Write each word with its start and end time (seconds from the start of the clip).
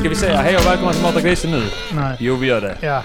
Ska 0.00 0.08
vi 0.08 0.14
säga 0.14 0.36
hej 0.36 0.56
och 0.56 0.66
välkomna 0.66 0.92
till 0.92 1.02
Mata 1.02 1.20
Grisen 1.20 1.50
nu? 1.50 1.62
Nej. 1.94 2.16
Jo, 2.20 2.36
vi 2.36 2.46
gör 2.46 2.60
det. 2.60 2.76
Ja, 2.80 3.02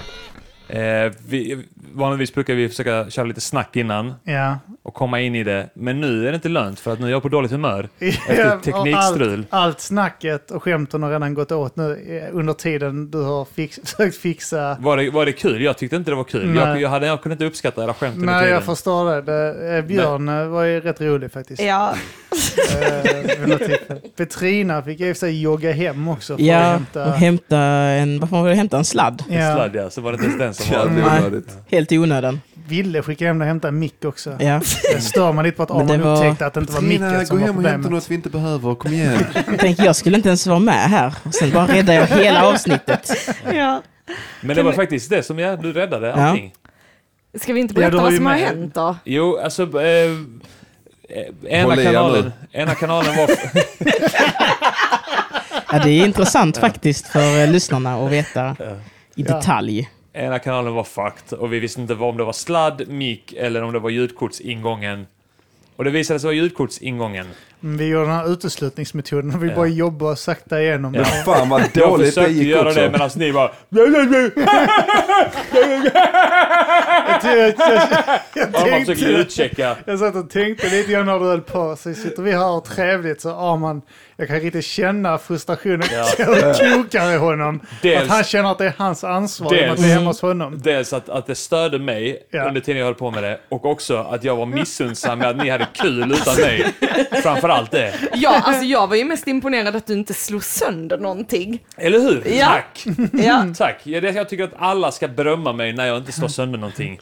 Eh, 0.67 1.11
vi, 1.27 1.63
vanligtvis 1.93 2.33
brukar 2.33 2.53
vi 2.53 2.69
försöka 2.69 3.09
köra 3.09 3.25
lite 3.25 3.41
snack 3.41 3.75
innan 3.75 4.13
ja. 4.23 4.57
Komma 4.95 5.19
in 5.21 5.35
i 5.35 5.43
det. 5.43 5.69
Men 5.73 6.01
nu 6.01 6.27
är 6.27 6.31
det 6.31 6.35
inte 6.35 6.49
lönt 6.49 6.79
för 6.79 6.93
att 6.93 6.99
nu 6.99 7.05
är 7.07 7.11
jag 7.11 7.21
på 7.21 7.29
dåligt 7.29 7.51
humör. 7.51 7.89
Efter 7.99 8.59
teknikstrul. 8.59 9.39
Allt, 9.49 9.65
allt 9.67 9.79
snacket 9.81 10.51
och 10.51 10.63
skämten 10.63 11.03
har 11.03 11.11
redan 11.11 11.33
gått 11.33 11.51
åt 11.51 11.75
nu 11.75 12.19
eh, 12.31 12.37
under 12.37 12.53
tiden 12.53 13.11
du 13.11 13.21
har 13.21 13.45
fix, 13.55 13.79
försökt 13.83 14.17
fixa... 14.17 14.77
Var 14.79 14.97
det, 14.97 15.09
var 15.09 15.25
det 15.25 15.31
kul? 15.31 15.61
Jag 15.61 15.77
tyckte 15.77 15.95
inte 15.95 16.11
det 16.11 16.15
var 16.15 16.23
kul. 16.23 16.49
Nej. 16.49 16.63
Jag, 16.63 16.81
jag, 16.81 16.89
hade, 16.89 17.07
jag 17.07 17.21
kunde 17.21 17.33
inte 17.33 17.45
uppskatta 17.45 17.83
era 17.83 17.93
skämt 17.93 18.15
under 18.15 18.25
Nej, 18.33 18.41
tiden. 18.41 18.53
jag 18.53 18.63
förstår 18.63 19.05
det. 19.15 19.21
det 19.21 19.77
eh, 19.77 19.85
Björn 19.85 20.29
eh, 20.29 20.47
var 20.47 20.63
ju 20.63 20.79
rätt 20.79 21.01
rolig 21.01 21.31
faktiskt. 21.31 21.61
Ja. 21.61 21.95
Petrina 24.17 24.81
fick 24.81 24.99
i 24.99 25.03
och 25.03 25.07
för 25.07 25.19
sig 25.19 25.41
jogga 25.41 25.71
hem 25.71 26.07
också 26.07 26.37
för 26.37 26.43
Ja, 26.43 26.57
att 26.57 26.71
hämta... 26.73 27.05
och 27.05 27.13
hämta 27.13 27.57
en, 27.59 28.19
vad 28.19 28.29
fan 28.29 28.41
var 28.41 28.49
det, 28.49 28.55
hämta 28.55 28.77
en 28.77 28.85
sladd. 28.85 29.23
En 29.29 29.35
Ja, 29.35 29.55
sladd 29.55 29.75
ja, 29.75 29.89
så 29.89 30.01
var 30.01 30.11
det 30.11 30.25
inte 30.25 30.43
ens 30.43 30.57
den 30.57 30.67
som 30.67 31.01
var... 31.01 31.29
Nej. 31.29 31.41
Helt 31.71 31.91
i 31.91 31.97
onödan. 31.97 32.39
Ville 32.67 33.01
skicka 33.01 33.27
hem 33.27 33.41
och 33.41 33.47
hämta 33.47 33.67
en 33.67 33.79
mick 33.79 34.05
också. 34.05 34.35
Ja. 34.39 34.61
Det 34.95 35.01
stör 35.01 35.31
man 35.31 35.45
lite 35.45 35.57
på 35.57 35.63
att 35.63 35.71
Arman 35.71 35.87
det 35.87 35.97
var- 35.97 36.15
upptäckte 36.17 36.45
att 36.45 36.53
det 36.53 36.59
inte 36.59 36.73
var 36.73 36.81
micken 36.81 37.19
gå 37.19 37.25
som 37.25 37.39
var 37.39 37.45
hem 37.47 37.57
och 37.57 37.63
hämta 37.63 37.73
problemet. 37.73 37.91
något 37.91 38.11
vi 38.11 38.15
inte 38.15 38.29
behöver. 38.29 38.75
Kom 38.75 38.93
igen. 38.93 39.25
Tänk, 39.59 39.79
jag 39.79 39.95
skulle 39.95 40.17
inte 40.17 40.29
ens 40.29 40.47
vara 40.47 40.59
med 40.59 40.89
här. 40.89 41.13
Och 41.23 41.33
sen 41.35 41.51
bara 41.51 41.67
räddade 41.67 41.93
jag 41.93 42.07
hela 42.07 42.45
avsnittet. 42.47 43.11
ja. 43.53 43.81
Men 44.41 44.55
det 44.55 44.63
var 44.63 44.71
faktiskt 44.71 45.09
det 45.09 45.23
som 45.23 45.39
jag, 45.39 45.61
du 45.61 45.73
räddade 45.73 46.07
Ja. 46.07 46.13
allting. 46.13 46.53
Ska 47.41 47.53
vi 47.53 47.59
inte 47.59 47.73
Ja, 47.73 47.79
berätta 47.79 47.97
har 47.97 48.03
vad 48.03 48.13
som 48.15 48.25
har 48.25 48.33
hänt 48.33 48.73
då? 48.75 48.95
Jo, 49.05 49.37
alltså... 49.43 49.81
Eh, 49.81 50.11
eh, 51.09 51.59
ena, 51.61 51.75
kanalen, 51.75 52.31
ena 52.51 52.75
kanalen 52.75 53.15
var... 53.17 53.29
Ja, 55.71 55.79
det 55.83 55.89
är 55.89 56.05
intressant 56.05 56.57
faktiskt 56.57 57.07
för 57.07 57.43
eh, 57.43 57.49
lyssnarna 57.51 57.95
att 58.05 58.11
veta 58.11 58.55
i 59.15 59.23
Ja. 59.27 59.35
detalj. 59.35 59.89
Ena 60.15 60.39
kanalen 60.39 60.73
var 60.73 60.83
fucked 60.83 61.39
och 61.39 61.53
vi 61.53 61.59
visste 61.59 61.81
inte 61.81 61.93
om 61.93 62.17
det 62.17 62.23
var 62.23 62.33
sladd, 62.33 62.87
mick 62.87 63.33
eller 63.33 63.63
om 63.63 63.73
det 63.73 63.79
var 63.79 63.89
ljudkortsingången. 63.89 65.07
Och 65.75 65.83
det 65.83 65.89
visade 65.89 66.19
sig 66.19 66.27
vara 66.27 66.35
ljudkortsingången. 66.35 67.27
Men 67.65 67.77
Vi 67.77 67.85
gjorde 67.87 68.05
den 68.05 68.15
här 68.15 68.31
uteslutningsmetoden 68.33 69.35
och 69.35 69.43
vi 69.43 69.47
Ja. 69.49 69.55
bara 69.55 69.67
jobbar 69.67 70.15
sakta 70.15 70.61
igenom 70.61 70.93
Ja. 70.93 70.99
det. 71.01 71.05
Fan 71.05 71.49
vad 71.49 71.61
Jag 71.61 71.89
dåligt 71.89 72.15
det 72.15 72.27
gick 72.29 72.47
göra 72.47 72.67
också. 72.67 72.79
det 72.81 72.89
medan 72.91 73.09
ni 73.15 73.33
bara... 73.33 73.51
Jag, 73.69 73.87
jag, 73.93 74.31
jag, 78.35 78.53
tänkte, 78.53 79.75
jag 79.85 79.99
satt 79.99 80.15
och 80.15 80.29
tänkte 80.29 80.69
lite 80.69 80.91
grann 80.91 81.05
när 81.05 81.19
du 81.19 81.25
höll 81.25 81.41
på. 81.41 81.75
Så 81.75 81.93
sitter 81.93 82.21
vi 82.23 82.31
här 82.31 82.51
och 82.51 82.65
trevligt 82.65 83.21
så 83.21 83.29
Arman, 83.29 83.81
jag 84.17 84.27
kan 84.27 84.39
riktigt 84.39 84.65
känna 84.65 85.17
frustrationen 85.17 85.87
Ja. 85.91 86.03
som 86.53 86.83
kokar 86.83 87.11
i 87.13 87.17
honom. 87.17 87.59
Dels- 87.81 88.01
Att 88.01 88.07
han 88.09 88.23
känner 88.23 88.51
att 88.51 88.57
det 88.57 88.65
är 88.65 88.73
hans 88.77 89.03
ansvar 89.03 89.51
med 89.51 89.59
att 89.71 89.77
Dels- 89.77 89.85
vi 89.87 89.91
är 89.91 89.95
hemma 89.95 90.09
hos 90.09 90.21
honom. 90.21 90.59
Dels 90.63 90.93
att, 90.93 91.09
att 91.09 91.27
det 91.27 91.35
störde 91.35 91.79
mig 91.79 92.27
Ja. 92.31 92.47
under 92.47 92.61
tiden 92.61 92.79
jag 92.79 92.85
höll 92.85 92.95
på 92.95 93.11
med 93.11 93.23
det 93.23 93.39
och 93.49 93.65
också 93.65 93.97
att 93.97 94.23
jag 94.23 94.35
var 94.35 94.45
missunnsam 94.45 95.19
med 95.19 95.27
att 95.29 95.37
ni 95.37 95.49
hade 95.49 95.67
kul 95.73 96.11
utan 96.11 96.35
mig. 96.35 96.65
Framförallt 97.23 97.54
det. 97.71 97.93
Ja, 98.13 98.41
alltså 98.43 98.63
jag 98.65 98.87
var 98.87 98.95
ju 98.95 99.05
mest 99.05 99.27
imponerad 99.27 99.75
att 99.75 99.87
du 99.87 99.93
inte 99.93 100.13
slog 100.13 100.43
sönder 100.43 100.97
någonting. 100.97 101.59
Eller 101.77 101.99
hur? 101.99 102.23
Ja. 102.39 102.45
Tack! 102.45 102.85
Ja, 103.13 103.45
Tack! 103.57 103.79
Jag, 103.83 104.03
det- 104.03 104.11
jag 104.11 104.29
tycker 104.29 104.43
att 104.43 104.53
alla 104.57 104.91
ska 104.91 105.07
berömma 105.07 105.53
mig 105.53 105.73
när 105.73 105.85
jag 105.85 105.97
inte 105.97 106.11
slår 106.11 106.27
sönder 106.27 106.59
någonting. 106.59 106.99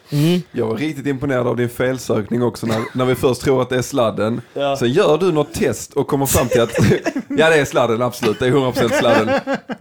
Jag 0.52 0.66
var 0.68 0.75
riktigt 0.78 1.08
imponerad 1.08 1.47
av 1.47 1.56
din 1.58 1.69
felsökning 1.69 2.44
också 2.44 2.68
när, 2.68 2.81
när 2.94 3.06
vi 3.06 3.16
först 3.16 3.42
tror 3.42 3.62
att 3.62 3.69
det 3.69 3.75
är 3.78 3.81
sladden. 3.81 4.42
Ja. 4.53 4.78
Sen 4.78 4.92
gör 4.92 5.18
du 5.18 5.31
något 5.31 5.53
test 5.53 5.94
och 5.94 6.08
kommer 6.08 6.25
fram 6.25 6.47
till 6.47 6.62
att 6.62 6.72
ja 7.30 7.50
det 7.50 7.56
är 7.59 7.66
sladden 7.66 8.02
absolut, 8.02 8.40
det 8.40 8.47
är 8.47 8.52
100% 8.52 9.00
sladden. 9.00 9.30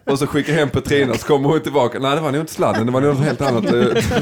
Och 0.05 0.19
så 0.19 0.27
skickar 0.27 0.53
hem 0.53 0.69
Petrina 0.71 1.15
så 1.15 1.27
kommer 1.27 1.49
hon 1.49 1.61
tillbaka. 1.61 1.99
Nej 1.99 2.15
det 2.16 2.21
var 2.22 2.31
nog 2.32 2.41
inte 2.41 2.53
sladden, 2.53 2.87
det 2.87 2.93
var 2.93 3.00
något 3.00 3.19
helt 3.25 3.41
annat. 3.41 3.65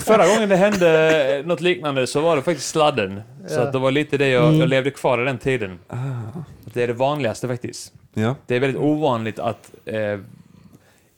Förra 0.04 0.26
gången 0.26 0.48
det 0.48 0.56
hände 0.56 1.42
något 1.46 1.60
liknande 1.60 2.06
så 2.06 2.20
var 2.20 2.36
det 2.36 2.42
faktiskt 2.42 2.68
sladden. 2.68 3.20
Så 3.46 3.60
att 3.60 3.72
det 3.72 3.78
var 3.78 3.90
lite 3.90 4.18
det 4.18 4.28
jag, 4.28 4.54
jag 4.54 4.68
levde 4.68 4.90
kvar 4.90 5.22
i 5.22 5.24
den 5.24 5.38
tiden. 5.38 5.78
Att 5.86 6.74
Det 6.74 6.82
är 6.82 6.86
det 6.86 6.92
vanligaste 6.92 7.48
faktiskt. 7.48 7.92
Ja. 8.14 8.34
Det 8.46 8.56
är 8.56 8.60
väldigt 8.60 8.80
ovanligt 8.82 9.38
att 9.38 9.72
eh, 9.84 10.18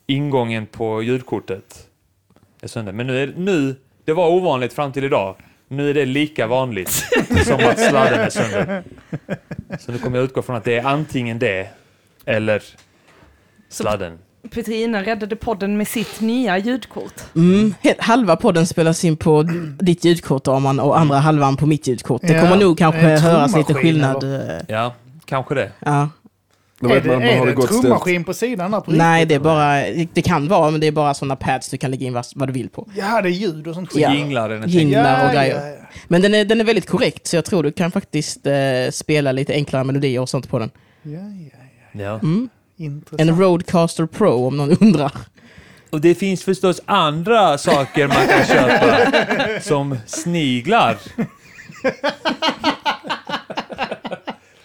ingången 0.06 0.66
på 0.66 1.02
ljudkortet 1.02 1.88
är 2.60 2.68
sönder. 2.68 2.92
Men 2.92 3.06
nu, 3.06 3.22
är, 3.22 3.34
nu, 3.36 3.76
det 4.04 4.12
var 4.12 4.30
ovanligt 4.30 4.72
fram 4.72 4.92
till 4.92 5.04
idag. 5.04 5.36
Nu 5.68 5.90
är 5.90 5.94
det 5.94 6.04
lika 6.04 6.46
vanligt 6.46 6.90
som 7.46 7.54
att 7.54 7.80
sladden 7.80 8.20
är 8.20 8.30
sönder. 8.30 8.84
Så 9.78 9.92
nu 9.92 9.98
kommer 9.98 10.18
jag 10.18 10.24
utgå 10.24 10.42
från 10.42 10.56
att 10.56 10.64
det 10.64 10.78
är 10.78 10.84
antingen 10.84 11.38
det 11.38 11.68
eller 12.24 12.62
sladden. 13.68 14.18
Petrina 14.50 15.02
räddade 15.02 15.36
podden 15.36 15.76
med 15.76 15.88
sitt 15.88 16.20
nya 16.20 16.58
ljudkort. 16.58 17.14
Mm. 17.36 17.74
Halva 17.98 18.36
podden 18.36 18.66
spelas 18.66 19.04
in 19.04 19.16
på 19.16 19.42
ditt 19.80 20.04
ljudkort 20.04 20.48
Arman 20.48 20.80
och 20.80 20.98
andra 20.98 21.16
halvan 21.18 21.56
på 21.56 21.66
mitt 21.66 21.86
ljudkort. 21.86 22.22
Det 22.22 22.32
Ja, 22.32 22.40
kommer 22.40 22.56
nog 22.56 22.78
kanske 22.78 23.00
höras 23.00 23.56
lite 23.56 23.72
trummaskin, 23.72 23.92
skillnad. 23.92 24.24
eh, 24.50 24.56
Ja, 24.68 24.94
kanske 25.24 25.54
det. 25.54 25.70
Ja. 25.78 26.08
Då 26.80 26.88
Är 26.88 27.00
det, 27.00 27.08
man 27.08 27.16
man 27.18 27.28
är 27.28 27.38
har 27.38 27.46
det 27.46 27.52
det 27.52 27.56
gott 27.56 27.66
ställt. 27.66 27.80
trummaskin 27.82 28.24
på 28.24 28.34
sidan 28.34 28.70
där 28.70 28.80
på 28.80 28.90
Nej, 28.90 29.26
det 29.26 29.34
är 29.34 29.38
bara, 29.38 29.80
det 30.14 30.22
kan 30.22 30.48
vara, 30.48 30.70
men 30.70 30.80
det 30.80 30.86
är 30.86 30.92
bara 30.92 31.14
sådana 31.14 31.36
pads 31.36 31.68
du 31.68 31.76
kan 31.78 31.90
lägga 31.90 32.06
in 32.06 32.12
vad, 32.12 32.24
vad 32.34 32.48
du 32.48 32.52
vill 32.52 32.68
på. 32.68 32.88
Ja, 32.96 33.22
det 33.22 33.28
är 33.28 33.30
ljud 33.30 33.66
och 33.66 33.74
sånt. 33.74 33.90
Ja. 33.94 34.14
Jinglar 34.14 34.48
den. 34.48 34.68
Jinglar 34.68 35.26
och 35.26 35.32
grejer. 35.34 35.60
ja, 35.60 35.68
ja. 35.68 35.86
Men 36.08 36.22
den 36.22 36.34
är, 36.34 36.44
den 36.44 36.60
är 36.60 36.64
väldigt 36.64 36.86
korrekt, 36.88 37.26
så 37.26 37.36
jag 37.36 37.44
tror 37.44 37.62
du 37.62 37.72
kan 37.72 37.90
faktiskt 37.90 38.46
eh, 38.46 38.52
spela 38.92 39.32
lite 39.32 39.52
enklare 39.52 39.84
melodier 39.84 40.20
och 40.20 40.28
sånt 40.28 40.48
på 40.48 40.58
den. 40.58 40.70
Ja, 41.02 41.10
ja, 41.12 41.58
ja. 41.92 42.02
Ja. 42.02 42.14
Mm. 42.22 42.48
Intressant. 42.84 43.20
En 43.20 43.38
Roadcaster 43.40 44.06
Pro 44.06 44.46
om 44.46 44.56
någon 44.56 44.76
undrar. 44.80 45.12
Och 45.90 46.00
det 46.00 46.14
finns 46.14 46.44
förstås 46.44 46.80
andra 46.84 47.58
saker 47.58 48.06
man 48.08 48.26
kan 48.26 48.46
köpa. 48.46 49.60
som 49.62 49.98
sniglar. 50.06 50.96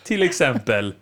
Till 0.04 0.24
exempel. 0.24 0.94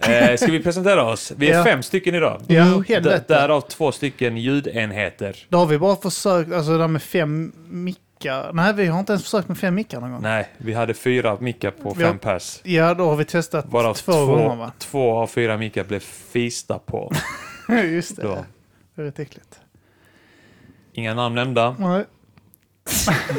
Eh, 0.00 0.36
ska 0.36 0.46
vi 0.52 0.60
presentera 0.62 1.04
oss? 1.04 1.32
Vi 1.36 1.50
är 1.50 1.54
Ja. 1.58 1.64
fem 1.64 1.82
stycken 1.82 2.14
idag. 2.14 2.42
Ja, 2.46 2.62
Mm. 2.62 2.84
helt 2.88 3.04
D- 3.04 3.10
rätt. 3.10 3.28
därav 3.28 3.60
två 3.60 3.92
stycken 3.92 4.36
ljudenheter. 4.36 5.36
Då 5.48 5.58
har 5.58 5.66
vi 5.66 5.78
bara 5.78 5.96
försökt, 5.96 6.52
alltså 6.52 6.72
det 6.72 6.78
där 6.78 6.88
med 6.88 7.02
fem 7.02 7.52
mickar. 7.68 8.02
Nej, 8.52 8.74
vi 8.74 8.86
har 8.86 8.98
inte 9.00 9.12
ens 9.12 9.24
försökt 9.24 9.48
med 9.48 9.58
fem 9.58 9.74
mickar 9.74 10.00
någon 10.00 10.12
gång. 10.12 10.22
Nej, 10.22 10.48
vi 10.58 10.74
hade 10.74 10.94
fyra 10.94 11.36
mickar 11.40 11.70
på 11.70 11.94
Vi 11.94 12.02
har- 12.04 12.10
fem 12.10 12.18
pers. 12.18 12.60
Ja, 12.64 12.94
då 12.94 13.08
har 13.08 13.16
vi 13.16 13.24
testat 13.24 13.66
Varav 13.68 13.94
två, 13.94 14.12
två, 14.12 14.26
gånger 14.26 14.56
va? 14.56 14.72
två 14.78 15.12
av 15.18 15.26
fyra 15.26 15.56
mickar 15.56 15.84
blev 15.84 16.00
fista 16.00 16.78
på. 16.78 17.12
Just 17.68 18.16
det. 18.16 18.22
Då. 18.22 18.44
Det 18.94 19.02
är 19.02 19.06
rätt 19.06 19.18
äckligt. 19.18 19.60
Inga 20.92 21.14
namn 21.14 21.34
nämnda. 21.34 21.76
Nej. 21.78 22.04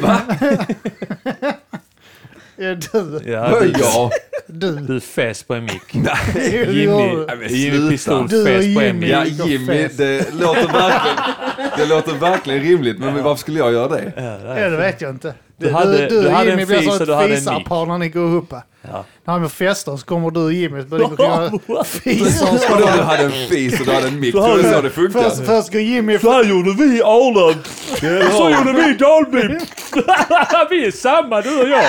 Va? 0.02 0.20
ja, 2.56 2.74
du. 2.74 3.20
Ja, 3.26 3.48
Vad 3.50 3.62
du, 3.62 3.72
ja. 3.78 4.10
Du. 4.52 4.76
du 4.76 5.00
fäs 5.00 5.42
på 5.42 5.54
en 5.54 5.64
mick. 5.64 5.94
Jimmy, 6.34 7.26
Jimmy. 7.48 7.90
Pistol 7.90 8.28
fäs 8.28 8.74
på 8.74 8.80
en 8.80 8.98
mick. 8.98 9.10
Ja, 9.10 9.24
Jimmy, 9.24 9.66
fes. 9.66 9.96
det 9.96 10.34
låter 10.34 10.72
verkligen, 10.72 11.16
det 11.76 11.86
låter 11.86 12.12
verkligen 12.14 12.62
rimligt. 12.62 12.98
Men 12.98 13.22
varför 13.22 13.40
skulle 13.40 13.58
jag 13.58 13.72
göra 13.72 13.88
det? 13.88 14.12
Ja, 14.16 14.68
det 14.70 14.76
vet 14.76 15.00
jag 15.00 15.10
inte. 15.10 15.34
Du 15.60 15.70
hade- 15.70 16.08
du, 16.08 16.22
du 16.22 16.28
hade 16.30 16.50
Jimmy 16.50 16.62
en 16.62 16.68
blir 16.68 16.78
fis 16.78 16.84
som 16.86 16.92
och 16.92 17.06
du 17.06 17.12
ett 17.12 17.18
hade 17.18 17.28
en 17.34 17.36
fisarpar 17.40 17.86
när 17.86 17.98
ni 17.98 18.08
går 18.08 18.34
upp. 18.36 18.52
Ja. 18.82 19.04
När 19.24 19.32
han 19.38 19.50
festar 19.50 19.96
så 19.96 20.06
kommer 20.06 20.30
du 20.30 20.40
och 20.40 20.52
Jimmy 20.52 20.80
och 20.80 20.84
ligger 20.98 21.12
och 21.12 21.18
göra 21.68 21.84
fisar. 21.84 22.46
och 22.46 22.52
Och 22.54 22.80
då 22.80 22.86
så- 22.86 22.96
du 22.96 23.02
hade 23.02 23.24
en 23.24 23.30
fis 23.48 23.80
och 23.80 23.86
du 23.86 23.92
hade 23.92 24.06
en 24.08 24.20
mick. 24.20 24.34
Är 24.34 24.40
hade- 24.40 24.74
så 24.74 24.80
det 24.80 24.90
funkar. 24.90 25.22
Först, 25.22 25.46
först 25.46 25.72
går 25.72 25.80
Jimmy... 25.80 26.18
Så 26.18 26.30
här 26.32 26.44
gjorde 26.44 26.72
vi 26.72 27.02
Arlöv. 27.02 27.64
Så 28.38 28.50
gjorde 28.50 28.72
vi 28.72 28.94
Dalby. 28.94 29.42
vi 30.70 30.86
är 30.86 30.90
samma 30.90 31.40
du 31.40 31.60
och 31.62 31.68
jag. 31.68 31.84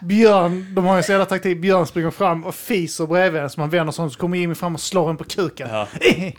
Björn, 0.00 0.66
de 0.74 0.84
har 0.84 0.96
ju 0.96 1.02
så 1.02 1.12
jävla 1.12 1.26
taktik. 1.26 1.60
Björn 1.60 1.86
springer 1.86 2.10
fram 2.10 2.44
och 2.44 2.54
fiser 2.54 3.06
bredvid 3.06 3.42
en 3.42 3.50
så 3.50 3.60
man 3.60 3.70
vänder 3.70 3.92
sig 3.92 4.02
om 4.02 4.10
så 4.10 4.18
kommer 4.18 4.38
Jimmy 4.38 4.54
fram 4.54 4.74
och 4.74 4.80
slår 4.80 5.10
en 5.10 5.16
på 5.16 5.24
kuken. 5.24 5.68
Ja. 5.72 5.86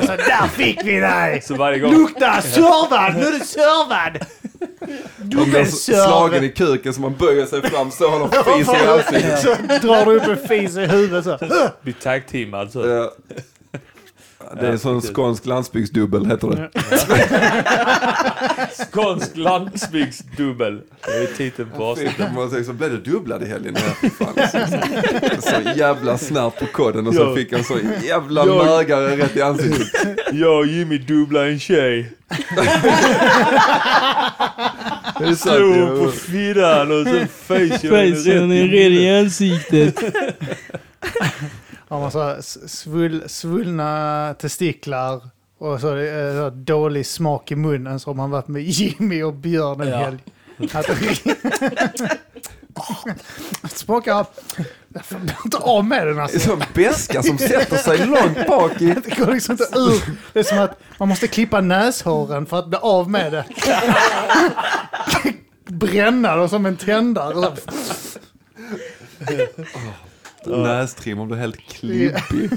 så 0.00 0.16
där 0.16 0.48
fick 0.48 0.84
vi 0.84 1.00
dig! 1.00 1.42
Så 1.42 1.54
varje 1.54 1.78
gång. 1.78 1.92
Lukta 1.92 2.42
servad! 2.42 3.16
Nu 3.16 3.26
är 3.26 3.32
du 3.32 3.44
servad! 3.44 4.26
Du 5.18 5.38
Om 5.38 5.50
blir 5.50 5.60
är 5.60 5.64
slagen 5.64 6.44
i 6.44 6.48
kuken 6.48 6.94
så 6.94 7.00
man 7.00 7.14
böjer 7.14 7.46
sig 7.46 7.62
fram 7.62 7.90
så 7.90 8.10
har 8.10 8.18
de 8.18 8.30
fis 8.30 8.68
i 8.68 8.86
ansiktet. 8.86 9.40
Så 9.40 9.86
drar 9.86 10.04
du 10.04 10.16
upp 10.16 10.28
en 10.28 10.48
fis 10.48 10.76
i 10.76 10.86
huvudet 10.86 11.24
så. 11.24 11.38
Blir 11.82 11.94
tag-teamad 12.02 12.72
så. 12.72 12.86
Ja. 12.86 13.12
Det 14.60 14.66
är 14.66 14.70
en 14.72 14.78
sån 14.78 15.00
skånsk 15.02 15.46
landsbygdsdubbel 15.46 16.26
heter 16.26 16.48
det. 16.48 16.70
Skånsk 18.90 19.36
landsbygdsdubbel. 19.36 20.80
Det 21.06 21.12
är 21.12 21.26
titeln 21.36 21.68
på 21.76 21.84
avsnittet. 21.84 22.16
Fy, 22.16 22.34
man 22.34 22.50
säger 22.50 22.64
så 22.64 22.72
blev 22.72 22.90
det 22.90 23.10
dubblad 23.10 23.42
i 23.42 23.46
helgen. 23.46 23.76
Så 25.40 25.78
jävla 25.78 26.18
snabbt 26.18 26.60
på 26.60 26.66
kodden 26.66 27.06
och 27.06 27.14
så 27.14 27.34
fick 27.36 27.52
han 27.52 27.64
så 27.64 27.78
jävla 28.02 28.46
Ja. 28.46 28.64
mögare 28.64 29.16
rätt 29.16 29.36
i 29.36 29.42
ansiktet. 29.42 29.88
Jag 30.32 30.58
och 30.58 30.66
Jimmy 30.66 30.98
dubblar 30.98 31.44
en 31.44 31.58
tjej. 31.58 32.12
Det 35.18 35.24
är 35.24 35.34
sant, 35.34 35.38
Slog 35.38 36.04
på 36.04 36.10
firran 36.10 36.92
och 37.00 37.06
så 37.06 37.26
face 37.46 37.78
Facen 37.88 38.52
är 38.52 38.68
red 38.68 38.92
i 38.92 39.10
ansiktet. 39.20 40.02
Har 41.88 42.00
man 42.00 42.10
så 42.10 42.22
här 42.22 42.36
s- 42.38 42.78
svull, 42.80 43.22
svullna 43.26 44.34
testiklar 44.40 45.28
och 45.58 45.80
så, 45.80 45.96
eh, 45.96 46.32
så 46.36 46.50
dålig 46.50 47.06
smak 47.06 47.50
i 47.52 47.56
munnen 47.56 48.00
har 48.06 48.14
man 48.14 48.30
varit 48.30 48.48
med 48.48 48.62
Jimmy 48.62 49.22
och 49.22 49.34
Björn 49.34 49.80
en 49.80 49.88
Ja. 49.88 49.96
helg. 49.96 50.18
Att, 50.72 50.90
att 53.62 53.70
smaka... 53.72 54.26
Jag 54.88 55.04
får 55.04 55.20
inte 55.44 55.56
av 55.56 55.84
med 55.84 56.06
den 56.06 56.16
Det 56.16 56.20
är 56.20 56.22
alltså. 56.22 56.38
sån 56.38 56.62
beska 56.74 57.22
som 57.22 57.38
sätter 57.38 57.76
sig 57.76 58.06
långt 58.06 58.46
bak 58.46 58.80
i... 58.82 58.86
Det 58.86 59.16
går 59.18 59.32
liksom 59.32 59.52
inte 59.52 59.78
ur. 59.78 60.16
Det 60.32 60.38
är 60.38 60.42
som 60.42 60.58
att 60.58 60.78
man 60.98 61.08
måste 61.08 61.26
klippa 61.28 61.60
näshåren 61.60 62.46
för 62.46 62.58
att 62.58 62.68
bli 62.68 62.78
av 62.82 63.10
med 63.10 63.32
det. 63.32 63.44
Bränna 65.66 66.36
dem 66.36 66.48
som 66.48 66.66
en 66.66 66.76
tändare. 66.76 67.52
Nästrimmern 70.46 71.28
blir 71.28 71.38
helt 71.38 71.68
klibbig. 71.68 72.50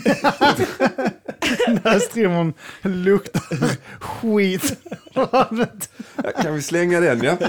Nästrimmern 1.84 2.54
luktar 2.82 3.78
skit. 4.00 4.80
Ja, 5.14 5.50
Kan 6.42 6.56
vi 6.56 6.62
slänga 6.62 7.00
den 7.00 7.24
ja? 7.24 7.38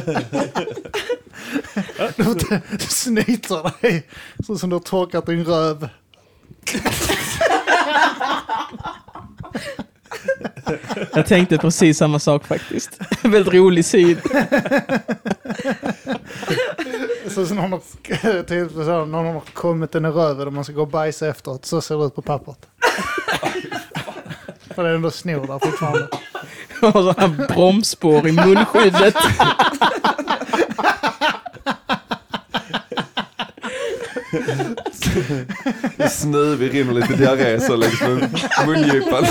Du 2.70 2.78
snyter 2.78 3.72
dig 3.82 4.06
så 4.46 4.58
som 4.58 4.70
du 4.70 4.76
har 4.76 4.80
torkat 4.80 5.26
din 5.26 5.44
röv. 5.44 5.88
Jag 11.14 11.26
tänkte 11.26 11.58
precis 11.58 11.98
samma 11.98 12.18
sak 12.18 12.46
faktiskt. 12.46 12.90
Väldigt 13.22 13.54
rolig 13.54 13.84
syn. 13.84 14.18
Så 17.28 17.46
som 17.46 17.56
någon 17.56 17.72
har, 17.72 18.42
typ, 18.42 18.72
så, 18.72 19.04
någon 19.04 19.34
har 19.34 19.40
kommit 19.40 19.92
den 19.92 20.04
i 20.04 20.08
röven 20.08 20.46
och 20.46 20.52
man 20.52 20.64
ska 20.64 20.72
gå 20.72 20.80
och 20.80 20.88
bajsa 20.88 21.28
efteråt. 21.28 21.64
Så 21.64 21.80
ser 21.80 21.98
det 21.98 22.04
ut 22.04 22.14
på 22.14 22.22
pappret. 22.22 22.66
För 24.74 24.82
det 24.82 24.90
är 24.90 24.94
ändå 24.94 25.10
snor 25.10 25.46
där 25.46 25.58
fortfarande. 25.58 26.08
Och 26.82 26.92
sådana 26.92 27.28
bromsspår 27.28 28.28
i 28.28 28.32
munskyddet. 28.32 29.14
Snuvig, 36.10 36.74
rinner 36.74 36.92
lite 36.92 37.12
diarré 37.16 37.60
så 37.60 37.76
längs 37.76 38.00
med 38.00 38.10
mungipan. 38.66 39.24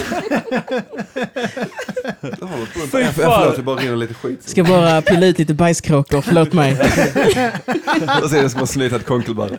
Det 2.22 2.46
håller. 2.46 2.66
Fy 2.92 3.00
Ja, 3.00 3.06
fan. 3.06 3.14
Förlåt, 3.14 3.56
det 3.56 3.62
bara 3.62 3.76
rinner 3.76 3.96
lite 3.96 4.14
skit. 4.14 4.50
Ska 4.50 4.64
bara 4.64 5.02
pilla 5.02 5.26
ut 5.26 5.40
lite 5.40 5.54
bajskråkor, 5.54 6.22
förlåt 6.22 6.54
mig. 6.54 6.78
Och 8.24 8.30
sen 8.30 8.50
ska 8.50 8.60
man 8.60 8.68
snyta 8.68 8.96
ett 8.96 9.06
konkelbarr. 9.06 9.50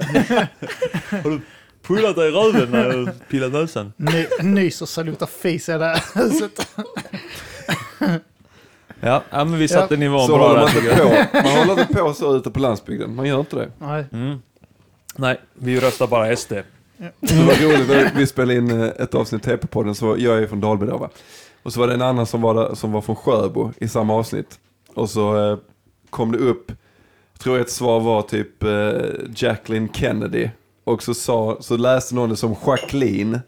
Har 1.23 1.31
du 1.31 1.41
pullat 1.87 2.17
dig 2.17 2.29
i 2.29 2.31
röven 2.31 2.71
när 2.71 2.91
du 2.91 3.13
pillat 3.31 3.53
näsan? 3.53 3.93
Ny, 3.97 4.27
nyser 4.43 4.87
så 4.87 5.03
luktar 5.03 5.27
fis 5.43 5.69
i 5.69 5.73
det 5.73 5.85
här 5.85 6.03
huset. 6.15 6.69
Ja, 9.01 9.23
ja 9.31 9.45
men 9.45 9.59
vi 9.59 9.69
satte 9.69 9.97
nivån 9.97 10.27
Så 10.27 10.37
bra 10.37 10.49
håller 10.49 10.61
där 10.61 10.75
man 10.75 11.17
inte 11.17 11.29
på. 11.33 11.39
Man 11.49 11.59
håller 11.59 11.81
inte 11.83 11.95
på 11.95 12.15
så 12.15 12.37
ute 12.37 12.51
på 12.51 12.59
landsbygden. 12.61 13.15
Man 13.17 13.27
gör 13.27 13.41
inte 13.41 13.57
det. 13.57 13.69
Nej. 13.79 14.05
Mm. 14.13 14.39
Nej, 15.20 15.41
vi 15.55 15.81
röstar 15.81 16.06
bara 16.06 16.37
SD. 16.37 16.53
Det 17.20 17.43
var 17.47 17.69
roligt 17.69 17.88
när 17.88 18.15
vi 18.15 18.26
spelade 18.26 18.59
in 18.59 18.81
eh, 18.81 18.87
ett 18.87 19.15
avsnitt 19.15 19.47
TP-podden, 19.47 19.94
så 19.94 20.17
jag 20.19 20.38
är 20.38 20.47
från 20.47 20.61
Dalby 20.61 20.87
då 20.87 20.97
va. 20.99 21.11
Och 21.62 21.73
så 21.73 21.81
var 21.81 21.87
det 21.87 21.94
en 21.94 22.03
annan 22.03 22.26
som 22.26 22.41
var, 22.41 22.55
där, 22.55 22.75
som 22.75 22.93
var 22.93 23.00
från 23.00 23.17
Sjöbo 23.17 23.73
i 23.76 23.88
samma 23.88 24.15
avsnitt. 24.15 24.59
Och 24.94 25.11
så 25.11 25.50
eh, 25.50 25.59
kom 26.11 26.32
det 26.32 26.38
upp, 26.38 26.73
jag 27.32 27.41
tror 27.41 27.61
ett 27.61 27.70
svar 27.70 28.00
var 28.00 28.23
typ 28.23 28.62
eh, 28.62 28.91
Jacqueline 29.37 29.93
Kennedy. 29.93 30.49
Och 30.85 31.03
så, 31.03 31.15
sa, 31.15 31.56
så 31.61 31.76
läste 31.76 32.14
någon 32.14 32.31
det 32.31 32.37
som 32.37 32.56
Jacqueline. 32.67 33.41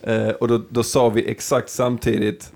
Eh, 0.00 0.28
och 0.28 0.48
då, 0.48 0.62
då 0.68 0.82
sa 0.82 1.08
vi 1.08 1.30
exakt 1.30 1.70
samtidigt, 1.70 2.52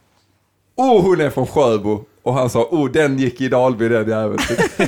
oh 0.74 1.02
hon 1.02 1.20
är 1.20 1.30
från 1.30 1.46
Sjöbo. 1.46 2.04
Och 2.22 2.34
han 2.34 2.50
sa, 2.50 2.68
oh 2.70 2.90
den 2.90 3.18
gick 3.18 3.40
i 3.40 3.48
Dalby 3.48 3.88
den 3.88 4.08
jäveln. 4.08 4.38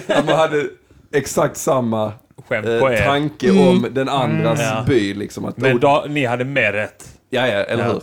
Man 0.26 0.36
hade 0.36 0.68
exakt 1.12 1.56
samma 1.56 2.12
Skämt 2.48 2.66
eh, 2.66 2.80
på 2.80 2.92
er. 2.92 3.04
tanke 3.04 3.48
Mm. 3.50 3.68
om 3.68 3.86
den 3.90 4.08
andras 4.08 4.60
Mm. 4.60 4.72
Ja. 4.76 4.84
by. 4.86 5.14
Liksom, 5.14 5.44
att, 5.44 5.56
Men 5.56 5.80
da, 5.80 6.04
ni 6.08 6.24
hade 6.24 6.44
mer 6.44 6.72
rätt. 6.72 7.18
Ja, 7.30 7.46
ja, 7.46 7.52
eller 7.64 7.84
Ja. 7.84 7.92
hur? 7.92 8.02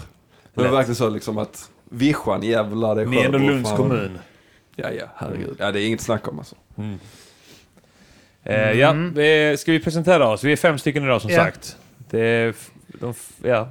Men 0.54 0.64
det 0.64 0.70
var 0.70 0.78
verkligen 0.78 0.96
så 0.96 1.10
liksom 1.10 1.38
att 1.38 1.70
Vischan, 1.90 2.44
jävlar 2.44 2.96
det 2.96 3.02
är 3.02 3.06
Ni 3.06 3.18
är 3.18 3.26
ändå 3.26 3.38
Lunds 3.38 3.70
fan. 3.70 3.78
kommun. 3.78 4.20
Ja, 4.76 4.88
ja, 5.00 5.06
herregud. 5.16 5.56
Ja, 5.60 5.72
det 5.72 5.82
är 5.82 5.88
inget 5.88 6.02
snack 6.02 6.28
om 6.28 6.40
alltså. 6.40 6.56
Eh, 8.44 8.72
ja, 8.72 8.94
ska 9.58 9.72
vi 9.72 9.80
presentera 9.84 10.28
oss? 10.28 10.44
Vi 10.44 10.52
är 10.52 10.56
fem 10.56 10.78
stycken 10.78 11.04
idag 11.04 11.22
som 11.22 11.30
Ja. 11.32 11.38
sagt. 11.38 11.78
Det 12.10 12.20
är 12.20 12.54
de, 13.00 13.14
ja, 13.44 13.70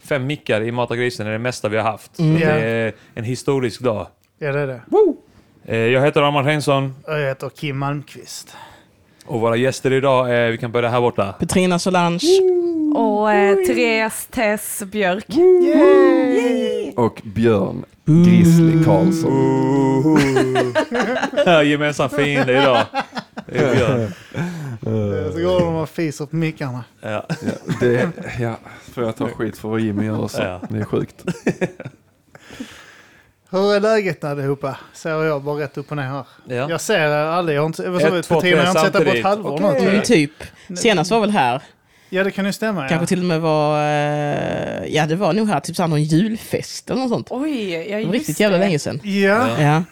fem 0.00 0.26
mickar 0.26 0.60
i 0.60 0.72
Mata 0.72 0.96
grisen 0.96 1.26
är 1.26 1.30
det 1.32 1.38
mesta 1.38 1.68
vi 1.68 1.76
har 1.76 1.84
haft. 1.84 2.18
Mm. 2.18 2.40
Det 2.40 2.44
är 2.46 2.92
en 3.14 3.24
historisk 3.24 3.80
dag. 3.80 4.06
Ja, 4.38 4.52
det 4.52 4.60
är 4.60 4.66
det. 4.66 4.80
Eh, 5.64 5.76
jag 5.78 6.02
heter 6.04 6.22
Armand 6.22 6.46
Reinsson 6.46 6.94
Och 7.06 7.12
jag 7.20 7.28
heter 7.28 7.48
Kim 7.48 7.78
Malmqvist. 7.78 8.56
Och 9.28 9.40
våra 9.40 9.56
gäster 9.56 9.92
idag 9.92 10.34
är, 10.34 10.50
vi 10.50 10.58
kan 10.58 10.72
börja 10.72 10.88
här 10.88 11.00
borta. 11.00 11.32
Petrina 11.32 11.78
Solange. 11.78 12.40
Och 12.94 13.32
eh, 13.32 13.56
Therese 13.66 14.26
Tess 14.30 14.82
Björk. 14.86 15.26
Och 16.96 17.22
Björn 17.24 17.84
Grizzly 18.04 18.84
Karlsson. 18.84 19.32
Gemensam 21.66 22.10
fiende 22.10 22.52
idag. 22.52 22.86
Det 23.46 23.58
är 23.58 23.74
Björn. 23.74 24.12
Så 25.32 25.38
går 25.38 25.60
de 25.60 25.74
och 25.74 25.88
fiser 25.88 26.26
på 26.26 26.36
mickarna. 26.36 26.84
Ja. 27.00 27.26
Ja, 27.28 27.52
det, 27.80 28.10
ja, 28.40 28.56
får 28.92 29.04
jag 29.04 29.16
ta 29.16 29.28
skit 29.28 29.58
för 29.58 29.68
vad 29.68 29.80
Jimmy 29.80 30.04
gör 30.04 30.24
också. 30.24 30.42
Ja. 30.42 30.60
Det 30.68 30.78
är 30.78 30.84
sjukt. 30.84 31.24
Hur 33.50 33.74
är 33.74 33.80
läget 33.80 34.24
allihopa? 34.24 34.76
Säger 34.92 35.24
jag 35.24 35.42
bara 35.42 35.60
rätt 35.60 35.78
upp 35.78 35.90
och 35.90 35.96
ner 35.96 36.02
här. 36.02 36.24
Ja. 36.46 36.70
Jag 36.70 36.80
ser 36.80 36.98
er 37.00 37.08
aldrig. 37.10 37.56
Jag 37.56 37.62
har 37.62 37.66
inte, 37.66 37.90
vad 37.90 38.02
sa 38.02 38.10
vi? 38.10 38.22
två, 38.22 38.34
Petrina, 38.34 38.56
jag 38.56 38.64
har 38.64 38.86
inte 38.86 38.98
sett 38.98 39.06
er 39.08 39.10
på 39.12 39.16
ett 39.16 39.24
halvår 39.24 39.52
Okej. 39.70 39.82
nu. 39.82 39.88
Mm, 39.90 40.02
typ. 40.02 40.32
Senast 40.76 41.10
var 41.10 41.20
väl 41.20 41.30
här. 41.30 41.62
Ja, 42.10 42.24
det 42.24 42.30
kan 42.30 42.46
ju 42.46 42.52
stämma. 42.52 42.82
Ja. 42.82 42.88
Kanske 42.88 43.06
till 43.06 43.18
och 43.18 43.24
med 43.24 43.40
var... 43.40 43.78
eh, 43.82 44.84
Ja, 44.86 45.06
det 45.06 45.16
var 45.16 45.32
nog 45.32 45.48
här, 45.48 45.60
typ 45.60 45.76
såhär 45.76 45.88
någon 45.88 46.02
julfest 46.02 46.90
eller 46.90 47.00
något 47.00 47.10
sånt. 47.10 47.26
Oj, 47.30 47.70
ja 47.72 47.78
Det 47.80 47.92
var 47.92 47.98
just 48.00 48.12
riktigt 48.12 48.40
jävla 48.40 48.58
det. 48.58 48.64
länge 48.64 48.78
sedan. 48.78 49.00
Ja. 49.04 49.10
Ja. 49.48 49.62
Ja. 49.62 49.82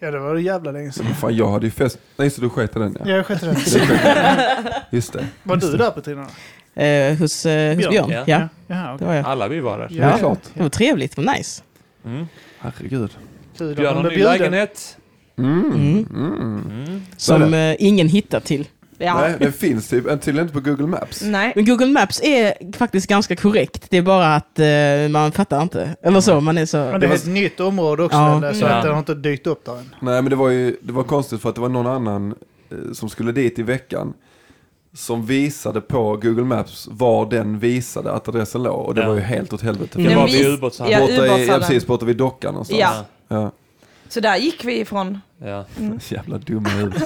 ja, 0.00 0.10
det 0.10 0.18
var 0.18 0.36
jävla 0.36 0.70
länge 0.72 0.92
sedan. 0.92 1.06
Fan, 1.20 1.36
jag 1.36 1.48
hade 1.50 1.66
ju 1.66 1.70
fest. 1.70 1.98
Nej, 2.16 2.30
så 2.30 2.40
du 2.40 2.48
sket 2.50 2.72
den 2.74 2.96
ja. 2.98 3.10
Ja, 3.10 3.16
jag 3.16 3.26
sket 3.26 3.40
det. 3.40 3.46
Det 3.52 3.54
sket- 3.54 4.82
Just 4.90 5.12
det. 5.12 5.26
Var 5.42 5.56
du 5.56 5.76
där 5.76 5.90
Petrina? 5.90 6.26
Eh, 6.74 7.18
hos, 7.18 7.46
eh, 7.46 7.74
hos 7.76 7.88
Björn, 7.88 8.08
Björn. 8.08 8.24
ja. 8.26 8.48
Ja, 8.66 8.96
det 8.98 9.04
var 9.04 9.14
jag. 9.14 9.26
Alla 9.26 9.48
vi 9.48 9.60
var 9.60 9.78
där. 9.78 9.88
Ja, 9.90 10.10
Ja. 10.10 10.18
klart. 10.18 10.38
Det 10.54 10.62
var 10.62 10.68
trevligt, 10.70 11.16
det 11.16 11.22
var 11.22 11.34
nice. 11.34 11.62
Mm. 12.04 12.26
Herregud. 12.62 13.10
Kul 13.58 13.86
har 13.86 14.02
de 14.02 14.08
ny 14.14 14.22
lägenhet. 14.22 14.96
Mm. 15.38 15.64
Mm. 15.64 16.06
Mm. 16.14 16.62
Mm. 16.86 17.02
Som 17.16 17.54
eh, 17.54 17.76
ingen 17.78 18.08
hittar 18.08 18.40
till. 18.40 18.68
Ja. 18.98 19.20
Nej, 19.20 19.34
den 19.38 19.52
finns 19.52 19.88
typ, 19.88 20.04
tydligen 20.22 20.40
inte 20.48 20.54
på 20.54 20.60
Google 20.70 20.86
Maps. 20.86 21.22
Nej. 21.22 21.52
Men 21.56 21.64
Google 21.64 21.86
Maps 21.86 22.20
är 22.22 22.72
faktiskt 22.76 23.06
ganska 23.06 23.36
korrekt. 23.36 23.86
Det 23.90 23.96
är 23.96 24.02
bara 24.02 24.34
att 24.34 24.58
eh, 24.58 25.08
man 25.10 25.32
fattar 25.32 25.62
inte. 25.62 25.96
Eller 26.02 26.20
så, 26.20 26.40
man 26.40 26.58
är 26.58 26.66
så... 26.66 26.76
Men 26.76 27.00
det 27.00 27.06
är 27.06 27.14
ett 27.14 27.26
nytt 27.26 27.60
område 27.60 28.02
också, 28.02 28.16
Ja. 28.18 28.36
eller, 28.38 28.52
så 28.52 28.64
Ja. 28.64 28.68
att 28.68 28.82
den 28.82 28.92
har 28.92 28.98
inte 28.98 29.14
dykt 29.14 29.46
upp 29.46 29.64
där 29.64 29.72
än. 29.78 29.94
Nej 30.00 30.22
men 30.22 30.30
det 30.30 30.36
var 30.36 30.48
ju 30.50 30.76
det 30.82 30.92
var 30.92 31.02
konstigt 31.02 31.42
för 31.42 31.48
att 31.48 31.54
det 31.54 31.60
var 31.60 31.68
någon 31.68 31.86
annan 31.86 32.34
eh, 32.70 32.76
som 32.92 33.08
skulle 33.08 33.32
dit 33.32 33.58
i 33.58 33.62
veckan. 33.62 34.12
Som 34.94 35.26
visade 35.26 35.80
på 35.80 36.16
Google 36.16 36.44
Maps 36.44 36.88
var 36.90 37.30
den 37.30 37.58
visade 37.58 38.12
att 38.12 38.28
adressen 38.28 38.62
låg. 38.62 38.86
Och 38.86 38.94
det 38.94 39.00
Ja. 39.00 39.08
var 39.08 39.14
ju 39.14 39.20
helt 39.20 39.52
åt 39.52 39.62
helvete. 39.62 39.98
Det 39.98 40.08
Den 40.08 40.16
var 40.18 40.26
vid 40.26 40.46
ubåtshamnen. 40.46 40.92
Ja, 40.92 41.00
borta 41.00 41.12
i, 41.12 41.16
ja, 41.16 41.24
ubåtshallen. 41.34 41.60
precis, 41.68 41.86
borta 41.86 42.04
vid 42.06 42.16
dockan 42.16 42.52
någonstans. 42.54 42.80
Ja. 42.80 43.04
ja. 43.28 43.50
Så 44.08 44.20
där 44.20 44.36
gick 44.36 44.64
vi 44.64 44.80
ifrån. 44.80 45.18
Ja. 45.44 45.64
Jävla 46.08 46.38
dumma 46.38 46.68
huvud. 46.68 47.02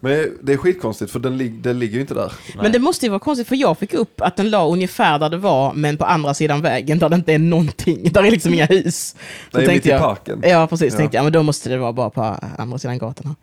Men 0.00 0.36
det 0.42 0.52
är 0.52 0.56
skitkonstigt 0.56 1.10
för 1.12 1.18
den, 1.18 1.62
den 1.62 1.78
ligger 1.78 1.94
ju 1.94 2.00
inte 2.00 2.14
där. 2.14 2.32
Men 2.62 2.72
det 2.72 2.78
måste 2.78 3.06
ju 3.06 3.10
vara 3.10 3.18
konstigt 3.20 3.48
för 3.48 3.56
jag 3.56 3.78
fick 3.78 3.94
upp 3.94 4.20
att 4.20 4.36
den 4.36 4.50
la 4.50 4.66
ungefär 4.68 5.18
där 5.18 5.28
det 5.30 5.36
var 5.36 5.72
men 5.74 5.96
på 5.96 6.04
andra 6.04 6.34
sidan 6.34 6.62
vägen 6.62 6.98
där 6.98 7.08
det 7.08 7.16
inte 7.16 7.32
är 7.32 7.38
någonting. 7.38 8.08
Där 8.12 8.22
är 8.24 8.30
liksom 8.30 8.54
inga 8.54 8.66
hus. 8.66 9.16
Så 9.52 9.58
Det 9.58 9.58
är 9.58 9.60
mitt 9.60 9.68
tänkte 9.68 9.88
i 9.88 9.92
jag, 9.92 10.00
parken. 10.00 10.40
Ja 10.44 10.66
precis, 10.66 10.92
Ja. 10.92 10.98
tänkte 10.98 11.16
jag. 11.16 11.24
Men 11.24 11.32
då 11.32 11.42
måste 11.42 11.68
det 11.70 11.78
vara 11.78 11.92
bara 11.92 12.10
på 12.10 12.22
andra 12.58 12.78
sidan 12.78 12.98
gatan. 12.98 13.26
Här. 13.26 13.34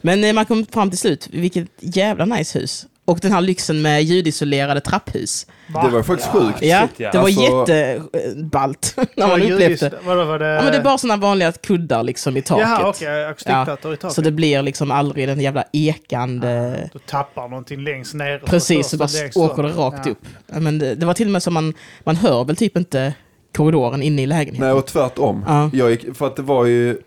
Men 0.00 0.24
eh, 0.24 0.32
man 0.32 0.44
kom 0.46 0.66
fram 0.66 0.90
till 0.90 0.98
slut, 0.98 1.28
vilket 1.32 1.68
jävla 1.80 2.24
nice 2.24 2.58
hus. 2.58 2.86
Och 3.04 3.18
den 3.22 3.32
här 3.32 3.40
lyxen 3.40 3.82
med 3.82 4.02
ljudisolerade 4.04 4.80
trapphus. 4.80 5.46
Va? 5.68 5.82
Det 5.82 5.90
var 5.90 6.02
faktiskt 6.02 6.30
sjukt. 6.30 6.62
Ja, 6.62 6.80
shit, 6.88 7.00
ja. 7.00 7.10
det 7.12 7.18
var 7.18 7.24
Alltså- 7.24 7.42
jätteballt 7.74 8.94
när 9.16 9.26
man 9.28 9.42
upplevde 9.42 9.88
det. 9.88 9.98
Vadå 10.04 10.24
var 10.24 10.38
det? 10.38 10.46
Ja, 10.46 10.62
men 10.62 10.72
det 10.72 10.78
är 10.78 10.82
bara 10.82 10.98
sådana 10.98 11.20
vanliga 11.20 11.52
kuddar 11.52 12.02
liksom 12.02 12.36
i 12.36 12.42
taket. 12.42 12.66
Jaha, 12.68 12.88
okej. 12.88 13.24
Akustikplattor 13.26 13.94
i 13.94 13.96
taket. 13.96 14.14
Så 14.14 14.20
det 14.22 14.30
blir 14.30 14.62
liksom 14.62 14.90
aldrig 14.90 15.28
den 15.28 15.40
jävla 15.40 15.64
ekande... 15.72 16.74
Du 16.92 16.98
tappar 16.98 17.48
någonting 17.48 17.80
längst 17.84 18.14
ner. 18.14 18.38
Precis, 18.38 18.88
så 18.88 18.96
bara 18.96 19.08
åker 19.34 19.62
det 19.62 19.68
rakt 19.68 20.06
Ja. 20.06 20.12
upp. 20.12 20.24
Ja, 20.52 20.60
Men 20.60 20.78
det, 20.78 20.94
det 20.94 21.06
var 21.06 21.14
till 21.14 21.26
och 21.26 21.32
med 21.32 21.42
som 21.42 21.54
man, 21.54 21.74
man 22.04 22.16
hör 22.16 22.44
väl 22.44 22.56
typ 22.56 22.76
inte 22.76 23.14
korridoren 23.56 24.02
inne 24.02 24.22
i 24.22 24.26
lägenheten. 24.26 24.66
Nej 24.68 24.72
och 24.72 24.86
tvärtom. 24.86 25.44
Ja. 25.48 25.70
Jag 25.72 25.90
gick, 25.90 26.16
för 26.16 26.26
att 26.26 26.36
det 26.36 26.42
var 26.42 26.64
ju, 26.64 26.98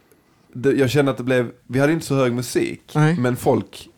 det, 0.54 0.72
jag 0.72 0.90
kände 0.90 1.12
att 1.12 1.18
det 1.18 1.24
blev, 1.24 1.52
vi 1.68 1.80
hade 1.80 1.94
inte 1.94 2.06
så 2.06 2.16
hög 2.16 2.34
musik. 2.34 2.82
Nej. 2.96 3.16
Men 3.20 3.36
folk 3.36 3.90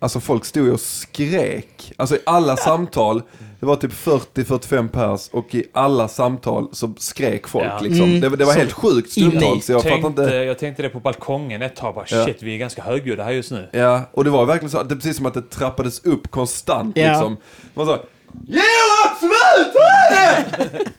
alltså 0.00 0.20
folk 0.20 0.44
stod 0.44 0.64
ju 0.66 0.72
och 0.72 0.80
skrek. 0.80 1.92
Alltså 1.96 2.16
i 2.16 2.18
alla 2.26 2.56
samtal, 2.56 3.22
det 3.60 3.66
var 3.66 3.76
typ 3.76 3.92
40-45 3.92 4.88
pers 4.88 5.28
och 5.32 5.54
i 5.54 5.64
alla 5.72 6.08
samtal 6.08 6.68
så 6.72 6.94
skrek 6.98 7.48
folk 7.48 7.64
Ja. 7.66 7.78
liksom. 7.82 8.04
Mm. 8.08 8.20
Det, 8.20 8.28
det 8.36 8.44
var 8.44 8.52
Så 8.52 8.58
helt 8.58 8.72
sjukt 8.72 9.10
stundtals. 9.12 9.64
så 9.66 9.72
Jag 9.72 9.82
fattar 9.82 9.96
tänkte, 10.02 10.22
inte. 10.22 10.34
jag 10.34 10.58
tänkte 10.58 10.82
det 10.82 10.88
på 10.88 11.00
balkongen 11.00 11.62
ett 11.62 11.76
tag. 11.76 11.94
Bara, 11.94 12.04
Ja. 12.10 12.24
Shit, 12.24 12.42
vi 12.42 12.54
är 12.54 12.58
ganska 12.58 12.82
högljudda 12.82 13.24
här 13.24 13.30
just 13.32 13.50
nu. 13.50 13.68
Ja, 13.72 14.02
och 14.12 14.24
det 14.24 14.30
var 14.30 14.46
verkligen 14.46 14.70
så, 14.70 14.78
att 14.78 14.88
det 14.88 14.92
är 14.92 14.96
precis 14.96 15.16
som 15.16 15.26
att 15.26 15.34
det 15.34 15.50
trappades 15.50 16.04
upp 16.04 16.30
konstant 16.30 16.96
Ja. 16.98 17.08
liksom. 17.12 17.36
Man 17.74 17.86
sa 17.86 17.98
Johan, 18.46 19.16
slut! 19.18 19.74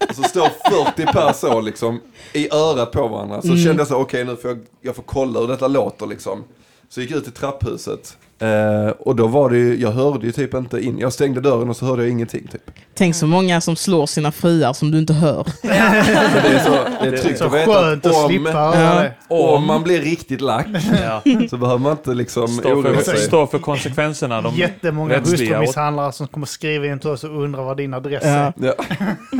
och 0.09 0.15
så 0.15 0.23
står 0.23 0.49
40 0.93 1.05
pers 1.13 1.35
så 1.35 1.61
liksom 1.61 2.01
i 2.33 2.49
örat 2.53 2.91
på 2.91 3.07
varandra. 3.07 3.41
Så 3.41 3.47
Mm. 3.47 3.59
kände 3.63 3.81
jag 3.81 3.87
så, 3.87 3.95
okej 3.95 4.25
nu 4.25 4.35
får 4.35 4.49
jag, 4.51 4.59
jag 4.81 4.95
får 4.95 5.03
kolla 5.03 5.39
hur 5.39 5.47
detta 5.47 5.67
låter 5.67 6.05
liksom. 6.07 6.43
Så 6.89 6.99
jag 6.99 7.07
gick 7.07 7.15
ut 7.17 7.27
i 7.27 7.31
trapphuset. 7.31 8.17
Eh, 8.41 8.89
och 8.99 9.15
då 9.15 9.27
var 9.27 9.49
det 9.49 9.57
ju, 9.57 9.77
jag 9.81 9.91
hörde 9.91 10.25
ju 10.25 10.31
typ 10.31 10.53
inte 10.53 10.79
in. 10.79 10.97
Jag 10.99 11.13
stängde 11.13 11.41
dörren 11.41 11.69
och 11.69 11.75
så 11.77 11.85
hörde 11.85 12.01
jag 12.03 12.11
ingenting 12.11 12.47
typ. 12.47 12.61
Tänk 12.95 13.15
så 13.15 13.27
många 13.27 13.61
som 13.61 13.75
slår 13.75 14.05
sina 14.05 14.31
fruar 14.31 14.73
som 14.73 14.91
du 14.91 14.99
inte 14.99 15.13
hör. 15.13 15.43
Så 15.61 15.67
det 15.67 16.55
är, 16.55 16.59
så, 16.65 16.71
det 17.03 17.07
är 17.07 17.17
tryggt 17.17 17.37
Så 17.39 17.45
att 17.45 17.53
veta 17.53 17.73
skönt 17.73 18.05
att 18.05 18.15
om, 18.15 18.43
det. 18.43 19.13
om 19.29 19.65
man 19.65 19.83
blir 19.83 20.01
riktigt 20.01 20.41
lack 20.41 20.67
Ja. 21.03 21.21
så 21.49 21.57
behöver 21.57 21.79
man 21.79 21.91
inte 21.91 22.13
liksom 22.13 22.47
Stå, 22.47 22.69
oroa 22.69 22.93
för, 22.93 23.03
sig. 23.03 23.17
stå 23.19 23.47
för 23.47 23.59
konsekvenserna. 23.59 24.41
De, 24.41 24.55
Jättemånga 24.55 25.19
hustrumisshandlare 25.19 26.11
som 26.11 26.27
kommer 26.27 26.45
skriva 26.47 26.85
in 26.85 26.99
till 26.99 27.09
oss 27.09 27.23
och 27.23 27.43
undrar 27.43 27.63
vad 27.63 27.77
din 27.77 27.93
adress 27.93 28.23
Ja. 28.23 28.29
är. 28.29 28.53
Ja. 28.61 28.73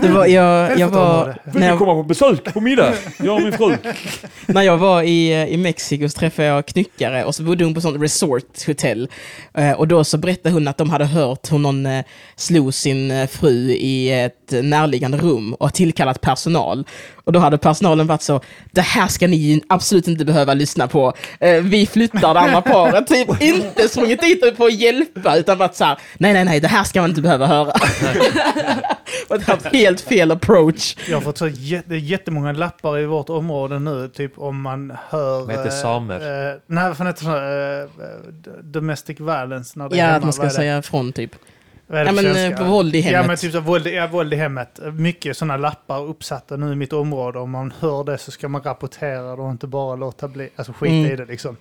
Det 0.01 0.07
var, 0.07 0.25
jag, 0.25 0.79
jag 0.79 0.87
var, 0.87 1.25
Vill 1.25 1.53
när, 1.53 1.59
du 1.61 1.65
jag, 1.67 1.77
komma 1.79 1.93
på 1.93 2.03
besök 2.03 2.53
på 2.53 2.61
middag? 2.61 2.93
Jag 3.23 3.35
och 3.35 3.41
min 3.41 3.53
fru. 3.53 3.75
när 4.45 4.61
jag 4.61 4.77
var 4.77 5.01
i, 5.03 5.47
i 5.49 5.57
Mexiko 5.57 6.09
så 6.09 6.19
träffade 6.19 6.47
jag 6.47 6.65
knyckare 6.65 7.23
och 7.23 7.35
så 7.35 7.43
bodde 7.43 7.63
hon 7.63 7.73
på 7.73 7.81
sånt 7.81 8.01
resorthotell 8.03 8.88
hotell. 8.89 9.09
Eh, 9.53 9.71
och 9.71 9.87
då 9.87 10.03
så 10.03 10.17
berättade 10.17 10.53
hon 10.53 10.67
att 10.67 10.77
de 10.77 10.89
hade 10.89 11.05
hört 11.05 11.51
hur 11.51 11.57
någon 11.57 11.85
eh, 11.85 12.05
slog 12.35 12.73
sin 12.73 13.11
eh, 13.11 13.27
fru 13.27 13.71
i 13.71 14.29
ett 14.53 14.65
närliggande 14.65 15.17
rum 15.17 15.53
och 15.53 15.73
tillkallat 15.73 16.21
personal. 16.21 16.85
Och 17.23 17.31
då 17.33 17.39
hade 17.39 17.57
personalen 17.57 18.07
varit 18.07 18.21
så, 18.21 18.41
det 18.71 18.81
här 18.81 19.07
ska 19.07 19.27
ni 19.27 19.61
absolut 19.69 20.07
inte 20.07 20.25
behöva 20.25 20.53
lyssna 20.53 20.87
på. 20.87 21.13
Eh, 21.39 21.53
vi 21.61 21.85
flyttar 21.87 22.33
det 22.33 22.39
andra 22.39 22.61
paret. 22.61 23.07
Typ 23.07 23.41
inte 23.41 23.89
sprungit 23.89 24.21
dit 24.21 24.57
för 24.57 24.65
att 24.65 24.73
hjälpa 24.73 25.37
utan 25.37 25.57
varit 25.57 25.75
så 25.75 25.83
här, 25.85 25.97
nej 26.17 26.33
nej 26.33 26.45
nej, 26.45 26.59
det 26.59 26.67
här 26.67 26.83
ska 26.83 27.01
man 27.01 27.09
inte 27.09 27.21
behöva 27.21 27.47
höra. 27.47 27.71
och 29.29 29.39
det 29.39 29.47
var 29.47 29.73
helt 29.73 30.01
fel 30.01 30.31
approach. 30.31 30.95
Jag 31.09 31.15
har 31.17 31.21
fått 31.21 31.37
så 31.37 31.47
jä- 31.47 31.83
det 31.85 31.95
är 31.95 31.99
jättemånga 31.99 32.51
lappar 32.51 32.99
i 32.99 33.05
vårt 33.05 33.29
område 33.29 33.79
nu, 33.79 34.09
typ 34.13 34.39
om 34.39 34.61
man 34.61 34.93
hör... 35.09 35.39
Vad 35.39 35.49
heter 35.49 35.65
eh, 35.65 35.81
samer? 35.81 36.15
Eh, 36.49 36.55
nej, 36.67 36.93
vad 36.97 37.07
heter 37.07 37.25
det? 37.31 37.81
Eh, 37.81 38.63
domestic 38.63 39.19
violence. 39.19 39.79
När 39.79 39.89
det 39.89 39.95
är 39.95 39.99
Ja, 39.99 40.05
hemma. 40.05 40.17
att 40.17 40.23
man 40.23 40.33
ska 40.33 40.49
säga 40.49 40.77
ifrån 40.79 41.11
typ. 41.13 41.31
Vad 41.91 41.99
är 41.99 42.05
det 42.05 42.11
Ja, 42.11 42.17
på 42.17 42.23
men 42.23 42.33
svenska? 42.35 42.63
eh, 42.63 42.69
våld 42.69 42.95
i 42.95 43.01
hemmet. 43.01 43.21
Ja, 43.21 43.27
men 43.27 43.37
typ 43.37 43.51
så 43.51 43.59
våld, 43.59 43.87
ja, 43.87 44.07
våld 44.07 44.33
i 44.33 44.35
hemmet. 44.35 44.79
Mycket 44.93 45.37
sådana 45.37 45.57
lappar 45.57 46.01
uppsatta 46.05 46.55
nu 46.55 46.71
i 46.71 46.75
mitt 46.75 46.93
område. 46.93 47.39
Om 47.39 47.51
man 47.51 47.73
hör 47.79 48.03
det 48.03 48.17
så 48.17 48.31
ska 48.31 48.47
man 48.47 48.61
rapportera 48.61 49.35
det 49.35 49.41
och 49.41 49.51
inte 49.51 49.67
bara 49.67 49.95
låta 49.95 50.27
bli. 50.27 50.49
Alltså 50.55 50.73
skita 50.73 50.93
Mm. 50.95 51.11
i 51.11 51.15
det 51.15 51.25
liksom. 51.25 51.57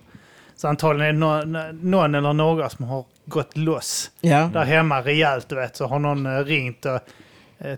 Så 0.55 0.67
antagligen 0.67 1.23
är 1.23 1.37
det 1.39 1.45
någon, 1.45 1.81
någon 1.91 2.15
eller 2.15 2.33
några 2.33 2.69
som 2.69 2.85
har 2.85 3.05
gått 3.25 3.57
loss. 3.57 4.11
Ja. 4.21 4.49
Där 4.53 4.63
hemma 4.65 5.01
rejält, 5.01 5.49
du 5.49 5.55
vet, 5.55 5.75
så 5.75 5.85
har 5.87 5.99
någon 5.99 6.25
eh, 6.25 6.43
ringt 6.45 6.85
och, 6.85 6.99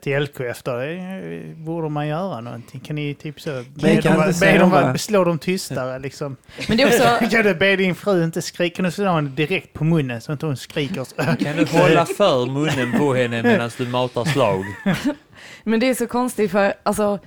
till 0.02 0.22
LKF. 0.24 0.68
Eh, 0.68 1.56
Borde 1.56 1.90
man 1.90 2.08
göra 2.08 2.42
någonting? 2.42 2.80
Kan 2.80 2.96
ni 2.96 3.14
typ 3.14 3.42
så... 3.42 3.64
Be 3.76 4.02
kan 4.02 4.18
dem, 4.20 4.28
inte 4.28 4.40
be 4.40 4.58
dem 4.58 4.74
att 4.74 5.02
slå 5.02 5.24
dem 5.24 5.40
tystare 5.40 6.00
liksom. 6.00 6.36
Men 6.68 6.78
det 6.78 6.84
är 6.84 6.88
också, 6.88 7.30
Kan 7.32 7.44
du 7.44 7.56
be 7.56 7.76
din 7.76 7.96
fru 7.96 8.24
inte 8.24 8.42
skrika? 8.42 8.76
Kan 8.76 8.86
du 8.86 8.92
slå 8.92 9.06
henne 9.12 9.30
direkt 9.30 9.74
på 9.74 9.84
munnen 9.84 10.22
så 10.22 10.32
inte 10.32 10.46
hon 10.46 10.58
skriker? 10.58 11.04
så- 11.04 11.16
Kan 11.16 11.56
du 11.58 11.66
hålla 11.66 12.06
för 12.18 12.46
munnen 12.46 13.00
på 13.00 13.14
henne 13.16 13.44
medan 13.44 13.72
du 13.78 13.88
matar 13.88 14.26
slag? 14.26 14.64
men 15.64 15.80
det 15.80 15.90
är 15.90 15.94
så 15.94 16.08
konstigt 16.08 16.52
för, 16.52 16.74
alltså, 16.84 17.20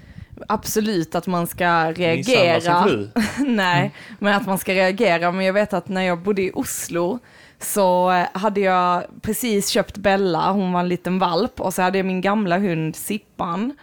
absolut 0.48 1.14
att 1.14 1.26
man 1.26 1.46
ska 1.46 1.92
reagera. 1.92 2.84
fru? 2.84 3.08
Nej, 3.46 3.92
men 4.18 4.34
att 4.34 4.46
man 4.46 4.58
ska 4.58 4.72
reagera. 4.74 5.32
Men 5.32 5.46
jag 5.46 5.52
vet 5.52 5.72
att 5.72 5.88
när 5.88 6.02
jag 6.02 6.18
bodde 6.22 6.42
i 6.42 6.50
Oslo 6.54 7.18
så 7.64 8.10
hade 8.32 8.60
jag 8.60 9.04
precis 9.22 9.68
köpt 9.68 9.96
Bella, 9.96 10.52
hon 10.52 10.72
var 10.72 10.80
en 10.80 10.88
liten 10.88 11.18
valp, 11.18 11.60
och 11.60 11.74
så 11.74 11.82
hade 11.82 11.98
jag 11.98 12.06
min 12.06 12.20
gamla 12.20 12.58
hund 12.58 12.96
Sippan. 12.96 13.76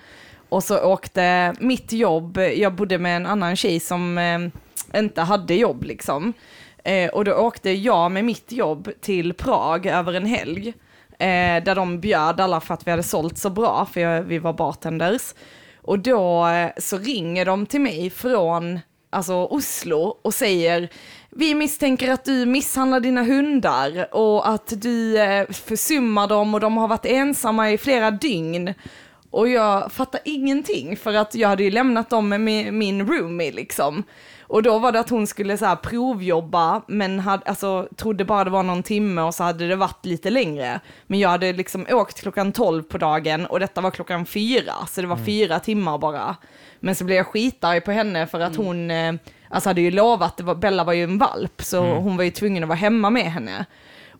Och 0.50 0.64
så 0.64 0.84
åkte 0.84 1.54
mitt 1.60 1.92
jobb, 1.92 2.38
jag 2.38 2.74
bodde 2.74 2.98
med 2.98 3.16
en 3.16 3.26
annan 3.26 3.56
tjej 3.56 3.80
som 3.80 4.18
eh, 4.18 5.00
inte 5.00 5.22
hade 5.22 5.56
jobb 5.56 5.84
liksom. 5.84 6.34
Eh, 6.84 7.10
och 7.10 7.26
då 7.26 7.34
åkte 7.34 7.70
jag 7.70 8.12
med 8.12 8.26
mitt 8.26 8.52
jobb 8.52 8.90
till 9.02 9.34
Prag 9.34 9.86
över 9.86 10.14
en 10.14 10.26
helg. 10.26 10.74
Eh, 11.20 11.64
där 11.64 11.76
de 11.76 12.00
bjöd 12.00 12.40
alla 12.40 12.60
för 12.60 12.74
att 12.74 12.88
vi 12.88 12.92
hade 12.92 13.04
sålt 13.04 13.38
så 13.38 13.50
bra, 13.50 13.88
för 13.94 14.02
jag, 14.02 14.22
vi 14.24 14.40
var 14.40 14.54
bartenders. 14.54 15.34
Och 15.82 16.00
då 16.00 16.48
eh, 16.48 16.70
så 16.78 16.98
ringer 16.98 17.46
de 17.46 17.66
till 17.66 17.82
mig 17.82 18.10
från 18.10 18.80
alltså 19.10 19.34
Oslo 19.34 20.18
och 20.22 20.34
säger 20.34 20.90
vi 21.36 21.56
misstänker 21.56 22.12
att 22.12 22.26
du 22.26 22.46
misshandlar 22.46 23.00
dina 23.00 23.24
hundar 23.24 24.16
och 24.16 24.50
att 24.50 24.74
du 24.82 25.20
eh, 25.20 25.48
försummar 25.50 26.28
dem 26.28 26.54
och 26.54 26.60
de 26.60 26.78
har 26.78 26.88
varit 26.88 27.06
ensamma 27.06 27.72
i 27.72 27.78
flera 27.78 28.12
dygn. 28.12 28.74
Och 29.32 29.50
jag 29.50 29.92
fattar 29.92 30.22
ingenting 30.26 30.98
för 30.98 31.14
att 31.14 31.36
jag 31.36 31.50
hade 31.50 31.64
ju 31.64 31.72
lämnat 31.72 32.10
dem 32.10 32.30
med 32.30 32.42
min, 32.74 33.08
roomie 33.08 33.52
liksom. 33.52 34.04
Och 34.42 34.64
då 34.64 34.80
var 34.80 34.92
det 34.92 35.00
att 35.00 35.10
hon 35.10 35.28
skulle 35.28 35.58
så 35.58 35.66
här 35.66 35.76
provjobba, 35.76 36.82
men 36.88 37.20
hade, 37.20 37.44
alltså, 37.46 37.88
trodde 37.96 38.26
bara 38.26 38.44
det 38.44 38.50
var 38.50 38.64
någon 38.64 38.84
timme 38.84 39.22
och 39.22 39.36
så 39.36 39.44
hade 39.44 39.68
det 39.68 39.76
varit 39.76 40.06
lite 40.06 40.30
längre. 40.30 40.80
Men 41.08 41.20
jag 41.20 41.30
hade 41.30 41.54
liksom 41.54 41.86
åkt 41.90 42.22
klockan 42.22 42.52
12 42.52 42.84
på 42.84 42.98
dagen 42.98 43.46
och 43.46 43.60
detta 43.60 43.82
var 43.82 43.92
klockan 43.92 44.26
fyra, 44.26 44.74
så 44.90 45.02
det 45.02 45.08
var 45.08 45.26
fyra 45.26 45.60
timmar 45.60 45.98
bara. 45.98 46.36
Men 46.80 46.96
så 46.96 47.04
blev 47.04 47.18
jag 47.18 47.28
skitarg 47.28 47.82
på 47.82 47.92
henne 47.92 48.28
för 48.28 48.40
att 48.40 48.56
hon, 48.56 48.92
eh, 48.92 49.14
alltså 49.51 49.70
hade 49.70 49.81
ju 49.81 49.91
lovat, 49.91 50.41
var, 50.41 50.55
Bella 50.55 50.84
var 50.84 50.93
ju 50.93 51.03
en 51.03 51.17
valp, 51.17 51.62
så 51.62 51.79
hon 51.79 52.17
var 52.17 52.24
ju 52.24 52.31
tvungen 52.31 52.63
att 52.63 52.70
vara 52.70 52.77
hemma 52.77 53.10
med 53.10 53.31
henne. 53.31 53.65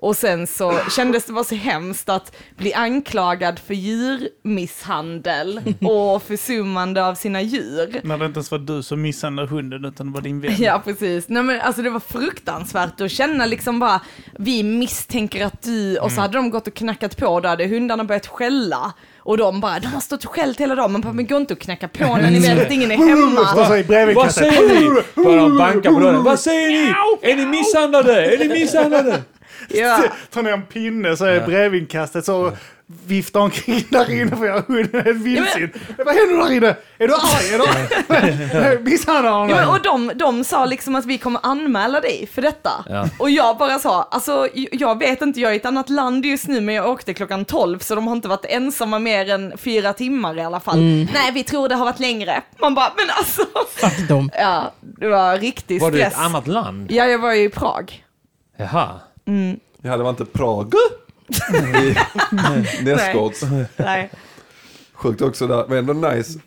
Och 0.02 0.16
sen 0.16 0.48
så 0.48 0.80
kändes 0.96 1.26
det 1.26 1.34
var 1.34 1.44
så 1.44 1.56
hemskt 1.56 2.10
att 2.10 2.36
bli 2.58 2.74
anklagad 2.74 3.60
för 3.60 3.74
djurmisshandel 3.74 5.62
och 5.82 6.24
försummande 6.24 7.06
av 7.06 7.16
sina 7.16 7.42
djur. 7.42 8.02
När 8.04 8.18
det 8.18 8.26
inte 8.26 8.38
ens 8.38 8.52
var 8.52 8.60
du 8.60 8.84
som 8.84 9.02
misshandlade 9.02 9.50
hunden 9.50 9.86
utan 9.86 10.08
det 10.08 10.14
var 10.14 10.22
din 10.22 10.42
vän. 10.42 10.56
Ja, 10.60 10.82
precis. 10.86 11.30
Nej, 11.30 11.44
men 11.44 11.62
alltså 11.62 11.82
det 11.82 11.90
var 11.90 12.00
fruktansvärt 12.00 13.02
att 13.02 13.12
känna 13.12 13.46
liksom 13.46 13.80
bara, 13.80 14.02
vi 14.40 14.64
misstänker 14.64 15.46
att 15.46 15.62
du, 15.62 15.98
och 15.98 16.12
så 16.12 16.22
hade 16.22 16.38
de 16.38 16.50
gått 16.50 16.68
och 16.68 16.74
knackat 16.74 17.18
på, 17.18 17.40
då 17.40 17.50
hade 17.50 17.68
hundarna 17.68 18.04
börjat 18.04 18.28
skälla. 18.28 18.94
Och 19.24 19.38
de 19.38 19.60
bara, 19.62 19.80
de 19.80 19.88
har 19.88 20.00
stått 20.02 20.26
och 20.26 20.32
skällt 20.32 20.60
hela 20.60 20.76
dagen, 20.76 20.92
men 20.92 21.02
bara, 21.02 21.14
men 21.14 21.28
gå 21.28 21.38
inte 21.38 21.54
och 21.54 21.60
knacka 21.60 21.88
på 21.88 22.18
när 22.18 22.32
ni 22.32 22.40
vet 22.40 22.66
att 22.66 22.72
ingen 22.72 22.92
är 22.92 22.98
hemma. 22.98 23.80
i 23.80 24.14
Vad 24.14 24.32
säger 24.32 24.68
ni? 24.68 25.02
Börjar 25.24 25.38
de 25.38 25.58
banka 25.58 25.92
på 25.92 26.00
dörren. 26.00 26.24
Vad 26.24 26.40
säger 26.40 26.70
ni? 26.70 26.94
Är 27.32 27.36
ni 27.36 27.46
misshandlade? 27.46 28.26
Är 28.26 28.38
ni 28.38 28.48
misshandlade? 28.50 29.22
Ja. 29.70 30.04
tar 30.34 30.44
ner 30.44 30.52
en 30.54 30.62
pinne 30.62 31.18
så 31.18 31.26
är 31.26 31.46
brevinkastet 31.46 32.26
så 32.26 32.52
viftar 33.06 33.40
omkring 33.40 33.84
där 33.90 34.12
inne 34.22 34.36
för 34.38 34.46
jag 34.46 34.54
har 34.54 34.62
hunden 34.62 35.06
helt 35.06 35.22
vildsint. 35.22 35.74
Vad 36.06 36.16
händer 36.16 36.38
där 36.38 36.52
inne? 36.52 36.76
Är 36.98 37.08
du 37.08 37.14
arg? 37.14 37.54
Är 37.54 37.58
du 37.58 37.64
arg? 38.68 38.84
Misshandlar 38.84 39.32
han 39.32 39.50
Ja, 39.50 39.72
och 39.76 39.82
de, 39.82 40.12
de 40.16 40.44
sa 40.44 40.66
liksom 40.66 40.96
att 40.96 41.06
vi 41.06 41.18
kommer 41.18 41.40
anmäla 41.44 42.00
dig 42.00 42.30
för 42.34 42.42
detta. 42.42 42.72
Ja. 42.90 43.08
Och 43.20 43.30
jag 43.30 43.58
bara 43.58 43.80
sa, 43.80 44.08
alltså 44.12 44.48
jag 44.72 45.00
vet 45.00 45.22
inte, 45.22 45.40
jag 45.40 45.50
är 45.52 45.54
i 45.54 45.58
ett 45.58 45.66
annat 45.66 45.90
land 45.90 46.26
just 46.26 46.48
nu 46.48 46.62
men 46.62 46.76
jag 46.76 46.90
åkte 46.90 47.14
klockan 47.14 47.46
12 47.46 47.80
så 47.80 47.96
de 47.96 48.08
har 48.08 48.16
inte 48.16 48.28
varit 48.28 48.46
ensamma 48.46 49.00
mer 49.00 49.30
än 49.30 49.58
fyra 49.58 49.94
timmar 49.94 50.38
i 50.38 50.42
alla 50.42 50.60
fall. 50.60 50.80
Nej, 51.14 51.32
vi 51.34 51.44
tror 51.44 51.70
det 51.70 51.76
har 51.76 51.86
varit 51.86 52.00
längre. 52.00 52.42
Man 52.62 52.76
bara, 52.76 52.92
men 52.98 53.06
alltså. 53.18 53.42
Fuck 53.76 54.08
dem. 54.10 54.30
Ja, 54.40 54.72
det 54.82 55.08
var 55.08 55.38
riktig 55.38 55.82
Var 55.82 55.92
du 55.92 55.98
i 55.98 56.02
stress. 56.02 56.14
ett 56.14 56.20
annat 56.20 56.48
land? 56.48 56.92
Ja, 56.92 57.06
jag 57.06 57.20
var 57.20 57.34
ju 57.34 57.44
i 57.44 57.50
Prag. 57.50 58.06
Jaha. 58.58 58.90
Ja, 59.82 59.98
det 59.98 60.04
var 60.04 60.10
inte 60.10 60.26
Prag. 60.26 60.74
I 62.82 62.84
Nästgårds. 62.84 63.42
Nej. 63.78 64.12
Sjukt 64.94 65.22
också 65.22 65.48
där, 65.48 65.66
men 65.70 65.78
ändå 65.78 65.94
nice. 66.10 66.40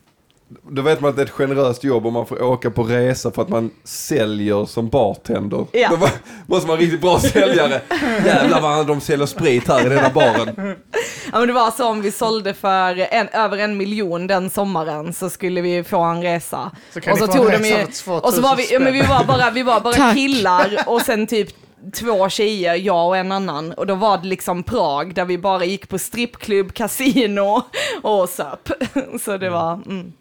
Då 0.71 0.83
vet 0.83 1.01
man 1.01 1.11
att 1.11 1.17
det 1.17 1.23
är 1.23 1.27
ett 1.27 1.31
generöst 1.33 1.85
jobb 1.85 2.07
om 2.07 2.13
man 2.13 2.27
får 2.27 2.43
åka 2.43 2.71
på 2.71 2.83
resa 2.83 3.31
för 3.31 3.43
att 3.43 3.49
man 3.49 3.71
säljer 3.85 4.65
som 4.67 4.89
bartender. 4.89 5.67
Ja. 5.73 5.89
Då 5.91 5.97
var- 5.97 6.11
måste 6.47 6.67
man 6.67 6.77
vara 6.77 6.81
riktigt 6.85 7.01
bra 7.01 7.21
säljare. 7.21 7.81
Jävlar 8.27 8.61
vad 8.61 8.87
de 8.87 9.01
säljer 9.01 9.27
sprit 9.27 9.69
här 9.69 9.87
i 9.87 9.89
den 9.89 9.99
här 9.99 10.11
baren. 10.13 10.75
Ja, 11.33 11.39
men 11.39 11.47
det 11.47 11.53
var 11.55 11.71
så 11.71 11.89
om 11.89 12.03
vi 12.03 12.11
sålde 12.13 12.55
för 12.55 12.99
en, 13.15 13.29
över 13.29 13.59
en 13.59 13.77
miljon 13.77 14.27
den 14.27 14.51
sommaren 14.51 15.13
så 15.13 15.31
skulle 15.31 15.61
vi 15.61 15.85
få 15.85 16.01
en 16.01 16.23
resa. 16.23 16.71
Så 16.95 17.01
kan 17.01 17.13
och 17.13 17.19
så 17.19 17.27
ni 17.27 17.33
få 17.33 17.39
en 17.45 17.51
tog 17.51 17.61
de 17.63 17.69
ju, 17.69 17.75
för 17.75 17.81
2000 17.93 18.15
och 18.29 18.33
så 18.35 18.41
var 18.41 18.57
vi, 18.57 18.73
ja, 18.73 18.79
men 18.81 18.93
vi 18.93 19.03
var 19.03 19.25
bara, 19.25 19.51
vi 19.51 19.63
var 19.63 19.81
bara 19.81 20.15
killar 20.15 20.77
och 20.87 21.01
sen 21.03 21.27
typ 21.27 21.49
två 21.93 22.29
tjejer, 22.29 22.75
jag 22.75 23.09
och 23.09 23.17
en 23.17 23.33
annan. 23.33 23.73
Och 23.73 23.87
då 23.87 23.95
var 23.95 24.19
det 24.19 24.27
liksom 24.27 24.63
Prag 24.63 25.15
där 25.15 25.25
vi 25.25 25.39
bara 25.39 25.65
gick 25.65 25.89
på 25.89 25.99
strippklubb, 25.99 26.73
kasino 26.75 27.63
och 28.03 28.29
söp. 28.29 28.69
Så 29.21 29.37
det 29.37 29.51
var, 29.51 29.73
mm. 29.75 30.13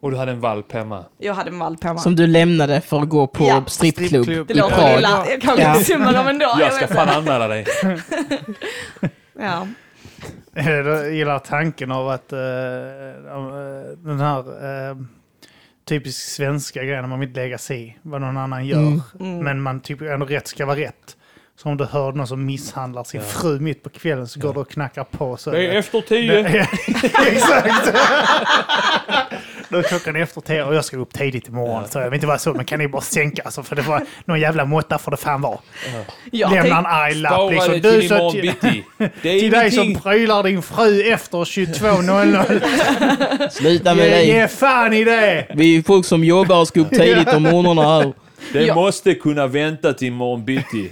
Och 0.00 0.10
du 0.10 0.16
hade 0.16 0.32
en 0.32 0.40
valp 0.40 0.72
hemma. 0.72 1.04
Jag 1.18 1.34
hade 1.34 1.50
en 1.50 1.58
valp 1.58 1.84
hemma. 1.84 1.98
Som 1.98 2.16
du 2.16 2.26
lämnade 2.26 2.80
för 2.80 3.00
att 3.00 3.08
gå 3.08 3.26
på 3.26 3.44
Ja, 3.44 3.64
strippklubb 3.66 4.24
strippklubb. 4.24 4.46
det 4.48 4.54
i 4.54 4.56
låter 4.56 4.76
Prag. 4.76 4.98
illa. 4.98 5.26
Jag 5.30 5.42
kanske 5.42 5.92
Ja. 5.92 6.12
dem 6.12 6.26
ändå. 6.28 6.56
Jag 6.60 6.72
ska 6.72 6.86
vet 6.86 6.96
fan 6.96 7.08
anmäla 7.08 7.48
dig. 7.48 7.66
Ja. 9.38 9.66
Jag 10.54 11.14
gillar 11.14 11.38
tanken 11.38 11.92
av 11.92 12.08
att 12.08 12.32
eh, 12.32 12.38
den 13.96 14.20
här 14.20 14.38
uh, 14.90 14.96
typisk 15.84 16.18
svenska 16.18 16.84
grejen, 16.84 17.08
man 17.08 17.20
vill 17.20 17.28
inte 17.28 17.40
lägga 17.40 17.58
sig 17.58 17.82
i 17.88 17.96
vad 18.02 18.20
någon 18.20 18.36
annan 18.36 18.66
gör. 18.66 18.78
Mm. 18.78 19.00
Mm. 19.20 19.38
Men 19.38 19.60
man 19.62 19.80
tycker 19.80 20.04
ändå 20.06 20.26
rätt 20.26 20.46
ska 20.48 20.66
vara 20.66 20.76
rätt. 20.78 21.16
Så 21.56 21.68
om 21.68 21.76
du 21.76 21.84
hör 21.84 22.12
någon 22.12 22.26
som 22.26 22.46
misshandlar 22.46 23.04
sin 23.04 23.20
Ja. 23.20 23.26
fru 23.26 23.60
mitt 23.60 23.82
på 23.82 23.88
kvällen 23.90 24.28
så 24.28 24.40
går 24.40 24.54
du 24.54 24.60
och 24.60 24.70
knackar 24.70 25.04
på. 25.04 25.36
Så 25.36 25.50
Det 25.50 25.66
är 25.66 25.72
efter 25.78 26.00
tio. 26.00 26.42
Det- 26.42 26.68
Exakt! 27.28 27.94
Då 29.68 29.78
är 29.78 29.82
klockan 29.82 30.16
efter 30.16 30.40
tio 30.40 30.64
och 30.64 30.74
jag 30.74 30.84
ska 30.84 30.96
upp 30.96 31.12
tidigt 31.12 31.48
imorgon. 31.48 31.82
Ja. 31.82 31.88
Så 31.88 31.98
jag 31.98 32.04
vet 32.04 32.14
inte 32.14 32.26
vad 32.26 32.40
så, 32.40 32.54
men 32.54 32.64
kan 32.64 32.78
ni 32.78 32.88
bara 32.88 33.02
sänka? 33.02 33.42
Alltså, 33.44 33.62
för 33.62 33.76
det 33.76 33.82
var 33.82 34.02
någon 34.24 34.40
jävla 34.40 34.64
måtta 34.64 34.98
får 34.98 35.10
det 35.10 35.16
fan 35.16 35.40
vara. 35.40 35.58
Lämna 36.32 36.78
en 36.78 36.86
arg 36.86 37.14
lapp. 37.14 37.50
Liksom. 37.50 37.72
det 37.72 37.78
Du, 37.80 38.00
till 38.00 38.08
så, 38.08 38.32
bitti. 38.32 38.84
Det 39.22 39.30
är 39.30 39.40
till 39.40 39.50
dig 39.50 39.70
som 39.70 39.94
prylar 39.94 40.42
din 40.42 40.62
fru 40.62 41.02
efter 41.02 41.38
22.00. 41.38 43.50
Sluta 43.50 43.94
med 43.94 44.04
Ge, 44.04 44.10
dig. 44.10 44.26
ge 44.26 44.48
fan 44.48 44.92
i 44.92 45.04
det! 45.04 45.46
Vi 45.54 45.76
är 45.76 45.82
folk 45.82 46.06
som 46.06 46.24
jobbar 46.24 46.60
och 46.60 46.68
ska 46.68 46.80
upp 46.80 46.90
tidigt 46.90 47.28
om 47.28 47.42
morgnarna 47.42 47.82
här. 47.82 48.12
Det 48.52 48.62
Ja. 48.62 48.74
måste 48.74 49.14
kunna 49.14 49.46
vänta 49.46 49.92
till 49.92 50.08
imorgon 50.08 50.44
bitti. 50.44 50.88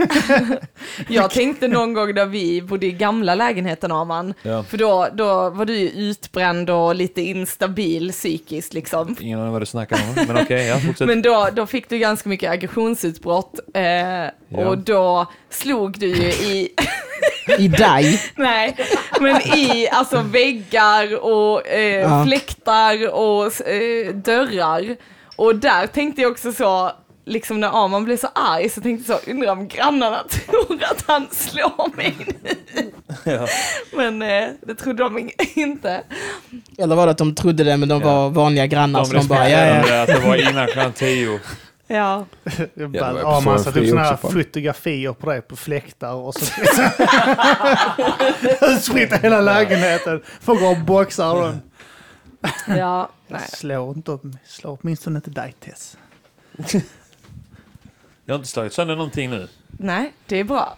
Jag 1.09 1.31
tänkte 1.31 1.69
någon 1.69 1.93
gång 1.95 2.15
när 2.15 2.27
vi 2.27 2.63
bodde 2.63 2.87
i 2.87 2.93
gamla 2.93 3.35
lägenheten 3.35 3.93
Arman, 3.93 4.35
Ja. 4.43 4.63
för 4.63 4.79
då, 4.79 5.09
då 5.15 5.51
var 5.51 5.65
du 5.65 5.77
ju 5.77 5.89
utbränd 5.89 6.71
och 6.71 6.95
lite 6.95 7.23
instabil 7.23 8.13
psykiskt 8.13 8.73
liksom. 8.75 9.17
Ingen 9.21 9.39
aning 9.41 9.53
vad 9.53 9.63
du 9.63 9.67
snackar 9.67 9.97
om. 9.97 10.25
Men 10.27 10.37
okej, 10.43 10.67
ja, 10.67 10.79
fortsätt. 10.79 11.07
Men 11.09 11.23
då, 11.23 11.49
då 11.53 11.67
fick 11.67 11.89
du 11.89 11.99
ganska 11.99 12.29
mycket 12.29 12.51
aggressionsutbrott 12.51 13.55
eh, 13.75 14.59
och 14.67 14.79
då 14.79 15.27
slog 15.51 15.99
du 15.99 16.07
ju 16.07 16.29
i, 16.29 16.69
I 17.59 17.69
dig. 17.69 18.21
nej, 18.37 18.77
men 19.21 19.37
i 19.37 19.89
alltså 19.93 20.21
väggar 20.23 21.25
och 21.25 21.67
eh, 21.69 22.01
Ja. 22.01 22.25
fläktar 22.27 23.11
och 23.15 23.69
eh, 23.69 24.15
dörrar. 24.15 24.97
Och 25.37 25.57
där 25.57 25.87
tänkte 25.87 26.23
jag 26.23 26.33
också 26.33 26.53
så, 26.53 26.93
liksom 27.25 27.61
när 27.61 27.85
Arman 27.85 28.05
blev 28.05 28.17
så 28.17 28.29
arg 28.35 28.69
så 28.69 28.81
tänkte 28.81 29.13
jag 29.13 29.23
så, 29.23 29.31
undrar 29.31 29.53
om 29.53 29.69
grannarna 29.69 30.25
tror 30.29 30.83
att 30.91 31.05
han 31.07 31.27
slår 31.31 31.97
mig 31.97 32.17
nu. 32.19 32.51
Ja. 33.33 33.47
Men 33.97 34.23
eh, 34.23 34.49
det 34.67 34.75
trodde 34.75 35.03
de 35.03 35.31
inte. 35.55 36.03
Eller 36.79 36.97
var 36.97 37.07
det 37.07 37.11
att 37.13 37.19
de 37.19 37.35
trodde 37.35 37.65
det 37.65 37.77
men 37.77 37.89
de 37.89 38.01
Ja. 38.01 38.07
var 38.07 38.31
vanliga 38.31 38.67
grannar 38.67 39.01
De 39.01 39.07
så 39.07 39.13
de 39.13 39.27
bara 39.27 39.49
ja, 39.49 39.59
ja. 39.59 39.75
respekterade 39.75 40.03
att 40.03 40.23
det 40.23 40.29
var 40.29 40.51
innan 40.51 40.67
klockan 40.67 40.93
tio. 40.93 41.41
Ja. 41.87 42.27
Ja, 42.45 42.89
var 42.89 42.99
jag 42.99 43.13
på 43.13 43.19
ja, 43.19 43.41
man 43.41 43.57
för 43.59 43.65
satt 43.65 43.73
fri 43.75 43.83
upp 43.83 43.89
sådana 43.89 44.09
här 44.09 44.17
fotografier 44.17 45.13
på 45.13 45.31
dig 45.31 45.43
på 45.43 45.57
fläktar 45.57 46.15
och 46.15 46.35
så 46.35 46.45
utspritt 48.67 49.13
hela 49.13 49.41
lägenheten. 49.41 50.23
Folk 50.41 50.61
går 50.61 50.71
och 50.71 50.85
boxar 50.85 51.43
den. 51.43 51.63
Ja, 52.79 53.09
nej. 53.29 53.41
Slå 53.49 53.93
inte. 53.93 54.19
Slå 54.47 54.79
åtminstone 54.83 55.17
inte 55.17 55.31
dig 55.31 55.55
Tess. 55.61 55.97
Jag 58.25 58.35
har 58.35 58.39
inte 58.39 58.49
slagit 58.49 58.73
sönder 58.73 58.97
någonting 58.97 59.31
nu. 59.31 59.49
nej, 59.67 60.13
det 60.27 60.41
är 60.41 60.45
bra. 60.45 60.77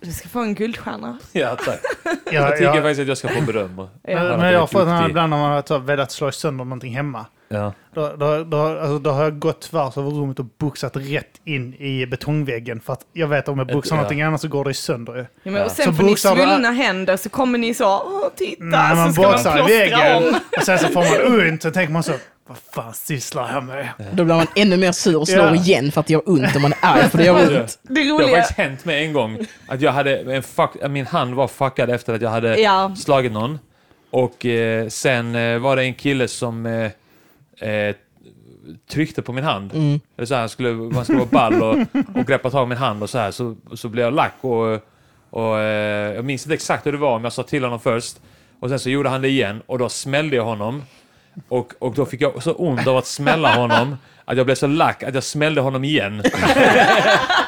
Du 0.00 0.12
ska 0.12 0.28
få 0.28 0.38
en 0.40 0.54
guldstjärna. 0.54 1.18
Ja, 1.32 1.56
tack. 1.64 1.80
Ja, 2.04 2.32
Jag 2.32 2.52
tycker 2.56 2.64
ja, 2.74 2.74
faktiskt 2.74 3.00
att 3.00 3.08
jag 3.08 3.18
ska 3.18 3.28
få 3.28 3.40
beröm. 3.40 3.78
Ja. 3.78 3.86
men, 4.02 4.40
men 4.40 4.52
jag 4.52 4.60
har 4.60 4.66
fått 4.66 4.80
den 4.82 4.88
här 4.88 5.08
ibland 5.08 5.30
när 5.30 5.36
man 5.38 5.50
har 5.52 5.62
så 5.66 5.78
velat 5.78 6.12
slå 6.12 6.32
sönder 6.32 6.64
någonting 6.64 6.94
hemma. 6.96 7.26
Ja. 7.48 7.72
Då, 7.94 8.12
då, 8.16 8.44
då, 8.44 8.58
alltså, 8.58 8.98
då 8.98 9.10
har 9.10 9.22
jag 9.22 9.38
gått 9.38 9.60
tvärs 9.60 9.96
över 9.96 10.10
rummet 10.10 10.38
och 10.38 10.44
boxat 10.58 10.96
rätt 10.96 11.40
in 11.44 11.74
i 11.74 12.06
betongväggen. 12.06 12.80
För 12.80 12.92
att 12.92 13.00
jag 13.12 13.28
vet 13.28 13.48
om 13.48 13.58
jag 13.58 13.66
boxar 13.66 13.96
ja. 13.96 13.96
någonting 13.96 14.22
annat 14.22 14.40
så 14.40 14.48
går 14.48 14.64
det 14.64 14.74
sönder 14.74 15.14
ju. 15.16 15.20
Ja, 15.20 15.26
men 15.42 15.54
Ja. 15.54 15.64
och 15.64 15.70
sen 15.70 15.84
Så 15.86 15.92
får 15.92 16.04
ni 16.04 16.16
svullna 16.16 16.70
händer 16.70 17.16
så 17.16 17.28
kommer 17.28 17.58
ni 17.58 17.74
så, 17.74 17.84
åh 17.86 18.28
titta, 18.36 18.64
man 18.64 19.06
så 19.06 19.12
ska 19.12 19.22
man 19.22 19.32
boxar 19.32 19.50
i 19.52 19.54
plåstra 19.54 19.66
väggen 19.66 20.16
om. 20.16 20.34
och 20.56 20.62
sen 20.62 20.78
så 20.78 20.88
får 20.88 21.30
man 21.30 21.40
ont 21.50 21.62
så 21.62 21.70
tänker 21.70 21.92
man 21.92 22.02
så, 22.02 22.12
vad 22.48 22.58
fan 22.58 22.94
sysslar 22.94 23.52
jag 23.52 23.64
med? 23.64 23.88
Då 24.12 24.24
blir 24.24 24.34
man 24.34 24.46
ännu 24.56 24.76
mer 24.76 24.92
sur 24.92 25.16
och 25.16 25.28
slår 25.28 25.46
Ja. 25.46 25.54
igen 25.54 25.92
för 25.92 26.00
att 26.00 26.06
det 26.06 26.12
gör 26.12 26.22
ont 26.30 26.54
och 26.56 26.62
man 26.62 26.72
är 26.72 26.78
arg 26.82 27.10
för 27.10 27.18
det 27.18 27.24
gör 27.24 27.52
Ja. 27.52 27.60
ont. 27.60 27.78
Det 27.82 27.94
Det 27.94 28.08
har 28.08 28.18
roliga, 28.18 28.36
faktiskt 28.36 28.58
hänt 28.58 28.84
mig 28.84 29.04
en 29.06 29.12
gång 29.12 29.38
att 29.68 29.80
jag 29.80 29.92
hade 29.92 30.18
en 30.34 30.42
fuck, 30.42 30.70
min 30.88 31.06
hand 31.06 31.34
var 31.34 31.48
fuckad 31.48 31.90
efter 31.90 32.14
att 32.14 32.22
jag 32.22 32.30
hade 32.30 32.60
ja, 32.60 32.94
slagit 32.96 33.32
någon. 33.32 33.58
Och 34.10 34.46
eh, 34.46 34.88
sen 34.88 35.34
eh, 35.34 35.58
var 35.58 35.76
det 35.76 35.82
en 35.82 35.94
kille 35.94 36.28
som 36.28 36.66
eh, 36.66 37.68
eh, 37.70 37.94
tryckte 38.90 39.22
på 39.22 39.32
min 39.32 39.44
hand. 39.44 39.72
Mm. 39.74 40.00
Eller 40.16 40.26
så 40.26 40.34
här, 40.34 40.40
han 40.40 40.48
skulle, 40.48 40.72
man 40.72 41.04
skulle 41.04 41.18
vara 41.18 41.28
ball 41.50 41.62
och, 41.62 41.76
och 42.20 42.26
greppa 42.26 42.50
tag 42.50 42.66
i 42.66 42.68
min 42.68 42.78
hand 42.78 43.02
och 43.02 43.10
så 43.10 43.18
här. 43.18 43.30
Så, 43.30 43.56
så 43.74 43.88
blev 43.88 44.04
jag 44.04 44.14
lack 44.14 44.34
och, 44.40 44.80
och 45.30 45.58
eh, 45.58 46.14
jag 46.14 46.24
minns 46.24 46.44
inte 46.46 46.54
exakt 46.54 46.86
hur 46.86 46.92
det 46.92 46.98
var, 46.98 47.18
men 47.18 47.24
jag 47.24 47.32
sa 47.32 47.42
till 47.42 47.64
honom 47.64 47.80
först. 47.80 48.16
Och 48.60 48.68
sen 48.68 48.78
så 48.78 48.90
gjorde 48.90 49.08
han 49.08 49.22
det 49.22 49.28
igen 49.28 49.62
och 49.66 49.78
då 49.78 49.88
smällde 49.88 50.36
jag 50.36 50.44
honom. 50.44 50.82
Och, 51.48 51.72
och 51.78 51.94
då 51.94 52.06
fick 52.06 52.20
jag 52.20 52.42
så 52.42 52.52
ont 52.52 52.86
av 52.86 52.96
att 52.96 53.06
smälla 53.06 53.54
honom 53.54 53.96
att 54.24 54.36
jag 54.36 54.46
blev 54.46 54.54
så 54.54 54.66
lack 54.66 55.02
att 55.02 55.14
jag 55.14 55.24
smällde 55.24 55.60
honom 55.60 55.84
igen. 55.84 56.22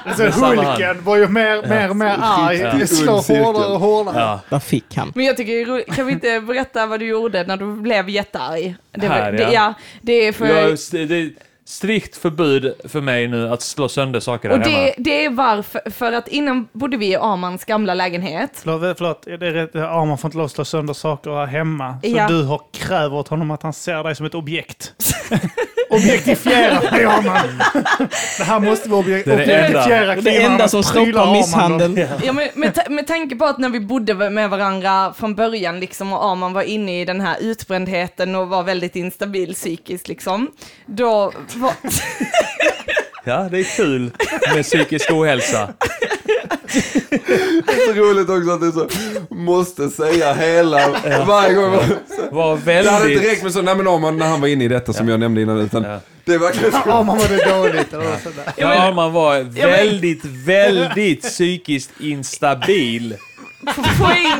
Alltså, 0.04 0.24
Hulken 0.46 1.04
var 1.04 1.16
ju 1.16 1.28
mer, 1.28 1.68
mer 1.68 1.90
och 1.90 1.96
mer 1.96 2.16
arg. 2.20 2.86
Slår 2.86 3.44
hårdare 3.44 3.72
och 3.72 3.80
hårdare. 3.80 4.20
Ja. 4.20 4.40
Vad 4.48 4.62
fick 4.62 4.96
han? 4.96 5.12
men 5.14 5.24
jag 5.24 5.36
tycker 5.36 5.92
kan 5.94 6.06
vi 6.06 6.12
inte 6.12 6.40
berätta 6.40 6.86
vad 6.86 7.00
du 7.00 7.06
gjorde 7.06 7.42
när 7.44 7.56
du 7.56 7.76
blev 7.76 8.08
jättearg? 8.08 8.74
Det, 8.92 9.08
var- 9.08 9.14
Här, 9.14 9.32
det, 9.32 9.42
ja. 9.42 9.50
ja, 9.52 9.74
det 10.00 10.12
är 10.12 10.32
för... 10.32 10.46
Jag, 10.46 11.08
det 11.08 11.32
strikt 11.64 12.16
förbud 12.16 12.74
för 12.88 13.00
mig 13.00 13.28
nu 13.28 13.48
att 13.52 13.62
slå 13.62 13.88
sönder 13.88 14.20
saker 14.20 14.48
där 14.48 14.58
och 14.58 14.64
hemma. 14.66 14.78
det, 14.78 14.94
det 14.98 15.24
är 15.24 15.30
varför, 15.30 15.90
för 15.90 16.12
att 16.12 16.28
innan 16.28 16.68
bodde 16.72 16.96
vi 16.96 17.06
i 17.06 17.16
Armans 17.16 17.64
gamla 17.64 17.94
lägenhet. 17.94 18.50
Förlåt, 18.62 18.98
förlåt, 18.98 19.22
det 19.22 19.32
är 19.32 19.38
rätt. 19.52 19.70
Ja, 19.72 20.04
man 20.04 20.18
får 20.18 20.28
inte 20.28 20.36
lov 20.38 20.44
att 20.46 20.52
slå 20.52 20.64
sönder 20.64 20.94
saker 20.94 21.30
här 21.30 21.46
hemma. 21.46 21.98
Så 22.02 22.08
Ja. 22.08 22.28
du 22.28 22.42
har 22.42 22.60
kräver 22.72 23.16
åt 23.16 23.28
honom 23.28 23.50
att 23.50 23.62
han 23.62 23.72
ser 23.72 24.04
dig 24.04 24.16
som 24.16 24.26
ett 24.26 24.34
objekt. 24.34 24.94
Objektifiera 25.90 26.80
mig, 26.90 27.04
Arman! 27.04 27.62
Det 28.38 28.44
här 28.44 28.60
måste 28.60 28.88
vi 28.88 28.94
objek- 28.94 29.24
Det 29.24 29.32
är 29.32 29.36
det 29.46 29.54
enda. 29.56 29.66
objektifiera 29.68 30.14
Det 30.14 30.22
kvinnorna 30.22 30.52
enda 30.52 30.68
som 30.68 30.82
stoppar 30.82 31.20
Arman. 31.20 31.32
misshandel. 31.32 32.06
Ja, 32.24 32.32
men 32.32 32.48
med, 32.54 32.74
ta- 32.74 32.90
med 32.90 33.06
tanke 33.06 33.36
på 33.36 33.44
att 33.44 33.58
när 33.58 33.68
vi 33.68 33.80
bodde 33.80 34.30
med 34.30 34.50
varandra 34.50 35.12
från 35.12 35.34
början 35.34 35.80
liksom, 35.80 36.12
och 36.12 36.24
Arman 36.24 36.52
var 36.52 36.62
inne 36.62 37.00
i 37.00 37.04
den 37.04 37.20
här 37.20 37.36
utbrändheten 37.40 38.34
och 38.34 38.48
var 38.48 38.62
väldigt 38.62 38.96
instabil 38.96 39.54
psykiskt, 39.54 40.08
liksom, 40.08 40.50
då. 40.86 41.32
Ja, 43.24 43.48
det 43.50 43.58
är 43.58 43.76
kul 43.76 44.10
med 44.54 44.64
psykisk 44.64 45.10
ohälsa. 45.10 45.68
Det 46.68 47.72
är 47.72 47.86
så 47.86 48.00
roligt 48.00 48.28
också 48.30 48.50
att 48.50 48.60
du 48.60 48.72
så 48.72 48.88
måste 49.34 49.88
säga 49.90 50.32
hela 50.34 50.88
varje 51.26 51.54
gång. 51.54 51.76
Var 52.30 52.56
Det 52.64 52.72
hade 52.72 52.78
inte 52.80 52.90
väldigt... 52.92 53.30
räckt 53.30 53.42
med 53.42 53.52
så, 53.52 53.62
nej 53.62 53.74
men 53.76 53.88
Arman 53.88 54.16
när 54.16 54.26
han 54.28 54.40
var 54.40 54.48
inne 54.48 54.64
i 54.64 54.68
detta 54.68 54.92
som 54.92 55.08
jag 55.08 55.20
nämnde 55.20 55.42
innan 55.42 55.58
utan 55.60 55.84
Ja. 55.84 56.00
det 56.24 56.34
är 56.34 56.38
verkligen 56.38 56.72
så. 56.72 56.78
Arman 56.78 57.06
mådde 57.06 57.50
dåligt. 57.50 57.92
Eller 57.92 58.04
sådär. 58.22 58.44
Ja, 58.56 58.68
men- 58.68 58.76
Ja, 58.78 58.92
man 58.92 59.12
var 59.12 59.40
väldigt, 59.42 60.24
väldigt 60.24 61.22
psykiskt 61.22 61.90
instabil. 62.00 63.16
Poängen, 63.98 64.38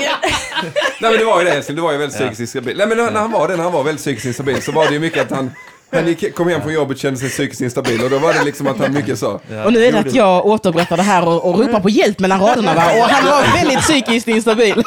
Nej 1.01 1.11
men 1.11 1.19
det 1.19 1.25
var 1.25 1.39
ju 1.39 1.45
det 1.45 1.53
älskling, 1.53 1.77
det 1.77 1.83
var 1.83 1.93
ju 1.93 1.99
väldigt 1.99 2.17
psykiskt 2.19 2.41
instabil. 2.41 2.77
Nej 2.77 2.87
men 2.87 2.97
när 2.99 3.11
när 3.11 3.21
han 3.21 3.31
var 3.33 3.49
det, 3.49 3.57
när 3.57 3.63
han 3.65 3.73
var 3.73 3.83
väldigt 3.85 4.03
psykiskt 4.05 4.27
instabil 4.27 4.63
så 4.63 4.73
var 4.73 4.87
det 4.87 4.93
ju 4.93 4.99
mycket 5.01 5.23
att 5.23 5.31
han 5.37 5.51
han 5.93 6.07
gick, 6.07 6.35
kom 6.35 6.49
hem 6.49 6.63
från 6.63 6.73
jobbet 6.73 6.97
och 6.97 7.01
kände 7.01 7.21
sig 7.21 7.29
psykiskt 7.29 7.61
instabil 7.61 8.05
och 8.05 8.11
då 8.11 8.19
var 8.19 8.33
det 8.35 8.45
liksom 8.45 8.67
att 8.67 8.79
han 8.79 8.95
mycket 8.95 9.19
sa 9.19 9.41
Ja, 9.51 9.65
Och 9.65 9.73
nu 9.73 9.85
är 9.85 9.93
det 9.93 9.99
att 9.99 10.15
jag 10.15 10.47
återberättar 10.47 10.97
det 10.97 11.03
här 11.03 11.29
och, 11.29 11.45
och 11.45 11.59
ropar 11.59 11.81
på 11.81 11.91
hjälp 11.91 12.19
mellan 12.19 12.41
raderna 12.41 12.75
va? 12.75 12.85
Och 12.99 13.05
han 13.09 13.25
var 13.27 13.55
väldigt 13.55 13.81
psykiskt 13.81 14.29
instabil. 14.29 14.75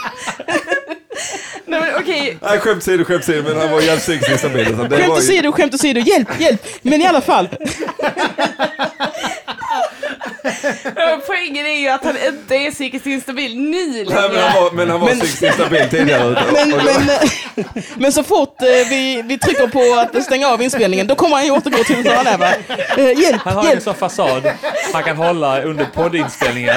nej 1.65 1.81
men 1.81 1.89
okej, 1.99 2.37
Nej 2.41 2.59
skämt 2.59 2.77
åsido, 2.77 3.03
skämt 3.05 3.21
åsido 3.23 3.43
men 3.43 3.57
han 3.57 3.71
var 3.71 3.81
jävligt 3.81 4.03
psykiskt 4.03 4.31
instabil. 4.31 4.65
Skämt 4.65 4.91
var 4.91 4.97
ju, 4.99 5.07
åsido, 5.07 5.51
skämt 5.51 5.73
åsido, 5.73 5.99
hjälp, 5.99 6.39
hjälp! 6.39 6.65
Men 6.81 7.01
i 7.01 7.07
alla 7.07 7.21
fall. 7.21 7.49
eh, 10.83 11.17
poängen 11.27 11.65
är 11.65 11.79
ju 11.79 11.87
att 11.89 12.03
han 12.03 12.15
inte 12.27 12.55
är 12.55 12.71
psykiskt 12.71 13.05
instabil 13.05 13.59
nu 13.59 13.85
nej, 13.87 14.05
men 14.05 14.15
längre. 14.31 14.39
han 14.41 14.63
var, 14.63 14.71
men 14.71 14.89
han 14.89 14.99
var 14.99 15.07
Men- 15.07 15.19
psykiskt 15.19 15.43
instabil 15.43 15.89
tidigare. 15.89 16.43
Men, 16.53 16.69
men, 16.69 17.65
men 17.95 18.11
så 18.11 18.23
fort 18.23 18.61
eh, 18.61 18.67
vi, 18.89 19.21
vi 19.25 19.37
trycker 19.37 19.67
på 19.67 19.99
att 19.99 20.23
stänga 20.23 20.47
av 20.47 20.61
inspelningen, 20.61 21.07
då 21.07 21.15
kommer 21.15 21.35
han 21.35 21.45
ju 21.45 21.51
återgå 21.51 21.83
till 21.83 22.03
som 22.03 22.13
han 22.15 22.27
är 22.27 22.37
va? 22.37 22.53
Eh, 22.97 23.19
hjälp, 23.21 23.41
Han 23.45 23.53
har 23.53 23.63
en 23.63 23.69
hjälp! 23.69 23.83
sån 23.83 23.95
fasad 23.95 24.51
han 24.93 25.03
kan 25.03 25.17
hålla 25.17 25.61
under 25.61 25.85
poddinspelningen. 25.85 26.75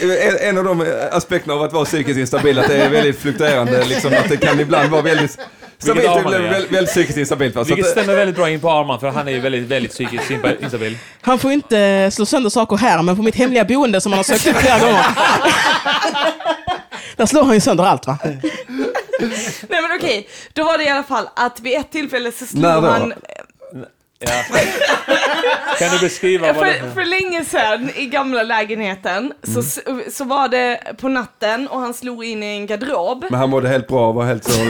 En, 0.00 0.36
en 0.48 0.58
av 0.58 0.64
de 0.64 0.86
aspekterna 1.12 1.54
av 1.54 1.62
att 1.62 1.72
vara 1.72 1.84
psykiskt 1.84 2.18
instabil, 2.18 2.58
att 2.58 2.68
det 2.68 2.76
är 2.82 2.88
väldigt 2.88 3.20
fluktuerande, 3.20 3.84
liksom, 3.84 4.12
att 4.12 4.28
det 4.28 4.36
kan 4.36 4.60
ibland 4.60 4.90
vara 4.90 5.02
väldigt 5.02 5.38
stabilt 5.82 6.06
är. 6.06 6.30
väldigt, 6.30 6.50
väldigt, 6.52 6.72
väldigt 6.72 6.90
psykiskt 6.90 7.18
instabilt. 7.18 7.54
Va? 7.54 7.62
Vilket 7.62 7.86
stämmer 7.86 8.14
väldigt 8.14 8.36
bra 8.36 8.50
in 8.50 8.60
på 8.60 8.70
Arman 8.70 9.00
för 9.00 9.08
han 9.08 9.28
är 9.28 9.32
ju 9.32 9.40
väldigt, 9.40 9.62
väldigt 9.68 9.92
psykiskt 9.92 10.30
instabil. 10.62 10.98
Han 11.20 11.38
får 11.38 11.52
inte 11.52 11.78
eh, 11.78 12.10
slå 12.10 12.26
sönder 12.26 12.50
saker 12.50 12.76
här, 12.76 13.02
men 13.02 13.16
på 13.16 13.22
mitt 13.22 13.36
hemliga 13.36 13.64
boende 13.64 14.00
som 14.00 14.12
han 14.12 14.16
har 14.18 14.24
sökt 14.24 14.46
upp 14.46 14.56
flera 14.56 14.78
gånger. 14.78 15.04
Där 17.16 17.26
slår 17.26 17.44
han 17.44 17.54
ju 17.54 17.60
sönder 17.60 17.84
allt 17.84 18.06
va? 18.06 18.18
Nej 18.22 19.82
men 19.82 19.96
okej, 19.98 20.28
då 20.52 20.64
var 20.64 20.78
det 20.78 20.84
i 20.84 20.88
alla 20.88 21.02
fall 21.02 21.28
att 21.36 21.60
vid 21.60 21.78
ett 21.78 21.90
tillfälle 21.90 22.32
så 22.32 22.46
slog 22.46 22.64
han 22.64 23.12
Ja. 24.26 24.44
Kan 25.78 25.90
du 25.90 25.98
beskriva 26.00 26.52
vad 26.52 26.66
det 26.66 26.74
För, 26.74 26.90
för 26.90 27.04
länge 27.04 27.44
sedan 27.44 27.90
i 27.96 28.06
gamla 28.06 28.42
lägenheten 28.42 29.32
så, 29.42 29.62
så 30.12 30.24
var 30.24 30.48
det 30.48 30.80
på 31.00 31.08
natten 31.08 31.68
och 31.68 31.80
han 31.80 31.94
slog 31.94 32.24
in 32.24 32.42
i 32.42 32.46
en 32.46 32.66
garderob. 32.66 33.24
Men 33.30 33.40
han 33.40 33.50
mådde 33.50 33.68
helt 33.68 33.88
bra 33.88 34.08
och 34.08 34.14
var 34.14 34.24
helt 34.24 34.44
så... 34.44 34.60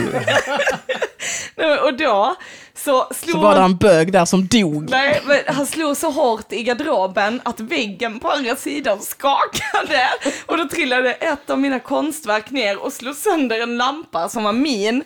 Och 1.83 1.97
då 1.97 2.35
så 2.75 3.07
slog 3.11 3.35
Så 3.35 3.41
var 3.41 3.55
det 3.55 3.61
en 3.61 3.77
bög 3.77 4.11
där 4.11 4.25
som 4.25 4.47
dog. 4.47 4.89
Nej, 4.89 5.21
men 5.25 5.39
han 5.47 5.65
slog 5.65 5.97
så 5.97 6.11
hårt 6.11 6.53
i 6.53 6.63
garderoben 6.63 7.41
att 7.45 7.59
väggen 7.59 8.19
på 8.19 8.29
andra 8.29 8.55
sidan 8.55 8.99
skakade. 8.99 10.09
Och 10.45 10.57
då 10.57 10.67
trillade 10.67 11.13
ett 11.13 11.49
av 11.49 11.59
mina 11.59 11.79
konstverk 11.79 12.49
ner 12.51 12.77
och 12.77 12.93
slog 12.93 13.15
sönder 13.15 13.59
en 13.59 13.77
lampa 13.77 14.29
som 14.29 14.43
var 14.43 14.53
min. 14.53 15.03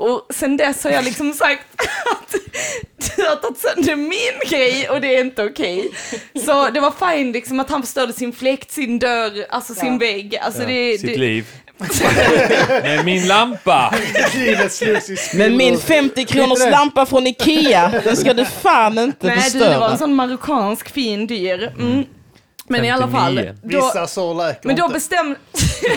Och 0.00 0.26
sen 0.34 0.56
dess 0.56 0.84
har 0.84 0.90
jag 0.90 1.04
liksom 1.04 1.32
sagt 1.32 1.66
att 2.10 2.34
du 3.16 3.22
har 3.22 3.36
tagit 3.36 3.58
sönder 3.58 3.96
min 3.96 4.48
grej 4.50 4.88
och 4.88 5.00
det 5.00 5.16
är 5.16 5.20
inte 5.20 5.44
okej. 5.44 5.90
Så 6.46 6.70
det 6.70 6.80
var 6.80 7.14
fine 7.14 7.32
liksom 7.32 7.60
att 7.60 7.70
han 7.70 7.82
förstörde 7.82 8.12
sin 8.12 8.32
fläkt, 8.32 8.70
sin 8.70 8.98
dörr, 8.98 9.46
alltså 9.50 9.74
sin 9.74 9.98
vägg. 9.98 10.36
Alltså 10.36 10.62
det, 10.66 10.98
Sitt 11.00 11.06
det, 11.06 11.16
liv. 11.16 11.46
Med 12.68 13.04
min 13.04 13.28
lampa! 13.28 13.94
Men 15.34 15.56
min 15.56 15.78
50 15.78 16.24
kronors 16.24 16.70
lampa 16.70 17.06
från 17.06 17.26
Ikea, 17.26 17.92
den 18.04 18.16
ska 18.16 18.34
du 18.34 18.44
fan 18.44 18.98
inte 18.98 19.26
Nej, 19.26 19.50
du, 19.52 19.58
det 19.58 19.64
var 19.64 19.70
förstöra. 19.72 19.90
en 19.92 19.98
sån 19.98 20.14
marockansk 20.14 20.90
fin 20.90 21.26
dyr. 21.26 21.72
Mm. 21.78 22.04
Men 22.70 22.84
i 22.84 22.90
alla 22.90 23.08
fall. 23.08 23.36
59. 23.36 23.54
Då, 23.62 23.76
Vissa 23.86 24.06
sår 24.06 24.34
läker 24.34 24.66
Men 24.66 24.76
då 24.76 24.84
inte. 24.84 24.94
bestämde... 24.94 25.36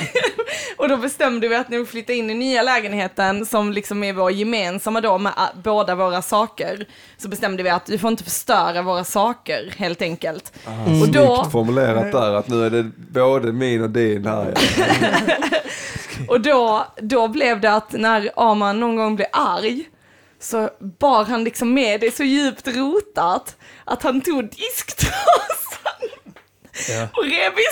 och 0.77 0.89
då 0.89 0.97
bestämde 0.97 1.47
vi 1.47 1.55
att 1.55 1.69
när 1.69 1.77
vi 1.77 1.85
flyttade 1.85 2.17
in 2.17 2.29
i 2.29 2.33
nya 2.33 2.63
lägenheten, 2.63 3.45
som 3.45 3.73
liksom 3.73 4.03
är 4.03 4.13
vår 4.13 4.31
gemensamma 4.31 5.01
då 5.01 5.17
med 5.17 5.33
båda 5.63 5.95
våra 5.95 6.21
saker, 6.21 6.85
så 7.17 7.27
bestämde 7.27 7.63
vi 7.63 7.69
att 7.69 7.89
vi 7.89 7.97
får 7.97 8.09
inte 8.09 8.23
förstöra 8.23 8.81
våra 8.81 9.03
saker, 9.03 9.73
helt 9.77 10.01
enkelt. 10.01 10.53
Och 11.01 11.07
då, 11.07 11.35
Snyggt 11.35 11.51
formulerat 11.51 12.11
där 12.11 12.33
att 12.33 12.47
nu 12.47 12.65
är 12.65 12.69
det 12.69 12.83
både 13.11 13.51
min 13.51 13.83
och 13.83 13.89
din 13.89 14.25
här. 14.25 14.53
Och 16.27 16.41
då, 16.41 16.87
då 16.97 17.27
blev 17.27 17.61
det 17.61 17.73
att 17.73 17.91
när 17.91 18.31
Aman 18.35 18.79
någon 18.79 18.95
gång 18.95 19.15
blev 19.15 19.27
arg, 19.31 19.83
så 20.39 20.69
bar 20.99 21.25
han 21.25 21.43
liksom 21.43 21.73
med 21.73 22.01
det 22.01 22.15
så 22.15 22.23
djupt 22.23 22.67
rotat 22.67 23.55
att 23.85 24.03
han 24.03 24.21
tog 24.21 24.43
disktrasan 24.43 25.62
Ja. 26.89 27.07
och 27.13 27.23
rev 27.23 27.51
i 27.59 27.63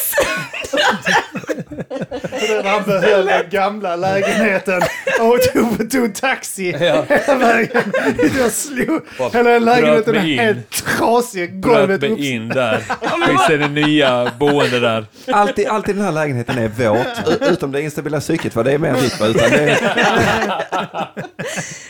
För 2.48 2.64
Han 2.64 2.84
behöll 2.84 3.26
den 3.26 3.50
gamla 3.50 3.96
lägenheten 3.96 4.82
och 5.20 5.40
tog, 5.54 5.92
tog 5.92 6.16
taxi 6.16 6.72
Ja. 6.80 7.06
hela 7.10 7.36
vägen. 7.38 7.94
Jag 8.40 8.52
slog 8.52 9.02
hela 9.34 9.60
lägenheten 9.60 10.14
bröt 10.14 10.24
mig 10.24 10.36
helt 10.36 10.70
trasig. 10.98 11.62
Bröt 11.62 11.76
Golvet 11.78 12.02
mig 12.02 12.12
upp. 12.12 12.20
in 12.20 12.50
där. 12.50 12.78
Finns 13.28 13.48
det 13.48 13.68
nya 13.68 14.32
boende 14.40 14.80
där? 14.80 15.06
Alltid, 15.32 15.68
alltid 15.68 15.96
den 15.96 16.06
här 16.06 16.12
lägenheten 16.12 16.58
är 16.58 16.68
våt, 16.68 17.08
u- 17.42 17.46
utom 17.52 17.72
det 17.72 17.82
instabila 17.82 18.20
psyket, 18.20 18.54
för 18.54 18.64
det 18.64 18.72
är 18.72 18.78
mer 18.78 18.94
ditt 18.94 19.20
va? 19.20 19.28
Utan 19.28 19.50
det 19.50 19.78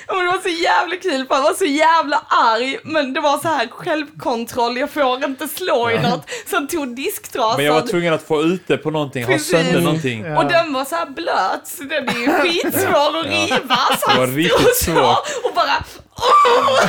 men 0.07 0.25
det 0.25 0.31
var 0.31 0.41
så 0.41 0.49
jävla 0.49 0.95
kul 0.95 1.25
för 1.27 1.35
han 1.35 1.43
var 1.43 1.53
så 1.53 1.65
jävla 1.65 2.23
arg 2.29 2.77
men 2.83 3.13
det 3.13 3.19
var 3.21 3.37
så 3.37 3.47
här 3.47 3.67
självkontroll, 3.67 4.77
jag 4.77 4.89
får 4.89 5.23
inte 5.25 5.47
slå 5.47 5.91
i 5.91 5.99
något. 5.99 6.29
Så 6.49 6.55
han 6.55 6.67
tog 6.67 6.95
disktrasan 7.03 7.57
Men 7.57 7.65
jag 7.65 7.73
var 7.73 7.81
tvungen 7.87 8.13
att 8.13 8.23
få 8.23 8.41
ut 8.43 8.61
det 8.67 8.77
på 8.77 8.91
någonting, 8.91 9.23
ha 9.23 9.31
Precis. 9.31 9.49
sönder 9.51 9.81
någonting. 9.81 10.25
Ja. 10.25 10.37
och 10.43 10.49
den 10.49 10.73
var 10.73 10.85
så 10.85 10.95
här 10.95 11.05
blöt 11.05 11.67
så 11.67 11.83
den 11.83 12.09
är 12.09 12.19
ju 12.19 12.27
skitsvår 12.31 13.19
att 13.19 13.25
riva. 13.25 13.77
Så 13.99 14.11
Det 14.11 14.17
var 14.19 14.27
riktigt 14.27 14.75
svårt. 14.77 15.27
och 15.43 15.51
bara 15.55 15.85
Åh! 16.23 16.79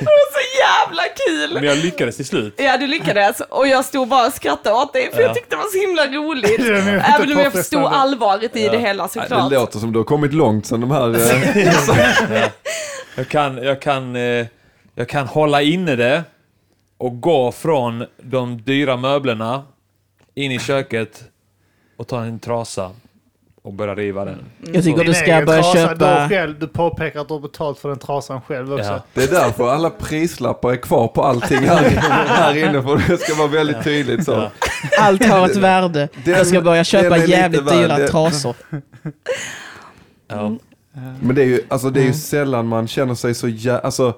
Det 0.00 0.04
var 0.04 0.32
så 0.32 0.58
jävla 0.58 1.02
kul. 1.26 1.54
Men 1.54 1.64
jag 1.64 1.78
lyckades 1.78 2.16
till 2.16 2.26
slut. 2.26 2.54
Ja, 2.56 2.76
du 2.76 2.86
lyckades. 2.86 3.40
Och 3.40 3.68
jag 3.68 3.84
stod 3.84 4.08
bara 4.08 4.26
och 4.26 4.32
skrattade 4.32 4.76
åt 4.76 4.92
dig 4.92 5.10
för 5.12 5.20
Ja. 5.20 5.26
jag 5.26 5.34
tyckte 5.36 5.50
det 5.50 5.56
var 5.56 5.70
så 5.72 5.78
himla 5.78 6.06
roligt. 6.06 6.50
Inte 6.58 6.72
Även 7.14 7.32
om 7.32 7.38
jag 7.38 7.52
förstod 7.52 7.84
allvaret 7.84 8.56
i 8.56 8.68
det 8.68 8.78
hela 8.78 9.08
såklart. 9.08 9.50
det 9.50 9.56
låter 9.58 9.78
som 9.78 9.92
du 9.92 9.98
har 9.98 10.04
kommit 10.04 10.32
långt 10.32 10.66
sen 10.66 10.80
de 10.80 10.90
här... 10.90 11.14
eh, 11.14 12.44
Jag 13.16 13.28
kan, 13.28 13.62
jag 13.62 13.82
kan, 13.82 14.16
eh, 14.16 14.46
jag 14.94 15.08
kan 15.08 15.26
hålla 15.26 15.62
inne 15.62 15.96
det 15.96 16.22
och 16.98 17.20
gå 17.20 17.52
från 17.52 18.04
de 18.22 18.62
dyra 18.62 18.96
möblerna 18.96 19.62
in 20.34 20.52
i 20.52 20.58
köket 20.58 21.24
och 21.96 22.06
ta 22.08 22.24
en 22.24 22.38
trasa 22.38 22.90
och 23.62 23.72
börja 23.72 23.94
riva 23.94 24.24
den. 24.24 24.38
Jag 24.74 24.84
tycker 24.84 25.04
du 25.04 25.14
ska 25.14 25.42
börja 25.46 25.62
trasa, 25.62 25.78
Du, 25.94 25.98
köpa... 26.00 26.28
själv, 26.28 26.58
du 26.58 26.66
påpekar 26.68 27.20
att 27.20 27.28
du 27.28 27.34
har 27.34 27.40
betalt 27.40 27.78
för 27.78 27.88
den 27.88 27.98
trasan 27.98 28.40
själv 28.40 28.72
också. 28.72 28.84
Ja. 28.90 29.02
Det 29.14 29.22
är 29.22 29.28
därför 29.30 29.68
alla 29.68 29.90
prislappar 29.90 30.72
är 30.72 30.76
kvar 30.76 31.08
på 31.08 31.22
allting 31.22 31.58
här, 31.58 31.82
här 32.28 32.56
inne, 32.56 32.82
för 32.82 33.08
det 33.08 33.18
ska 33.18 33.34
vara 33.34 33.48
väldigt 33.48 33.84
tydligt 33.84 34.24
så. 34.24 34.32
Ja. 34.32 34.50
Allt 35.00 35.24
har 35.24 35.46
ett 35.46 35.56
värde. 35.56 36.08
Den- 36.24 36.34
Jag 36.34 36.46
ska 36.46 36.60
börja 36.60 36.84
köpa 36.84 37.16
jävligt 37.16 37.68
dyra 37.68 37.96
trasor. 38.08 38.54
Ja. 40.28 40.56
Men 41.20 41.34
det 41.34 41.42
är 41.42 41.46
ju, 41.46 41.60
alltså, 41.68 41.90
det 41.90 42.00
är 42.00 42.04
ju 42.04 42.12
sällan 42.12 42.66
man 42.66 42.88
känner 42.88 43.14
sig 43.14 43.34
så 43.34 43.48
jä... 43.48 43.78
Alltså, 43.78 44.14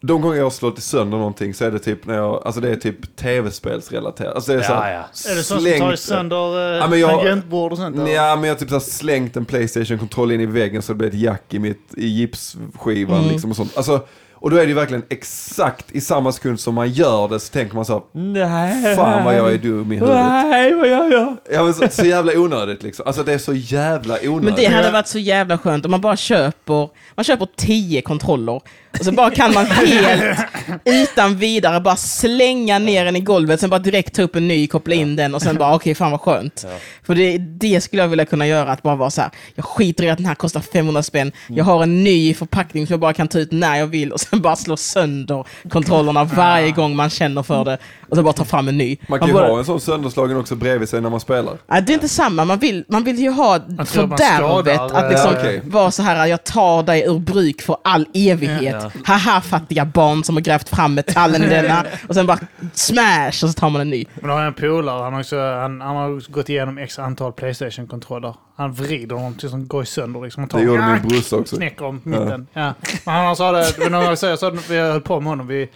de 0.00 0.20
gånger 0.22 0.36
jag 0.36 0.44
har 0.44 0.50
slagit 0.50 0.82
sönder 0.82 1.18
någonting 1.18 1.54
så 1.54 1.64
är 1.64 1.70
det 1.70 1.78
typ 1.78 2.06
när 2.06 2.14
jag, 2.14 2.42
alltså 2.44 2.60
det 2.60 2.70
är 2.70 2.76
typ 2.76 3.16
tv-spelsrelaterat. 3.16 4.34
Alltså 4.34 4.52
det 4.52 4.58
är 4.58 4.62
så 4.62 4.72
Ja, 4.72 4.80
här, 4.80 4.92
ja. 4.92 4.98
Är 4.98 5.34
det 5.36 5.42
sånt 5.42 5.46
som 5.46 5.60
slängt- 5.60 5.78
tar 5.80 5.96
sönder 5.96 6.72
eh, 6.72 6.78
Ja, 6.78 6.88
men 6.88 7.00
jag- 7.00 7.10
tangentbord 7.10 7.72
och 7.72 7.78
sånt? 7.78 7.96
eller? 7.96 8.10
Ja, 8.12 8.36
men 8.36 8.44
jag 8.44 8.54
har 8.54 8.58
typ 8.58 8.68
så 8.68 8.74
här 8.74 8.80
slängt 8.80 9.36
en 9.36 9.44
Playstation-kontroll 9.44 10.32
in 10.32 10.40
i 10.40 10.46
väggen 10.46 10.82
så 10.82 10.92
det 10.92 10.96
blir 10.96 11.08
ett 11.08 11.14
jack 11.14 11.54
i, 11.54 11.58
mitt, 11.58 11.94
i 11.96 12.06
gipsskivan 12.06 13.18
Mm. 13.18 13.30
liksom 13.30 13.50
och 13.50 13.56
sånt. 13.56 13.76
Alltså, 13.76 14.00
och 14.40 14.50
då 14.50 14.56
är 14.56 14.60
det 14.60 14.68
ju 14.68 14.74
verkligen 14.74 15.02
exakt 15.10 15.92
i 15.92 16.00
samma 16.00 16.32
sekund 16.32 16.60
som 16.60 16.74
man 16.74 16.90
gör 16.90 17.28
det 17.28 17.40
så 17.40 17.52
tänker 17.52 17.74
man 17.76 17.84
så 17.84 17.92
här, 17.92 18.02
Nej. 18.12 18.96
fan 18.96 19.24
vad 19.24 19.36
jag 19.36 19.52
är 19.52 19.58
dum 19.58 19.92
i 19.92 19.94
huvudet. 19.94 20.16
Nej, 20.26 20.74
vad 20.74 20.88
gör 20.88 21.12
jag? 21.12 21.36
Ja, 21.52 21.64
men 21.64 21.74
så, 21.74 21.88
så 21.90 22.04
jävla 22.04 22.32
onödigt 22.38 22.82
liksom. 22.82 23.06
Alltså 23.06 23.22
det 23.22 23.32
är 23.32 23.38
så 23.38 23.54
jävla 23.54 24.14
onödigt. 24.22 24.44
Men 24.44 24.54
det 24.54 24.66
hade 24.66 24.90
varit 24.90 25.06
så 25.08 25.18
jävla 25.18 25.58
skönt 25.58 25.84
om 25.84 25.90
man 25.90 26.00
bara 26.00 26.16
köper, 26.16 26.88
man 27.14 27.24
köper 27.24 27.48
tio 27.56 28.02
kontroller 28.02 28.60
och 28.98 29.04
så 29.04 29.12
bara 29.12 29.30
kan 29.30 29.54
man 29.54 29.66
helt 29.66 30.38
utan 30.84 31.36
vidare 31.36 31.80
bara 31.80 31.96
slänga 31.96 32.78
ner 32.78 33.04
den 33.04 33.16
i 33.16 33.20
golvet, 33.20 33.60
sen 33.60 33.70
bara 33.70 33.78
direkt 33.78 34.14
ta 34.14 34.22
upp 34.22 34.36
en 34.36 34.48
ny, 34.48 34.66
koppla 34.66 34.94
in 34.94 35.16
den 35.16 35.34
och 35.34 35.42
sen 35.42 35.56
bara 35.56 35.74
okej, 35.74 35.94
fan 35.94 36.10
vad 36.10 36.20
skönt. 36.20 36.66
Ja. 36.66 36.78
För 37.02 37.14
det, 37.14 37.38
det 37.38 37.80
skulle 37.80 38.02
jag 38.02 38.08
vilja 38.08 38.24
kunna 38.24 38.46
göra, 38.46 38.70
att 38.72 38.82
bara 38.82 38.96
vara 38.96 39.10
så 39.10 39.20
här, 39.20 39.30
jag 39.54 39.64
skiter 39.64 40.04
i 40.04 40.10
att 40.10 40.18
den 40.18 40.26
här 40.26 40.34
kostar 40.34 40.60
500 40.60 41.02
spänn, 41.02 41.32
jag 41.48 41.64
har 41.64 41.82
en 41.82 42.04
ny 42.04 42.34
förpackning 42.34 42.86
som 42.86 42.92
jag 42.92 43.00
bara 43.00 43.12
kan 43.12 43.28
ta 43.28 43.38
ut 43.38 43.52
när 43.52 43.76
jag 43.76 43.86
vill 43.86 44.12
och 44.12 44.20
sen 44.20 44.40
bara 44.40 44.56
slå 44.56 44.76
sönder 44.76 45.44
kontrollerna 45.70 46.24
varje 46.24 46.70
gång 46.70 46.96
man 46.96 47.10
känner 47.10 47.42
för 47.42 47.64
det 47.64 47.78
och 48.08 48.16
så 48.16 48.22
bara 48.22 48.32
ta 48.32 48.44
fram 48.44 48.68
en 48.68 48.78
ny. 48.78 48.96
Man 49.08 49.18
kan 49.18 49.28
ju 49.28 49.34
bara, 49.34 49.48
ha 49.48 49.58
en 49.58 49.64
sån 49.64 49.80
sönderslagen 49.80 50.36
också 50.36 50.56
bredvid 50.56 50.88
sig 50.88 51.00
när 51.00 51.10
man 51.10 51.20
spelar. 51.20 51.58
Nej, 51.66 51.82
det 51.82 51.92
är 51.92 51.94
inte 51.94 52.08
samma. 52.08 52.44
Man 52.44 52.58
vill, 52.58 52.84
man 52.88 53.04
vill 53.04 53.18
ju 53.18 53.30
ha 53.30 53.60
fördärvet. 53.86 54.80
Att 54.80 55.10
liksom 55.10 55.34
eh, 55.34 55.38
okej. 55.38 55.62
vara 55.64 55.90
så 55.90 56.02
här, 56.02 56.26
jag 56.26 56.44
tar 56.44 56.82
dig 56.82 57.04
ur 57.06 57.18
bruk 57.18 57.62
för 57.62 57.76
all 57.84 58.06
evighet. 58.14 58.74
Ja. 58.77 58.77
Haha, 59.04 59.40
fattiga 59.40 59.84
barn 59.84 60.24
som 60.24 60.36
har 60.36 60.40
grävt 60.42 60.68
fram 60.68 60.94
metallen 60.94 61.42
i 61.42 61.48
denna. 61.48 61.84
Och 62.08 62.14
sen 62.14 62.26
bara 62.26 62.38
smash 62.72 63.28
och 63.28 63.34
så 63.34 63.52
tar 63.52 63.70
man 63.70 63.80
en 63.80 63.90
ny. 63.90 64.04
Men 64.14 64.28
då 64.28 64.34
har 64.34 64.40
jag 64.40 64.46
en 64.48 64.54
polare, 64.54 65.02
han, 65.02 65.20
också, 65.20 65.40
han, 65.40 65.80
han 65.80 65.96
har 65.96 66.30
gått 66.32 66.48
igenom 66.48 66.78
x 66.78 66.98
antal 66.98 67.32
Playstation-kontroller. 67.32 68.34
Han 68.56 68.72
vrider 68.72 69.16
dem 69.16 69.34
tills 69.34 69.52
de 69.52 69.66
går 69.68 69.84
sönder. 69.84 70.20
Liksom, 70.20 70.44
och 70.44 70.50
tar 70.50 70.58
Det 70.58 70.64
gjorde 70.64 70.86
min 70.86 71.08
brorsa 71.08 71.36
också. 71.36 71.56
knäcker 71.56 71.84
dem 71.84 72.00
på 72.00 72.08
mitten. 72.08 72.46
Ja. 72.52 72.74
Men 73.06 73.14
han 73.14 73.36
sa 73.36 73.52
det, 73.52 73.72
det 73.76 73.82
var 73.82 73.90
någon 73.90 74.00
gång 74.00 74.08
jag 74.08 74.18
sa, 74.18 74.28
jag 74.28 74.38
sa 74.38 74.50
det, 74.50 74.68
vi 74.70 74.78
höll 74.78 75.00
på 75.00 75.20
med 75.20 75.28
honom. 75.30 75.46
Vi, 75.46 75.68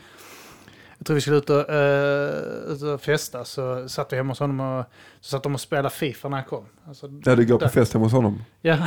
jag 0.98 1.06
tror 1.06 1.14
vi 1.14 1.20
skulle 1.20 1.36
ut 1.36 1.50
och, 1.50 1.56
uh, 1.70 2.72
ut 2.72 2.82
och 2.82 3.00
festa, 3.00 3.44
så 3.44 3.88
satt 3.88 4.12
vi 4.12 4.16
hemma 4.16 4.30
hos 4.30 4.38
honom 4.40 4.60
och 4.60 4.84
så 5.20 5.30
satt 5.30 5.42
de 5.42 5.54
och 5.54 5.60
spelade 5.60 5.90
Fifa 5.90 6.28
när 6.28 6.36
jag 6.36 6.46
kom. 6.46 6.64
Alltså, 6.88 7.06
Ja, 7.24 7.34
du 7.36 7.46
går 7.46 7.58
på 7.58 7.68
fest 7.68 7.92
hemma 7.92 8.04
hos 8.06 8.12
honom. 8.12 8.44
Ja. 8.60 8.76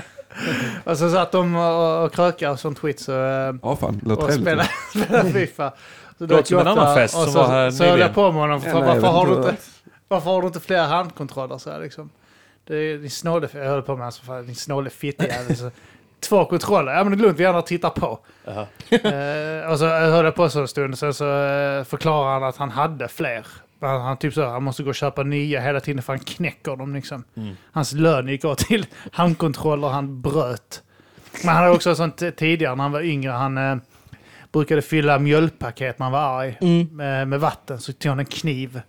och 0.84 0.98
så 0.98 1.10
satt 1.10 1.32
de 1.32 1.56
och, 1.56 2.04
och 2.04 2.12
krökade 2.12 2.52
och 2.52 2.60
sånt 2.60 2.78
skit. 2.78 3.00
Så, 3.00 3.12
eh, 3.12 3.54
Ja, 3.62 3.76
fan. 3.76 4.00
Det 4.04 4.12
och 4.14 4.20
trevligt. 4.26 4.40
spela, 4.42 4.64
spela 5.06 5.24
Fifa. 5.24 5.72
Så 6.18 6.26
Låter 6.26 6.44
som 6.44 6.58
en 6.58 6.66
annan 6.66 6.94
fest 6.96 7.14
och 7.16 7.22
som 7.22 7.32
så, 7.32 7.38
var 7.38 7.48
här 7.48 7.70
Så 7.70 7.84
höll 7.84 8.00
jag 8.00 8.14
på 8.14 8.32
med 8.32 8.40
honom. 8.40 8.60
För, 8.60 8.68
Ja, 8.70 8.78
nej, 8.80 8.88
varför, 8.88 9.06
har 9.08 9.26
du 9.26 9.34
inte 9.34 9.56
varför 10.08 10.30
har 10.30 10.40
du 10.40 10.46
inte 10.46 10.60
fler 10.60 10.82
handkontroller? 10.86 11.58
Så 11.58 11.70
här, 11.70 11.80
liksom? 11.80 12.10
Det 12.66 12.76
är 12.76 12.98
din 12.98 13.10
snåle... 13.10 13.48
Jag 13.52 13.64
höll 13.64 13.82
på 13.82 13.96
med 13.96 14.02
hans 14.04 14.18
fan, 14.18 14.46
din 14.46 14.54
snåle 14.54 14.90
fittjävel. 14.90 15.56
så- 15.56 15.70
Två 16.28 16.44
kontroller. 16.44 16.92
Ja 16.92 17.04
men 17.04 17.12
det 17.12 17.18
är 17.18 17.22
lugnt, 17.26 17.38
vi 17.40 17.46
andra 17.46 17.62
tittar 17.62 17.90
på. 17.90 18.18
Jaha. 18.44 18.66
Eh, 18.90 19.70
och 19.72 19.78
så 19.78 19.86
höll 19.86 20.24
jag 20.24 20.34
på 20.34 20.48
så 20.48 20.60
en 20.60 20.68
stund. 20.68 20.98
Sen 20.98 21.14
så 21.14 21.24
eh, 21.24 21.84
förklarade 21.84 22.32
han 22.32 22.42
att 22.44 22.56
han 22.56 22.70
hade 22.70 23.08
fler. 23.08 23.46
Han, 23.80 24.00
han, 24.00 24.16
typ 24.16 24.34
så, 24.34 24.46
han 24.46 24.62
måste 24.62 24.82
gå 24.82 24.88
och 24.88 24.94
köpa 24.94 25.22
nya 25.22 25.60
hela 25.60 25.80
tiden 25.80 26.02
för 26.02 26.12
han 26.12 26.20
knäcker 26.20 26.76
dem 26.76 26.94
liksom. 26.94 27.24
Mm. 27.36 27.56
Hans 27.72 27.92
lön 27.92 28.28
gick 28.28 28.44
åt 28.44 28.58
till 28.58 28.86
handkontroller 29.12 29.88
han 29.88 30.20
bröt. 30.22 30.82
Men 31.44 31.54
han 31.54 31.62
hade 31.64 31.74
också 31.76 31.94
sånt 31.94 32.22
tidigare 32.36 32.74
när 32.76 32.82
han 32.82 32.92
var 32.92 33.00
yngre. 33.02 33.30
Han 33.30 33.58
eh, 33.58 33.76
brukade 34.52 34.82
fylla 34.82 35.18
mjölkpaket 35.18 35.98
när 35.98 36.04
han 36.04 36.12
var 36.12 36.40
arg 36.40 36.58
Mm. 36.60 36.88
med, 36.92 37.28
med 37.28 37.40
vatten. 37.40 37.80
Så 37.80 37.92
tog 37.92 38.10
han 38.10 38.18
en 38.18 38.26
kniv 38.26 38.80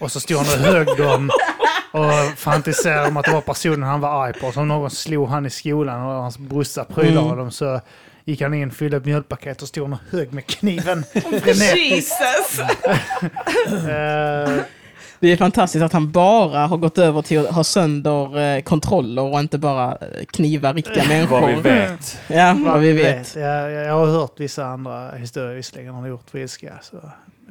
och 0.00 0.12
så 0.12 0.20
stod 0.20 0.36
han 0.36 0.46
och 0.46 0.66
högg 0.66 0.86
dem. 0.98 1.30
Och 1.92 2.38
fantiserade 2.38 3.08
om 3.08 3.16
att 3.16 3.24
det 3.24 3.32
var 3.32 3.40
personen 3.40 3.82
han 3.82 4.00
var 4.00 4.24
arg 4.26 4.32
på. 4.40 4.52
Så 4.52 4.60
om 4.60 4.68
någon 4.68 4.90
slog 4.90 5.28
han 5.28 5.46
i 5.46 5.50
skolan 5.50 6.02
och 6.02 6.12
hans 6.12 6.38
brorsa 6.38 6.84
prylade 6.84 7.12
Mm. 7.18 7.24
honom 7.24 7.50
så 7.50 7.80
gick 8.24 8.40
han 8.40 8.54
in, 8.54 8.70
fyllde 8.70 8.96
ett 8.96 9.04
mjölkpaket 9.04 9.62
och 9.62 9.68
stod 9.68 9.92
och 9.92 9.98
högg 10.10 10.32
med 10.32 10.46
kniven. 10.46 11.04
frenetiskt. 11.12 11.74
Jesus! 11.74 12.60
Eh, 13.88 14.62
Det 15.20 15.32
är 15.32 15.36
fantastiskt 15.36 15.82
att 15.84 15.92
han 15.92 16.10
bara 16.10 16.66
har 16.66 16.76
gått 16.76 16.98
över 16.98 17.22
till 17.22 17.46
att 17.46 17.54
ha 17.54 17.64
sönder 17.64 18.38
eh, 18.56 18.62
kontroller 18.62 19.22
och 19.22 19.40
inte 19.40 19.58
bara 19.58 19.88
eh, 19.92 20.24
kniva 20.32 20.72
riktiga 20.72 21.04
människor. 21.08 21.40
Vad 21.40 21.50
vi 21.54 21.60
vet. 21.60 22.18
Ja, 22.28 22.56
vad 22.64 22.80
vi 22.80 22.92
vet. 22.92 23.36
Jag, 23.36 23.70
jag, 23.70 23.86
jag 23.86 23.94
har 23.94 24.06
hört 24.06 24.32
vissa 24.36 24.66
andra 24.66 25.10
historier 25.10 25.54
visserligen 25.54 25.94
han 25.94 26.02
har 26.02 26.08
gjort 26.10 26.30
på 26.32 26.38
ilska 26.38 26.72
så, 26.82 26.96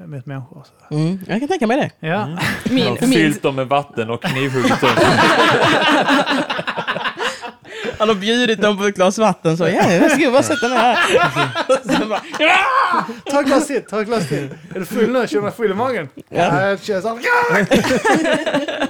mot 0.06 0.26
människor. 0.26 0.64
Så. 0.90 0.96
Mm, 0.96 1.20
jag 1.28 1.40
kan 1.40 1.48
tänka 1.48 1.68
mig 1.68 1.78
det. 2.00 2.08
Ja. 2.08 2.24
Mm. 2.24 2.38
Min, 2.70 2.98
fyllt 2.98 3.42
dem 3.44 3.56
med 3.56 3.68
vatten 3.68 4.10
och 4.10 4.24
knivhuggit 4.24 4.82
dem. 4.82 4.90
Han 8.02 8.10
har 8.10 8.16
bjudit 8.16 8.62
dem 8.62 8.78
på 8.78 8.86
ett 8.86 8.96
glas 8.96 9.18
vatten 9.18 9.58
så 9.58 9.68
ja, 9.68 10.00
varsågod, 10.02 10.34
bara 10.34 10.44
sätt 10.44 10.62
ner 10.62 10.70
här. 10.70 10.98
Och 11.70 11.78
sen 11.86 12.10
bara, 12.10 12.22
ja! 12.40 12.58
Ta 13.32 13.40
ett 13.40 13.46
glas 13.46 13.68
till, 13.68 13.82
ta 13.90 14.02
ett 14.02 14.08
glas 14.08 14.28
till. 14.28 14.50
Är 14.76 14.80
du 14.80 14.86
full 14.86 15.12
nu? 15.12 15.28
Känner 15.28 15.46
du 15.46 15.52
full 15.52 15.72
i 15.72 15.74
magen? 15.74 16.10
Ja. 16.30 16.68
Jag 16.68 16.84
känner 16.84 17.02
så 17.02 17.08
här, 17.08 18.88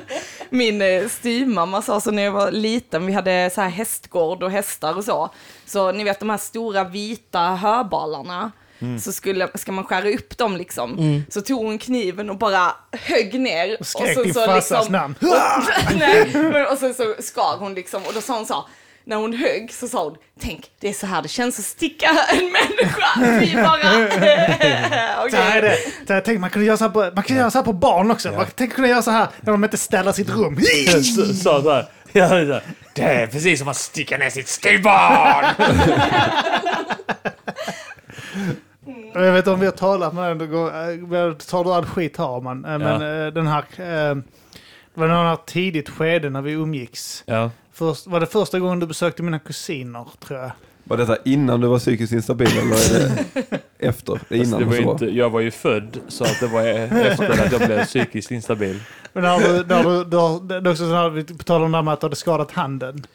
min 0.50 0.82
eh, 0.82 1.08
styvmamma 1.08 1.82
sa 1.82 2.02
så 2.02 2.12
när 2.12 2.24
jag 2.24 2.32
var 2.32 2.52
liten, 2.52 3.06
vi 3.06 3.14
hade 3.14 3.50
så 3.56 3.62
här 3.62 3.70
hästgård 3.70 4.44
och 4.44 4.52
hästar 4.52 4.98
och 4.98 5.04
så. 5.04 5.30
Så 5.66 5.92
ni 5.92 6.04
vet 6.04 6.20
de 6.20 6.30
här 6.30 6.38
stora 6.38 6.84
vita 6.84 7.40
hörbalarna. 7.40 8.52
Så 9.02 9.12
skulle, 9.12 9.48
ska 9.56 9.72
man 9.72 9.84
skära 9.84 10.10
upp 10.10 10.38
dem 10.38 10.58
liksom. 10.58 11.24
Så 11.30 11.42
tog 11.42 11.66
hon 11.66 11.78
kniven 11.78 12.30
och 12.30 12.38
bara 12.38 12.72
högg 12.92 13.40
ner. 13.40 13.78
Och 13.80 13.88
skrek 13.88 14.14
så- 14.14 14.24
din 14.24 14.34
farsas 14.34 14.90
namn. 14.90 15.16
Nej, 16.00 16.30
men, 16.34 16.68
och 16.68 16.78
sen 16.78 16.94
så 16.94 17.16
skar 17.20 17.58
hon 17.60 17.74
liksom 17.74 18.04
och 18.06 18.14
då 18.14 18.22
sa 18.22 18.36
hon 18.36 18.46
så, 18.46 18.66
när 19.06 19.16
hon 19.16 19.34
högg 19.34 19.74
så 19.74 19.88
sa 19.88 20.04
hon, 20.04 20.16
tänk 20.42 20.66
det 20.80 20.90
är 20.90 20.94
så 20.94 21.06
här 21.08 21.22
det 21.22 21.28
känns 21.28 21.60
att 21.60 21.66
sticka 21.66 22.08
en 22.34 22.38
människa. 22.52 23.40
Vi 23.40 23.56
bara, 23.56 23.78
Så 25.32 25.38
okej. 25.38 25.62
det. 25.62 25.78
Så 26.08 26.40
man 26.40 26.50
kunde 26.50 26.66
göra 26.68 26.78
så 26.78 26.84
här 26.84 26.92
på, 26.92 27.12
man 27.16 27.24
kunde 27.24 27.40
göra 27.40 27.52
så 27.52 27.58
här 27.58 27.66
på 27.66 27.74
barn 27.74 28.12
också. 28.12 28.32
Man 28.32 28.46
tänk 28.56 28.74
kunna 28.74 28.88
göra 28.88 29.02
så 29.02 29.12
här 29.12 29.28
när 29.42 29.52
de 29.52 29.64
inte 29.64 29.78
ställer 29.78 30.12
sitt 30.12 30.30
rum. 30.30 30.60
Så- 31.04 31.34
Sa 31.34 31.62
så 31.62 31.72
här. 31.72 31.86
Ja, 32.14 32.28
det 32.30 32.36
är 32.36 32.46
så 32.46 32.54
här, 32.54 32.64
det 32.96 33.02
är 33.02 33.28
precis 33.28 33.60
som 33.60 33.68
att 33.68 33.78
sticka 33.78 34.18
ner 34.18 34.30
sitt 34.30 34.48
styvbarn! 34.48 35.46
Jag 39.14 39.22
vet 39.32 39.38
inte 39.38 39.52
om 39.52 39.60
vi 39.60 39.66
har 39.66 39.74
talat 39.74 40.14
med 40.14 40.38
den, 40.38 40.54
eh, 40.54 41.34
tar 41.34 41.64
du 41.64 41.74
all 41.74 41.86
skit 41.86 42.18
här 42.18 42.26
man. 42.44 42.66
Eh, 42.66 42.80
Men 42.80 43.02
Ja. 43.02 43.26
eh, 43.26 43.34
den 43.34 43.48
här, 43.48 43.64
det 44.94 45.00
var 45.00 45.08
här 45.26 45.38
tidigt 45.46 45.90
skede 45.90 46.30
när 46.30 46.42
vi 46.42 46.52
umgicks. 46.52 47.24
Ja. 47.26 47.52
Först, 47.74 48.08
var 48.08 48.20
det 48.20 48.26
första 48.26 48.60
gången 48.60 48.80
du 48.80 48.86
besökte 48.88 49.24
mina 49.24 49.40
kusiner 49.40 50.06
tror 50.28 50.40
jag? 50.40 50.52
Var 50.84 50.98
detta 50.98 51.18
innan 51.26 51.62
du 51.62 51.68
var 51.68 51.80
psykiskt 51.80 52.14
instabil 52.14 52.48
eller 52.58 52.76
är 52.96 53.00
det 53.40 53.60
efter? 53.80 54.20
Det 54.30 54.36
är 54.36 54.40
Alltså, 54.40 54.56
innan 54.58 54.70
det 54.72 54.78
var 54.78 54.84
vara. 54.86 54.92
inte, 54.94 55.06
jag 55.06 55.30
var 55.30 55.40
ju 55.40 55.52
född 55.52 55.98
så 56.08 56.24
att 56.24 56.40
det 56.40 56.48
var 56.48 56.62
efter 56.68 57.46
att 57.46 57.52
jag 57.52 57.62
blev 57.62 57.86
psykiskt 57.86 58.32
instabil. 58.32 58.80
Men 59.14 59.24
när 59.24 59.40
du, 59.40 59.66
när 59.66 59.84
du, 59.84 60.04
du, 60.04 60.18
har- 60.18 60.40
det 60.48 60.56
är 60.56 60.72
också 60.72 60.84
så 61.28 61.34
på 61.38 61.44
tal 61.44 61.62
om 61.64 61.72
det 61.72 61.78
här 61.78 61.84
med 61.84 61.94
att 61.94 62.02
du 62.02 62.06
hade 62.06 62.16
skadat 62.16 62.52
handen. 62.52 63.06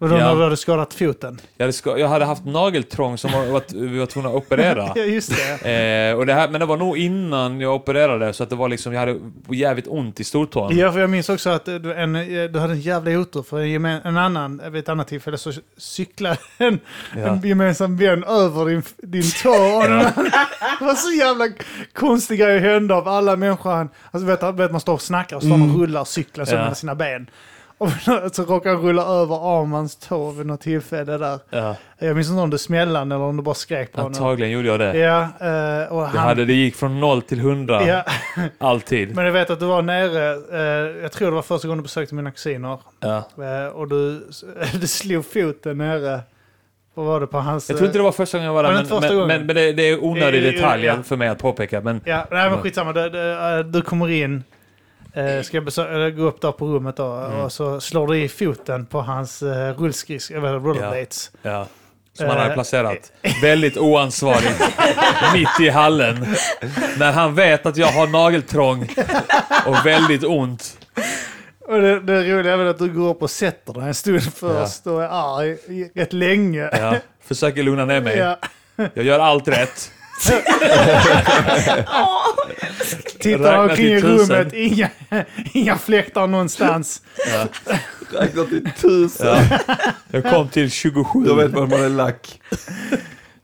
Då 0.00 0.06
Ja. 0.06 0.16
när 0.18 0.34
du 0.36 0.42
hade 0.42 0.56
skadat 0.56 0.94
foten. 0.94 1.40
Jag 1.56 1.64
hade, 1.64 1.72
ska, 1.72 1.98
jag 1.98 2.08
hade 2.08 2.24
haft 2.24 2.44
nageltrång 2.44 3.18
som 3.18 3.32
var, 3.32 3.46
var, 3.46 3.62
vi 3.74 3.98
var 3.98 4.06
tvungna 4.06 4.28
att 4.28 4.34
operera. 4.34 4.92
Ja, 4.96 5.02
just 5.02 5.32
det. 5.62 6.10
Eh, 6.10 6.16
och 6.18 6.26
det 6.26 6.34
här, 6.34 6.48
men 6.48 6.60
det 6.60 6.66
var 6.66 6.76
nog 6.76 6.98
innan 6.98 7.60
jag 7.60 7.74
opererade 7.74 8.32
så 8.32 8.42
att 8.42 8.50
det 8.50 8.56
var 8.56 8.68
liksom, 8.68 8.92
jag 8.92 9.00
hade 9.00 9.18
jävligt 9.50 9.86
ont 9.88 10.20
i 10.20 10.24
stortån. 10.24 10.76
Ja, 10.78 10.92
för 10.92 11.00
jag 11.00 11.10
minns 11.10 11.28
också 11.28 11.50
att 11.50 11.64
du, 11.64 11.94
en, 11.94 12.12
du 12.52 12.58
hade 12.58 12.72
en 12.72 12.80
jävla 12.80 13.10
otur 13.10 13.42
för 13.42 13.60
en, 13.60 13.84
en 13.84 14.16
annan, 14.16 14.62
vid 14.72 14.76
ett 14.82 14.88
annat 14.88 15.08
tillfälle 15.08 15.38
så 15.38 15.52
cyklade 15.76 16.36
en, 16.58 16.78
Ja. 17.16 17.20
en 17.20 17.40
gemensam 17.48 17.96
vän 17.96 18.24
över 18.24 18.66
din, 18.66 18.82
din 18.98 19.30
tå. 19.42 19.48
Och 19.50 19.84
andra- 19.84 20.12
det 20.78 20.84
var 20.84 20.94
så 20.94 21.10
jävla 21.12 21.44
konstiga 21.94 22.46
grejer 22.46 22.60
hände 22.74 22.94
av 22.94 23.08
alla 23.08 23.36
människor. 23.36 23.88
Alltså 24.10 24.26
vet, 24.26 24.42
vet 24.42 24.70
man 24.72 24.80
står 24.80 24.92
och 24.94 25.02
snackar 25.02 25.36
och 25.36 25.42
står 25.42 25.52
och 25.52 25.80
rullar 25.80 26.00
och 26.00 26.08
cyklar 26.08 26.44
så 26.44 26.54
Ja. 26.54 26.64
med 26.64 26.76
sina 26.76 26.94
ben. 26.94 27.26
Och 27.80 27.90
så 28.32 28.42
råkar 28.42 28.70
han 28.70 28.82
rulla 28.82 29.02
över 29.02 29.60
Armans 29.60 29.96
tå 29.96 30.30
vid 30.30 30.46
något 30.46 30.60
tillfälle 30.60 31.18
där. 31.18 31.38
Ja, 31.50 31.76
Jag 31.98 32.16
minns 32.16 32.28
inte 32.28 32.40
om 32.40 32.50
du 32.50 32.58
smällde 32.58 33.00
eller 33.00 33.18
om 33.18 33.36
du 33.36 33.42
bara 33.42 33.54
skrek 33.54 33.92
på 33.92 34.00
honom. 34.00 34.12
antagligen 34.12 34.52
gjorde 34.52 34.68
jag 34.68 34.80
det. 34.80 34.98
Ja, 34.98 35.20
eh, 35.20 35.92
och 35.92 36.02
han... 36.02 36.14
Jag 36.14 36.20
hade, 36.20 36.44
det 36.44 36.52
gick 36.52 36.76
från 36.76 37.00
noll 37.00 37.22
till 37.22 37.40
hundra, 37.40 37.86
ja, 37.86 38.04
alltid. 38.58 39.14
men 39.14 39.24
jag 39.24 39.32
vet 39.32 39.50
att 39.50 39.60
du 39.60 39.66
var 39.66 39.82
nere, 39.82 40.32
eh, 40.52 41.02
jag 41.02 41.12
tror 41.12 41.28
det 41.28 41.34
var 41.34 41.42
första 41.42 41.68
gången 41.68 41.78
du 41.78 41.82
besökte 41.82 42.14
mina 42.14 42.30
kusiner. 42.30 42.78
Ja. 43.00 43.16
Eh, 43.16 43.66
och 43.66 43.88
du, 43.88 44.26
du 44.80 44.86
slog 44.86 45.24
foten 45.32 45.78
nere. 45.78 46.20
Vad 46.94 47.06
var 47.06 47.20
det 47.20 47.26
på 47.26 47.38
hans... 47.38 47.68
Jag 47.68 47.78
tror 47.78 47.86
inte 47.86 47.98
det 47.98 48.02
var 48.02 48.12
första 48.12 48.38
gången 48.38 48.46
jag 48.46 48.54
var 48.54 48.62
där, 48.62 48.72
det 48.72 49.00
men, 49.00 49.18
men, 49.18 49.26
men, 49.26 49.46
men 49.46 49.56
det, 49.56 49.72
det 49.72 49.82
är 49.82 50.04
onödig 50.04 50.42
Det 50.42 50.50
detalj 50.52 50.84
ja. 50.84 51.02
för 51.02 51.16
mig 51.16 51.28
att 51.28 51.38
påpeka. 51.38 51.80
Men 51.80 52.00
Ja, 52.04 52.26
nej 52.30 52.50
men 52.50 52.58
skitsamma. 52.58 52.92
Du, 52.92 53.10
du, 53.10 53.62
du 53.62 53.82
kommer 53.82 54.08
in, 54.08 54.44
eh, 55.14 55.42
ska 55.42 55.56
eller 55.58 56.10
gå 56.10 56.22
upp 56.22 56.40
där 56.40 56.52
på 56.52 56.66
rummet 56.66 56.96
då, 56.96 57.12
Mm. 57.12 57.40
och 57.40 57.52
så 57.52 57.80
slår 57.80 58.06
du 58.06 58.18
i 58.22 58.28
foten 58.28 58.86
på 58.86 59.00
hans 59.00 59.42
uh, 59.42 59.48
rullskridskor, 59.78 60.36
eller 60.36 60.58
rollerblades. 60.58 61.30
Ja. 61.42 61.66
Som 62.18 62.26
han 62.28 62.36
hade 62.38 62.48
Eh, 62.50 62.54
placerat. 62.54 63.12
Väldigt 63.42 63.76
oansvarigt. 63.76 64.60
mitt 65.34 65.60
i 65.60 65.68
hallen. 65.68 66.26
När 66.98 67.12
han 67.12 67.34
vet 67.34 67.66
att 67.66 67.76
jag 67.76 67.86
har 67.86 68.06
nageltrång 68.06 68.88
och 69.66 69.86
väldigt 69.86 70.24
ont. 70.24 70.76
Och 71.68 71.80
det, 71.80 72.00
det 72.00 72.22
roliga 72.22 72.52
är 72.52 72.56
väl 72.56 72.68
att 72.68 72.78
du 72.78 72.88
går 72.92 73.08
upp 73.10 73.22
och 73.22 73.30
sätter 73.30 73.72
dig 73.72 73.82
en 73.82 73.94
stund 73.94 74.34
först 74.34 74.86
och 74.86 75.02
är 75.02 75.08
arg 75.38 75.56
rätt 75.94 76.12
länge. 76.12 76.70
Ja. 76.72 76.96
Försöker 77.24 77.62
lugna 77.62 77.84
ner 77.84 78.00
mig. 78.00 78.16
Ja. 78.18 78.36
Jag 78.94 79.04
gör 79.04 79.18
allt 79.18 79.48
rätt. 79.48 79.90
Tittar 83.20 83.58
omkring 83.58 83.86
i 83.86 84.00
rummet, 84.00 84.52
inga, 84.52 84.88
inga 85.52 85.78
fläktar 85.78 86.26
någonstans. 86.26 87.02
Ja. 87.32 87.46
Räknar 88.20 88.44
till 88.44 88.68
tusen. 88.80 89.26
Ja. 89.50 89.76
Jag 90.10 90.24
kom 90.30 90.48
till 90.48 90.70
27. 90.70 91.24
Då 91.24 91.34
vet 91.34 91.52
man 91.52 91.62
att 91.62 91.70
man 91.70 91.84
är 91.84 91.88
lack. 91.88 92.40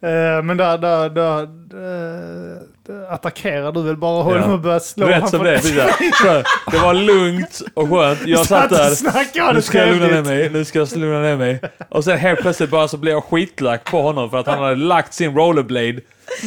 Eh, 0.02 0.42
men 0.42 0.56
där, 0.56 0.78
där, 0.78 1.10
där, 1.10 1.46
där, 1.46 2.58
där 2.86 3.12
attackerar 3.12 3.72
du 3.72 3.82
väl 3.82 3.96
bara 3.96 4.22
honom 4.22 4.42
Ja. 4.42 4.52
och 4.52 4.60
börjar 4.60 4.78
slå 4.78 5.06
Rätt 5.06 5.14
honom 5.14 5.30
som 5.30 5.44
det 5.44 5.54
är. 5.54 6.70
Det 6.70 6.78
var 6.78 6.94
lugnt 6.94 7.62
och 7.74 7.88
skönt. 7.90 8.26
Jag 8.26 8.46
satt 8.46 8.70
där. 8.70 9.52
Nu 9.54 9.62
ska 9.62 9.78
jag 9.78 9.88
lugna 9.88 10.06
ner 10.06 10.22
mig, 10.22 10.50
nu 10.50 10.64
ska 10.64 10.78
jag 10.78 10.96
lugna 10.96 11.20
ner 11.20 11.36
mig. 11.36 11.60
Och 11.88 12.04
sen 12.04 12.18
helt 12.18 12.40
plötsligt 12.40 12.70
bara 12.70 12.88
så 12.88 12.96
blev 12.96 13.14
jag 13.14 13.24
skitlack 13.24 13.84
på 13.90 14.02
honom 14.02 14.30
för 14.30 14.38
att 14.38 14.46
han 14.46 14.58
hade 14.58 14.76
lagt 14.76 15.14
sin 15.14 15.34
rollerblade 15.34 16.00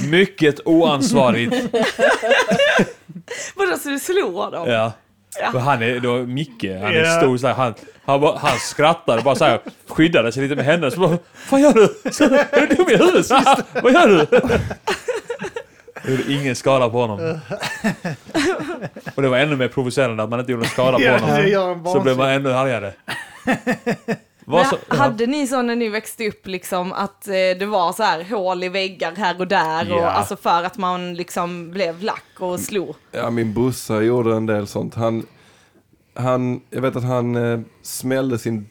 mycket 0.10 0.60
oansvarigt. 0.66 1.56
Vadå, 3.56 3.78
så 3.78 3.90
du 3.90 4.00
slog 4.00 4.34
honom? 4.34 4.70
Ja. 4.70 4.92
Ja. 5.42 5.52
Och 5.54 5.62
han 5.62 5.84
är 5.84 6.00
då 6.00 6.14
Micke, 6.18 6.64
han 6.64 6.96
är 6.96 7.04
Ja. 7.04 7.18
stor 7.22 7.38
så 7.38 7.48
här, 7.48 7.54
han, 7.54 7.74
han, 8.06 8.22
bara- 8.22 8.38
han 8.38 8.60
skrattade 8.60 9.22
bara 9.22 9.36
så 9.36 9.46
här, 9.46 9.60
skyddade 9.88 10.32
sig 10.32 10.44
lite 10.44 10.56
med 10.56 10.66
händerna. 10.66 10.92
Så 10.92 11.00
bara, 11.00 11.18
vad 11.52 11.62
gör 11.62 11.74
du? 11.74 12.12
Så, 12.12 12.24
är 12.24 12.68
du 12.68 12.76
dum 12.76 12.90
i 12.90 12.96
huvudet? 12.98 13.30
vad 13.84 13.94
gör 13.94 14.08
du? 14.08 14.26
Det 16.04 16.12
gjorde 16.12 16.34
ingen 16.34 16.56
skada 16.56 16.90
på 16.90 16.98
honom. 17.02 17.40
Och 19.16 19.22
det 19.22 19.28
var 19.30 19.38
ännu 19.38 19.56
mer 19.56 19.68
provocerande 19.68 20.24
att 20.24 20.30
man 20.30 20.40
inte 20.40 20.52
gjorde 20.52 20.62
någon 20.64 20.70
skada 20.72 20.98
på 21.00 21.26
honom. 21.26 21.86
Så 21.86 22.00
blev 22.00 22.18
man 22.18 22.30
ännu 22.30 22.54
argare. 22.54 22.94
Vad 24.52 24.68
så, 24.68 24.78
Men 24.88 24.98
hade 24.98 25.26
ni 25.28 25.48
så 25.48 25.62
när 25.62 25.76
ni 25.76 25.90
växte 25.90 26.28
upp 26.28 26.48
liksom 26.48 26.94
att 26.94 27.28
eh, 27.28 27.34
det 27.34 27.66
var 27.66 27.94
så 27.94 28.04
här 28.04 28.24
hål 28.24 28.64
i 28.64 28.70
väggar 28.70 29.16
här 29.16 29.40
och 29.40 29.48
där 29.48 29.86
Ja. 29.90 29.96
och 29.96 30.18
alltså 30.18 30.36
för 30.36 30.64
att 30.64 30.78
man 30.78 31.14
liksom 31.14 31.72
blev 31.72 32.04
lack 32.04 32.24
och 32.40 32.60
slog? 32.60 32.96
Ja, 33.12 33.30
min 33.30 33.54
brorsa 33.54 34.02
gjorde 34.02 34.36
en 34.36 34.46
del 34.46 34.68
sånt. 34.68 34.96
Han, 34.96 35.26
han, 36.16 36.62
jag 36.70 36.82
vet 36.82 36.96
att 36.96 37.04
han 37.04 37.36
eh, 37.36 37.60
smällde 37.82 38.38
sin 38.40 38.70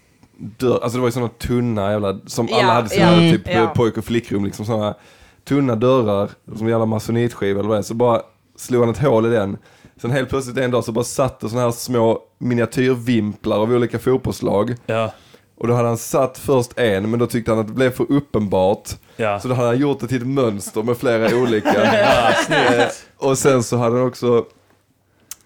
dörr, 0.58 0.78
alltså 0.82 0.96
det 0.98 1.00
var 1.00 1.08
ju 1.08 1.12
sådana 1.12 1.28
tunna 1.38 1.90
jävla, 1.90 2.18
som 2.26 2.48
Ja, 2.50 2.62
alla 2.62 2.72
hade 2.72 2.88
sina 2.88 3.22
ja, 3.24 3.32
typ 3.32 3.48
eh, 3.48 3.72
pojk 3.72 3.96
och 3.96 4.04
flickrum, 4.04 4.44
liksom 4.44 4.64
sådana 4.66 4.94
tunna 5.44 5.74
dörrar, 5.76 6.30
som 6.56 6.68
jävla 6.68 6.86
masonitskiva 6.86 7.60
eller 7.60 7.68
vad 7.68 7.76
det 7.78 7.80
är, 7.80 7.82
så 7.82 7.94
bara 7.94 8.22
slog 8.56 8.80
han 8.82 8.90
ett 8.90 8.98
hål 9.02 9.26
i 9.26 9.30
den. 9.30 9.58
Sen 10.00 10.10
helt 10.10 10.28
plötsligt 10.28 10.58
en 10.58 10.70
dag 10.70 10.84
så 10.84 10.92
bara 10.92 11.04
satt 11.04 11.40
det 11.40 11.48
sådana 11.48 11.64
här 11.66 11.72
små 11.72 12.18
miniatyrvimplar 12.38 13.58
av 13.58 13.72
olika 13.72 13.98
fotbollslag. 13.98 14.74
ja, 14.86 15.12
Och 15.58 15.68
då 15.68 15.74
hade 15.74 15.88
han 15.88 15.98
satt 15.98 16.38
först 16.38 16.78
en, 16.78 17.10
men 17.10 17.18
då 17.20 17.26
tyckte 17.26 17.50
han 17.50 17.60
att 17.60 17.66
det 17.66 17.72
blev 17.72 17.90
för 17.90 18.12
uppenbart. 18.12 18.88
ja. 19.16 19.40
Så 19.40 19.48
då 19.48 19.54
hade 19.54 19.68
han 19.68 19.78
gjort 19.78 20.00
det 20.00 20.06
till 20.06 20.16
ett 20.16 20.26
mönster 20.26 20.82
med 20.82 20.96
flera 20.96 21.36
olika. 21.42 21.84
ja 22.02 22.32
snyggt. 22.46 23.06
Och 23.16 23.38
sen 23.38 23.62
så 23.62 23.76
hade 23.76 23.98
han 23.98 24.06
också 24.06 24.44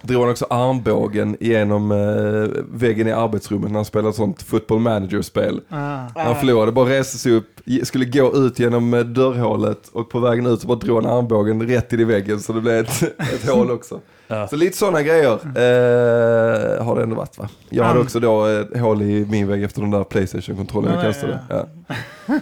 drog 0.03 0.22
han 0.22 0.31
också 0.31 0.46
armbågen 0.51 1.37
genom 1.40 1.92
eh, 1.92 2.62
väggen 2.72 3.09
i 3.09 3.12
arbetsrummet 3.12 3.70
när 3.70 3.79
han 3.79 3.85
spelade 3.85 4.09
ett 4.09 4.16
sånt 4.16 4.42
football 4.42 4.79
manager-spel. 4.79 5.61
Ah. 5.68 6.07
Han 6.16 6.37
förlorade, 6.37 6.72
bara 6.72 6.88
reste 6.88 7.18
sig 7.18 7.33
upp, 7.33 7.61
skulle 7.83 8.05
gå 8.05 8.37
ut 8.37 8.59
genom 8.59 8.94
eh, 8.94 9.01
dörrhålet 9.01 9.88
och 9.92 10.11
på 10.11 10.20
vägen 10.20 10.46
ut 10.46 10.61
så 10.61 10.66
bara 10.66 10.79
drog 10.79 11.05
han 11.05 11.12
armbågen 11.18 11.68
rätt 11.68 11.92
in 11.92 12.01
i 12.01 12.05
väggen 12.05 12.40
så 12.40 12.53
det 12.53 12.61
blev 12.61 12.75
ett, 12.77 13.03
ett 13.03 13.51
hål 13.51 13.70
också. 13.70 14.01
Ja. 14.33 14.49
Så 14.49 14.57
lite 14.57 14.77
sådana 14.77 15.03
grejer 15.03 15.33
eh, 15.33 16.85
har 16.85 16.97
det 16.97 17.03
ändå 17.03 17.16
varit 17.16 17.38
va? 17.38 17.49
Jag 17.68 17.85
hade 17.85 18.01
också 18.01 18.21
då 18.21 18.45
ett 18.47 18.79
hål 18.81 19.03
i 19.03 19.27
min 19.31 19.49
vägg 19.49 19.62
efter 19.62 19.81
den 19.81 19.90
där 19.90 20.05
Playstation-kontrollen 20.05 20.92
jag 20.92 21.01
Ja, 21.05 21.07
kastade. 21.07 21.38
ja, 21.49 21.66
Ja. 21.87 22.40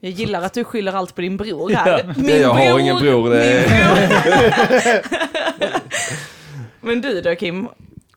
Jag 0.00 0.12
gillar 0.12 0.42
att 0.42 0.52
du 0.52 0.64
skyller 0.64 0.92
allt 0.92 1.14
på 1.14 1.20
din 1.20 1.36
bror 1.36 1.70
här. 1.70 2.02
Ja. 2.06 2.14
Min 2.16 2.40
jag 2.40 2.48
har 2.48 2.66
bror, 2.66 2.80
ingen 2.80 2.96
bror. 2.96 3.30
Det 3.30 3.36
min 3.36 3.46
är... 3.46 3.62
bror. 4.80 5.00
Men 6.80 7.00
du 7.00 7.20
då 7.20 7.34
Kim? 7.34 7.64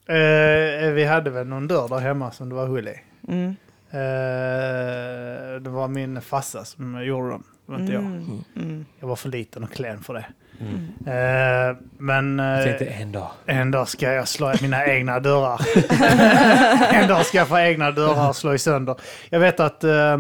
Eh, 0.08 0.92
vi 0.94 1.06
hade 1.06 1.30
väl 1.30 1.48
någon 1.48 1.68
dörr 1.68 1.88
där 1.88 1.98
hemma 2.00 2.32
som 2.32 2.50
det 2.50 2.56
var 2.56 2.68
hull 2.68 2.88
i. 2.88 2.96
Mm. 3.28 3.56
Eh, 3.92 5.62
det 5.62 5.70
var 5.70 5.88
min 5.88 6.22
farsa 6.22 6.66
som 6.66 7.06
gjorde 7.06 7.30
dem. 7.30 7.44
Det 7.66 7.72
var 7.72 7.80
inte 7.80 7.94
jag. 7.94 8.04
Mm. 8.04 8.44
Mm. 8.56 8.86
Jag 9.00 9.08
var 9.08 9.16
för 9.16 9.30
liten 9.30 9.64
och 9.64 9.72
klen 9.72 10.04
för 10.04 10.14
det. 10.14 10.26
Mm. 10.62 10.93
Eh, 11.06 11.78
men 11.97 12.39
Jag 12.39 12.60
eh, 12.60 12.63
tänkte 12.63 12.86
en 12.86 13.12
dag. 13.12 13.32
en 13.45 13.71
dag 13.71 13.88
ska 13.88 14.13
jag 14.13 14.28
slå 14.28 14.52
i 14.52 14.56
mina 14.62 14.86
egna 14.86 15.19
dörrar. 15.19 15.62
en 16.93 17.08
dag 17.08 17.26
ska 17.26 17.38
jag 17.38 17.47
få 17.47 17.60
egna 17.60 17.91
dörrar 17.91 18.30
och 18.30 18.36
slå 18.36 18.54
i 18.54 18.58
sönder. 18.60 18.95
Jag 19.30 19.39
vet 19.39 19.60
att 19.60 19.84
eh, 19.84 20.13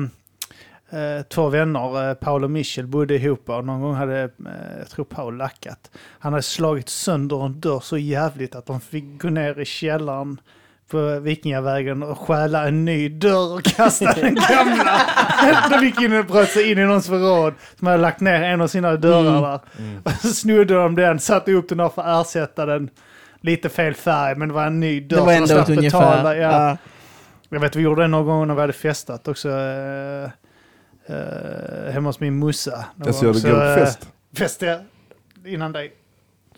eh, 0.89 1.21
två 1.29 1.49
vänner, 1.49 2.09
eh, 2.09 2.13
Paul 2.13 2.43
och 2.43 2.51
Michel, 2.51 2.87
bodde 2.87 3.15
ihop 3.15 3.49
och 3.49 3.65
någon 3.65 3.81
gång 3.81 3.95
hade, 3.95 4.29
jag 4.79 4.89
tror 4.89 5.05
Paul 5.05 5.37
lackat. 5.37 5.91
Han 6.19 6.33
hade 6.33 6.43
slagit 6.43 6.89
sönder 6.89 7.45
en 7.45 7.59
dörr 7.59 7.79
så 7.79 7.97
jävligt 7.97 8.55
att 8.55 8.65
de 8.65 8.81
fick 8.81 9.21
gå 9.21 9.29
ner 9.29 9.59
i 9.59 9.65
källaren 9.65 10.39
på 10.91 11.19
Vikingavägen 11.19 12.03
och 12.03 12.17
stjäla 12.17 12.67
en 12.67 12.85
ny 12.85 13.09
dörr 13.09 13.53
och 13.55 13.63
kasta 13.63 14.13
den 14.21 14.35
gamla. 14.49 15.01
de 15.69 15.85
gick 15.85 16.01
in 16.01 16.13
och 16.13 16.25
bröt 16.25 16.49
sig 16.49 16.71
in 16.71 16.77
i 16.77 16.85
någons 16.85 17.07
förråd 17.07 17.53
som 17.79 17.87
hade 17.87 17.99
lagt 17.99 18.19
ner 18.19 18.43
en 18.43 18.61
av 18.61 18.67
sina 18.67 18.95
dörrar 18.95 19.41
där. 19.41 19.59
Mm. 19.79 20.01
Och 20.03 20.11
så 20.11 20.27
snodde 20.27 20.73
de 20.73 20.95
den, 20.95 21.19
satte 21.19 21.51
upp 21.51 21.69
den 21.69 21.77
där 21.77 21.89
för 21.89 22.01
att 22.01 22.27
ersätta 22.27 22.65
den. 22.65 22.89
Lite 23.43 23.69
fel 23.69 23.93
färg, 23.93 24.35
men 24.35 24.47
det 24.47 24.53
var 24.53 24.65
en 24.65 24.79
ny 24.79 24.99
dörr. 24.99 25.17
Det 25.17 25.39
var 25.39 25.47
så 25.47 25.53
de 25.53 25.53
ändå 25.53 25.65
slapp 25.65 25.67
betala. 25.67 26.33
ungefär. 26.33 26.35
Ja. 26.35 26.69
Ja. 26.69 26.77
Jag 27.49 27.59
vet, 27.59 27.75
vi 27.75 27.81
gjorde 27.81 28.01
det 28.01 28.07
någon 28.07 28.25
gång 28.25 28.47
när 28.47 28.55
vi 28.55 28.61
hade 28.61 28.73
festat 28.73 29.27
också. 29.27 29.49
Eh, 29.49 30.23
eh, 31.05 31.91
hemma 31.93 32.09
hos 32.09 32.19
min 32.19 32.39
mussa. 32.39 32.85
Någon 32.95 33.13
Jag 33.21 33.33
går 33.35 33.67
eh, 33.67 33.75
fest. 33.75 34.09
Fest, 34.37 34.61
ja. 34.61 34.79
Innan 35.45 35.71
dig. 35.71 35.93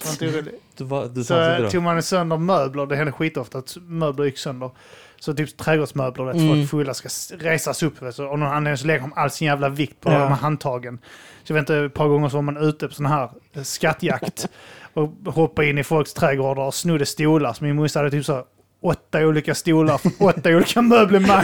Var 0.03 0.11
inte 0.11 0.27
orolig. 0.37 0.53
Du, 0.77 0.83
var, 0.83 1.05
du 1.07 1.23
Så 1.23 1.69
tog 1.71 1.83
man 1.83 2.03
sönder 2.03 2.37
möbler, 2.37 2.85
det 2.85 2.95
hände 2.95 3.11
skitofta 3.11 3.57
att 3.57 3.77
möbler 3.87 4.25
gick 4.25 4.37
sönder. 4.37 4.71
Så 5.19 5.33
typ 5.33 5.57
trädgårdsmöbler, 5.57 6.25
vet, 6.25 6.35
Mm. 6.35 6.47
folk 6.57 6.69
fulla 6.69 6.93
ska 6.93 7.09
resas 7.37 7.83
upp. 7.83 8.01
Vet, 8.01 8.19
och 8.19 8.39
någon 8.39 8.43
anledning 8.53 8.77
så 8.77 8.87
lägger 8.87 9.01
de 9.01 9.13
all 9.13 9.29
sin 9.31 9.47
jävla 9.47 9.69
vikt 9.69 9.99
på 10.01 10.11
Ja. 10.11 10.19
de 10.19 10.27
här 10.27 10.35
handtagen. 10.35 10.99
Så 11.43 11.51
jag 11.51 11.55
vet 11.55 11.61
inte, 11.61 11.77
ett 11.77 11.93
par 11.93 12.07
gånger 12.07 12.29
så 12.29 12.35
var 12.37 12.41
man 12.41 12.57
ute 12.57 12.87
på 12.87 12.93
sån 12.93 13.05
här 13.05 13.29
eh, 13.53 13.63
skattjakt 13.63 14.47
och 14.93 15.33
hoppade 15.33 15.69
in 15.69 15.77
i 15.77 15.83
folks 15.83 16.13
trädgårdar 16.13 16.63
och 16.63 16.73
snodde 16.73 17.05
stolar. 17.05 17.53
Så 17.53 17.63
min 17.63 17.75
morsa 17.75 17.99
hade 17.99 18.11
typ 18.11 18.25
så 18.25 18.43
åtta 18.81 19.19
olika 19.19 19.55
stolar 19.55 19.97
från 19.97 20.11
åtta 20.19 20.49
olika 20.49 20.81
möblemang. 20.81 21.43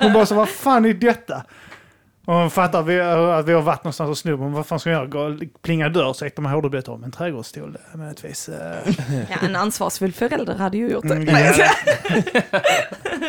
Hon 0.00 0.12
bara 0.12 0.26
så, 0.26 0.34
vad 0.34 0.48
fan 0.48 0.84
är 0.84 0.94
detta? 0.94 1.42
Och 2.26 2.34
hon 2.34 2.50
fattar 2.50 2.80
att 2.80 2.86
vi, 2.86 3.00
att 3.00 3.46
vi 3.48 3.52
har 3.52 3.62
varit 3.62 3.84
någonstans 3.84 4.10
och 4.10 4.18
snott, 4.18 4.40
men 4.40 4.52
vad 4.52 4.66
fan 4.66 4.80
ska 4.80 4.90
jag 4.90 5.14
göra? 5.14 5.38
Plinga 5.62 5.88
dörr 5.88 6.12
så 6.12 6.28
de 6.36 6.46
här 6.46 6.60
blivit 6.68 6.88
om 6.88 7.04
en 7.04 7.10
trädgårdsstol. 7.12 7.78
Möjligtvis. 7.94 8.48
eh. 8.48 8.76
Ja, 9.30 9.36
en 9.42 9.56
ansvarsfull 9.56 10.12
förälder 10.12 10.54
hade 10.54 10.76
ju 10.76 10.90
gjort 10.90 11.08
det. 11.08 11.14
Mm, 11.14 11.34
ja. 11.58 11.64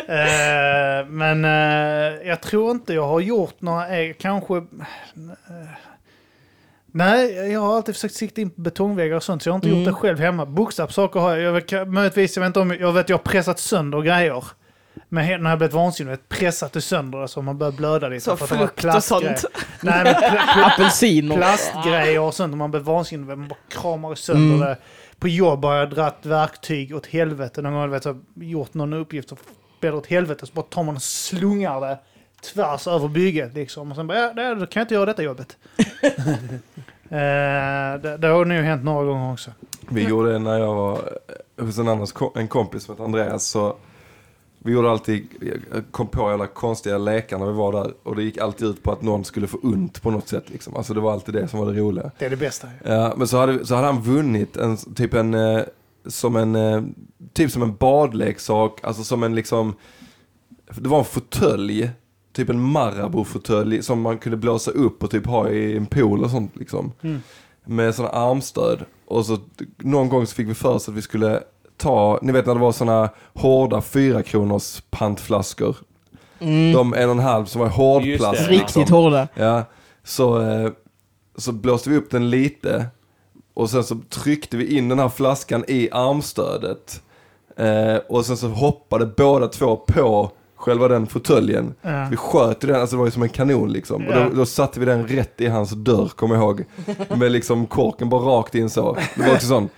Eh, 0.08 1.06
men 1.08 1.44
eh, 1.44 2.28
jag 2.28 2.40
tror 2.40 2.70
inte 2.70 2.94
jag 2.94 3.06
har 3.06 3.20
gjort 3.20 3.60
några, 3.60 3.98
eh, 3.98 4.14
kanske... 4.20 4.56
eh, 4.56 4.62
nej, 6.92 7.52
jag 7.52 7.60
har 7.60 7.76
alltid 7.76 7.94
försökt 7.94 8.14
sikta 8.14 8.40
in 8.40 8.50
på 8.50 8.60
betongväggar 8.60 9.16
och 9.16 9.22
sånt, 9.22 9.42
så 9.42 9.48
jag 9.48 9.52
har 9.52 9.56
inte 9.58 9.68
Mm. 9.68 9.78
gjort 9.80 9.88
det 9.88 9.92
själv 9.94 10.18
hemma. 10.20 10.46
Bokstavssaker 10.46 11.20
har 11.20 11.36
jag. 11.36 11.40
jag 11.42 11.52
vet, 11.52 11.88
möjligtvis, 11.88 12.36
jag 12.36 12.40
vet 12.40 12.46
inte 12.46 12.60
om, 12.60 12.76
jag 12.80 12.92
vet 12.92 13.08
jag 13.08 13.16
har 13.16 13.22
pressat 13.22 13.58
sönder 13.58 14.02
grejer. 14.02 14.44
Men 15.08 15.28
jag 15.44 15.58
blivit 15.58 15.74
vansinnig, 15.74 16.10
vet, 16.10 16.28
pressat 16.28 16.72
det 16.72 16.80
sönder 16.80 17.18
det 17.18 17.28
så 17.28 17.42
man 17.42 17.58
börjar 17.58 17.72
blöda 17.72 18.08
lite. 18.08 18.24
Så 18.24 18.36
för 18.36 18.44
att 18.44 18.50
det 18.50 18.56
var 18.56 18.66
frukt 18.66 18.72
och 18.78 18.80
plastgrejer. 18.82 19.34
sånt. 19.36 19.54
Nej, 19.82 20.04
men 20.04 20.14
pl- 20.14 20.36
pl- 20.38 20.64
Apelsiner. 20.72 21.36
plastgrejer 21.36 22.20
och 22.20 22.34
sånt. 22.34 22.52
och 22.52 22.58
Man 22.58 22.70
blir 22.70 22.80
vansinnig. 22.80 23.26
Man 23.26 23.48
bara 23.48 23.58
kramar 23.68 24.14
sönder 24.14 24.54
Mm. 24.56 24.60
det. 24.68 24.76
På 25.18 25.28
jobb 25.28 25.64
har 25.64 25.74
jag 25.76 25.90
dratt 25.90 26.18
verktyg 26.22 26.96
åt 26.96 27.06
helvete. 27.06 27.62
Någon 27.62 27.72
gång 27.72 27.82
har 27.90 28.00
jag 28.04 28.22
gjort 28.34 28.74
någon 28.74 28.92
uppgift 28.92 29.32
och 29.32 29.38
spelat 29.78 29.98
åt 29.98 30.06
helvete. 30.06 30.46
Så 30.46 30.52
bara 30.52 30.62
tar 30.66 30.82
man 30.82 30.96
och 30.96 31.02
slungar 31.02 31.80
det 31.80 31.98
tvärs 32.54 32.86
över 32.86 33.08
bygget. 33.08 33.54
Liksom. 33.54 33.90
Och 33.90 33.96
sen 33.96 34.06
bara, 34.06 34.18
ja, 34.18 34.32
det- 34.32 34.54
då 34.54 34.66
kan 34.66 34.80
jag 34.80 34.84
inte 34.84 34.94
göra 34.94 35.06
detta 35.06 35.22
jobbet. 35.22 35.56
eh, 37.10 38.00
det, 38.02 38.16
det 38.18 38.28
har 38.28 38.44
nog 38.44 38.58
hänt 38.64 38.84
några 38.84 39.04
gånger 39.04 39.32
också. 39.32 39.50
Vi 39.88 40.02
gjorde 40.08 40.32
det 40.32 40.38
när 40.38 40.58
jag 40.58 40.74
var 40.74 40.98
hos 41.60 41.78
en, 41.78 41.88
annan, 41.88 42.06
en 42.34 42.48
kompis 42.48 42.82
som 42.84 42.94
hette 42.94 43.04
Andreas. 43.04 43.44
Så 43.46 43.76
vi 44.66 44.72
gjorde 44.72 44.90
alltid, 44.90 45.28
kom 45.90 46.06
på 46.06 46.28
alla 46.28 46.46
konstiga 46.46 46.98
lekar 46.98 47.38
när 47.38 47.46
vi 47.46 47.52
var 47.52 47.72
där. 47.72 47.94
Och 48.02 48.16
det 48.16 48.22
gick 48.22 48.38
alltid 48.38 48.68
ut 48.68 48.82
på 48.82 48.92
att 48.92 49.02
någon 49.02 49.24
skulle 49.24 49.46
få 49.46 49.58
ont 49.62 50.02
på 50.02 50.10
något 50.10 50.28
sätt. 50.28 50.50
Liksom. 50.50 50.76
Alltså 50.76 50.94
det 50.94 51.00
var 51.00 51.12
alltid 51.12 51.34
det 51.34 51.48
som 51.48 51.58
var 51.60 51.72
det 51.72 51.80
roliga. 51.80 52.10
Det 52.18 52.26
är 52.26 52.30
det 52.30 52.36
bästa. 52.36 52.68
Ja, 52.84 53.14
men 53.16 53.28
så 53.28 53.38
hade, 53.38 53.66
så 53.66 53.74
hade 53.74 53.86
han 53.86 54.02
vunnit 54.02 54.56
en, 54.56 54.76
typ 54.76 55.14
en, 55.14 55.34
eh, 55.34 55.62
som 56.06 56.36
en, 56.36 56.56
eh, 56.56 56.82
typ 57.32 57.50
som 57.50 57.62
en 57.62 57.76
badleksak, 57.76 58.80
alltså 58.82 59.04
som 59.04 59.22
en 59.22 59.34
liksom, 59.34 59.74
det 60.74 60.88
var 60.88 60.98
en 60.98 61.04
fåtölj, 61.04 61.90
typ 62.32 62.48
en 62.48 62.60
Marabou-fåtölj 62.60 63.82
som 63.82 64.00
man 64.00 64.18
kunde 64.18 64.36
blåsa 64.36 64.70
upp 64.70 65.02
och 65.02 65.10
typ 65.10 65.26
ha 65.26 65.48
i 65.48 65.76
en 65.76 65.86
pool 65.86 66.24
och 66.24 66.30
sånt 66.30 66.56
liksom. 66.56 66.92
Mm. 67.02 67.20
Med 67.64 67.94
sådana 67.94 68.14
armstöd. 68.14 68.84
Och 69.06 69.26
så 69.26 69.38
någon 69.78 70.08
gång 70.08 70.26
så 70.26 70.34
fick 70.34 70.48
vi 70.48 70.54
för 70.54 70.74
oss 70.74 70.88
att 70.88 70.94
vi 70.94 71.02
skulle 71.02 71.42
ta, 71.76 72.18
ni 72.22 72.32
vet 72.32 72.46
när 72.46 72.54
det 72.54 72.60
var 72.60 72.72
sådana 72.72 73.08
hårda 73.34 73.80
fyra 73.80 74.22
kronors 74.22 74.82
pantflaskor. 74.90 75.76
Mm. 76.38 76.72
De 76.72 76.94
en 76.94 77.08
och 77.08 77.14
en 77.16 77.18
halv 77.22 77.44
som 77.44 77.60
var 77.60 77.68
hårdplast. 77.68 78.32
Liksom. 78.40 78.52
Riktigt 78.52 78.88
hårda. 78.90 79.28
Ja, 79.34 79.62
så, 80.04 80.42
eh, 80.42 80.70
så 81.36 81.52
blåste 81.52 81.90
vi 81.90 81.96
upp 81.96 82.10
den 82.10 82.30
lite 82.30 82.86
och 83.54 83.70
sen 83.70 83.84
så 83.84 83.98
tryckte 84.10 84.56
vi 84.56 84.76
in 84.78 84.88
den 84.88 84.98
här 84.98 85.08
flaskan 85.08 85.64
i 85.68 85.88
armstödet. 85.92 87.02
Eh, 87.56 87.96
och 88.08 88.26
sen 88.26 88.36
så 88.36 88.48
hoppade 88.48 89.06
båda 89.06 89.48
två 89.48 89.76
på 89.76 90.30
själva 90.56 90.88
den 90.88 91.06
fåtöljen. 91.06 91.74
Ja. 91.82 92.06
Vi 92.10 92.16
sköt 92.16 92.60
den, 92.60 92.74
alltså 92.80 92.96
det 92.96 92.98
var 92.98 93.06
ju 93.06 93.10
som 93.12 93.22
en 93.22 93.28
kanon 93.28 93.72
liksom. 93.72 94.06
Och 94.06 94.12
Ja. 94.14 94.24
då, 94.28 94.36
då 94.36 94.46
satte 94.46 94.80
vi 94.80 94.86
den 94.86 95.08
rätt 95.08 95.40
i 95.40 95.46
hans 95.46 95.70
dörr, 95.70 96.08
kommer 96.08 96.34
jag 96.34 96.44
ihåg. 96.44 96.64
Med 97.16 97.32
liksom 97.32 97.66
korken 97.66 98.08
bara 98.08 98.20
rakt 98.20 98.54
in 98.54 98.70
så. 98.70 98.96
Det 99.16 99.22
var 99.26 99.34
också 99.34 99.46
sån, 99.46 99.68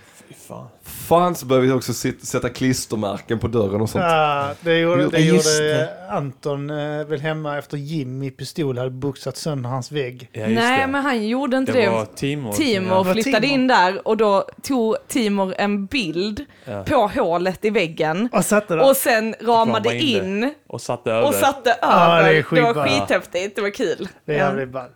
fan. 1.09 1.35
så 1.35 1.45
började 1.45 1.67
vi 1.67 1.73
också 1.73 1.93
sätta 1.93 2.49
klistermärken 2.49 3.39
på 3.39 3.47
dörren 3.47 3.81
och 3.81 3.89
sånt. 3.89 4.03
Ja, 4.03 4.51
det 4.61 4.77
gjorde, 4.79 5.07
det 5.09 5.19
gjorde 5.19 5.59
det. 5.59 5.89
Anton 6.09 6.69
eh, 6.69 7.05
väl 7.05 7.21
hemma 7.21 7.57
efter 7.57 7.77
Jimmy 7.77 8.31
Pistol 8.31 8.77
hade 8.77 8.89
boxat 8.89 9.37
sönder 9.37 9.69
hans 9.69 9.91
vägg. 9.91 10.29
Ja, 10.31 10.47
Nej, 10.47 10.81
det. 10.81 10.87
men 10.87 11.01
han 11.03 11.27
gjorde 11.27 11.57
inte 11.57 11.71
det 11.71 11.81
det. 11.81 11.89
var 11.89 12.05
Timor. 12.05 12.51
Timor 12.53 13.07
Ja. 13.07 13.13
flyttade 13.13 13.41
Timor. 13.47 13.53
in 13.59 13.67
där 13.67 14.07
och 14.07 14.17
då 14.17 14.45
tog 14.61 14.95
Timor 15.07 15.53
en 15.57 15.85
bild 15.85 16.45
Ja. 16.65 16.83
på 16.83 17.07
hålet 17.07 17.65
i 17.65 17.69
väggen 17.69 18.29
Och 18.31 18.45
satte 18.45 18.75
där. 18.75 18.89
och 18.89 18.95
sen 18.95 19.35
ramade 19.41 19.89
Ramade 19.89 19.95
in 19.95 20.25
in 20.43 20.53
Och 20.67 20.81
satte 20.81 21.11
över. 21.11 21.27
och 21.27 21.33
satte 21.33 21.75
Ja, 21.81 22.21
det 22.21 22.29
över. 22.29 22.55
det, 22.55 22.61
var 22.61 22.87
skithäftigt, 22.87 23.55
det 23.55 23.61
var 23.61 23.69
kul. 23.69 24.07
det 24.25 24.33
är 24.33 24.37
jävligt 24.37 24.69
ball. 24.69 24.89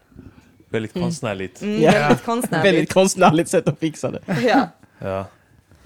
Väldigt 0.69 0.93
konstnärligt. 0.93 1.61
Mm, 1.61 1.81
Ja. 1.81 1.91
Väldigt 1.91 2.25
konstnärligt. 2.25 2.65
Väldigt 2.73 2.93
konstnärligt 2.93 3.49
sätt 3.49 3.67
att 3.67 3.79
fixa 3.79 4.11
det. 4.11 4.19
Ja. 4.43 4.67
Ja. 4.99 5.25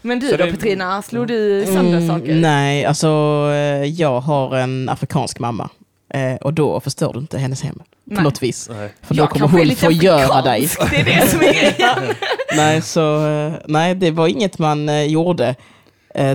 Men 0.01 0.19
du 0.19 0.27
Så 0.29 0.37
då 0.37 0.45
det- 0.45 0.51
Petrina, 0.51 1.01
slog 1.01 1.27
du 1.27 1.65
sönder 1.65 1.97
Mm, 1.97 2.07
saker? 2.07 2.35
nej, 2.35 2.85
alltså 2.85 3.07
eh, 3.51 3.83
jag 3.85 4.19
har 4.19 4.55
en 4.55 4.89
afrikansk 4.89 5.39
mamma. 5.39 5.69
Eh, 6.13 6.35
och 6.35 6.53
då 6.53 6.79
förstör 6.79 7.13
du 7.13 7.19
inte 7.19 7.37
hennes 7.37 7.63
hem. 7.63 7.79
På 8.15 8.21
något 8.21 8.43
vis. 8.43 8.69
Nej. 8.71 8.93
För 9.01 9.15
då 9.15 9.23
Jag 9.23 9.29
kommer 9.29 9.47
hon 9.47 9.75
få 9.75 9.91
göra 9.91 10.41
dig. 10.41 10.69
Det 10.91 10.95
är 10.97 11.05
det 11.05 11.27
som 11.27 11.39
är 11.41 11.53
grejen. 11.53 12.15
Nej, 12.55 12.81
så, 12.81 13.27
eh, 13.27 13.53
nej, 13.65 13.95
det 13.95 14.11
var 14.11 14.27
inget 14.27 14.59
man 14.59 15.09
gjorde. 15.09 15.55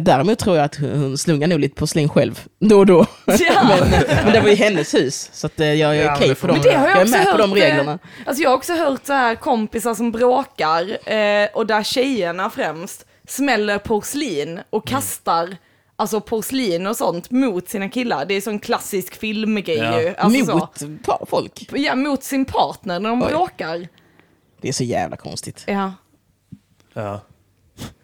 Däremot 0.01 0.39
tror 0.39 0.57
jag 0.57 0.64
att 0.64 0.76
hon 0.76 1.18
slungar 1.18 1.49
nog 1.49 1.61
lite 1.61 1.74
porslin 1.74 2.09
själv, 2.09 2.41
då 2.61 2.78
och 2.78 2.86
då. 2.86 3.07
Ja. 3.26 3.34
Men, 3.68 3.91
men 4.24 4.32
det 4.32 4.41
var 4.41 4.49
ju 4.49 4.55
hennes 4.55 4.95
hus, 4.95 5.30
så 5.32 5.47
att, 5.47 5.53
jag 5.57 5.68
är 5.68 5.74
Ja, 5.74 5.89
men 5.93 6.14
okej 6.14 6.28
det 6.28 6.34
för 6.34 6.49
dem. 6.49 6.57
Jag 6.64 6.74
jag 6.74 6.91
är 6.91 7.03
också 7.03 7.16
med 7.16 7.24
på 7.24 7.30
hört, 7.30 7.39
de 7.41 7.55
reglerna. 7.55 7.99
Alltså 8.26 8.43
jag 8.43 8.51
har 8.51 8.57
också 8.57 8.72
hört 8.72 9.07
så 9.07 9.12
här 9.12 9.34
kompisar 9.34 9.95
som 9.95 10.12
bråkar 10.12 11.12
eh, 11.14 11.49
och 11.55 11.66
där 11.66 11.82
tjejerna 11.82 12.51
främst 12.51 13.07
smäller 13.29 13.79
porslin 13.79 14.61
och 14.70 14.87
kastar 14.87 15.57
alltså 15.97 16.20
porslin 16.20 16.87
och 16.87 16.97
sånt 16.97 17.31
mot 17.31 17.68
sina 17.68 17.89
killar. 17.89 18.25
Det 18.27 18.35
är 18.35 18.41
sån 18.41 18.59
klassisk 18.59 19.14
filmgrej 19.16 19.77
Ja. 19.79 20.01
ju. 20.01 20.14
Alltså 20.18 20.45
så. 20.45 20.57
Mot 20.59 21.03
pa- 21.05 21.27
folk. 21.29 21.68
Ja, 21.73 21.95
mot 21.95 22.23
sin 22.23 22.45
partner 22.45 23.01
när 23.01 23.11
de 23.11 23.23
Oj. 23.23 23.29
bråkar. 23.29 23.89
Det 24.61 24.68
är 24.68 24.73
så 24.73 24.85
jävla 24.85 25.16
konstigt. 25.16 25.64
Ja. 25.66 25.93
Ja. 26.95 27.20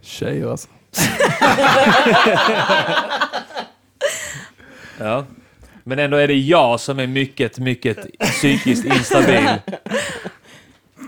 Tjejer 0.01 0.51
alltså. 0.51 0.69
ja. 4.99 5.25
Men 5.85 5.99
ändå 5.99 6.17
är 6.17 6.29
det 6.29 6.35
jag 6.35 6.81
som 6.81 6.99
är 6.99 7.07
mycket, 7.07 7.59
mycket 7.59 8.19
psykiskt 8.21 8.85
instabil. 8.85 9.49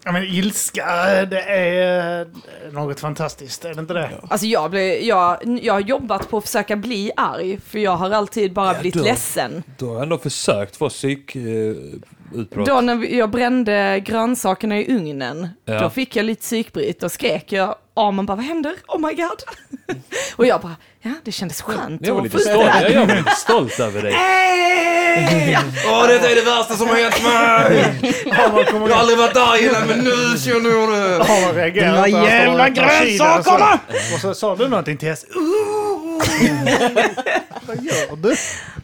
Ja, 0.05 0.12
men 0.12 0.22
ilska, 0.24 0.84
det 1.30 1.40
är 1.42 2.20
eh, 2.20 2.26
något 2.72 3.01
fantastiskt. 3.01 3.64
Är 3.64 3.74
det 3.74 3.80
inte 3.80 3.94
det? 3.94 4.11
Alltså 4.28 4.46
jag, 4.46 4.70
blir, 4.70 5.03
jag, 5.09 5.59
jag 5.62 5.72
har 5.74 5.80
jobbat 5.80 6.30
på 6.30 6.38
att 6.38 6.44
försöka 6.44 6.76
bli 6.76 7.12
arg, 7.16 7.59
för 7.66 7.78
jag 7.78 7.96
har 7.96 8.11
alltid 8.11 8.53
bara 8.53 8.74
Ja, 8.74 8.80
blivit 8.80 8.94
du 8.94 9.01
har- 9.01 9.07
ledsen. 9.07 9.62
Du 9.78 9.84
har 9.84 10.03
ändå 10.03 10.18
försökt 10.18 10.76
få 10.76 10.88
psyk, 10.88 11.36
eh, 11.36 11.42
utbrott? 12.34 12.66
Då 12.66 12.80
när 12.80 12.94
vi- 12.94 13.18
jag 13.18 13.30
brände 13.30 14.01
grönsakerna 14.07 14.78
i 14.78 14.96
ugnen, 14.96 15.48
Ja. 15.64 15.80
då 15.80 15.90
fick 15.90 16.16
jag 16.16 16.24
lite 16.24 16.40
psykbryt 16.40 17.03
och 17.03 17.12
skrek 17.12 17.53
jag. 17.53 17.74
Arman 17.94 18.26
bara, 18.26 18.36
vad 18.36 18.44
händer? 18.44 18.74
Oh 18.88 18.98
my 19.09 19.14
god. 19.14 19.42
och 20.36 20.47
jag 20.47 20.61
bara, 20.61 20.76
ja 21.03 21.11
det 21.24 21.32
kändes 21.32 21.62
skönt 21.62 22.07
jag 22.07 22.14
var 22.14 22.22
lite 22.22 22.38
stolt, 22.38 22.66
jag, 22.82 22.91
jag 22.93 23.07
var 23.07 23.14
lite 23.16 23.30
stolt 23.30 23.80
över 23.80 24.03
dig. 24.03 24.14
Åh, 25.91 26.07
detta 26.09 26.30
är 26.30 26.34
det 26.34 26.43
värsta 26.43 26.74
som 26.74 26.88
har 26.88 26.97
hänt 26.97 27.22
mig! 27.22 28.14
Jag 28.26 28.34
har 28.34 28.91
aldrig 29.01 29.18
varit 29.18 29.36
arg 29.36 29.64
innan, 29.64 29.86
men 29.86 29.99
nu 29.99 30.38
känner 30.38 30.70
jag 30.70 30.88
det. 30.93 31.18
De 31.74 31.80
där 31.80 32.09
står 32.09 32.24
jävla 32.28 32.68
grönsakerna! 32.68 33.78
så- 34.09 34.14
Och 34.14 34.20
så 34.20 34.34
sa 34.34 34.57
du 34.57 34.68
någonting 34.68 34.97
till 34.97 35.09
Tess. 35.09 35.24
Vad 37.66 37.76
gör 37.84 38.16
du? 38.16 38.34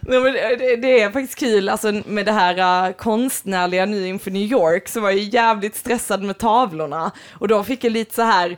Nej, 0.01 0.21
men 0.21 0.33
det, 0.33 0.57
det- 0.57 0.77
det 0.77 1.01
är 1.01 1.11
faktiskt 1.11 1.39
kul, 1.39 1.69
alltså 1.69 1.93
med 2.07 2.27
det 2.27 2.33
här 2.33 2.89
uh, 2.89 2.93
konstnärliga 2.95 3.87
nu 3.87 4.07
inför 4.09 4.31
New 4.31 4.43
York 4.43 4.89
så 4.89 5.01
var 5.01 5.11
jag 5.11 5.19
jävligt 5.21 5.77
stressad 5.77 6.23
med 6.23 6.39
tavlorna 6.39 7.11
och 7.33 7.49
då 7.49 7.65
fick 7.65 7.85
jag 7.85 7.93
lite 7.93 8.15
så 8.15 8.23
här 8.23 8.57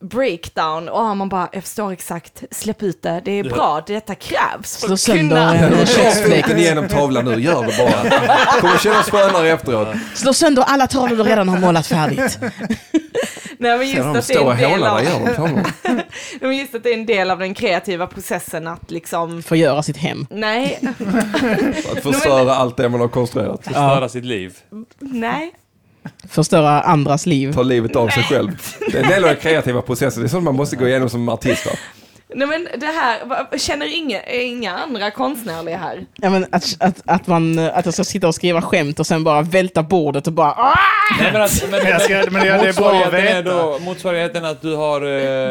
breakdown 0.00 0.88
och 0.88 1.16
man 1.16 1.28
bara, 1.28 1.48
jag 1.52 1.62
förstår 1.62 1.92
exakt, 1.92 2.42
släpp 2.50 2.82
ut 2.82 3.02
det, 3.02 3.22
det 3.24 3.30
är 3.38 3.44
bra, 3.44 3.82
detta 3.86 4.14
krävs 4.14 4.76
för 4.76 4.86
Slå 4.86 4.96
sönder 4.96 5.22
kunna... 5.22 5.54
en 5.54 5.86
Fläkten 5.86 6.04
köttfläck. 6.04 6.58
igenom 6.58 6.88
tavlan 6.88 7.24
nu, 7.24 7.40
gör 7.40 7.62
det 7.66 7.74
bara. 7.78 8.30
Kommer 8.60 8.78
kännas 8.78 9.10
skönare 9.10 9.50
efteråt. 9.50 9.88
Slå 10.14 10.32
sönder 10.32 10.62
alla 10.66 10.86
tavlor 10.86 11.16
du 11.16 11.22
redan 11.22 11.48
har 11.48 11.58
målat 11.58 11.86
färdigt. 11.86 12.38
Nej 13.58 13.78
men 13.78 13.88
just 13.88 13.98
att 14.00 14.26
det 14.28 14.34
är 14.34 14.50
en 14.50 14.56
del 14.80 14.84
av. 14.84 15.02
Nej, 15.82 16.04
men 16.40 16.56
just 16.56 16.74
att 16.74 16.82
det 16.82 16.90
är 16.90 16.94
en 16.94 17.06
del 17.06 17.30
av 17.30 17.38
den 17.38 17.54
kreativa 17.54 18.06
processen 18.06 18.66
att 18.66 18.90
liksom, 18.90 19.42
Förgöra 19.42 19.82
sitt 19.82 19.96
hem. 19.96 20.26
nej, 20.30 20.78
Att 21.92 22.02
förstöra 22.02 22.54
allt 22.54 22.76
det 22.76 22.88
man 22.88 23.00
har 23.00 23.08
konstruerat. 23.08 23.64
Förstöra 23.64 24.08
sitt 24.08 24.24
liv. 24.24 24.56
nej. 24.98 25.52
Förstöra 26.28 26.80
andras 26.80 27.26
liv. 27.26 27.52
Ta 27.52 27.62
livet 27.62 27.96
av 27.96 28.08
sig 28.08 28.22
själv. 28.22 28.50
Det 28.92 28.98
är 28.98 29.02
en 29.02 29.08
del 29.08 29.24
av 29.24 29.28
den 29.30 29.38
kreativa 29.38 29.82
processen. 29.82 30.22
Det 30.22 30.26
är 30.26 30.30
sånt 30.30 30.44
man 30.44 30.54
måste 30.54 30.76
gå 30.76 30.88
igenom 30.88 31.10
som 31.10 31.28
artist. 31.28 31.66
va? 31.66 31.72
Nej 32.34 32.46
men 32.48 32.68
det 32.80 32.86
här, 32.86 33.58
känner 33.58 33.96
inga, 33.96 34.22
inga 34.26 34.78
andra 34.78 35.10
konstnärliga 35.10 35.76
här? 35.78 36.06
Ja, 36.16 36.30
men 36.30 36.46
att, 36.52 36.76
att, 36.80 37.02
att, 37.04 37.26
man, 37.26 37.58
att 37.58 37.84
jag 37.84 37.94
ska 37.94 38.04
sitta 38.04 38.28
och 38.28 38.34
skriva 38.34 38.62
skämt 38.62 39.00
och 39.00 39.06
sen 39.06 39.24
bara 39.24 39.42
välta 39.42 39.82
bordet 39.82 40.26
och 40.26 40.32
bara 40.32 40.52
ah! 40.52 40.74
Nej, 41.20 41.32
men, 41.32 41.42
att, 41.42 41.62
men, 41.70 41.82
Men 41.82 41.90
jag 41.90 42.02
ska- 42.02 42.24
men 42.30 42.46
jag- 42.46 42.60
det 42.62 42.68
är 42.68 42.72
bra 42.72 42.90
att 42.92 43.12
motsvarigheten 43.12 43.36
är 43.36 43.42
veta. 43.42 43.62
då, 43.62 43.78
motsvarigheten 43.78 44.44
att 44.44 44.62
du 44.62 44.74
har 44.76 45.00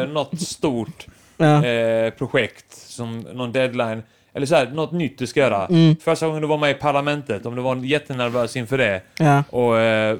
eh, 0.00 0.08
något 0.08 0.40
stort 0.40 1.06
Ja. 1.36 1.64
eh, 1.66 2.10
projekt, 2.10 2.64
som 2.70 3.20
någon 3.20 3.52
deadline, 3.52 4.02
eller 4.34 4.46
så 4.46 4.54
här, 4.54 4.66
något 4.66 4.92
nytt 4.92 5.18
du 5.18 5.26
ska 5.26 5.40
göra. 5.40 5.66
Mm. 5.66 5.96
Första 6.04 6.26
gången 6.26 6.42
du 6.42 6.48
var 6.48 6.58
med 6.58 6.70
i 6.70 6.74
Parlamentet, 6.74 7.46
om 7.46 7.56
du 7.56 7.62
var 7.62 7.76
jättenervös 7.76 8.56
inför 8.56 8.78
det 8.78 9.00
Ja. 9.18 9.42
och, 9.50 9.78
eh, 9.78 10.16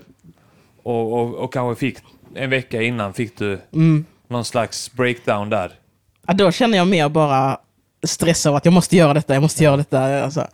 och, 0.82 1.12
och, 1.12 1.34
och 1.34 1.52
kanske 1.52 1.80
fick, 1.80 1.98
en 2.34 2.50
vecka 2.50 2.82
innan 2.82 3.12
fick 3.14 3.38
du 3.38 3.60
Mm. 3.74 4.04
någon 4.28 4.44
slags 4.44 4.92
breakdown 4.92 5.50
där. 5.50 5.72
Ja, 6.26 6.32
då 6.34 6.52
känner 6.52 6.78
jag 6.78 6.88
mer 6.88 7.08
bara 7.08 7.58
stress 8.06 8.46
av 8.46 8.54
att 8.54 8.64
jag 8.64 8.74
måste 8.74 8.96
göra 8.96 9.14
detta, 9.14 9.34
jag 9.34 9.42
måste 9.42 9.64
göra 9.64 9.76
detta. 9.76 10.24
Alltså. 10.24 10.46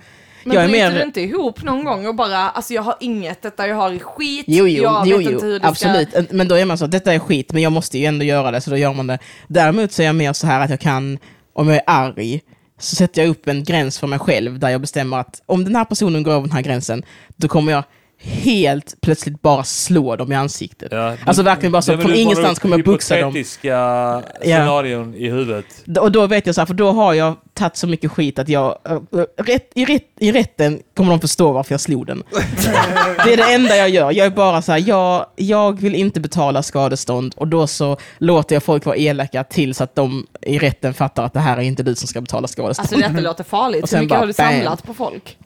Men 0.45 0.55
jag 0.55 0.64
är 0.64 0.68
bryter 0.68 0.91
mer... 0.91 0.99
du 0.99 1.03
inte 1.03 1.20
ihop 1.20 1.62
någon 1.62 1.85
gång 1.85 2.07
och 2.07 2.14
bara, 2.14 2.39
alltså 2.39 2.74
jag 2.74 2.83
har 2.83 2.95
inget, 3.01 3.43
detta 3.43 3.68
jag 3.68 3.77
har 3.77 3.91
är 3.93 3.99
skit, 3.99 4.45
Jo, 4.49 4.66
jo, 4.68 4.83
jag 4.83 5.07
jo, 5.07 5.18
vet 5.18 5.31
inte 5.31 5.47
hur 5.47 5.53
jo 5.53 5.59
det 5.59 5.68
absolut. 5.68 6.31
Men 6.31 6.49
då 6.49 6.55
är 6.55 6.64
man 6.64 6.79
så 6.79 6.85
att 6.85 6.91
detta 6.91 7.14
är 7.14 7.18
skit, 7.18 7.53
men 7.53 7.62
jag 7.62 7.72
måste 7.72 7.99
ju 7.99 8.05
ändå 8.05 8.24
göra 8.24 8.51
det, 8.51 8.61
så 8.61 8.70
då 8.70 8.77
gör 8.77 8.93
man 8.93 9.07
det. 9.07 9.18
Däremot 9.49 9.93
så 9.93 10.03
är 10.03 10.07
jag 10.07 10.14
mer 10.14 10.33
så 10.33 10.47
här 10.47 10.61
att 10.61 10.70
jag 10.70 10.81
kan, 10.81 11.18
om 11.53 11.68
jag 11.68 11.77
är 11.77 11.83
arg, 11.87 12.41
så 12.79 12.97
sätter 12.97 13.22
jag 13.22 13.29
upp 13.31 13.49
en 13.49 13.64
gräns 13.64 13.99
för 13.99 14.07
mig 14.07 14.18
själv 14.18 14.59
där 14.59 14.68
jag 14.68 14.81
bestämmer 14.81 15.18
att 15.18 15.43
om 15.47 15.64
den 15.64 15.77
här 15.77 15.85
personen 15.85 16.22
går 16.22 16.33
över 16.33 16.43
den 16.47 16.53
här 16.57 16.62
gränsen, 16.62 17.03
då 17.37 17.49
kommer 17.49 17.72
jag 17.72 17.85
helt 18.27 19.01
plötsligt 19.01 19.43
bara 19.43 19.64
slå 19.64 20.16
dem 20.16 20.33
i 20.33 20.35
ansiktet. 20.35 20.89
Ja, 20.93 21.11
du- 21.11 21.16
Alltså 21.27 21.43
verkligen 21.43 21.72
bara 21.72 21.83
så, 21.83 21.99
från 21.99 22.14
ingenstans 22.14 22.59
kommer 22.59 22.77
jag 22.79 22.85
buxa 22.87 23.14
dem. 23.20 23.24
hypotetiska 23.35 24.22
scenarion 24.43 25.14
i 25.14 25.31
huvudet. 25.31 25.64
Och 26.01 26.12
då 26.12 26.27
vet 26.27 26.47
jag 26.47 26.55
så 26.55 26.61
här, 26.61 26.66
för 26.66 26.74
då 26.74 26.91
har 26.93 27.14
jag 27.14 27.35
tagit 27.55 27.77
så 27.77 27.87
mycket 27.87 28.11
skit 28.12 28.39
att 28.39 28.49
jag, 28.49 28.79
äh, 28.89 28.93
äh, 28.93 29.43
rätt, 29.45 29.70
i, 29.74 29.85
rätt, 29.85 30.03
i 30.20 30.33
rätten 30.33 30.81
kommer 30.97 31.11
de 31.11 31.20
förstå 31.20 31.53
varför 31.53 31.72
jag 31.72 31.81
slog 31.81 32.07
den. 32.07 32.22
det 33.24 33.33
är 33.33 33.37
det 33.37 33.55
enda 33.55 33.77
jag 33.77 33.89
gör. 33.89 34.12
Jag 34.12 34.27
är 34.27 34.31
bara 34.31 34.62
så 34.62 34.72
här, 34.72 34.85
jag, 34.87 35.27
jag 35.37 35.81
vill 35.81 35.95
inte 35.95 36.20
betala 36.20 36.62
skadestånd 36.62 37.35
och 37.37 37.49
då 37.49 37.66
så 37.66 37.97
låter 38.18 38.57
jag 38.57 38.62
folk 38.62 38.85
vara 38.87 38.97
elaka 38.97 39.45
tills 39.45 39.81
att 39.81 39.95
de 39.95 40.27
i 40.43 40.59
rätten 40.59 40.95
fattar 40.95 41.24
att 41.24 41.33
det 41.33 41.41
här 41.41 41.57
är 41.57 41.61
inte 41.62 41.83
du 41.83 41.95
som 41.95 42.09
ska 42.09 42.20
betala 42.20 42.49
skadestånd. 42.49 42.89
Alltså 42.93 43.09
detta 43.09 43.20
låter 43.29 43.45
farligt, 43.45 43.83
Och 43.83 43.91
hur 43.91 43.99
mycket 43.99 44.09
bara 44.11 44.18
har 44.18 44.27
du 44.27 44.33
bam. 44.33 44.53
samlat 44.53 44.83
på 44.87 44.95
folk? 44.95 45.37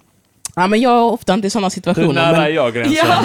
Ja, 0.61 0.67
men 0.67 0.81
jag 0.81 0.93
är 0.93 1.03
ofta 1.03 1.35
inte 1.35 1.47
i 1.47 1.51
sådana 1.51 1.65
Hur 1.67 1.71
situationer. 1.71 2.13
nära 2.13 2.33
men- 2.33 2.41
är 2.41 2.49
jag 2.49 2.75
gränsen? 2.75 2.97
Ja. 3.09 3.17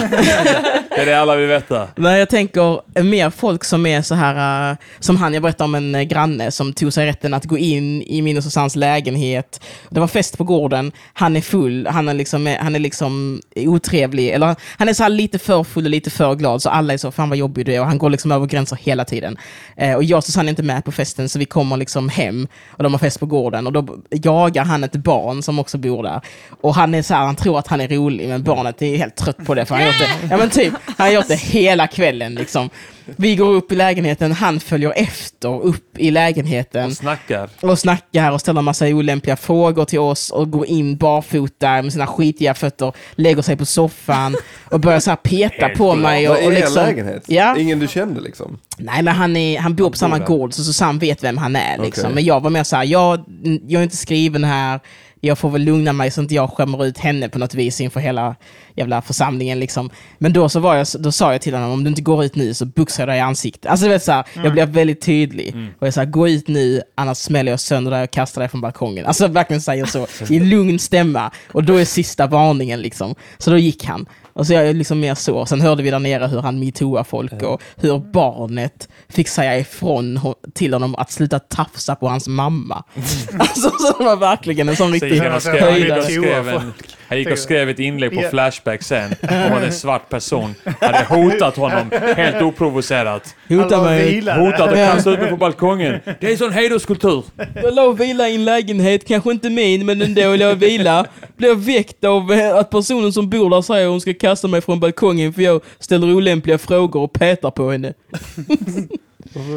Det 0.96 1.02
är 1.02 1.06
det 1.06 1.20
alla 1.20 1.36
vill 1.36 1.46
veta. 1.48 1.88
Nej, 1.96 2.18
jag 2.18 2.28
tänker 2.28 2.80
eh, 2.94 3.04
mer 3.04 3.30
folk 3.30 3.64
som 3.64 3.86
är 3.86 4.02
så 4.02 4.14
här, 4.14 4.70
eh, 4.70 4.76
som 5.00 5.16
han, 5.16 5.34
jag 5.34 5.42
berättade 5.42 5.64
om 5.64 5.74
en 5.74 5.94
eh, 5.94 6.02
granne 6.02 6.50
som 6.50 6.72
tog 6.72 6.92
sig 6.92 7.06
rätten 7.06 7.34
att 7.34 7.44
gå 7.44 7.58
in 7.58 8.02
i 8.02 8.22
min 8.22 8.36
och 8.36 8.42
Susannes 8.44 8.76
lägenhet. 8.76 9.60
Det 9.90 10.00
var 10.00 10.06
fest 10.06 10.38
på 10.38 10.44
gården, 10.44 10.92
han 11.12 11.36
är 11.36 11.40
full, 11.40 11.86
han 11.86 12.08
är 12.08 12.14
liksom, 12.14 12.56
han 12.60 12.74
är 12.74 12.78
liksom 12.78 13.40
otrevlig, 13.56 14.28
eller 14.30 14.56
han 14.78 14.88
är 14.88 14.92
så 14.92 15.08
lite 15.08 15.38
för 15.38 15.64
full 15.64 15.84
och 15.84 15.90
lite 15.90 16.10
för 16.10 16.34
glad, 16.34 16.62
så 16.62 16.70
alla 16.70 16.92
är 16.92 16.98
så, 16.98 17.10
fan 17.12 17.28
vad 17.28 17.38
jobbig 17.38 17.66
du 17.66 17.74
är, 17.74 17.80
och 17.80 17.86
han 17.86 17.98
går 17.98 18.10
liksom 18.10 18.32
över 18.32 18.46
gränser 18.46 18.78
hela 18.82 19.04
tiden. 19.04 19.36
Eh, 19.76 19.94
och 19.94 20.04
jag 20.04 20.16
och 20.16 20.24
Susanne 20.24 20.48
är 20.48 20.50
inte 20.50 20.62
med 20.62 20.84
på 20.84 20.92
festen, 20.92 21.28
så 21.28 21.38
vi 21.38 21.44
kommer 21.44 21.76
liksom 21.76 22.08
hem, 22.08 22.48
och 22.68 22.82
de 22.82 22.92
har 22.92 22.98
fest 22.98 23.20
på 23.20 23.26
gården, 23.26 23.66
och 23.66 23.72
då 23.72 23.86
jagar 24.10 24.64
han 24.64 24.84
ett 24.84 24.92
barn 24.96 25.42
som 25.42 25.58
också 25.58 25.78
bor 25.78 26.02
där. 26.02 26.20
Och 26.60 26.74
han 26.74 26.94
är 26.94 27.02
så 27.02 27.14
här, 27.14 27.25
han 27.26 27.36
tror 27.36 27.58
att 27.58 27.66
han 27.66 27.80
är 27.80 27.88
rolig, 27.88 28.28
men 28.28 28.42
barnet 28.42 28.82
är 28.82 28.96
helt 28.96 29.16
trött 29.16 29.44
på 29.46 29.54
det, 29.54 29.66
för 29.66 29.74
han 29.74 29.84
har 29.84 29.88
gjort 29.92 29.98
det, 29.98 30.28
ja 30.30 30.36
men 30.36 30.50
typ, 30.50 30.74
han 30.96 31.06
har 31.06 31.14
gjort 31.14 31.28
det 31.28 31.40
hela 31.40 31.86
kvällen 31.86 32.34
liksom. 32.34 32.70
Vi 33.16 33.36
går 33.36 33.48
upp 33.54 33.72
i 33.72 33.74
lägenheten, 33.74 34.32
han 34.32 34.60
följer 34.60 34.92
efter 34.96 35.62
upp 35.62 35.98
i 35.98 36.10
lägenheten 36.10 36.86
Och 36.86 36.92
snackar. 36.92 37.48
och 37.60 37.78
snackar 37.78 38.32
och 38.32 38.40
ställer 38.40 38.62
massa 38.62 38.86
olämpliga 38.86 39.36
frågor 39.36 39.84
till 39.84 39.98
oss 39.98 40.30
och 40.30 40.50
går 40.50 40.66
in 40.66 40.96
barfota 40.96 41.82
med 41.82 41.92
sina 41.92 42.06
skitiga 42.06 42.54
fötter, 42.54 42.92
lägger 43.14 43.42
sig 43.42 43.56
på 43.56 43.64
soffan 43.64 44.36
och 44.70 44.80
börjar 44.80 45.00
så 45.00 45.10
här 45.10 45.16
peta 45.16 45.68
på 45.68 45.94
mig. 45.94 46.28
Och, 46.28 46.44
och 46.44 46.52
liksom, 46.52 46.78
en 46.78 46.86
lägenhet? 46.86 47.24
Ja. 47.26 47.56
Ingen 47.58 47.78
du 47.78 47.88
kände 47.88 48.20
liksom? 48.20 48.58
Nej, 48.78 49.02
men 49.02 49.14
han, 49.14 49.36
är, 49.36 49.58
han 49.58 49.74
bor 49.74 49.90
på 49.90 49.96
samma 49.96 50.18
gård, 50.18 50.52
så 50.54 50.64
Susanne 50.64 50.98
vet 50.98 51.24
vem 51.24 51.38
han 51.38 51.56
är. 51.56 51.78
Liksom. 51.78 52.04
Okej. 52.04 52.14
Men 52.14 52.24
jag 52.24 52.40
var 52.40 52.50
mer 52.50 52.64
så 52.64 52.76
här, 52.76 52.84
jag, 52.84 53.24
jag 53.66 53.78
är 53.78 53.82
inte 53.84 53.96
skriven 53.96 54.44
här, 54.44 54.80
jag 55.20 55.38
får 55.38 55.50
väl 55.50 55.62
lugna 55.62 55.92
mig 55.92 56.10
så 56.10 56.20
inte 56.20 56.34
jag 56.34 56.50
skämmer 56.50 56.84
ut 56.84 56.98
henne 56.98 57.28
på 57.28 57.38
något 57.38 57.54
vis 57.54 57.80
inför 57.80 58.00
hela 58.00 58.36
jävla 58.74 59.02
församlingen. 59.02 59.60
Liksom. 59.60 59.90
Men 60.18 60.32
då, 60.32 60.48
så 60.48 60.60
var 60.60 60.76
jag, 60.76 60.86
då 60.98 61.12
sa 61.12 61.32
jag 61.32 61.42
till 61.42 61.54
honom, 61.54 61.70
om 61.70 61.84
du 61.84 61.88
inte 61.88 62.02
går 62.02 62.24
ut 62.24 62.36
nu 62.36 62.54
så 62.54 62.66
buxar 62.66 63.02
jag 63.02 63.08
dig 63.08 63.18
i 63.18 63.20
ansiktet. 63.20 63.70
Alltså, 63.70 63.86
du 63.86 63.92
vet, 63.92 64.02
så 64.02 64.12
här, 64.12 64.24
Jag 64.44 64.52
blev 64.52 64.68
väldigt 64.68 65.00
tydlig. 65.00 65.54
Och 65.78 65.86
jag 65.86 65.94
sa, 65.94 66.04
gå 66.04 66.28
ut 66.28 66.48
nu, 66.48 66.82
annars 66.94 67.18
smäller 67.18 67.52
jag 67.52 67.60
sönder 67.60 67.90
dig 67.90 68.02
och 68.02 68.10
kastar 68.10 68.40
dig 68.40 68.48
från 68.48 68.60
balkongen. 68.60 69.06
Alltså 69.06 69.28
verkligen 69.28 69.60
säger 69.60 69.84
så, 69.84 70.06
i 70.34 70.40
lugn 70.40 70.78
stämma. 70.78 71.30
Och 71.52 71.64
då 71.64 71.74
är 71.76 71.84
sista 71.84 72.26
varningen 72.26 72.80
liksom. 72.80 73.14
Så 73.38 73.50
då 73.50 73.58
gick 73.58 73.84
han. 73.84 74.06
Och 74.36 74.46
så 74.46 74.52
är 74.52 74.62
jag 74.62 74.76
liksom 74.76 75.00
mer 75.00 75.14
så. 75.14 75.46
Sen 75.46 75.60
hörde 75.60 75.82
vi 75.82 75.90
där 75.90 75.98
nere 75.98 76.26
hur 76.26 76.40
han 76.40 76.58
metooar 76.58 77.04
folk 77.04 77.42
och 77.42 77.62
hur 77.76 77.98
barnet 77.98 78.88
fick 79.08 79.28
säga 79.28 79.58
ifrån 79.58 80.20
till 80.54 80.72
honom 80.72 80.94
att 80.94 81.10
sluta 81.10 81.38
tafsa 81.38 81.94
på 81.94 82.08
hans 82.08 82.28
mamma. 82.28 82.84
Alltså 83.38 83.70
så 83.70 83.98
det 83.98 84.04
var 84.04 84.16
verkligen 84.16 84.68
en 84.68 84.76
sån 84.76 84.88
Så 84.88 84.92
riktig 84.92 85.20
Höjdare. 85.20 86.72
Han 87.08 87.18
gick 87.18 87.30
och 87.30 87.38
skrev 87.38 87.68
ett 87.68 87.78
inlägg 87.78 88.14
på. 88.14 88.28
Flashback 88.30 88.82
sen 88.82 89.14
om 89.22 89.52
att 89.52 89.62
en 89.62 89.72
svart 89.72 90.08
person 90.08 90.54
hade 90.80 91.04
hotat 91.04 91.56
honom 91.56 91.90
helt 92.16 92.42
oprovocerat. 92.42 93.34
Hota 93.48 93.76
Alla 93.76 93.82
mig. 93.84 94.20
Hotat 94.20 94.60
att 94.60 94.78
Ja. 94.78 94.86
kasta 94.94 95.10
ut 95.10 95.20
mig 95.20 95.30
på 95.30 95.36
balkongen. 95.36 96.00
Det 96.20 96.26
är 96.26 96.30
en 96.30 96.38
sån 96.38 96.52
hederskultur. 96.52 97.24
Jag 97.54 97.74
låg 97.74 97.90
och 97.90 98.00
vila 98.00 98.28
i 98.28 98.34
en 98.34 98.44
lägenhet, 98.44 99.08
kanske 99.08 99.30
inte 99.30 99.50
min, 99.50 99.86
men 99.86 100.02
ändå 100.02 100.36
låg 100.36 100.52
och 100.52 100.62
vila. 100.62 101.06
Blev 101.36 101.56
väckt 101.56 102.04
av 102.04 102.32
eh, 102.32 102.56
att 102.56 102.70
personen 102.70 103.12
som 103.12 103.30
bor 103.30 103.50
där 103.50 103.62
säger 103.62 103.86
att 103.86 103.90
hon 103.90 104.00
ska 104.00 104.14
kasta 104.14 104.48
mig 104.48 104.60
från 104.60 104.80
balkongen 104.80 105.32
för 105.32 105.42
jag 105.42 105.60
ställer 105.78 106.14
olämpliga 106.14 106.58
frågor 106.58 107.02
och 107.02 107.12
petar 107.12 107.50
på 107.50 107.70
henne. 107.70 107.94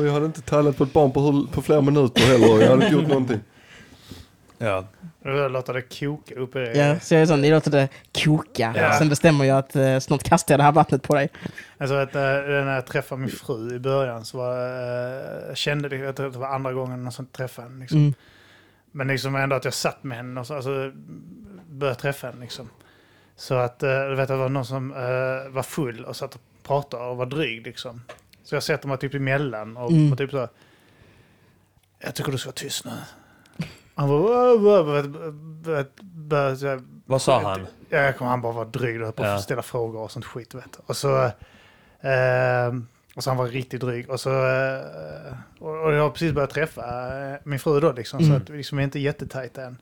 Jag 0.06 0.12
hade 0.14 0.26
inte 0.26 0.42
tallat 0.42 0.78
på 0.78 0.84
ett 0.84 0.94
barn 0.94 1.12
på, 1.12 1.48
på 1.52 1.62
flera 1.62 1.82
minuter 1.82 2.22
heller. 2.22 2.48
Jag 2.48 2.70
hade 2.70 2.74
inte 2.86 2.96
gjort 2.96 3.08
någonting. 3.08 3.40
Ja. 4.58 4.86
Jag 5.24 5.52
låter 5.52 5.74
det 5.74 5.82
koka 6.00 6.36
upp 6.36 6.56
i 6.56 6.72
Ja, 6.76 7.00
så 7.00 7.14
jag 7.14 7.22
är 7.22 7.26
sån, 7.26 7.42
ni 7.42 7.52
låter 7.52 7.72
det 7.72 7.88
koka. 8.24 8.74
Ja. 8.78 8.94
Sen 8.94 9.10
bestämmer 9.10 9.46
jag 9.46 9.58
att 9.58 9.76
eh, 9.76 10.00
snart 10.00 10.24
kastar 10.24 10.54
jag 10.54 10.60
det 10.60 10.64
här 10.64 10.72
vattnet 10.72 11.04
på 11.04 11.16
dig. 11.16 11.30
Alltså 11.78 11.96
att, 11.96 12.16
eh, 12.16 12.22
när 12.22 12.76
jag 12.76 12.86
träffade 12.86 13.22
min 13.22 13.30
fru 13.30 13.76
i 13.76 13.80
början 13.80 14.26
så 14.26 14.38
var, 14.38 14.54
eh, 14.58 15.48
jag 15.48 15.58
kände 15.58 15.90
det, 15.90 16.10
att 16.10 16.16
det 16.16 16.30
var 16.30 16.48
andra 16.48 16.74
gången 16.74 17.12
jag 17.18 17.32
träffade 17.32 17.68
henne. 17.68 17.80
Liksom. 17.80 18.00
Mm. 18.00 18.14
Men 18.92 19.08
liksom 19.08 19.36
ändå 19.36 19.56
att 19.56 19.66
jag 19.66 19.74
satt 19.74 20.04
med 20.04 20.18
henne 20.18 20.40
och 20.40 20.48
så, 20.48 20.56
alltså, 20.56 20.92
började 21.70 22.00
träffa 22.00 22.28
henne. 22.28 22.42
Liksom. 22.42 22.70
Så 23.36 23.56
att 23.56 23.84
eh, 23.84 23.90
du 24.10 24.16
vet, 24.16 24.28
det 24.28 24.36
var 24.36 24.50
någon 24.50 24.66
som 24.66 24.92
eh, 24.92 25.52
var 25.54 25.64
full 25.64 26.06
och 26.06 26.16
satt 26.16 26.36
och 26.36 26.42
pratade 26.64 27.04
och 27.04 27.18
var 27.18 27.26
dryg. 27.26 27.66
Liksom. 27.66 28.02
Så 28.44 28.56
jag 28.56 28.64
sätter 28.64 28.88
mig 28.88 28.98
typ 28.98 29.14
emellan 29.14 29.78
och, 29.78 29.92
Mm. 29.92 30.12
och 30.12 30.18
typ 30.18 30.32
så. 30.32 30.48
Jag 32.00 32.16
tycker 32.16 32.32
du 32.32 32.38
ska 32.38 32.48
vara 32.48 32.54
tyst 32.56 32.86
nu. 32.86 32.92
Han 34.00 34.10
så 36.58 36.68
här 36.68 36.82
Vad 37.06 37.22
sa 37.22 37.42
han? 37.42 37.68
Ja, 37.90 37.98
jag 37.98 38.18
kommer 38.18 38.32
han 38.32 38.42
bara 38.42 38.54
vara 38.54 38.66
dryg 38.66 39.02
och 39.02 39.16
på 39.16 39.24
att 39.24 39.44
ställa 39.44 39.62
frågor 39.62 40.02
och 40.02 40.12
sånt 40.12 40.26
skit. 40.26 40.54
Vet. 40.54 40.80
Och 40.86 40.98
så... 40.98 41.24
Eh, 42.00 42.74
och 43.16 43.24
så 43.24 43.30
han 43.30 43.38
var 43.38 43.48
riktigt 43.48 43.82
dryg. 43.82 44.10
Och 44.10 44.20
så... 44.20 44.30
Eh, 44.30 44.82
och, 45.60 45.94
jag 45.94 46.02
har 46.02 46.10
precis 46.10 46.34
börjat 46.34 46.50
träffa 46.50 46.82
eh, 47.32 47.38
min 47.44 47.60
fru 47.60 47.80
då 47.80 47.92
liksom. 47.92 48.20
Så 48.20 48.26
Mm. 48.26 48.38
att 48.38 48.50
vi 48.50 48.58
liksom 48.58 48.80
är 48.80 48.84
inte 48.84 49.00
jättetajta 49.00 49.64
än. 49.64 49.78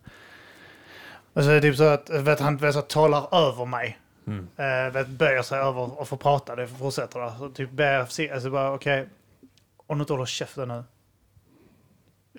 Och 1.34 1.44
så 1.44 1.50
är 1.50 1.56
det 1.56 1.62
typ 1.62 1.76
så 1.78 1.84
att 1.84 2.10
vet, 2.10 2.40
han 2.40 2.58
vet, 2.58 2.74
så 2.74 2.80
att 2.80 2.90
talar 2.90 3.36
över 3.48 3.66
mig. 3.66 4.00
Mm. 4.28 4.48
Eh, 4.56 4.94
vet, 4.94 5.08
böjer 5.08 5.42
sig 5.42 5.60
över 5.60 6.00
och 6.00 6.08
får 6.08 6.18
prata. 6.18 6.56
Det 6.56 6.68
fortsätter 6.68 7.20
där. 7.20 7.32
Så 7.40 7.50
typ 7.50 7.72
ber 7.72 7.94
jag 7.94 8.32
alltså 8.34 8.50
bara 8.50 8.74
okej. 8.74 9.10
Om 9.88 9.98
du 9.98 10.02
inte 10.02 10.14
håller 10.14 10.26
käften 10.26 10.68
nu. 10.68 10.84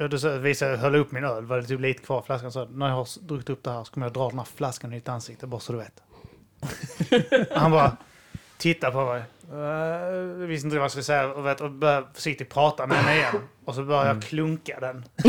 Ja, 0.01 0.09
då 0.09 0.19
så 0.19 0.39
visade 0.39 0.71
jag, 0.71 0.79
höll 0.79 0.97
upp 0.97 1.13
min 1.13 1.25
öl, 1.25 1.45
var 1.45 1.57
det 1.57 1.63
typ 1.67 1.81
lite 1.81 2.03
kvar 2.03 2.21
i 2.21 2.23
flaskan. 2.27 2.53
Så 2.53 2.65
när 2.65 2.89
jag 2.89 2.95
har 2.95 3.27
druckit 3.27 3.51
upp 3.51 3.65
det 3.65 3.71
här 3.71 3.85
så 3.85 3.93
kommer 3.93 4.07
jag 4.07 4.13
dra 4.13 4.29
den 4.29 4.39
här 4.39 4.47
flaskan 4.57 4.93
i 4.93 4.95
ditt 4.95 5.09
ansikte, 5.09 5.47
bara 5.47 5.61
så 5.61 5.73
du 5.73 5.79
vet. 5.79 6.03
Han 7.57 7.71
bara 7.71 7.97
tittar 8.59 8.91
på 8.91 9.05
mig. 9.05 9.23
Uh, 9.53 10.47
visste 10.47 10.67
inte 10.67 10.77
vad 10.77 10.85
jag 10.85 10.91
skulle 10.91 11.05
säga 11.05 11.27
och, 11.27 11.47
vet, 11.47 11.61
och 11.61 11.71
började 11.71 12.07
försiktigt 12.15 12.51
prata 12.51 12.87
med 12.87 12.97
henne 12.97 13.17
igen. 13.17 13.35
Och 13.65 13.75
så 13.75 13.83
börjar 13.83 14.07
jag 14.07 14.23
klunka 14.23 14.81
den. 14.81 15.05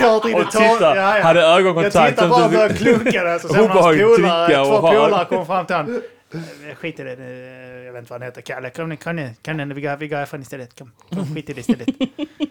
jag 0.00 0.16
Och 0.16 0.22
titta, 0.22 0.96
ja, 0.96 1.18
ja. 1.18 1.22
hade 1.22 1.40
Jag 1.40 1.58
ögonkontakt. 1.58 2.10
tittar 2.10 2.28
bara 2.28 2.44
och 2.44 2.50
börjar 2.50 2.68
klunka 2.68 3.24
den. 3.24 3.40
Så 3.40 3.48
sen 3.48 3.68
hans 3.68 3.80
polare, 3.80 4.64
två 4.64 4.80
polare 4.80 5.24
kommer 5.24 5.44
fram 5.44 5.66
till 5.66 5.76
honom. 5.76 6.02
Eh, 6.34 6.74
Skit 6.74 7.00
i 7.00 7.02
det, 7.02 7.12
eh, 7.12 7.84
jag 7.84 7.92
vet 7.92 7.98
inte 8.00 8.12
vad 8.12 8.20
han 8.20 8.28
heter. 8.28 8.40
Kalle, 8.40 8.70
kom, 8.70 8.96
kom 8.96 9.16
ner, 9.16 9.34
kom 9.44 9.56
ner, 9.56 9.66
vi 9.66 9.80
går, 9.80 9.96
vi 9.96 10.08
går 10.08 10.16
härifrån 10.16 10.42
istället. 10.42 10.78
Kom, 10.78 10.92
kom, 11.08 11.34
skit 11.34 11.50
i 11.50 11.52
det 11.52 11.60
istället. 11.60 11.88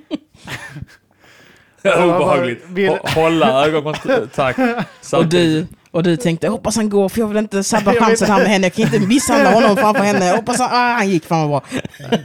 Obehagligt. 1.83 2.63
Vill- 2.67 2.89
Hå- 2.89 3.09
Hålla 3.15 3.65
ögonkontakt. 3.65 4.59
Och 5.13 5.25
du, 5.25 5.67
och 5.91 6.03
du 6.03 6.17
tänkte, 6.17 6.47
jag 6.47 6.51
hoppas 6.51 6.75
han 6.75 6.89
går 6.89 7.09
för 7.09 7.19
jag 7.19 7.27
vill 7.27 7.37
inte 7.37 7.63
sabba 7.63 7.93
chansen 7.99 8.27
här 8.31 8.37
med 8.37 8.47
henne. 8.47 8.65
Jag 8.65 8.73
kan 8.73 8.85
inte 8.85 8.99
misshandla 9.07 9.51
honom 9.51 9.77
framför 9.77 10.03
henne. 10.03 10.25
Jag 10.25 10.35
hoppas 10.35 10.59
han, 10.59 10.69
ah, 10.71 10.93
han 10.93 11.09
gick, 11.09 11.25
fan 11.25 11.49
vad 11.49 11.61
bra. 11.61 11.79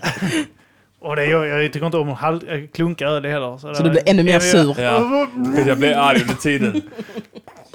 Och 1.01 1.17
det, 1.17 1.25
jag, 1.27 1.47
jag 1.47 1.73
tycker 1.73 1.87
inte 1.87 1.99
om 1.99 2.09
att 2.13 2.43
klunka 2.75 3.07
öl 3.07 3.25
heller. 3.25 3.75
Så 3.75 3.83
du 3.83 3.91
blir 3.91 4.03
ännu 4.07 4.23
mer 4.23 4.41
sur. 4.41 4.81
Ja. 4.81 5.27
För 5.55 5.69
jag 5.69 5.79
blev 5.79 5.99
arg 5.99 6.21
under 6.23 6.35
tiden. 6.35 6.83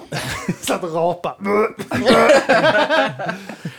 Satt 0.62 0.84
och 0.84 0.94
rapa. 0.94 1.36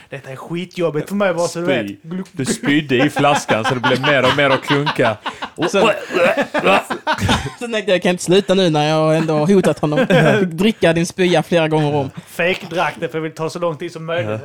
Detta 0.09 0.29
är 0.29 0.35
skitjobbigt 0.35 1.09
för 1.09 1.15
mig 1.15 1.33
bara 1.33 1.47
så 1.47 1.59
du 1.59 1.65
vet. 1.65 1.85
Du 2.31 2.45
spydde 2.45 2.95
i 3.05 3.09
flaskan 3.09 3.65
så 3.65 3.73
det 3.75 3.79
blev 3.79 4.01
mer 4.01 4.23
och 4.23 4.37
mer 4.37 4.49
att 4.49 4.61
klunka. 4.61 5.17
Sen, 5.69 5.89
sen 7.59 7.71
tänkte 7.71 7.91
jag, 7.91 7.95
jag 7.95 8.01
kan 8.01 8.11
inte 8.11 8.23
sluta 8.23 8.53
nu 8.53 8.69
när 8.69 8.89
jag 8.89 9.17
ändå 9.17 9.33
har 9.33 9.47
hotat 9.53 9.79
honom. 9.79 10.05
Dricka 10.51 10.93
din 10.93 11.05
spya 11.05 11.43
flera 11.43 11.67
gånger 11.67 11.95
om. 11.95 12.09
Fake 12.27 12.65
drack 12.69 12.95
det 12.99 13.09
för 13.09 13.17
jag 13.17 13.23
vill 13.23 13.31
ta 13.35 13.49
så 13.49 13.59
lång 13.59 13.77
tid 13.77 13.91
som 13.91 14.05
möjligt. 14.05 14.41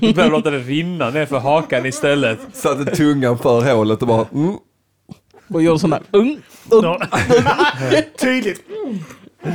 Du 0.00 0.12
behöver 0.14 0.30
låta 0.30 0.50
det 0.50 0.58
rinna 0.58 1.10
ner 1.10 1.26
för 1.26 1.38
hakan 1.38 1.86
istället. 1.86 2.38
Satte 2.52 2.84
tungan 2.96 3.38
för 3.38 3.74
hålet 3.74 4.02
och 4.02 4.08
bara... 4.08 4.26
Mm. 4.34 4.56
Och 5.54 5.62
gjorde 5.62 5.78
sådana 5.78 6.00
ung, 6.10 6.42
ung. 6.70 6.82
Nå- 6.82 7.00
Tydligt. 8.20 8.60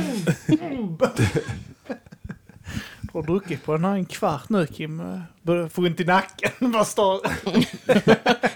Du 3.12 3.18
har 3.18 3.26
druckit 3.26 3.64
på 3.64 3.72
den 3.72 3.84
här 3.84 3.92
en 3.94 4.04
kvart 4.04 4.48
nu 4.48 4.66
Kim. 4.66 5.22
Börjar 5.42 5.68
få 5.68 5.82
ont 5.82 6.00
i 6.00 6.04
nacken. 6.04 6.50
Bara 6.72 6.84
står. 6.84 7.20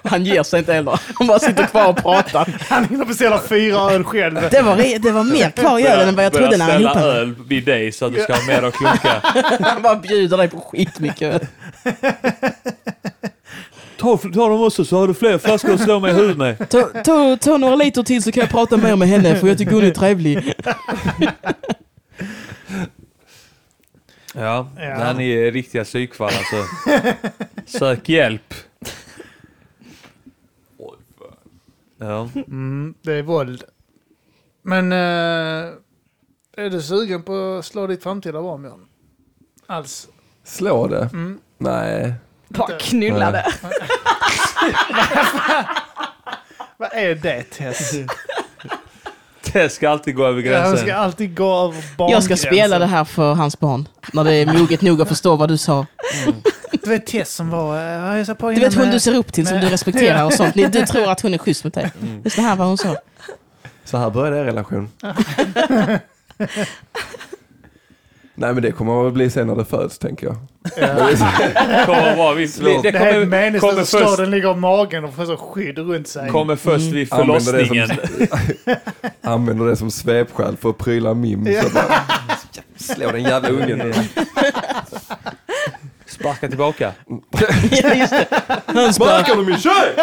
Han 0.08 0.24
ger 0.24 0.42
sig 0.42 0.58
inte 0.58 0.72
heller. 0.72 1.00
Han 1.14 1.26
bara 1.26 1.38
sitter 1.38 1.66
kvar 1.66 1.88
och 1.88 1.96
pratar. 1.96 2.56
Han 2.68 2.84
hinner 2.84 3.04
beställa 3.04 3.38
fyra 3.38 3.78
öl 3.80 4.04
själv. 4.04 4.34
Det 4.50 4.62
var, 4.62 4.76
re- 4.76 4.98
det 4.98 5.10
var 5.12 5.24
mer 5.24 5.50
kvar 5.50 5.78
i 5.78 5.86
ölen 5.86 6.08
än 6.08 6.16
vad 6.16 6.24
jag 6.24 6.32
trodde 6.32 6.56
när 6.56 6.64
han 6.70 6.74
ställa 6.94 7.00
öl 7.02 7.34
vid 7.48 7.64
dig 7.64 7.92
så 7.92 8.06
att 8.06 8.14
du 8.14 8.20
ska 8.22 8.34
ha 8.34 8.46
mer 8.46 8.62
att 8.62 8.74
klunka. 8.74 9.20
Han 9.60 9.82
bara 9.82 9.96
bjuder 9.96 10.36
dig 10.36 10.48
på 10.48 10.60
skitmycket 10.60 11.34
öl. 11.34 11.46
Ta, 14.00 14.16
ta 14.16 14.48
dem 14.48 14.62
också 14.62 14.84
så 14.84 14.96
har 14.98 15.08
du 15.08 15.14
fler 15.14 15.38
flaskor 15.38 15.72
att 15.74 15.80
slå 15.80 16.00
mig 16.00 16.10
i 16.10 16.14
huvudet 16.14 16.36
med. 16.36 16.68
Ta, 16.70 16.82
ta, 16.82 17.36
ta 17.36 17.56
några 17.56 17.76
liter 17.76 18.02
till 18.02 18.22
så 18.22 18.32
kan 18.32 18.40
jag 18.40 18.50
prata 18.50 18.76
mer 18.76 18.96
med 18.96 19.08
henne 19.08 19.36
för 19.36 19.48
jag 19.48 19.58
tycker 19.58 19.72
hon 19.72 19.84
är 19.84 19.90
trevlig. 19.90 20.54
Ja, 24.34 24.68
Ja. 24.76 24.98
när 24.98 25.14
ni 25.14 25.30
är 25.30 25.52
riktiga 25.52 25.84
psykfall 25.84 26.30
alltså. 26.38 26.64
Sök 27.78 28.08
hjälp. 28.08 28.54
Ja. 31.98 32.28
Mm, 32.34 32.94
det 33.02 33.12
är 33.12 33.22
våld. 33.22 33.64
Men 34.62 34.92
eh, 34.92 35.68
är 36.56 36.70
du 36.70 36.82
sugen 36.82 37.22
på 37.22 37.56
att 37.58 37.64
slå 37.64 37.86
ditt 37.86 38.02
framtida 38.02 38.42
barn 38.42 38.62
Björn? 38.62 38.86
Alls? 39.66 40.08
Slå 40.44 40.86
det? 40.86 41.10
Mm. 41.12 41.38
Nej. 41.58 42.14
Bara 42.50 42.78
knullade. 42.78 43.46
Vad 46.76 46.92
är 46.92 47.14
det 47.14 47.42
Tess? 47.42 47.92
Tess 49.42 49.74
ska 49.74 49.90
alltid 49.90 50.14
gå 50.14 50.26
över 50.26 50.42
Jag 50.42 50.60
ska 50.66 50.70
gränsen. 50.70 50.96
alltid 50.96 51.36
gå 51.36 51.64
över 51.64 51.82
Jag 52.10 52.22
ska 52.22 52.36
spela 52.36 52.78
det 52.78 52.86
här 52.86 53.04
för 53.04 53.34
hans 53.34 53.58
barn. 53.60 53.88
När 54.12 54.24
det 54.24 54.32
är 54.34 54.46
moget 54.58 54.82
nog 54.82 55.02
att 55.02 55.08
förstå 55.08 55.36
vad 55.36 55.48
du 55.48 55.56
sa. 55.58 55.86
Du 56.82 56.90
vet 56.90 57.06
Tess 57.06 57.34
som 57.34 57.50
var... 57.50 57.76
Uh, 57.76 58.16
jag 58.18 58.26
sa 58.26 58.34
på 58.34 58.50
Du 58.50 58.60
vet 58.60 58.74
hon 58.74 58.84
med- 58.84 58.94
du 58.94 59.00
ser 59.00 59.14
upp 59.14 59.32
till, 59.32 59.46
som 59.46 59.56
med- 59.56 59.66
du 59.66 59.70
respekterar 59.70 60.24
och 60.24 60.32
sånt. 60.32 60.54
Du 60.54 60.70
tror 60.86 61.10
att 61.10 61.20
hon 61.20 61.34
är 61.34 61.38
schysst 61.38 61.64
mot 61.64 61.74
dig. 61.74 61.90
Mm. 62.02 62.22
Det 62.22 62.28
är 62.28 62.30
så 62.30 62.40
här 62.40 62.56
vad 62.56 62.66
hon 62.66 62.78
sa. 62.78 62.96
Så 63.84 63.96
här 63.98 64.10
börjar 64.10 64.32
er 64.32 64.44
relation. 64.44 64.90
Nej 68.40 68.54
men 68.54 68.62
det 68.62 68.72
kommer 68.72 69.06
att 69.08 69.12
bli 69.14 69.30
sen 69.30 69.46
när 69.46 69.56
det 69.56 69.64
föds 69.64 69.98
tänker 69.98 70.26
jag. 70.26 70.36
Kommer 71.86 72.16
vara 72.16 72.34
vid, 72.34 72.50
det, 72.60 72.90
Det 72.90 72.98
här 72.98 73.06
är 73.06 73.12
kommer, 73.12 73.26
meningslöst 73.26 73.60
kommer 73.70 73.82
att 73.82 73.88
slå 73.88 74.00
först, 74.00 74.16
den 74.16 74.30
ligger 74.30 74.50
om 74.50 74.60
magen 74.60 75.04
och 75.04 75.14
får 75.14 75.24
så 75.24 75.36
skydd 75.36 75.78
runt 75.78 76.08
sig. 76.08 76.30
kommer 76.30 76.56
först 76.56 76.84
vid 76.84 77.12
Använder 77.12 77.34
det, 77.52 77.64
förlossningen. 77.64 77.88
som, 77.88 78.74
använder 79.32 79.66
det 79.66 79.76
som 79.76 79.90
svepskäl 79.90 80.56
för 80.56 80.70
att 80.70 80.78
pryla 80.78 81.14
mim. 81.14 81.44
Så 81.62 81.74
bara, 81.74 81.84
slå 82.76 83.10
den 83.12 83.22
jävla 83.22 83.48
ungen. 83.48 83.94
Sparka 86.20 86.48
tillbaka. 86.48 86.92
Ja, 87.70 87.94
just 87.94 88.10
det. 88.10 88.26
Han 88.66 88.94
sparkar. 88.94 89.22
Sparkar 89.22 89.36
du 89.36 89.42
min 89.44 89.58
tjej? 89.58 89.94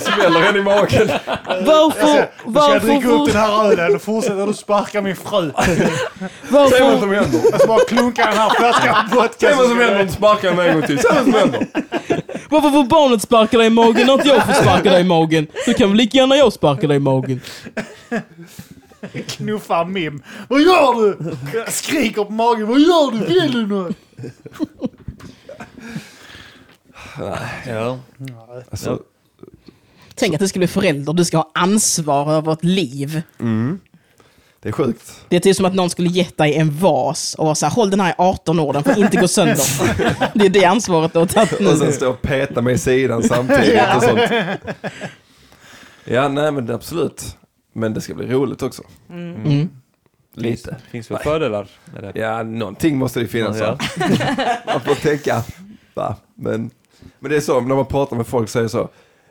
Smäller 0.00 0.40
henne 0.40 0.58
i 0.58 0.62
magen. 0.62 1.08
Varför, 1.46 2.28
Nu 2.46 2.52
ska 2.60 2.72
jag 2.72 2.82
dricka 2.82 3.08
upp 3.08 3.18
varför, 3.18 3.32
den 3.32 3.42
här 3.42 3.64
ölen 3.72 3.94
och 3.96 4.02
fortsätter 4.02 4.46
du 4.46 4.54
sparka 4.54 5.02
min 5.02 5.16
fru. 5.16 5.52
Säg 5.64 5.76
vad 6.50 6.62
varför, 6.70 6.98
som 7.00 7.12
händer. 7.12 7.40
Jag 7.50 7.60
ska 7.60 7.68
bara 7.68 7.84
klunka 7.84 8.26
den 8.26 8.36
här 8.36 8.50
flaskan 8.50 8.94
vodka. 9.12 9.46
Säg 9.48 9.56
vad 9.56 9.68
som 9.68 9.78
händer 9.78 10.00
om 10.00 10.06
du 10.06 10.12
sparkar 10.12 10.54
mig 10.54 10.68
en 10.68 10.74
gång 10.74 10.86
till. 10.86 10.98
Säg 10.98 11.10
vad 11.14 11.24
som 11.24 11.34
händer. 11.34 11.66
varför 12.50 12.70
får 12.70 12.84
barnet 12.84 13.22
sparka 13.22 13.58
dig 13.58 13.66
i 13.66 13.70
magen 13.70 14.08
och 14.10 14.14
inte 14.14 14.28
jag 14.28 14.46
får 14.46 14.52
sparka 14.52 14.90
dig 14.90 15.00
i 15.00 15.04
magen? 15.04 15.46
Då 15.66 15.72
kan 15.74 15.88
väl 15.88 15.96
lika 15.96 16.18
gärna 16.18 16.36
jag 16.36 16.52
sparka 16.52 16.86
dig 16.86 16.96
i 16.96 17.00
magen. 17.00 17.40
Knuffar 19.28 19.84
Mim. 19.84 20.22
Vad 20.48 20.60
gör 20.60 20.94
du? 21.02 21.36
Jag 21.58 21.72
skriker 21.72 22.24
på 22.24 22.32
magen. 22.32 22.66
Vad 22.66 22.80
gör 22.80 23.10
du? 23.12 23.18
Vill 23.26 23.52
du 23.52 23.66
något? 23.66 23.96
Ja. 27.66 27.98
Alltså, 28.70 29.00
Tänk 30.14 30.34
att 30.34 30.40
du 30.40 30.48
ska 30.48 30.58
bli 30.58 30.68
förälder, 30.68 31.12
du 31.12 31.24
ska 31.24 31.36
ha 31.36 31.50
ansvar 31.54 32.32
över 32.32 32.52
ett 32.52 32.64
liv. 32.64 33.22
mm. 33.40 33.80
Det 34.60 34.68
är 34.68 34.72
sjukt. 34.72 35.20
Det 35.28 35.36
är 35.36 35.40
typ 35.40 35.56
som 35.56 35.64
att 35.64 35.74
någon 35.74 35.90
skulle 35.90 36.08
gett 36.08 36.36
dig 36.38 36.54
en 36.54 36.70
vas 36.78 37.34
och 37.34 37.44
vara 37.44 37.54
såhär, 37.54 37.72
håll 37.72 37.90
den 37.90 38.00
här 38.00 38.10
i 38.10 38.14
18 38.18 38.60
år, 38.60 38.72
den 38.72 38.84
får 38.84 38.98
inte 38.98 39.16
gå 39.16 39.28
sönder. 39.28 39.56
Det 40.38 40.44
är 40.44 40.48
det 40.48 40.64
ansvaret 40.64 41.12
du 41.12 41.18
har 41.18 41.26
tagit 41.26 41.52
Och 41.52 41.78
sen 41.78 41.86
nu. 41.86 41.92
stå 41.92 42.10
och 42.10 42.22
peta 42.22 42.62
mig 42.62 42.74
i 42.74 42.78
sidan 42.78 43.22
samtidigt 43.22 43.80
och 43.96 44.02
sånt. 44.02 44.20
Ja, 46.04 46.28
nej 46.28 46.52
men 46.52 46.70
absolut. 46.70 47.36
Men 47.72 47.94
det 47.94 48.00
ska 48.00 48.14
bli 48.14 48.26
roligt 48.26 48.62
också. 48.62 48.82
Mm. 49.10 49.68
Lite. 50.42 50.76
Finns 50.90 51.10
väl 51.10 51.18
fördelar 51.18 51.68
med 51.94 52.02
det? 52.02 52.20
Ja, 52.20 52.42
någonting 52.42 52.96
måste 52.96 53.20
det 53.20 53.26
finnas. 53.26 53.58
Ja. 53.58 53.78
Man 54.66 54.80
får 54.80 54.94
tänka. 54.94 55.42
Va? 55.94 56.16
Men, 56.34 56.70
men 57.18 57.30
det 57.30 57.36
är 57.36 57.40
så, 57.40 57.60
när 57.60 57.74
man 57.76 57.86
pratar 57.86 58.16
med 58.16 58.26
folk 58.26 58.48
det 58.62 58.68
så. 58.68 58.88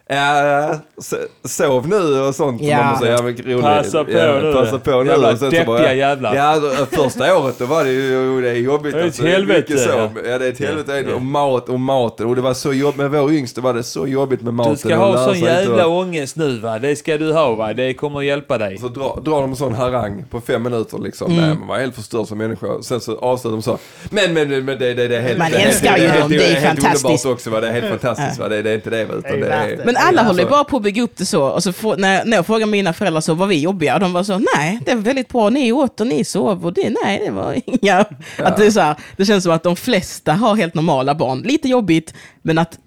Ja, 0.07 0.75
so- 0.97 1.27
sov 1.43 1.87
nu 1.87 2.21
och 2.21 2.35
sånt. 2.35 2.61
Ja. 2.61 2.77
Man 2.77 2.89
måste, 2.89 3.07
ja. 3.07 3.61
Passa 3.61 4.03
på 4.03 4.11
ja, 4.11 4.39
nu. 4.41 4.53
Passa 4.53 4.79
på 4.79 5.03
nu. 5.03 5.09
Jävla 5.09 5.31
och 5.31 5.37
sen 5.39 5.49
deppiga 5.49 5.65
bara, 5.65 5.93
jävlar. 5.93 6.35
Ja, 6.35 6.61
första 6.91 7.37
året 7.37 7.55
då 7.59 7.65
var 7.65 7.83
det 7.83 7.91
ju 7.91 8.41
det 8.41 8.49
är 8.49 8.53
jobbigt. 8.53 8.93
Det 8.93 8.99
är 8.99 9.01
ett 9.01 9.05
alltså, 9.05 9.25
helvete, 9.25 9.77
så. 9.77 9.89
ja. 9.89 10.09
Ja, 10.25 10.37
det 10.39 10.45
är 10.45 10.49
ett 10.51 10.59
helvete. 10.59 11.03
Ja. 11.09 11.15
Och 11.15 11.21
mat 11.21 11.69
och 11.69 11.79
maten. 11.79 12.27
Och 12.27 12.35
det 12.35 12.41
var 12.41 12.53
så 12.53 12.73
jobbigt 12.73 12.97
med 12.97 13.11
vår 13.11 13.31
yngste 13.31 13.61
var 13.61 13.73
det 13.73 13.83
så 13.83 14.07
jobbigt 14.07 14.41
med 14.41 14.53
maten. 14.53 14.73
Du 14.73 14.77
ska 14.79 14.95
ha 14.95 15.25
sån 15.25 15.39
jävla 15.39 15.87
och- 15.87 15.97
ångest 15.97 16.35
nu 16.35 16.59
va? 16.59 16.79
Det 16.79 16.95
ska 16.95 17.17
du 17.17 17.33
ha 17.33 17.55
va? 17.55 17.73
Det 17.73 17.93
kommer 17.93 18.19
att 18.19 18.25
hjälpa 18.25 18.57
dig. 18.57 18.77
Så 18.77 18.87
drar 18.87 19.21
dra 19.21 19.41
de 19.41 19.49
en 19.49 19.55
sån 19.55 19.73
harang 19.73 20.25
på 20.29 20.41
fem 20.41 20.63
minuter 20.63 20.97
liksom. 20.97 21.31
Mm. 21.31 21.45
Nej, 21.45 21.57
man 21.57 21.67
var 21.67 21.77
helt 21.77 21.95
förstörd 21.95 22.27
som 22.27 22.37
människa. 22.37 22.67
Sen 22.81 22.99
så 23.01 23.17
avslutar 23.17 23.55
de 23.55 23.61
så. 23.61 23.77
Men, 24.09 24.33
men, 24.33 24.65
men 24.65 24.79
det, 24.79 24.93
det, 24.93 25.07
det 25.07 25.17
är 25.17 25.21
helt... 25.21 25.37
Man 25.37 25.51
det 25.51 25.57
är 25.57 25.67
älskar 25.67 25.89
helt, 25.91 26.03
ju 26.03 26.07
helt, 26.07 26.21
dem, 26.21 26.29
det 26.29 26.35
är 26.35 26.53
helt 26.55 26.65
fantastiskt. 26.65 27.05
underbart 27.05 27.33
också 27.33 27.49
va. 27.49 27.61
Det 27.61 27.67
är 27.67 27.71
helt 27.73 27.87
fantastiskt 28.01 28.39
va. 28.39 28.49
Det, 28.49 28.61
det 28.61 28.69
är 28.69 28.75
inte 28.75 28.89
det 28.89 29.05
va. 29.05 29.13
Det 29.23 29.29
är 29.29 29.37
Utan 29.37 29.49
det 29.49 29.55
är... 29.55 29.94
Men 29.99 30.07
alla 30.07 30.23
håller 30.23 30.39
ju 30.39 30.45
alltså- 30.45 30.55
bara 30.57 30.63
på 30.63 30.77
att 30.77 30.83
bygga 30.83 31.01
upp 31.03 31.17
det 31.17 31.25
så. 31.25 31.43
Och 31.43 31.63
så 31.63 31.73
får, 31.73 31.97
när, 31.97 32.25
när 32.25 32.37
jag 32.37 32.45
frågar 32.45 32.65
mina 32.65 32.93
föräldrar 32.93 33.21
så 33.21 33.33
var 33.33 33.47
vi 33.47 33.59
jobbiga, 33.61 33.99
de 33.99 34.13
var 34.13 34.23
så, 34.23 34.41
nej, 34.55 34.79
det 34.85 34.95
var 34.95 35.01
väldigt 35.01 35.29
bra, 35.29 35.49
ni 35.49 35.71
åt 35.71 36.01
och 36.01 36.07
ni 36.07 36.23
sov 36.25 36.65
och 36.65 36.73
det, 36.73 36.93
nej, 37.03 37.21
det 37.25 37.31
var 37.31 37.61
inga... 37.65 38.05
Att 38.37 38.57
det, 38.57 38.65
är 38.65 38.71
så 38.71 38.79
här, 38.79 38.95
det 39.17 39.25
känns 39.25 39.43
som 39.43 39.53
att 39.53 39.63
de 39.63 39.75
flesta 39.75 40.33
har 40.33 40.55
helt 40.55 40.73
normala 40.73 41.15
barn. 41.15 41.41
Lite 41.41 41.67
jobbigt, 41.69 42.13
men 42.41 42.57
att 42.57 42.79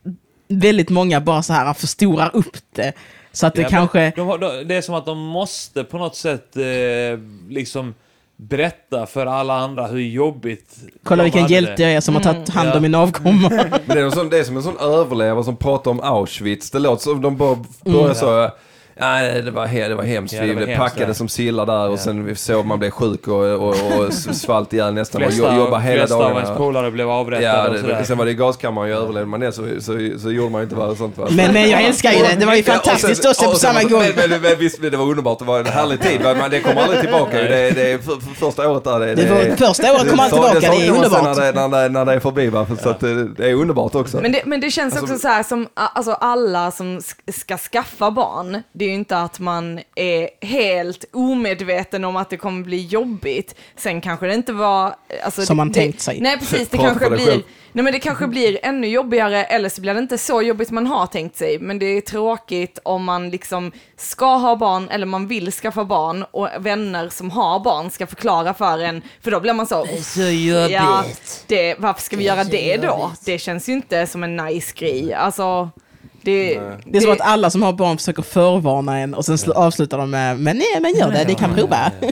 väldigt 0.48 0.88
många 0.90 1.20
bara 1.20 1.42
så 1.42 1.52
här 1.52 1.74
förstorar 1.74 2.30
upp 2.32 2.56
det. 2.74 2.92
Så 3.32 3.46
att 3.46 3.54
det 3.54 3.62
Ja, 3.62 3.68
kanske... 3.68 4.12
De 4.16 4.26
har, 4.26 4.38
de, 4.38 4.64
det 4.68 4.74
är 4.74 4.82
som 4.82 4.94
att 4.94 5.06
de 5.06 5.18
måste 5.18 5.84
på 5.84 5.98
något 5.98 6.16
sätt 6.16 6.56
eh, 6.56 6.62
liksom 7.48 7.94
berätta 8.40 9.06
för 9.06 9.26
alla 9.26 9.54
andra 9.54 9.86
hur 9.86 10.00
jobbigt 10.00 10.76
Kolla 11.04 11.22
vilken 11.22 11.42
hade 11.42 11.54
hjälte 11.54 11.82
jag 11.82 11.92
är 11.92 12.00
som 12.00 12.14
har 12.14 12.22
tagit 12.22 12.48
hand 12.48 12.68
om 12.68 12.74
Ja. 12.74 12.80
min 12.80 12.94
avkomma. 12.94 13.48
Är 13.86 14.30
det 14.30 14.38
är 14.38 14.44
som 14.44 14.56
en 14.56 14.62
sån 14.62 14.78
överlevare 14.78 15.44
som 15.44 15.56
pratar 15.56 15.90
om 15.90 16.00
Auschwitz. 16.00 16.70
Det 16.70 16.78
låter 16.78 17.02
som 17.02 17.22
de 17.22 17.36
bara 17.36 17.56
börjar 17.84 18.00
Mm. 18.04 18.14
så. 18.14 18.50
Ja, 19.00 19.18
det 19.44 19.50
var, 19.50 19.66
he, 19.66 19.88
det 19.88 19.94
var 19.94 20.02
hemskt. 20.04 20.34
Ja, 20.34 20.40
det 20.40 20.46
vi 20.46 20.54
var 20.54 20.62
blev 20.64 20.68
hemskt, 20.76 20.94
packade 20.96 21.14
som 21.14 21.28
sillar 21.28 21.66
där 21.66 21.88
och 21.88 21.98
sen 21.98 22.24
vi 22.24 22.34
såg 22.34 22.66
man 22.66 22.78
blev 22.78 22.90
sjuk 22.90 23.28
och, 23.28 23.34
och, 23.44 23.68
och 23.68 24.12
svalt 24.12 24.72
ihjäl 24.72 24.94
nästan. 24.94 25.22
Och 25.22 25.28
flesta, 25.28 25.52
jo- 25.56 25.62
jobba 25.64 25.78
hela 25.78 25.96
flesta 25.98 26.16
av 26.16 26.36
ens 26.36 26.56
polare 26.56 26.90
blev 26.90 27.10
avrättade 27.10 27.46
Ja, 27.46 27.66
och 27.68 27.72
det, 27.74 27.80
sådär. 27.80 28.02
sen 28.04 28.18
var 28.18 28.24
det 28.24 28.30
i 28.30 28.34
gaskammaren, 28.34 28.90
jag 28.90 28.98
överlevde 29.02 29.26
man 29.28 29.40
det 29.40 29.52
så, 29.52 29.62
så, 29.80 29.92
så 30.22 30.30
gjorde 30.30 30.50
man 30.52 30.62
inte 30.62 30.74
vad 30.74 30.96
sånt 30.96 31.18
var. 31.18 31.28
Men, 31.30 31.52
men 31.52 31.70
jag 31.70 31.82
älskar 31.82 32.12
ju 32.12 32.18
det, 32.18 32.36
det 32.40 32.46
var 32.46 32.54
ju 32.54 32.62
fantastiskt 32.62 33.24
Ja, 33.24 33.30
att 33.30 33.36
se 33.36 33.44
på 33.44 33.50
och 33.50 33.56
sen- 33.56 33.74
samma 33.74 33.84
och 33.84 33.90
gång. 33.90 34.02
sen- 34.02 34.12
Men, 34.16 34.30
men, 34.30 34.40
men 34.42 34.58
visst, 34.58 34.82
det 34.82 34.96
var 34.96 35.04
underbart, 35.04 35.38
det 35.38 35.44
var 35.44 35.58
en 35.60 35.66
härlig 35.66 36.00
tid. 36.00 36.20
Men 36.22 36.50
det 36.50 36.60
kommer 36.60 36.82
aldrig 36.82 37.00
tillbaka. 37.00 37.36
Det, 37.42 37.70
det 37.70 37.92
är 37.92 37.98
för, 37.98 38.12
för 38.20 38.34
första 38.34 38.70
året 38.70 38.84
där. 38.84 39.00
Det, 39.00 39.14
Det 39.14 39.30
var, 39.30 39.56
första 39.66 39.92
året 39.92 40.10
kommer 40.10 40.28
så- 40.28 40.30
tillbaka, 40.30 40.60
det 40.60 40.66
är 40.66 40.70
man 40.70 40.80
sen 40.86 40.94
underbart. 40.96 41.36
När 41.36 41.52
det, 41.52 41.68
när, 41.68 41.82
det, 41.82 41.88
när 41.88 42.04
det 42.04 42.12
är 42.12 42.20
förbi, 42.20 42.46
va? 42.48 42.66
så 42.82 42.88
att 42.90 43.00
det, 43.00 43.28
det 43.28 43.50
är 43.50 43.54
underbart 43.54 43.94
också. 43.94 44.20
Men 44.20 44.32
det, 44.32 44.42
men 44.46 44.60
det 44.60 44.70
känns 44.70 44.94
Alltså- 44.96 45.12
också 45.14 45.20
så 45.22 45.28
här 45.28 45.42
som, 45.42 45.66
alltså 45.74 46.12
alla 46.12 46.70
som 46.70 46.98
sk- 46.98 47.32
ska 47.32 47.58
skaffa 47.58 48.10
barn, 48.10 48.62
det 48.72 48.84
är 48.84 48.87
ju 48.88 48.94
inte 48.94 49.18
att 49.18 49.40
man 49.40 49.80
är 49.94 50.46
helt 50.46 51.04
omedveten 51.12 52.04
om 52.04 52.16
att 52.16 52.30
det 52.30 52.36
kommer 52.36 52.64
bli 52.64 52.86
jobbigt. 52.86 53.54
Sen 53.76 54.00
kanske 54.00 54.26
det 54.26 54.34
inte 54.34 54.52
var... 54.52 54.94
Alltså, 55.24 55.46
Som 55.46 55.56
det, 55.56 55.58
man 55.58 55.68
det, 55.68 55.74
tänkt 55.74 56.00
sig. 56.00 56.20
Nej, 56.20 56.38
precis. 56.38 56.68
Det 56.68 56.76
Prata 56.76 56.88
kanske 56.88 57.10
blir... 57.10 57.26
själv. 57.26 57.42
Nej, 57.72 57.82
men 57.84 57.92
det 57.92 57.98
kanske 57.98 58.26
blir 58.26 58.58
ännu 58.62 58.88
jobbigare, 58.88 59.44
eller 59.44 59.68
så 59.68 59.80
blir 59.80 59.94
det 59.94 60.00
inte 60.00 60.18
så 60.18 60.42
jobbigt 60.42 60.70
man 60.70 60.86
har 60.86 61.06
tänkt 61.06 61.36
sig. 61.36 61.58
Men 61.58 61.78
det 61.78 61.86
är 61.86 62.00
tråkigt 62.00 62.78
om 62.82 63.04
man 63.04 63.30
liksom 63.30 63.72
ska 63.96 64.36
ha 64.36 64.56
barn, 64.56 64.88
eller 64.88 65.06
man 65.06 65.28
vill 65.28 65.52
skaffa 65.52 65.84
barn, 65.84 66.24
och 66.30 66.48
vänner 66.58 67.08
som 67.08 67.30
har 67.30 67.60
barn 67.60 67.90
ska 67.90 68.06
förklara 68.06 68.54
för 68.54 68.78
en, 68.78 69.02
för 69.20 69.30
då 69.30 69.40
blir 69.40 69.52
man 69.52 69.66
så... 69.66 69.86
Så 70.02 70.20
jobbigt. 70.20 70.70
Ja, 70.70 71.04
det, 71.46 71.74
varför 71.78 72.02
ska 72.02 72.16
vi 72.16 72.24
göra 72.24 72.44
det 72.44 72.76
då? 72.76 73.12
Det 73.24 73.38
känns 73.38 73.68
ju 73.68 73.72
inte 73.72 74.06
som 74.06 74.24
en 74.24 74.36
nice 74.36 74.72
grej. 74.76 75.14
Alltså, 75.14 75.70
det, 76.28 76.60
Det 76.86 76.98
är 76.98 77.00
som 77.02 77.12
att 77.12 77.20
alla 77.20 77.50
som 77.50 77.62
har 77.62 77.72
barn 77.72 77.98
försöker 77.98 78.22
förvarna 78.22 78.98
en 78.98 79.14
och 79.14 79.24
sen 79.24 79.36
sl- 79.36 79.52
avslutar 79.52 79.98
de 79.98 80.10
med 80.10 80.40
men 80.40 80.56
nej, 80.56 80.80
men 80.80 80.94
gör 80.96 81.10
det, 81.12 81.24
ni 81.28 81.34
kan 81.34 81.54
prova. 81.54 81.92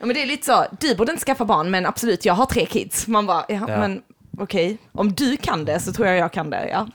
Ja, 0.00 0.06
men 0.06 0.14
det 0.14 0.22
är 0.22 0.26
lite 0.26 0.46
så, 0.46 0.64
du 0.80 0.94
borde 0.94 1.12
inte 1.12 1.24
skaffa 1.24 1.44
barn, 1.44 1.70
men 1.70 1.86
absolut, 1.86 2.24
jag 2.24 2.34
har 2.34 2.46
tre 2.46 2.66
kids. 2.66 3.06
Man 3.06 3.26
bara, 3.26 3.44
ja, 3.48 3.54
Ja. 3.54 3.78
men 3.78 4.02
okej, 4.40 4.78
om 4.92 5.12
du 5.12 5.36
kan 5.36 5.64
det 5.64 5.80
så 5.80 5.92
tror 5.92 6.08
jag 6.08 6.16
jag 6.16 6.32
kan 6.32 6.50
det, 6.50 6.68
ja. 6.68 6.86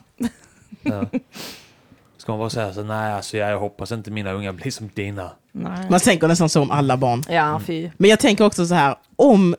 Ja. 0.82 1.04
Ska 2.16 2.32
man 2.32 2.38
bara 2.38 2.50
säga 2.50 2.72
så 2.74 2.82
nej 2.82 3.12
alltså 3.12 3.36
jag 3.36 3.58
hoppas 3.58 3.92
inte 3.92 4.10
mina 4.10 4.32
unga 4.32 4.52
blir 4.52 4.70
som 4.70 4.90
dina. 4.94 5.30
Nej. 5.52 5.86
Man 5.90 6.00
tänker 6.00 6.28
nästan 6.28 6.48
så 6.48 6.62
om 6.62 6.70
alla 6.70 6.96
barn. 6.96 7.22
Ja, 7.28 7.60
fy. 7.66 7.90
Men 7.96 8.10
jag 8.10 8.18
tänker 8.20 8.44
också 8.46 8.66
så 8.66 8.74
här, 8.74 8.94
om, 9.16 9.56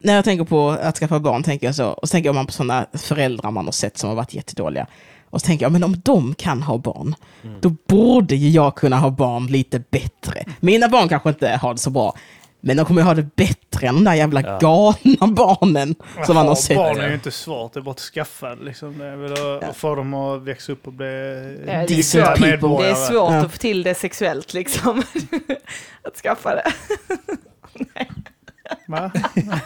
när 0.00 0.14
jag 0.14 0.24
tänker 0.24 0.44
på 0.44 0.70
att 0.70 0.96
skaffa 0.98 1.18
barn, 1.20 1.42
tänker 1.42 1.66
jag 1.66 1.74
så, 1.74 1.86
och 1.88 2.08
så 2.08 2.12
tänker 2.12 2.28
jag 2.28 2.34
man 2.34 2.46
på 2.46 2.52
sådana 2.52 2.86
föräldrar 2.92 3.50
man 3.50 3.64
har 3.64 3.72
sett 3.72 3.98
som 3.98 4.08
har 4.08 4.16
varit 4.16 4.34
jättedåliga. 4.34 4.86
Och 5.36 5.40
så 5.40 5.46
tänker 5.46 5.64
jag, 5.64 5.72
men 5.72 5.84
om 5.84 6.00
de 6.04 6.34
kan 6.34 6.62
ha 6.62 6.78
barn, 6.78 7.14
då 7.60 7.68
borde 7.88 8.36
ju 8.36 8.48
jag 8.50 8.74
kunna 8.74 8.96
ha 8.98 9.10
barn 9.10 9.46
lite 9.46 9.78
bättre. 9.90 10.44
Mina 10.60 10.88
barn 10.88 11.08
kanske 11.08 11.28
inte 11.28 11.48
har 11.62 11.74
det 11.74 11.80
så 11.80 11.90
bra, 11.90 12.14
men 12.60 12.76
de 12.76 12.86
kommer 12.86 13.00
ju 13.00 13.06
ha 13.06 13.14
det 13.14 13.36
bättre 13.36 13.86
än 13.88 13.94
de 13.94 14.04
där 14.04 14.14
jävla 14.14 14.40
Ja. 14.42 14.58
galna 14.58 15.26
barnen 15.34 15.94
som 16.26 16.34
man 16.34 16.44
har 16.46 16.54
Ha 16.54 16.56
sett. 16.56 16.76
Barn 16.76 17.00
är 17.00 17.08
ju 17.08 17.14
inte 17.14 17.30
svårt, 17.30 17.72
det 17.72 17.80
är 17.80 17.82
bara 17.82 17.90
att 17.90 18.00
skaffa 18.00 18.54
liksom. 18.54 18.98
Det 18.98 19.06
är 19.06 19.16
väl 19.16 19.32
att 19.32 19.38
Ja. 19.62 19.72
få 19.74 19.94
dem 19.94 20.14
att 20.14 20.42
växa 20.42 20.72
upp 20.72 20.86
och 20.86 20.92
bli 20.92 21.06
duktiga 21.88 22.02
svårt. 22.02 22.36
people. 22.36 22.68
Det 22.84 22.90
är 22.90 22.94
svårt 22.94 23.30
Ja. 23.32 23.36
att 23.36 23.52
få 23.52 23.58
till 23.58 23.82
det 23.82 23.94
sexuellt 23.94 24.54
liksom. 24.54 25.02
att 26.04 26.16
skaffa 26.22 26.54
det. 26.54 26.72
Va? 28.88 29.10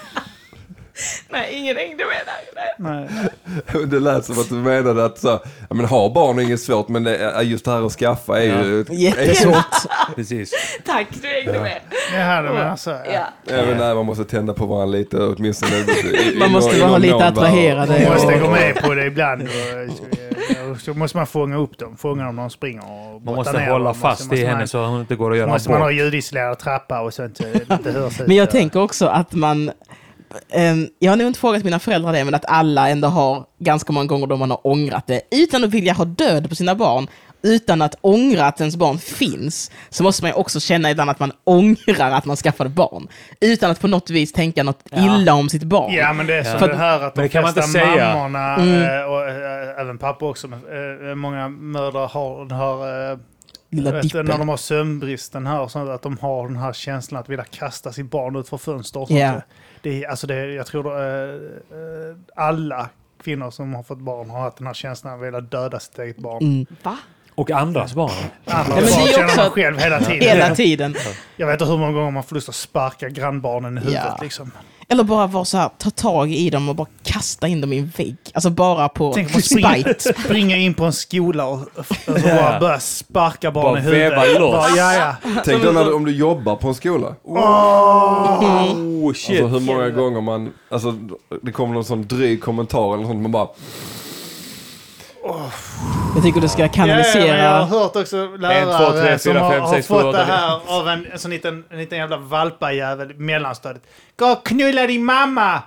Nej, 1.28 1.54
ingen 1.54 1.76
hängde 1.76 2.04
med 2.04 2.16
där. 2.26 2.72
Nej. 2.78 3.86
Det 3.86 4.00
lät 4.00 4.24
som 4.24 4.38
att 4.40 4.48
du 4.48 4.54
menade 4.54 5.04
att 5.04 5.18
så, 5.18 5.28
ja, 5.68 5.74
men 5.74 5.86
ha 5.86 6.12
barn 6.14 6.38
är 6.38 6.42
inget 6.42 6.60
svårt 6.60 6.88
men 6.88 7.04
det, 7.04 7.16
är- 7.16 7.42
just 7.42 7.64
det 7.64 7.70
här 7.70 7.86
att 7.86 7.92
skaffa 7.92 8.42
är 8.42 8.64
ju... 8.64 8.84
Jättesvårt. 8.90 9.64
Precis. 10.16 10.52
Tack, 10.86 11.06
du 11.22 11.28
hängde 11.28 11.60
med. 11.60 11.80
Jaha, 12.14 12.42
du 12.42 12.48
menar 12.48 12.76
så. 12.76 12.90
Ja. 12.90 13.52
Även 13.54 13.78
där 13.78 13.94
man 13.94 14.06
måste 14.06 14.24
tända 14.24 14.52
på 14.54 14.66
varandra 14.66 14.98
lite 14.98 15.16
åtminstone. 15.18 15.76
i- 15.76 16.32
i 16.34 16.38
Man 16.38 16.50
måste 16.50 16.76
i 16.76 16.80
vara 16.80 16.98
lite 16.98 17.26
attraherad. 17.26 17.88
Man 17.88 18.02
Ja. 18.02 18.12
måste 18.12 18.38
gå 18.38 18.50
med 18.50 18.76
på 18.82 18.94
det 18.94 19.06
ibland. 19.06 19.42
Och, 19.42 20.70
och 20.70 20.80
så 20.80 20.94
måste 20.94 21.16
man 21.16 21.26
fånga 21.26 21.56
upp 21.56 21.78
dem. 21.78 21.96
Fånga 21.96 22.24
dem 22.24 22.36
när 22.36 22.42
de 22.42 22.50
springer. 22.50 22.82
Och 23.14 23.22
Man 23.22 23.34
måste 23.34 23.52
ner 23.52 23.70
hålla 23.70 23.84
dem. 23.84 23.94
fast 23.94 24.20
måste, 24.20 24.36
i 24.42 24.44
henne 24.44 24.58
man, 24.58 24.68
så 24.68 24.84
hon 24.86 25.00
inte 25.00 25.16
går 25.16 25.30
att 25.32 25.38
göra 25.38 25.48
måste 25.48 25.70
man 25.70 25.80
ha 25.80 25.86
abort. 25.88 25.98
ljudisolerad 26.00 26.58
trappa 26.58 27.00
och 27.00 27.14
sånt. 27.14 27.40
det 27.84 27.90
hörs. 27.92 28.20
Men 28.26 28.36
jag 28.36 28.50
tänker 28.50 28.80
också 28.82 29.06
att 29.06 29.32
man, 29.34 29.70
jag 30.98 31.12
har 31.12 31.16
nog 31.16 31.26
inte 31.26 31.40
frågat 31.40 31.64
mina 31.64 31.78
föräldrar 31.78 32.12
det, 32.12 32.24
men 32.24 32.34
att 32.34 32.44
alla 32.48 32.88
ändå 32.88 33.08
har 33.08 33.44
ganska 33.58 33.92
många 33.92 34.06
gånger 34.06 34.26
då 34.26 34.36
man 34.36 34.50
har 34.50 34.66
ångrat 34.66 35.06
det, 35.06 35.20
utan 35.30 35.64
att 35.64 35.70
vilja 35.70 35.92
ha 35.92 36.04
död 36.04 36.48
på 36.48 36.54
sina 36.54 36.74
barn, 36.74 37.06
utan 37.42 37.82
att 37.82 37.94
ångra 38.00 38.46
att 38.46 38.60
ens 38.60 38.76
barn 38.76 38.98
finns, 38.98 39.70
så 39.90 40.02
måste 40.02 40.22
man 40.24 40.30
ju 40.30 40.34
också 40.34 40.60
känna 40.60 40.90
ibland 40.90 41.10
att 41.10 41.18
man 41.20 41.32
ångrar 41.44 42.10
att 42.10 42.24
man 42.24 42.36
skaffade 42.36 42.70
barn. 42.70 43.08
Utan 43.40 43.70
att 43.70 43.80
på 43.80 43.88
något 43.88 44.10
vis 44.10 44.32
tänka 44.32 44.62
något 44.62 44.80
Ja. 44.90 45.16
illa 45.20 45.34
om 45.34 45.48
sitt 45.48 45.62
barn. 45.62 45.92
Ja, 45.94 46.12
men 46.12 46.26
det 46.26 46.34
är 46.34 46.44
som 46.44 46.58
Ja. 46.60 46.66
det 46.66 46.76
här 46.76 47.00
att 47.00 47.14
de 47.14 47.28
kan 47.28 47.42
man 47.42 47.52
flesta 47.52 47.68
inte 47.78 47.86
säga. 47.94 48.14
mammorna, 48.14 48.54
Mm. 48.56 48.82
eh, 49.00 49.04
och 49.04 49.28
eh, 49.28 49.80
även 49.80 49.98
pappa 49.98 50.26
också, 50.26 50.48
men 50.48 50.58
eh, 51.08 51.14
många 51.14 51.48
mödrar 51.48 52.08
har 52.08 53.10
eh, 53.12 53.18
Lilla 53.72 53.90
vet, 53.92 54.14
när 54.14 54.38
de 54.38 54.48
har 54.48 54.56
sömnbristen 54.56 55.46
här, 55.46 55.60
och 55.60 55.70
sånt, 55.70 55.90
att 55.90 56.02
de 56.02 56.18
har 56.18 56.48
den 56.48 56.56
här 56.56 56.72
känslan 56.72 57.20
att 57.20 57.28
vilja 57.28 57.44
kasta 57.44 57.92
sitt 57.92 58.10
barn 58.10 58.36
ut 58.36 58.48
för 58.48 58.58
fönster. 58.58 59.00
Och 59.00 59.08
sånt. 59.08 59.20
Ja. 59.20 59.42
Det 59.82 60.06
alltså 60.06 60.26
det, 60.26 60.54
jag 60.54 60.66
tror 60.66 61.00
eh, 61.00 61.34
eh, 61.34 62.16
alla 62.36 62.90
kvinnor 63.22 63.50
som 63.50 63.74
har 63.74 63.82
fått 63.82 63.98
barn 63.98 64.30
har 64.30 64.40
haft 64.40 64.56
den 64.56 64.66
här 64.66 64.74
känslan 64.74 65.12
av 65.12 65.20
att 65.20 65.26
vilja 65.26 65.40
döda 65.40 65.80
sitt 65.80 65.98
eget 65.98 66.18
barn. 66.18 66.42
Mm. 66.42 66.66
Va? 66.82 66.98
Och 67.40 67.50
andras 67.50 67.94
barn. 67.94 68.10
Andra 68.46 68.74
men 68.74 68.84
det 68.84 68.90
är 68.90 68.96
barn 68.98 69.06
känner 69.08 69.24
också 69.26 69.40
man 69.40 69.50
själv 69.50 69.78
hela 69.78 70.00
tiden. 70.00 70.20
Hela 70.28 70.54
tiden. 70.54 70.94
Jag 71.36 71.46
vet 71.46 71.54
inte 71.60 71.64
hur 71.64 71.78
många 71.78 71.92
gånger 71.92 72.10
man 72.10 72.22
får 72.22 72.34
lust 72.34 72.48
att 72.48 72.54
sparka 72.54 73.08
grannbarnen 73.08 73.78
i 73.78 73.80
huvudet. 73.80 74.02
Ja. 74.06 74.18
Liksom. 74.22 74.50
Eller 74.88 75.04
bara 75.04 75.26
vara 75.26 75.44
så 75.44 75.56
här, 75.58 75.70
ta 75.78 75.90
tag 75.90 76.32
i 76.32 76.50
dem 76.50 76.68
och 76.68 76.74
bara 76.74 76.86
kasta 77.02 77.48
in 77.48 77.60
dem 77.60 77.72
i 77.72 77.78
en 77.78 77.92
vägg. 77.96 78.16
Alltså 78.34 78.50
bara 78.50 78.88
på 78.88 79.12
Tänk 79.12 79.26
om 79.28 79.32
man 79.32 79.42
springer, 79.42 79.74
spite. 79.98 80.20
springer 80.22 80.56
in 80.56 80.74
på 80.74 80.84
en 80.84 80.92
skola 80.92 81.46
och, 81.46 81.58
och 82.06 82.20
bara 82.24 82.60
börjar 82.60 82.78
sparka 82.78 83.50
barn 83.50 83.64
Bara 83.64 83.78
i 83.78 83.82
huvudet. 83.82 84.12
veva 84.12 84.38
loss. 84.38 84.52
Bara, 84.52 84.68
ja, 84.76 84.94
ja. 84.94 85.14
Tänk 85.44 85.62
dig 85.62 85.72
när 85.72 85.84
du- 85.84 85.92
om 85.92 86.04
du 86.04 86.12
jobbar 86.16 86.56
på 86.56 86.68
en 86.68 86.74
skola. 86.74 87.14
Oh 87.24 89.12
shit. 89.12 89.42
Alltså 89.42 89.58
hur 89.58 89.60
många 89.60 89.88
gånger 89.90 90.20
man, 90.20 90.52
alltså 90.70 90.94
det 91.42 91.52
kommer 91.52 91.74
någon 91.74 91.84
sån 91.84 92.06
dryg 92.06 92.42
kommentar 92.42 92.94
eller 92.94 93.04
sånt, 93.06 93.20
man 93.22 93.32
bara 93.32 93.48
Jag 96.14 96.22
tycker 96.24 96.40
du 96.40 96.48
ska 96.48 96.62
Ja, 96.62 96.68
ja, 96.74 96.86
men 96.86 96.88
jag 96.88 96.96
har 96.96 97.12
kanalisera... 97.12 97.64
hört 97.64 97.96
också 97.96 98.28
lärare 98.36 98.54
En, 98.58 98.66
två, 98.86 98.92
tre, 99.00 99.18
som 99.18 99.32
fyra, 99.32 99.42
har, 99.42 99.52
fem, 99.52 99.60
har 99.62 99.74
sex, 99.74 99.88
sju, 99.88 99.94
fått 99.94 100.04
åtta, 100.04 100.18
det 100.18 100.24
här 100.24 100.60
av 100.66 100.88
en, 100.88 101.06
en 101.12 101.18
sån 101.18 101.30
liten, 101.30 101.64
en 101.70 101.78
liten 101.78 101.98
jävla 101.98 102.16
valpajävel 102.16 103.10
i 103.10 103.14
mellanstadiet. 103.14 103.82
Gå 104.16 104.26
och 104.26 104.46
knulla 104.46 104.86
din 104.86 105.04
mamma! 105.04 105.62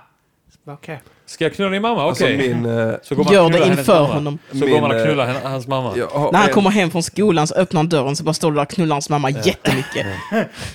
Okej. 0.68 1.02
Ska 1.26 1.44
jag 1.44 1.54
knulla 1.54 1.70
din 1.70 1.82
mamma? 1.82 2.02
alltså 2.08 2.24
Okej. 2.24 2.36
min... 2.54 2.78
eh, 2.78 2.94
Så 3.02 3.14
går 3.14 3.24
man 3.24 3.32
Gör 3.34 3.50
det 3.50 3.66
inför 3.66 4.02
honom. 4.04 4.38
Så 4.50 4.56
Min, 4.56 4.70
går 4.70 4.80
man 4.80 4.90
och 4.90 4.96
eh, 4.96 5.04
knullar 5.04 5.26
henne- 5.26 5.40
hans 5.48 5.66
mamma. 5.66 5.88
har 5.88 5.96
När 6.32 6.38
han 6.38 6.48
en- 6.48 6.54
kommer 6.54 6.70
hem 6.70 6.90
från 6.90 7.02
skolan 7.02 7.46
så 7.46 7.54
öppnar 7.54 7.78
han 7.78 7.88
dörren 7.88 8.16
så 8.16 8.24
bara 8.24 8.34
står 8.34 8.50
du 8.50 8.54
där 8.54 8.62
och 8.62 8.68
knullar 8.70 8.94
hans 8.94 9.10
mamma 9.10 9.30
jättemycket. 9.30 10.06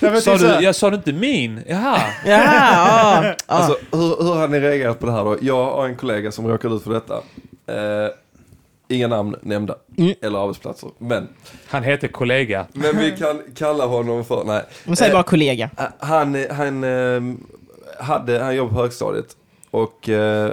Jag 0.00 0.10
vet 0.10 0.22
Sa 0.24 0.38
så 0.38 0.44
du, 0.46 0.64
jag 0.64 0.74
sa 0.74 0.90
du 0.90 0.96
inte 0.96 1.12
min? 1.12 1.62
Jaha. 1.68 1.98
Ja, 2.24 2.30
ja, 2.32 3.24
ja. 3.24 3.34
Alltså, 3.46 3.76
hur, 3.92 4.22
hur 4.22 4.34
har 4.34 4.48
ni 4.48 4.60
reagerat 4.60 5.00
på 5.00 5.06
det 5.06 5.12
här 5.12 5.24
då? 5.24 5.36
Jag 5.40 5.64
har 5.64 5.84
en 5.86 5.96
kollega 5.96 6.32
som 6.32 6.48
råkade 6.48 6.74
ut 6.74 6.84
för 6.84 6.92
detta. 6.92 7.14
Eh, 7.14 8.10
inga 8.90 9.08
namn 9.08 9.36
nämnda. 9.42 9.74
Mm. 9.98 10.14
Eller 10.22 10.38
arbetsplatser. 10.44 10.90
Men, 10.98 11.28
Han 11.68 11.82
heter 11.82 12.08
kollega. 12.08 12.66
men 12.72 12.98
vi 12.98 13.10
kan 13.16 13.42
kalla 13.56 13.86
honom 13.86 14.24
för... 14.24 14.44
Nej. 14.44 14.62
Men 14.84 14.96
säg 14.96 15.08
Eh, 15.08 15.12
bara 15.12 15.22
kollega. 15.22 15.70
Han, 15.98 16.46
han, 16.50 16.84
eh, 16.84 17.22
hade, 18.04 18.38
han 18.42 18.56
jobbar 18.56 18.72
på 18.74 18.80
högstadiet. 18.80 19.36
Och 19.70 20.08
eh, 20.08 20.52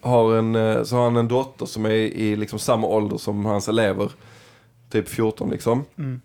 har 0.00 0.34
en, 0.36 0.54
eh, 0.54 0.82
så 0.82 0.96
har 0.96 1.04
han 1.04 1.16
en 1.16 1.28
dotter 1.28 1.66
som 1.66 1.84
är 1.86 1.90
i 1.90 2.36
liksom 2.36 2.58
samma 2.58 2.86
ålder 2.86 3.16
som 3.18 3.44
hans 3.44 3.68
elever. 3.68 4.10
Typ 4.90 5.08
14 5.08 5.50
liksom. 5.50 5.84
Mm. 5.98 6.20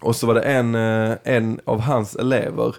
Och 0.00 0.16
så 0.16 0.26
var 0.26 0.34
det 0.34 0.42
en, 0.42 0.74
eh, 0.74 1.16
en 1.24 1.60
av 1.64 1.80
hans 1.80 2.16
elever 2.16 2.76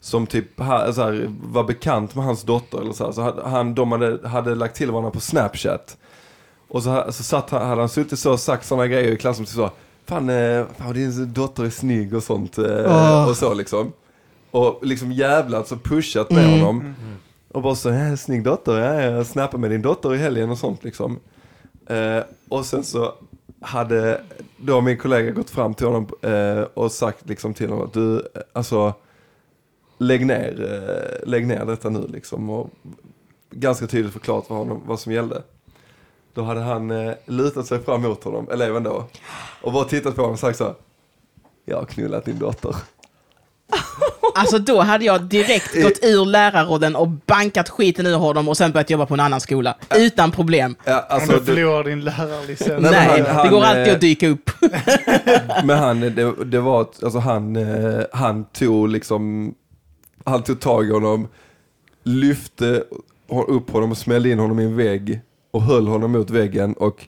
som 0.00 0.26
typ 0.26 0.58
ha, 0.60 0.92
så 0.92 1.02
här, 1.02 1.26
var 1.42 1.64
bekant 1.64 2.14
med 2.14 2.24
hans 2.24 2.42
dotter. 2.42 2.80
Eller 2.80 2.92
så 2.92 3.04
här, 3.04 3.12
så 3.12 3.20
hade- 3.22 3.48
han, 3.48 3.74
de 3.74 3.92
hade, 3.92 4.28
hade 4.28 4.54
lagt 4.54 4.76
till 4.76 4.90
varandra 4.90 5.10
på 5.10 5.20
Snapchat. 5.20 5.96
Och 6.68 6.82
så, 6.82 7.04
så 7.12 7.22
satt, 7.22 7.50
han- 7.50 7.66
hade 7.68 7.80
han 7.82 7.88
suttit 7.88 8.18
så 8.18 8.32
och 8.32 8.40
sagt 8.40 8.66
sådana 8.66 8.86
grejer 8.86 9.12
i 9.12 9.16
klassen, 9.16 9.46
så 9.46 9.70
fan, 10.06 10.30
eh, 10.30 10.64
fan 10.78 10.92
din 10.94 11.32
dotter 11.32 11.64
är 11.64 11.70
snygg 11.70 12.14
och 12.14 12.22
sånt. 12.22 12.58
Eh, 12.58 12.64
Åh. 12.86 13.28
Och 13.28 13.36
så 13.36 13.54
liksom. 13.54 13.92
Och 14.50 14.78
liksom 14.86 15.12
jävlat 15.12 15.68
så 15.68 15.76
pushat 15.76 16.30
med 16.30 16.44
Mm. 16.44 16.60
honom. 16.60 16.94
Och 17.52 17.62
bara 17.62 17.74
så, 17.74 17.88
ja, 17.88 18.16
snygg 18.16 18.44
dotter, 18.44 18.78
ja, 18.78 19.00
jag 19.02 19.26
snappade 19.26 19.60
med 19.60 19.70
din 19.70 19.82
dotter 19.82 20.14
i 20.14 20.18
helgen 20.18 20.50
och 20.50 20.58
sånt 20.58 20.84
liksom. 20.84 21.18
Eh, 21.86 22.22
och 22.48 22.66
sen 22.66 22.84
så 22.84 23.14
hade 23.60 24.20
då 24.56 24.80
min 24.80 24.98
kollega 24.98 25.30
gått 25.30 25.50
fram 25.50 25.74
till 25.74 25.86
honom 25.86 26.08
eh, 26.22 26.60
och 26.74 26.92
sagt 26.92 27.28
liksom 27.28 27.54
till 27.54 27.68
honom 27.70 27.84
att 27.86 27.92
du, 27.92 28.22
alltså 28.52 28.94
lägg 29.98 30.26
ner, 30.26 30.72
eh, 31.22 31.28
lägg 31.28 31.46
ner 31.46 31.64
detta 31.64 31.88
nu 31.88 32.06
liksom. 32.08 32.50
Och 32.50 32.70
ganska 33.50 33.86
tydligt 33.86 34.12
förklarat 34.12 34.46
för 34.46 34.54
honom 34.54 34.82
vad 34.86 35.00
som 35.00 35.12
gällde. 35.12 35.42
Då 36.36 36.42
hade 36.42 36.60
han 36.60 36.90
eh, 36.90 37.12
lutat 37.26 37.66
sig 37.66 37.82
fram 37.84 38.02
mot 38.02 38.24
honom, 38.24 38.48
eleven 38.50 38.82
då, 38.82 39.04
och 39.62 39.72
bara 39.72 39.84
tittat 39.84 40.14
på 40.16 40.20
honom 40.20 40.32
och 40.32 40.38
sagt 40.38 40.58
så 40.58 40.64
här, 40.64 40.74
jag 41.64 41.76
har 41.76 41.84
knullat 41.84 42.24
din 42.24 42.38
dotter. 42.38 42.76
Alltså 44.34 44.58
då 44.58 44.80
hade 44.80 45.04
jag 45.04 45.22
direkt 45.22 45.82
gått 45.82 45.98
ur 46.02 46.24
lärarrollen 46.24 46.96
och 46.96 47.08
bankat 47.08 47.68
skiten 47.68 48.06
ur 48.06 48.16
honom 48.16 48.48
och 48.48 48.56
sen 48.56 48.72
börjat 48.72 48.90
jobba 48.90 49.06
på 49.06 49.14
en 49.14 49.20
annan 49.20 49.40
skola. 49.40 49.76
Utan 49.96 50.30
problem. 50.30 50.76
Ja, 50.84 50.98
Om 50.98 51.04
alltså, 51.08 51.32
du 51.32 51.44
förlorar 51.44 51.84
din 51.84 52.00
lärarlicens. 52.00 52.82
Nej, 52.82 52.90
Nej, 52.90 53.24
han- 53.28 53.44
det 53.46 53.50
går 53.50 53.60
han, 53.60 53.68
alltid 53.68 53.88
eh, 53.88 53.94
att 53.94 54.00
dyka 54.00 54.28
upp. 54.28 54.50
men 55.64 55.78
han, 55.78 56.00
det, 56.00 56.44
det 56.44 56.60
var, 56.60 56.80
alltså 56.80 57.18
han, 57.18 57.56
eh, 57.56 58.04
han 58.12 58.44
tog 58.44 58.88
liksom, 58.88 59.54
han 60.24 60.42
tog 60.42 60.60
tag 60.60 60.88
i 60.88 60.92
honom, 60.92 61.28
lyfte 62.02 62.84
upp 63.48 63.70
honom 63.70 63.90
och 63.90 63.98
smällde 63.98 64.28
in 64.30 64.38
honom 64.38 64.60
i 64.60 64.64
en 64.64 64.76
vägg 64.76 65.20
och 65.56 65.62
höll 65.62 65.86
honom 65.86 66.12
mot 66.12 66.30
väggen 66.30 66.72
och 66.72 67.06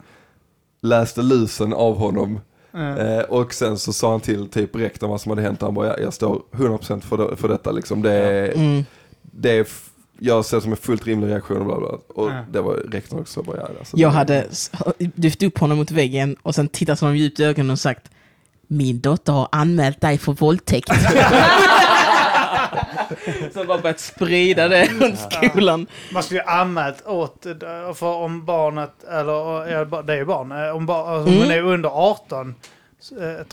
läste 0.83 1.23
lusen 1.23 1.73
av 1.73 1.97
honom. 1.97 2.41
Eh, 2.99 3.21
och 3.29 3.55
sen 3.55 3.79
så 3.79 3.93
sa 3.93 4.11
han 4.11 4.21
till 4.21 4.49
typ 4.49 4.77
rektorn 4.77 5.11
vad 5.11 5.21
som 5.21 5.31
hade 5.31 5.43
hänt. 5.43 5.61
Han 5.63 5.75
bara, 5.75 5.87
jag, 5.87 6.01
jag 6.01 6.15
står 6.15 6.43
100% 6.53 7.01
för, 7.01 7.17
det, 7.17 7.37
för 7.37 7.49
detta 7.49 7.73
liksom. 7.73 8.03
Det 8.03 8.13
är, 8.13 8.53
Mm. 8.55 8.85
det 9.23 9.51
är 9.59 9.67
jag 10.21 10.45
ser 10.45 10.57
det 10.57 10.61
som 10.61 10.71
en 10.71 10.77
fullt 10.77 11.07
rimlig 11.07 11.29
reaktion 11.29 11.57
och 11.59 11.65
bla 11.67 11.79
bla. 11.79 11.89
Och 12.15 12.31
Ja. 12.31 12.45
det 12.53 12.61
var 12.61 12.75
rektorn 12.75 13.21
också. 13.21 13.43
Bara, 13.43 13.57
ja, 13.57 13.69
alltså, 13.79 13.97
Jag 13.97 14.11
hade 14.11 14.47
lyft 15.15 15.43
upp 15.43 15.59
honom 15.59 15.79
mot 15.79 15.91
väggen 15.91 16.37
och 16.43 16.55
sen 16.55 16.69
tittat 16.69 17.01
honom 17.01 17.17
djupt 17.17 17.41
i 17.41 17.45
ögonen 17.45 17.71
och 17.71 17.79
sagt 17.79 18.11
Min 18.67 19.01
dotter 19.01 19.33
har 19.33 19.49
anmält 19.53 20.01
dig 20.01 20.19
för 20.19 20.33
våldtäkt. 20.33 20.89
så 23.55 23.65
bara 23.65 23.79
börjat 23.79 24.01
sprida 24.01 24.69
det 24.69 24.85
runt 25.01 25.19
skolan. 25.31 25.87
Man 26.13 26.23
skulle 26.23 26.41
ju 26.41 26.47
anmält 26.47 27.07
åt, 27.07 27.47
för 27.95 28.15
om 28.15 28.45
barnet, 28.45 29.05
eller 29.05 30.03
det 30.03 30.13
är 30.13 30.17
ju 30.17 30.25
barn, 30.25 30.53
om, 30.77 30.87
bar, 30.87 31.17
om 31.19 31.27
Mm. 31.27 31.51
är 31.51 31.63
under 31.63 31.89
18, 31.89 32.49
eh, 32.49 32.55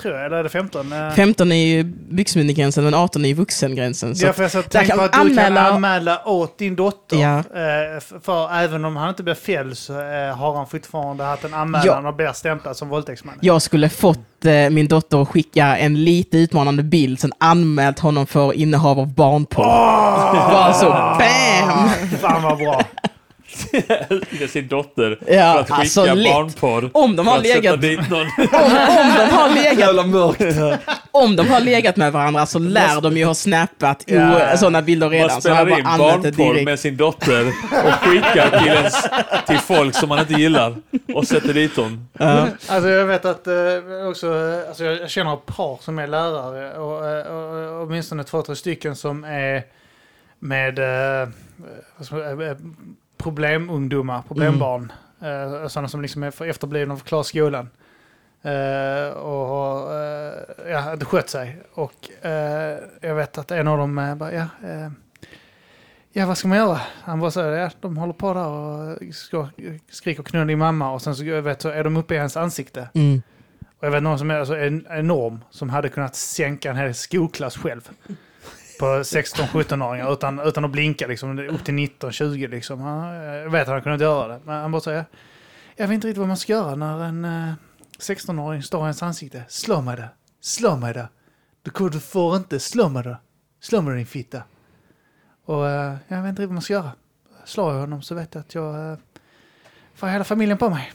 tror 0.02 0.14
jag, 0.16 0.26
eller 0.26 0.38
är 0.38 0.44
det 0.44 0.50
15? 0.50 0.94
Eh, 0.94 1.12
15 1.12 1.52
är 1.52 1.56
ju 1.66 1.84
byxmyndigränsen 2.10 2.84
men 2.84 2.94
18 2.94 3.26
är 3.26 3.30
ju 3.30 3.34
vuxengränsen. 3.36 4.16
Så 4.16 4.26
Ja, 4.26 4.34
för 4.34 4.42
jag 4.44 4.52
så 4.52 4.58
där 4.58 4.66
tänk 4.70 4.88
kan 4.88 4.98
på 4.98 5.02
man 5.04 5.06
att 5.22 5.28
du 5.30 5.36
kan 5.36 5.46
anmäla- 5.58 5.70
anmäla 5.72 6.22
åt 6.28 6.58
din 6.58 6.76
dotter. 6.76 7.18
Ja. 7.18 7.38
Eh, 7.38 8.02
för 8.24 8.54
även 8.54 8.86
om 8.86 8.96
han 8.96 9.10
inte 9.10 9.24
blir 9.24 9.34
fälld 9.34 9.78
så 9.78 9.94
eh, 9.94 10.38
har 10.38 10.56
han 10.56 10.68
fortfarande 10.68 11.24
haft 11.24 11.44
en 11.44 11.54
anmälan 11.54 12.06
och 12.06 12.14
blir 12.16 12.32
stämplad 12.34 12.78
som 12.78 12.90
våldtäktsman. 12.90 13.34
jag 13.42 13.62
skulle 13.62 13.90
fått 13.90 14.46
eh, 14.46 14.70
min 14.70 14.88
dotter 14.88 15.22
att 15.22 15.28
skicka 15.30 15.78
en 15.78 16.04
lite 16.04 16.38
utmanande 16.38 16.84
bild, 16.84 17.20
sen 17.20 17.32
anmält 17.38 18.00
honom 18.00 18.28
för 18.28 18.54
innehav 18.54 19.00
av 19.00 19.14
barnporr. 19.14 19.64
Bara 20.52 20.74
så, 20.74 20.90
BAM! 20.90 21.90
Fan 22.22 22.44
vad 22.44 22.58
bra. 22.58 22.82
Utnyttja 24.10 24.48
sin 24.48 24.68
dotter 24.68 25.20
Ja, 25.28 25.54
för 25.54 25.60
att 25.60 25.68
skicka 25.68 26.02
alltså 26.02 26.06
barnporr. 26.06 26.90
Om 26.94 27.16
de 27.16 27.28
har 27.28 27.40
legat, 27.40 27.74
om, 27.74 27.80
om 27.82 29.16
de 29.18 29.36
har 29.36 29.50
legat 29.56 29.80
Jävla 29.80 30.04
mörkt. 30.04 30.42
om 31.12 31.36
de 31.36 31.48
har 31.50 31.60
legat 31.60 31.96
med 31.98 32.12
varandra 32.12 32.46
så 32.46 32.60
lär 32.60 33.02
de 33.02 33.18
ju 33.18 33.26
ha 33.26 33.34
snappat 33.34 34.04
Ja. 34.08 34.58
sådana 34.58 34.82
bilder 34.82 35.08
Man 35.08 35.14
redan. 35.14 35.42
Så 35.42 35.50
jag 35.50 35.58
spelar 35.58 35.66
bara 35.84 35.94
in 35.94 35.98
barnporr 36.00 36.66
med 36.66 36.80
sin 36.80 36.98
dotter 36.98 37.48
och 37.86 37.94
skickar 37.94 38.60
till, 38.60 38.68
ens, 38.68 38.96
till 39.48 39.58
folk 39.58 39.96
som 39.96 40.10
man 40.10 40.20
inte 40.20 40.34
gillar 40.34 40.76
och 41.14 41.28
sätter 41.28 41.54
dit 41.54 41.76
dem. 41.76 42.08
Ja. 42.20 42.48
Alltså 42.68 42.90
jag 42.90 43.06
vet 43.06 43.26
att 43.26 43.48
eh, 43.48 43.54
också, 44.10 44.28
eh, 44.28 44.68
alltså 44.68 44.84
jag 44.84 45.10
känner 45.10 45.34
ett 45.34 45.46
par 45.46 45.78
som 45.82 46.00
är 46.00 46.08
lärare 46.08 46.78
och, 46.78 47.08
eh, 47.10 47.26
och, 47.28 47.76
och 47.78 47.84
åtminstone 47.88 48.24
två, 48.24 48.42
tre 48.42 48.56
stycken 48.56 48.96
som 48.96 49.24
är 49.24 49.64
med 50.40 50.80
eh, 50.80 51.30
problemungdomar, 53.18 54.24
problembarn. 54.28 54.92
Eh, 55.22 55.68
sådana 55.68 55.88
som 55.88 56.02
liksom 56.02 56.24
är 56.24 56.44
efterblivna 56.44 56.94
och 56.94 57.04
klarar 57.04 57.24
skolan. 57.24 57.70
Eh, 58.46 59.10
och 59.18 59.48
har 59.48 59.94
eh, 59.94 60.72
ja, 60.72 60.98
skött 61.06 61.30
sig. 61.30 61.58
Och 61.74 62.26
eh, 62.26 62.80
jag 63.02 63.16
vet 63.16 63.38
att 63.38 63.52
en 63.52 63.68
av 63.68 63.78
dem 63.78 64.16
bara, 64.18 64.34
ja, 64.34 64.48
ja 66.14 66.26
vad 66.26 66.38
ska 66.38 66.48
man 66.48 66.58
göra? 66.58 66.82
Han 67.02 67.20
bara 67.20 67.32
säger, 67.32 67.52
ja 67.52 67.70
de 67.82 67.98
håller 67.98 68.14
på 68.14 68.34
där 68.34 68.48
och 68.48 68.98
skriker 69.90 70.20
och 70.20 70.28
knullar 70.28 70.46
din 70.46 70.60
mamma 70.60 70.92
och 70.92 71.02
sen 71.02 71.16
så, 71.16 71.42
vet, 71.42 71.62
så 71.62 71.70
är 71.70 71.84
de 71.84 71.98
uppe 71.98 72.16
i 72.16 72.18
hans 72.18 72.38
ansikte. 72.38 72.90
Mm. 72.94 73.22
Och 73.80 73.88
jag 73.88 73.92
vet 73.92 74.04
någon 74.04 74.20
som 74.20 74.32
är 74.32 74.40
alltså 74.40 74.58
en, 74.58 74.88
enorm 74.90 75.44
som 75.50 75.70
hade 75.70 75.90
kunnat 75.90 76.16
sänka 76.16 76.70
en 76.70 76.76
hel 76.76 76.94
skolklass 76.94 77.58
själv. 77.58 77.90
På 78.80 78.86
16-17-åringar 78.86 80.14
utan, 80.14 80.40
utan 80.40 80.66
att 80.66 80.72
blinka 80.72 81.08
liksom, 81.08 81.40
upp 81.40 81.64
till 81.64 81.74
19-20 81.74 82.48
liksom. 82.48 82.82
Han, 82.82 83.14
jag 83.16 83.50
vet 83.50 83.62
att 83.62 83.68
han 83.68 83.82
kunde 83.82 84.04
göra 84.04 84.28
det. 84.28 84.40
Men 84.46 84.62
han 84.62 84.72
bara 84.72 84.82
säger, 84.82 85.06
jag 85.76 85.88
vet 85.88 85.94
inte 85.94 86.08
riktigt 86.08 86.20
vad 86.20 86.28
man 86.28 86.38
ska 86.38 86.54
göra 86.54 86.76
när 86.76 87.04
en 87.04 87.26
eh, 87.26 87.54
16-åring 88.00 88.64
står 88.64 88.82
i 88.82 88.84
ens 88.84 89.04
ansikte. 89.04 89.44
Slå 89.48 89.82
mig 89.82 89.98
då! 89.98 90.04
slå 90.42 90.78
mig 90.78 90.94
då! 90.94 91.08
Du, 91.62 91.90
du 91.90 92.00
får 92.00 92.36
inte 92.36 92.60
slå 92.60 92.90
mig 92.90 93.04
då! 93.04 93.18
Slå 93.60 93.82
mig 93.82 93.92
det 93.92 94.00
din 94.00 94.06
fitta. 94.06 94.44
Och 95.46 95.68
eh, 95.70 95.96
jag 96.08 96.22
vet 96.22 96.30
inte 96.30 96.42
riktigt 96.42 96.50
vad 96.50 96.54
man 96.54 96.62
ska 96.62 96.74
göra. 96.74 96.92
Slår 97.46 97.74
jag 97.74 97.80
honom 97.80 98.02
så 98.02 98.16
vet 98.16 98.36
jag 98.36 98.42
att 98.42 98.56
jag 98.56 98.92
eh, 98.92 98.98
får 99.96 100.08
hela 100.08 100.24
familjen 100.24 100.58
på 100.58 100.70
mig. 100.70 100.92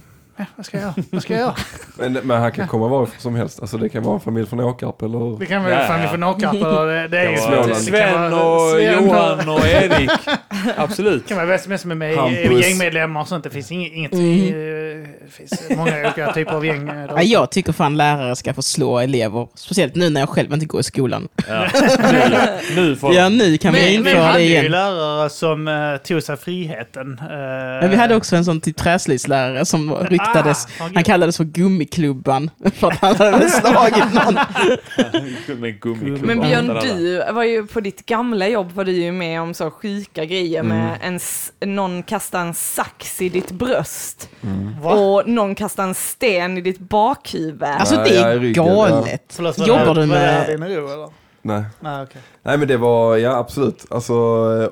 Vad 0.57 0.67
ska 0.67 0.77
jag 0.77 0.83
göra? 0.83 0.95
Vad 1.11 1.23
ska 1.23 1.33
jag 1.33 1.41
göra? 1.41 1.55
Men, 1.99 2.13
men 2.13 2.41
han 2.41 2.53
kan 2.53 2.69
komma 2.69 2.89
varifrån 2.89 3.21
som 3.21 3.35
helst. 3.35 3.61
Alltså 3.61 3.79
det 3.79 3.89
kan 3.89 4.03
vara 4.03 4.15
en 4.15 4.21
familj 4.21 4.47
från 4.47 4.61
Åkarp 4.61 5.03
eller... 5.03 5.39
Det 5.39 5.47
kan 5.47 5.65
väl 5.65 5.73
Ja, 5.79 5.85
familj 5.87 6.05
ja. 6.05 6.11
för 6.11 6.19
Nackarp 6.19 6.55
eller 6.55 6.87
det, 6.87 7.09
det 7.09 7.19
är 7.19 7.25
Det 7.27 7.31
ju... 7.31 7.37
kan 7.37 7.51
vara 7.51 7.63
Småland. 7.63 7.77
Sven 7.83 8.33
och 8.33 8.71
Sven 8.71 9.05
Johan 9.05 9.49
och 9.49 9.67
Erik. 9.67 10.11
Absolut. 10.77 11.23
Det 11.23 11.29
kan 11.29 11.37
vara 11.37 11.47
vem 11.47 11.59
som 11.59 11.71
helst 11.71 11.83
som 11.83 11.91
är 11.91 11.95
med 11.95 12.13
i 12.13 12.17
Hampus. 12.17 12.67
gängmedlemmar 12.67 13.21
och 13.21 13.29
sånt. 13.29 13.45
Det 13.45 13.51
finns 13.51 13.73
inget... 13.73 13.93
inget 13.93 14.13
Mm. 14.13 15.03
eh, 15.03 15.09
det 15.25 15.31
finns 15.33 15.63
många 15.77 16.01
olika 16.01 16.33
typer 16.33 16.53
av 16.53 16.67
gäng. 16.67 16.89
eh, 16.89 16.95
där. 16.95 17.09
Ja, 17.17 17.23
jag 17.23 17.51
tycker 17.51 17.73
fan 17.73 17.97
lärare 17.97 18.37
ska 18.37 18.55
få 18.55 18.63
slå 18.63 18.99
elever. 18.99 19.49
Speciellt 19.55 19.95
nu 19.95 20.11
när 20.11 20.21
jag 20.21 20.29
själv 20.29 20.53
inte 20.53 20.67
går 20.67 20.81
i 20.81 20.85
skolan. 20.85 21.29
Ja. 21.49 21.67
Nu, 22.13 22.83
nu 22.83 22.97
får 22.97 23.15
Ja, 23.15 23.29
nu 23.29 23.59
kan 23.59 23.73
vi 23.75 23.81
Men- 23.81 23.89
Vi 23.89 23.95
införa 24.11 24.23
hade 24.25 24.39
det 24.39 24.45
ju 24.45 24.51
igen. 24.51 24.73
lärare 24.73 25.31
som 25.31 25.69
uh, 25.69 25.97
tog 25.97 26.23
sig 26.23 26.37
friheten. 26.37 27.19
eh, 27.23 27.27
Men 27.81 27.91
vi 27.91 27.97
hade 27.97 28.17
också 28.17 28.37
en 28.37 28.45
sån 28.45 28.61
typ 28.61 28.77
träslöjdslärare 28.77 29.65
som 29.65 29.89
ryktades. 30.35 30.67
Ah, 30.81 30.91
Han 30.95 31.05
kallades 31.05 31.37
för 31.37 31.45
Gummiklubban 31.45 32.51
för 32.75 32.89
att 32.91 32.99
han 32.99 33.17
hade 33.33 33.49
slagit 33.49 34.15
någon. 34.15 34.35
med. 36.01 36.23
Men 36.23 36.41
Björn, 36.41 36.67
du 36.83 37.33
var 37.33 37.43
ju 37.45 37.67
på 37.67 37.81
ditt 37.81 38.07
gamla 38.07 38.49
jobb 38.49 38.73
var 38.73 38.85
du 38.85 38.93
ju 38.93 39.13
med 39.13 39.41
om 39.41 39.55
så 39.55 39.71
sjuka 39.71 40.25
grejer 40.25 40.63
med 40.63 40.81
Mm. 41.03 41.19
en, 41.61 41.75
någon 41.75 42.03
kastade 42.03 42.45
en 42.45 42.55
sax 42.55 43.23
i 43.23 43.29
ditt 43.29 43.51
bröst 43.51 44.29
Va? 44.83 44.93
och 44.95 45.29
någon 45.29 45.55
kastade 45.55 45.89
en 45.89 45.95
sten 45.95 46.59
i 46.59 46.61
ditt 46.61 46.79
bakhuvud. 46.79 47.63
Alltså 47.63 47.95
det 47.97 48.17
är 48.17 48.39
ryggen, 48.39 48.65
galet. 48.67 49.23
Förlåt, 49.29 49.67
Jobbar 49.67 49.95
du 49.95 50.07
med... 50.07 50.49
eller? 50.49 51.09
Nej. 51.43 51.63
Nej, 51.81 52.03
okej. 52.03 52.21
Nej 52.43 52.59
men 52.59 52.69
det 52.69 52.77
var, 52.77 53.17
ja 53.17 53.37
absolut. 53.37 53.87
Alltså, 53.91 54.15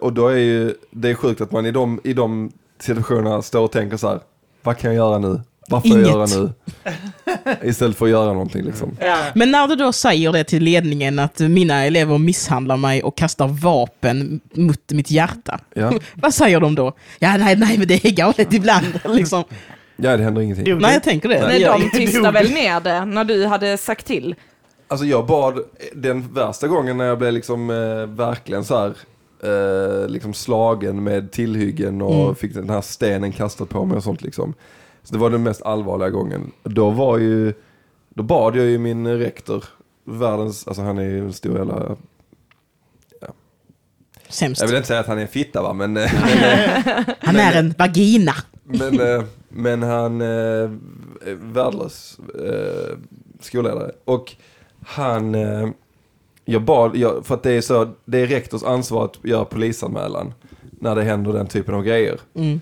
och 0.01 0.13
då 0.13 0.29
är 0.29 0.37
ju, 0.37 0.75
det 0.91 1.11
är 1.11 1.15
sjukt 1.15 1.41
att 1.41 1.53
man 1.53 1.67
i 1.67 1.71
de, 1.71 2.01
i 2.05 2.13
de 2.13 2.53
situationerna 2.81 3.43
står 3.43 3.61
och 3.61 3.73
tänker 3.73 3.97
så 3.97 4.09
här, 4.09 4.21
vad 4.63 4.79
kan 4.79 4.91
jag 4.91 4.97
göra 4.97 5.19
nu? 5.19 5.41
Vad 5.71 5.83
får 5.83 5.99
jag 5.99 6.09
göra 6.09 6.27
nu? 6.27 6.53
Istället 7.63 7.97
för 7.97 8.05
att 8.05 8.11
göra 8.11 8.33
någonting 8.33 8.63
liksom. 8.65 8.97
Men 9.35 9.51
när 9.51 9.69
du 9.69 9.77
då 9.77 9.93
säger 9.93 10.33
det 10.33 10.45
till 10.45 10.63
ledningen 10.63 11.19
att 11.19 11.39
mina 11.39 11.85
elever 11.85 12.19
misshandlar 12.19 12.77
mig 12.77 13.03
och 13.03 13.17
kastar 13.17 13.49
vapen 13.49 14.41
mot 14.53 14.93
mitt 14.93 15.11
hjärta. 15.11 15.61
Ja, 15.75 15.93
Vad 16.15 16.35
säger 16.35 16.61
de 16.61 16.75
då? 16.75 16.93
Ja, 17.19 17.37
nej, 17.37 17.57
nej, 17.57 17.79
men 17.79 17.89
det 17.89 18.05
är 18.05 18.11
galet 18.11 18.53
ibland. 18.53 19.01
Liksom. 19.09 19.45
ja 19.97 20.17
det 20.17 20.23
händer 20.23 20.43
ingenting. 20.43 20.79
Nej, 20.79 20.93
jag 20.93 21.03
tänker 21.03 21.29
det. 21.29 21.59
Gör 21.59 21.79
de 21.79 21.91
tystade 21.91 22.31
väl 22.31 22.51
ner 22.51 22.81
det 22.81 23.05
när 23.05 23.25
du 23.25 23.47
hade 23.47 23.77
sagt 23.79 24.07
till? 24.07 24.35
Alltså 24.89 25.07
jag 25.07 25.27
bad, 25.27 25.59
den 25.95 26.35
värsta 26.35 26.69
gången 26.69 26.97
när 26.97 27.05
jag 27.05 27.19
blev 27.19 27.33
liksom 27.33 27.71
eh, 27.71 27.77
verkligen 28.17 28.65
så 28.65 28.79
här 28.79 28.95
eh, 29.43 30.09
liksom 30.09 30.35
slagen 30.35 31.03
med 31.05 31.31
tillhyggen 31.33 32.03
och 32.03 32.23
Mm. 32.23 32.35
fick 32.35 32.55
den 32.55 32.71
här 32.71 32.81
stenen 32.81 33.33
kastad 33.33 33.67
på 33.67 33.85
mig 33.85 33.97
och 33.97 34.03
sånt 34.05 34.23
liksom. 34.23 34.55
Så 35.03 35.15
det 35.15 35.21
var 35.21 35.31
den 35.31 35.43
mest 35.43 35.63
allvarliga 35.63 36.11
gången. 36.11 36.51
Då 36.63 36.91
var 36.91 37.19
ju, 37.19 37.55
då 38.09 38.23
bad 38.23 38.57
jag 38.57 38.65
ju 38.67 38.79
min 38.79 39.07
rektor, 39.19 39.65
världens, 40.05 40.69
alltså 40.69 40.83
han 40.83 40.99
är 40.99 41.03
ju 41.03 41.19
en 41.19 41.33
stor 41.33 41.57
jävla, 41.59 41.97
Sämst. 44.29 44.61
jag 44.61 44.69
vill 44.69 44.77
inte 44.77 44.89
säga 44.89 45.01
att 45.01 45.07
han 45.07 45.19
är 45.19 45.23
en 45.23 45.29
fitta 45.29 45.63
va, 45.63 45.73
men, 45.73 45.97
eh, 45.97 46.11
men, 46.25 46.69
eh, 46.99 47.05
Han 47.21 47.37
är 47.37 47.59
en 47.59 47.75
vagina. 47.79 48.33
men, 48.65 49.25
Men 49.49 49.83
han 49.83 50.21
är 50.21 50.77
värdelös 51.53 52.19
eh, 52.45 52.97
skolledare. 53.41 53.91
Och 54.05 54.35
han, 54.87 55.35
jag 56.53 56.63
bad, 56.63 56.97
jag, 56.97 57.27
för 57.27 57.35
att 57.35 57.43
det 57.43 57.51
är 57.53 57.61
så, 57.61 57.89
det 58.05 58.19
är 58.19 58.27
rektors 58.27 58.63
ansvar 58.63 59.05
att 59.05 59.25
göra 59.25 59.45
polisanmälan 59.45 60.35
när 60.81 60.95
det 60.97 61.03
händer 61.03 61.33
den 61.33 61.47
typen 61.47 61.75
av 61.75 61.83
grejer. 61.83 62.21
Mm. 62.35 62.61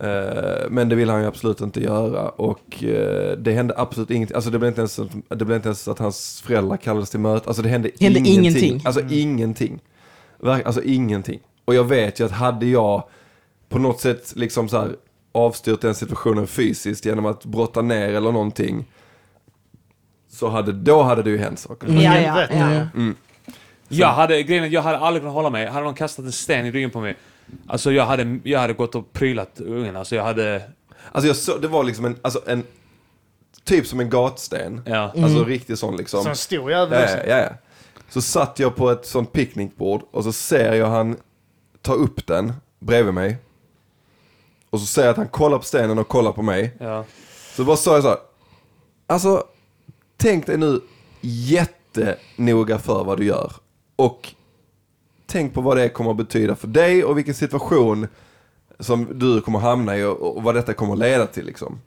Eh, 0.00 0.70
men 0.70 0.88
det 0.88 0.94
vill 0.96 1.10
han 1.10 1.20
ju 1.20 1.26
absolut 1.26 1.60
inte 1.60 1.80
göra 1.82 2.28
och 2.28 2.84
eh, 2.84 3.38
det 3.38 3.52
hände 3.52 3.74
absolut 3.76 4.10
ingenting. 4.10 4.34
Alltså 4.34 4.50
det 4.50 4.58
blev 4.58 4.68
inte 4.68 4.80
ens, 4.80 5.00
det 5.28 5.44
blev 5.44 5.56
inte 5.56 5.68
ens 5.68 5.88
att 5.88 5.98
hans 5.98 6.40
föräldrar 6.46 6.76
kallades 6.76 7.10
till 7.10 7.20
möte. 7.20 7.48
Alltså 7.48 7.62
det 7.62 7.68
hände, 7.68 7.90
Hände 8.00 8.18
ingenting. 8.18 8.38
ingenting. 8.44 8.82
Alltså 8.84 9.00
ingenting. 9.10 9.80
Verk- 10.40 10.62
Alltså 10.66 10.82
ingenting. 10.82 11.40
Och 11.64 11.74
jag 11.74 11.84
vet 11.84 12.20
ju 12.20 12.24
att 12.24 12.32
hade 12.32 12.66
jag 12.66 13.02
på 13.68 13.78
något 13.78 14.00
sätt 14.00 14.32
liksom 14.36 14.68
så 14.68 14.78
här 14.78 14.96
avstyrt 15.32 15.80
den 15.80 15.94
situationen 15.94 16.46
fysiskt 16.46 17.04
genom 17.04 17.26
att 17.26 17.44
brotta 17.44 17.82
ner 17.82 18.08
eller 18.08 18.32
någonting. 18.32 18.84
Så 20.38 20.48
hade, 20.48 20.72
då 20.72 21.02
hade 21.02 21.22
det 21.22 21.30
ju 21.30 21.38
hänt 21.38 21.58
saker. 21.58 21.86
Mm. 21.88 22.00
Ja, 22.02 22.20
ja, 22.20 22.46
ja. 22.50 23.12
Jag 23.88 24.08
hade, 24.08 24.42
grejen 24.42 24.70
jag 24.70 24.82
hade 24.82 24.98
aldrig 24.98 25.22
kunnat 25.22 25.34
hålla 25.34 25.50
mig. 25.50 25.66
Hade 25.66 25.84
någon 25.84 25.94
kastat 25.94 26.24
en 26.24 26.32
sten 26.32 26.66
i 26.66 26.70
ryggen 26.70 26.90
på 26.90 27.00
mig, 27.00 27.16
alltså 27.66 27.92
jag 27.92 28.06
hade, 28.06 28.38
jag 28.44 28.60
hade 28.60 28.72
gått 28.72 28.94
och 28.94 29.12
prylat 29.12 29.60
ungen. 29.60 29.96
Alltså 29.96 30.14
jag 30.16 30.24
hade, 30.24 30.62
Alltså 31.12 31.26
jag 31.28 31.36
så, 31.36 31.56
det 31.58 31.68
var 31.68 31.84
liksom 31.84 32.04
en, 32.04 32.16
alltså 32.22 32.40
en, 32.46 32.62
typ 33.64 33.86
som 33.86 34.00
en 34.00 34.10
gatsten. 34.10 34.82
ja. 34.86 35.12
Alltså 35.22 35.44
riktigt 35.44 35.78
sån 35.78 35.96
liksom. 35.96 36.22
Så 36.22 36.28
en 36.28 36.36
stor 36.36 36.70
jävel 36.70 36.98
Ja, 37.00 37.04
också. 37.04 37.28
ja, 37.28 37.38
ja. 37.38 37.48
Så 38.08 38.22
satt 38.22 38.58
jag 38.58 38.76
på 38.76 38.90
ett 38.90 39.06
sånt 39.06 39.32
picknickbord 39.32 40.02
och 40.10 40.24
så 40.24 40.32
ser 40.32 40.72
jag 40.74 40.86
han 40.86 41.16
ta 41.82 41.92
upp 41.92 42.26
den 42.26 42.52
bredvid 42.78 43.14
mig. 43.14 43.36
Och 44.70 44.80
så 44.80 44.86
ser 44.86 45.02
jag 45.02 45.10
att 45.10 45.16
han 45.16 45.28
kollar 45.28 45.58
på 45.58 45.64
stenen 45.64 45.98
och 45.98 46.08
kollar 46.08 46.32
på 46.32 46.42
mig. 46.42 46.76
ja. 46.80 47.04
Så 47.56 47.64
bara 47.64 47.76
sa 47.76 47.94
jag 47.94 48.02
så 48.02 48.08
här. 48.08 48.18
Alltså, 49.06 49.44
tänk 50.18 50.46
dig 50.46 50.56
nu 50.56 50.80
jättenoga 51.20 52.78
för 52.78 53.04
vad 53.04 53.18
du 53.18 53.24
gör. 53.24 53.52
Och 53.96 54.34
tänk 55.26 55.54
på 55.54 55.60
vad 55.60 55.76
det 55.76 55.88
kommer 55.88 56.10
att 56.10 56.16
betyda 56.16 56.56
för 56.56 56.68
dig 56.68 57.04
och 57.04 57.18
vilken 57.18 57.34
situation 57.34 58.08
som 58.78 59.18
du 59.18 59.40
kommer 59.40 59.58
hamna 59.58 59.96
i 59.98 60.04
och, 60.04 60.36
och 60.36 60.42
vad 60.42 60.54
detta 60.54 60.74
kommer 60.74 60.92
att 60.92 60.98
leda 60.98 61.26
till 61.26 61.46
liksom. 61.46 61.80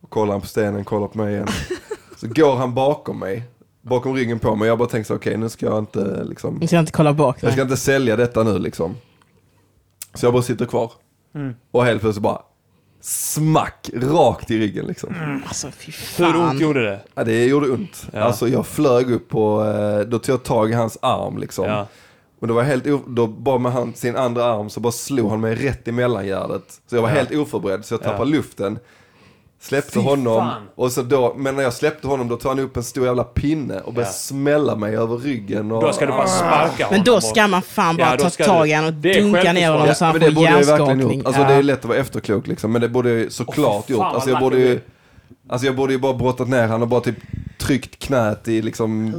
Och 0.00 0.10
kollar 0.10 0.32
han 0.32 0.40
på 0.40 0.46
stenen, 0.46 0.84
kollar 0.84 1.08
på 1.08 1.18
mig 1.18 1.34
igen. 1.34 1.48
Så 2.16 2.28
går 2.28 2.56
han 2.56 2.74
bakom 2.74 3.18
mig, 3.18 3.42
bakom 3.80 4.14
ryggen 4.14 4.38
på 4.38 4.56
mig. 4.56 4.68
Jag 4.68 4.78
bara 4.78 4.88
tänker 4.88 5.06
så 5.06 5.14
okej 5.14 5.36
nu 5.36 5.48
ska 5.48 5.66
jag 5.66 5.78
inte 5.78 6.24
liksom, 6.24 6.54
Nu 6.54 6.66
ska 6.66 6.76
jag 6.76 6.82
inte 6.82 6.92
kolla 6.92 7.12
bak. 7.12 7.36
jag 7.40 7.52
ska 7.52 7.56
Nej. 7.56 7.70
inte 7.70 7.76
sälja 7.76 8.16
detta 8.16 8.42
nu 8.42 8.58
liksom. 8.58 8.94
Så 10.14 10.26
jag 10.26 10.32
bara 10.32 10.42
sitter 10.42 10.66
kvar. 10.66 10.92
Mm. 11.34 11.54
Och 11.70 11.84
helt 11.84 12.00
plötsligt 12.00 12.22
bara 12.22 12.42
smack 13.06 13.90
rakt 13.94 14.50
i 14.50 14.58
ryggen 14.58 14.86
liksom. 14.86 15.14
Alltså 15.46 15.70
fy 15.70 15.92
Hur 16.16 16.26
ont 16.26 16.34
fan. 16.36 16.58
gjorde 16.58 16.84
det? 16.84 17.00
Ja, 17.14 17.24
det 17.24 17.44
gjorde 17.44 17.70
ont. 17.70 18.06
Ja. 18.12 18.20
Alltså 18.20 18.48
jag 18.48 18.66
flög 18.66 19.10
upp 19.10 19.28
på, 19.28 19.64
eh, 19.64 20.00
då 20.08 20.18
tog 20.18 20.32
jag 20.34 20.42
tag 20.42 20.70
i 20.70 20.72
hans 20.74 20.98
arm 21.02 21.38
liksom. 21.38 21.64
Ja. 21.66 21.86
Och 22.40 22.46
det 22.46 22.52
var 22.52 22.62
helt, 22.62 22.84
då 23.06 23.26
bara 23.26 23.58
med 23.58 23.72
han, 23.72 23.94
sin 23.94 24.16
andra 24.16 24.44
arm 24.44 24.70
så 24.70 24.80
bara 24.80 24.92
slog 24.92 25.30
han 25.30 25.40
mig 25.40 25.54
rätt 25.54 25.88
i 25.88 25.92
mellangärdet. 25.92 26.80
Så 26.86 26.96
jag 26.96 27.02
var 27.02 27.08
Ja. 27.08 27.14
helt 27.14 27.34
oförberedd 27.34 27.84
så 27.84 27.94
jag 27.94 28.02
tappade 28.02 28.30
luften. 28.30 28.78
Släppte 29.68 29.92
Fy 29.92 30.00
honom 30.00 30.38
fan. 30.40 30.62
och 30.74 30.92
så 30.92 31.02
då, 31.02 31.34
men 31.36 31.56
när 31.56 31.62
jag 31.62 31.72
släppte 31.72 32.06
honom 32.06 32.28
då 32.28 32.36
tog 32.36 32.48
han 32.50 32.58
upp 32.58 32.76
en 32.76 32.82
stor 32.82 33.06
jävla 33.06 33.24
pinne 33.24 33.80
och 33.80 33.92
började 33.94 34.10
Ja. 34.10 34.14
smälla 34.14 34.76
mig 34.76 34.96
över 34.96 35.16
ryggen. 35.16 35.72
Och, 35.72 35.82
Då 35.82 35.92
ska 35.92 36.06
du 36.06 36.12
bara 36.12 36.26
sparka 36.26 36.84
honom. 36.84 36.88
Men 36.90 37.04
då 37.04 37.20
ska 37.20 37.46
man 37.48 37.62
fan 37.62 37.96
bara 37.96 38.10
Ja, 38.10 38.16
då 38.16 38.22
ta 38.24 38.30
ska 38.30 38.44
tag 38.44 38.64
du- 38.66 38.70
i 38.70 38.74
honom 38.74 38.88
och 38.88 38.94
det 39.00 39.10
är 39.18 39.20
dunka 39.22 39.38
ner 39.38 39.44
självförsvar. 39.44 39.72
honom 39.72 39.86
Ja, 39.88 39.94
så 39.94 40.04
han 40.04 40.12
men 40.14 40.20
får 40.22 40.28
det 40.28 40.34
borde 40.34 40.50
jag 40.50 40.60
ju 40.60 40.66
verkligen 40.66 40.88
hjärnskakning. 40.88 41.18
gjort. 41.18 41.26
Alltså 41.26 41.42
Ja. 41.42 41.48
det 41.48 41.54
är 41.54 41.62
lätt 41.62 41.78
att 41.78 41.84
vara 41.84 41.98
efterklok 41.98 42.46
liksom, 42.46 42.72
men 42.72 42.80
det 42.80 42.88
borde 42.88 43.08
jag 43.10 43.18
ju 43.18 43.30
såklart 43.30 43.84
fy 43.86 43.92
gjort. 43.94 44.02
Alltså 44.02 44.30
jag 44.30 44.40
borde 44.40 44.56
ju, 44.58 44.80
alltså 45.48 45.66
jag 45.66 45.76
borde 45.76 45.92
ju 45.92 45.98
bara 45.98 46.14
brottat 46.14 46.48
ner 46.48 46.66
han 46.66 46.82
och 46.82 46.88
bara 46.88 47.00
typ 47.00 47.16
tryckt 47.58 47.98
knät 48.04 48.48
i 48.48 48.62
liksom... 48.62 49.14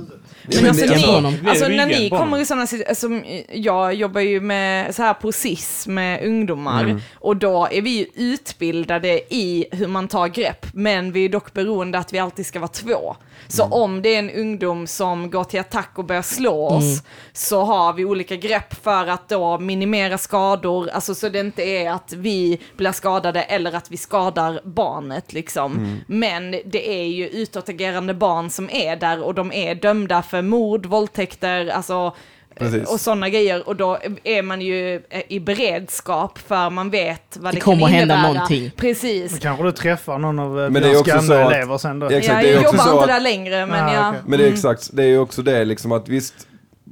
Men 0.48 0.68
alltså, 0.70 0.86
det- 0.86 0.96
ni, 0.96 1.50
alltså 1.50 1.68
när 1.68 1.86
ni 1.86 2.10
kommer 2.10 2.38
i 2.40 2.46
sådana 2.46 2.68
situationer, 2.68 2.90
alltså, 2.90 3.48
jag 3.52 3.94
jobbar 3.94 4.22
ju 4.22 4.42
med 4.42 4.96
så 4.96 5.04
här 5.04 5.14
på 5.14 5.32
SIS 5.32 5.88
med 5.88 6.24
ungdomar 6.28 6.84
Mm. 6.84 7.02
och 7.16 7.38
då 7.38 7.68
är 7.72 7.82
vi 7.82 7.90
ju 7.90 8.06
utbildade 8.34 9.34
i 9.34 9.66
hur 9.72 9.88
man 9.88 10.08
tar 10.08 10.28
grepp, 10.28 10.66
men 10.74 11.12
vi 11.12 11.26
är 11.26 11.30
dock 11.30 11.54
beroende 11.54 11.98
att 11.98 12.14
vi 12.14 12.20
alltid 12.20 12.46
ska 12.46 12.60
vara 12.60 12.68
två. 12.68 13.16
Så 13.48 13.64
Mm. 13.64 13.74
om 13.74 14.02
det 14.02 14.16
är 14.16 14.20
en 14.20 14.30
ungdom 14.32 14.88
som 14.88 15.30
går 15.32 15.44
till 15.44 15.60
attack 15.60 15.92
och 15.96 16.06
börjar 16.06 16.22
slå 16.22 16.68
oss, 16.68 16.84
Mm. 16.84 17.04
så 17.34 17.64
har 17.64 17.94
vi 17.94 18.06
olika 18.06 18.36
grepp 18.36 18.84
för 18.84 19.08
att 19.08 19.30
då 19.30 19.60
minimera 19.60 20.18
skador, 20.18 20.90
alltså 20.90 21.16
så 21.16 21.30
det 21.30 21.40
inte 21.40 21.64
är 21.64 21.92
att 21.92 22.14
vi 22.14 22.60
blir 22.78 22.92
skadade 22.92 23.42
eller 23.44 23.74
att 23.76 23.92
vi 23.92 23.98
skadar 23.98 24.62
barnet 24.64 25.34
liksom. 25.34 25.72
Mm. 25.78 25.98
Men 26.08 26.52
det 26.52 26.90
är 27.02 27.06
ju 27.08 27.28
utåtagerande 27.28 28.14
barn 28.14 28.50
som 28.50 28.70
är 28.70 28.96
där 28.96 29.24
och 29.24 29.34
de 29.34 29.52
är 29.52 29.76
dömda 29.76 30.22
för 30.22 30.35
mord, 30.42 30.86
våldtäkter, 30.86 31.68
alltså 31.68 32.16
Precis. 32.60 32.90
och 32.90 33.00
sådana 33.00 33.30
grejer 33.30 33.68
och 33.68 33.76
då 33.76 33.98
är 34.24 34.42
man 34.42 34.62
ju 34.62 34.96
eh, 35.10 35.22
i 35.28 35.40
beredskap 35.40 36.38
för 36.38 36.70
man 36.70 36.90
vet 36.90 37.38
vad 37.40 37.54
det, 37.54 37.58
Det 37.58 37.62
kommer 37.62 37.82
kan 37.82 37.90
hända 37.90 38.14
innebära. 38.16 38.34
någonting. 38.34 38.72
Precis. 38.78 39.32
Då 39.34 39.38
kanske 39.40 39.64
du 39.64 39.72
träffar 39.72 40.18
någon 40.20 40.40
av 40.40 40.60
eh, 40.60 40.70
Men 40.70 40.74
det 40.74 40.80
är 40.80 40.82
Björns 40.82 40.98
också 41.00 41.12
gamla 41.12 41.28
så 41.28 41.34
att- 41.34 41.52
elever 41.54 41.78
sen 41.78 42.00
då. 42.00 42.10
Exakt, 42.10 42.46
ja, 42.46 42.52
jag 42.52 42.64
jobbar 42.64 42.70
inte 42.92 43.02
att- 43.02 43.08
där 43.08 43.20
längre 43.20 43.66
men 43.66 43.86
Ah, 43.86 43.94
ja. 43.94 44.10
okej. 44.10 44.22
Men 44.28 44.40
det 44.40 44.46
är 44.48 44.52
exakt, 44.52 44.90
det 44.94 45.04
är 45.04 45.08
ju 45.08 45.20
också 45.20 45.42
det 45.42 45.66
liksom 45.66 45.92
att 45.92 46.08
visst, 46.10 46.48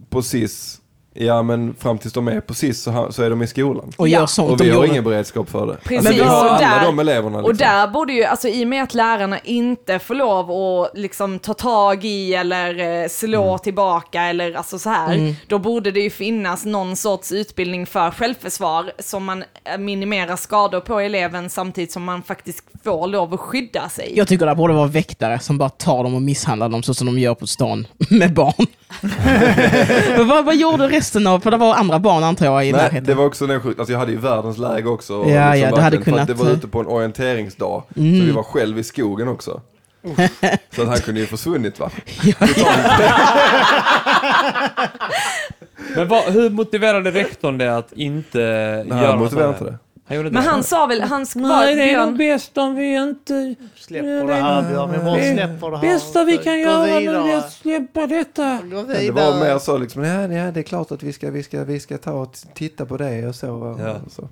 på 0.10 0.22
SIS, 0.22 0.78
ja 1.14 1.44
men 1.44 1.76
fram 1.80 1.98
tills 1.98 2.14
de 2.14 2.28
är 2.28 2.42
på 2.42 2.54
SIS 2.54 2.82
så, 2.84 2.92
ha- 2.92 3.12
så 3.12 3.24
är 3.24 3.30
de 3.30 3.42
i 3.42 3.48
skolan. 3.48 3.92
Och 3.98 4.08
gör 4.08 4.26
sånt 4.26 4.52
Och 4.52 4.58
de 4.58 4.64
vi 4.64 4.70
har 4.70 4.76
gjorde. 4.76 4.88
ingen 4.88 5.04
beredskap 5.04 5.50
för 5.50 5.68
det. 5.68 5.78
Precis, 5.84 6.04
Men 6.04 6.14
vi 6.14 6.20
har 6.22 6.46
och 6.46 6.52
alla 6.52 6.60
där- 6.80 6.86
de 6.86 7.00
eleverna 7.00 7.38
liksom. 7.38 7.46
Och 7.52 7.56
där 7.56 7.88
borde 7.88 8.14
ju, 8.14 8.24
alltså 8.24 8.48
i 8.48 8.64
och 8.64 8.68
med 8.68 8.84
att 8.84 8.94
lärarna 8.94 9.40
inte 9.40 10.00
får 10.00 10.16
lov 10.16 10.52
att 10.52 10.98
liksom 11.00 11.40
ta 11.40 11.54
tag 11.54 12.06
i 12.06 12.34
eller 12.34 13.02
eh, 13.04 13.08
slå 13.10 13.44
Mm. 13.48 13.60
tillbaka 13.60 14.22
eller 14.22 14.54
alltså 14.54 14.80
så 14.80 14.90
här, 14.90 15.14
Mm. 15.16 15.34
då 15.48 15.60
borde 15.60 15.92
det 15.92 16.00
ju 16.00 16.10
finnas 16.10 16.66
någon 16.66 16.96
sorts 16.96 17.32
utbildning 17.32 17.86
för 17.86 18.12
självförsvar 18.12 18.92
som 19.00 19.26
man 19.26 19.44
eh, 19.64 19.78
minimerar 19.78 20.36
skador 20.36 20.80
på 20.80 21.00
eleven 21.00 21.50
samtidigt 21.50 21.92
som 21.92 22.04
man 22.04 22.24
faktiskt 22.24 22.64
får 22.84 23.08
lov 23.08 23.34
att 23.34 23.40
skydda 23.40 23.90
sig. 23.90 24.14
Jag 24.16 24.28
tycker 24.28 24.46
det 24.46 24.56
borde 24.56 24.74
vara 24.74 24.88
väktare 24.88 25.40
som 25.40 25.58
bara 25.58 25.70
tar 25.70 26.04
dem 26.04 26.16
och 26.16 26.22
misshandlar 26.22 26.70
dem 26.70 26.84
så 26.84 26.94
som 26.94 27.08
de 27.08 27.20
gör 27.20 27.36
på 27.36 27.48
stan 27.48 27.88
med 28.10 28.34
barn. 28.34 28.68
Men 30.18 30.28
vad, 30.28 30.46
vad 30.46 30.56
gjorde 30.56 30.88
resten 30.88 31.28
av, 31.28 31.40
för 31.40 31.52
det 31.52 31.58
var 31.58 31.76
andra 31.76 32.00
barn 32.00 32.24
antar 32.24 32.46
jag 32.46 32.66
i 32.68 32.72
Nej, 32.72 32.82
närheten. 32.82 33.04
det 33.04 33.14
var 33.14 33.26
också 33.26 33.48
den 33.48 33.62
alltså 33.62 33.92
jag 33.92 34.00
hade 34.00 34.12
ju 34.12 34.18
världens 34.18 34.58
läge 34.58 34.90
också. 34.90 35.14
Ja, 35.28 35.56
ja, 35.56 35.76
du 35.76 35.82
hade 35.82 35.98
kunnat- 35.98 36.28
Det 36.28 36.34
var 36.34 36.50
ute 36.50 36.68
på 36.68 36.80
en 36.80 36.88
orienteringsdag, 36.88 37.84
Mm. 37.96 38.20
så 38.20 38.26
vi 38.26 38.32
var 38.32 38.44
själv 38.44 38.80
i 38.80 38.84
skogen 38.84 39.28
också. 39.28 39.62
så 40.76 40.82
att 40.82 40.88
han 40.88 40.98
kunde 40.98 41.20
ju 41.22 41.28
försvunnit 41.28 41.80
va. 41.80 41.90
Men 45.96 46.08
vad, 46.08 46.24
hur 46.24 46.50
motiverade 46.50 47.12
rektorn 47.12 47.58
det 47.58 47.78
att 47.78 47.94
inte 47.94 48.38
Nej, 48.38 48.88
göra 48.88 49.08
han 49.08 49.10
något 49.10 49.20
motiverade 49.20 49.50
av 49.50 49.54
inte 49.62 49.72
det. 49.72 49.78
Han 50.16 50.24
Men 50.24 50.34
det. 50.34 50.50
han 50.50 50.64
sa 50.64 50.86
väl, 50.86 51.02
han 51.02 51.24
sk- 51.24 51.42
var, 51.42 51.50
Nej, 51.50 51.76
det 51.76 51.82
är 51.92 52.06
nog 52.06 52.18
Björn, 52.18 52.36
bäst 52.36 52.58
om 52.58 52.76
vi 52.76 52.96
inte... 52.96 53.56
Släpper 53.76 54.28
det 54.28 54.34
här 54.34 54.70
Björn, 54.70 54.92
vi 54.92 55.22
Det 55.22 55.34
släpper 55.34 55.72
det 55.72 55.78
här. 55.78 55.82
bästa 55.82 56.24
vi 56.24 56.38
kan 56.38 56.54
Gå 56.54 56.60
göra 56.60 57.00
nu 57.24 57.32
är 57.32 57.38
att 57.38 57.52
släppa 57.54 58.08
detta. 58.08 58.60
Det 59.00 59.12
var 59.12 59.40
mer 59.40 59.60
så 59.60 59.78
liksom, 59.78 60.04
ja, 60.04 60.22
ja 60.22 60.52
det 60.52 60.60
är 60.60 60.64
klart 60.64 60.92
att 60.92 61.04
vi 61.04 61.14
ska, 61.14 61.32
vi 61.32 61.44
ska, 61.44 61.64
vi 61.64 61.80
ska 61.80 61.98
ta 61.98 62.12
och 62.12 62.34
titta 62.54 62.86
på 62.86 62.98
det 62.98 63.28
och 63.28 63.36
så. 63.36 63.78
Ja. 63.80 63.96
Och 64.06 64.12
så. 64.12 64.30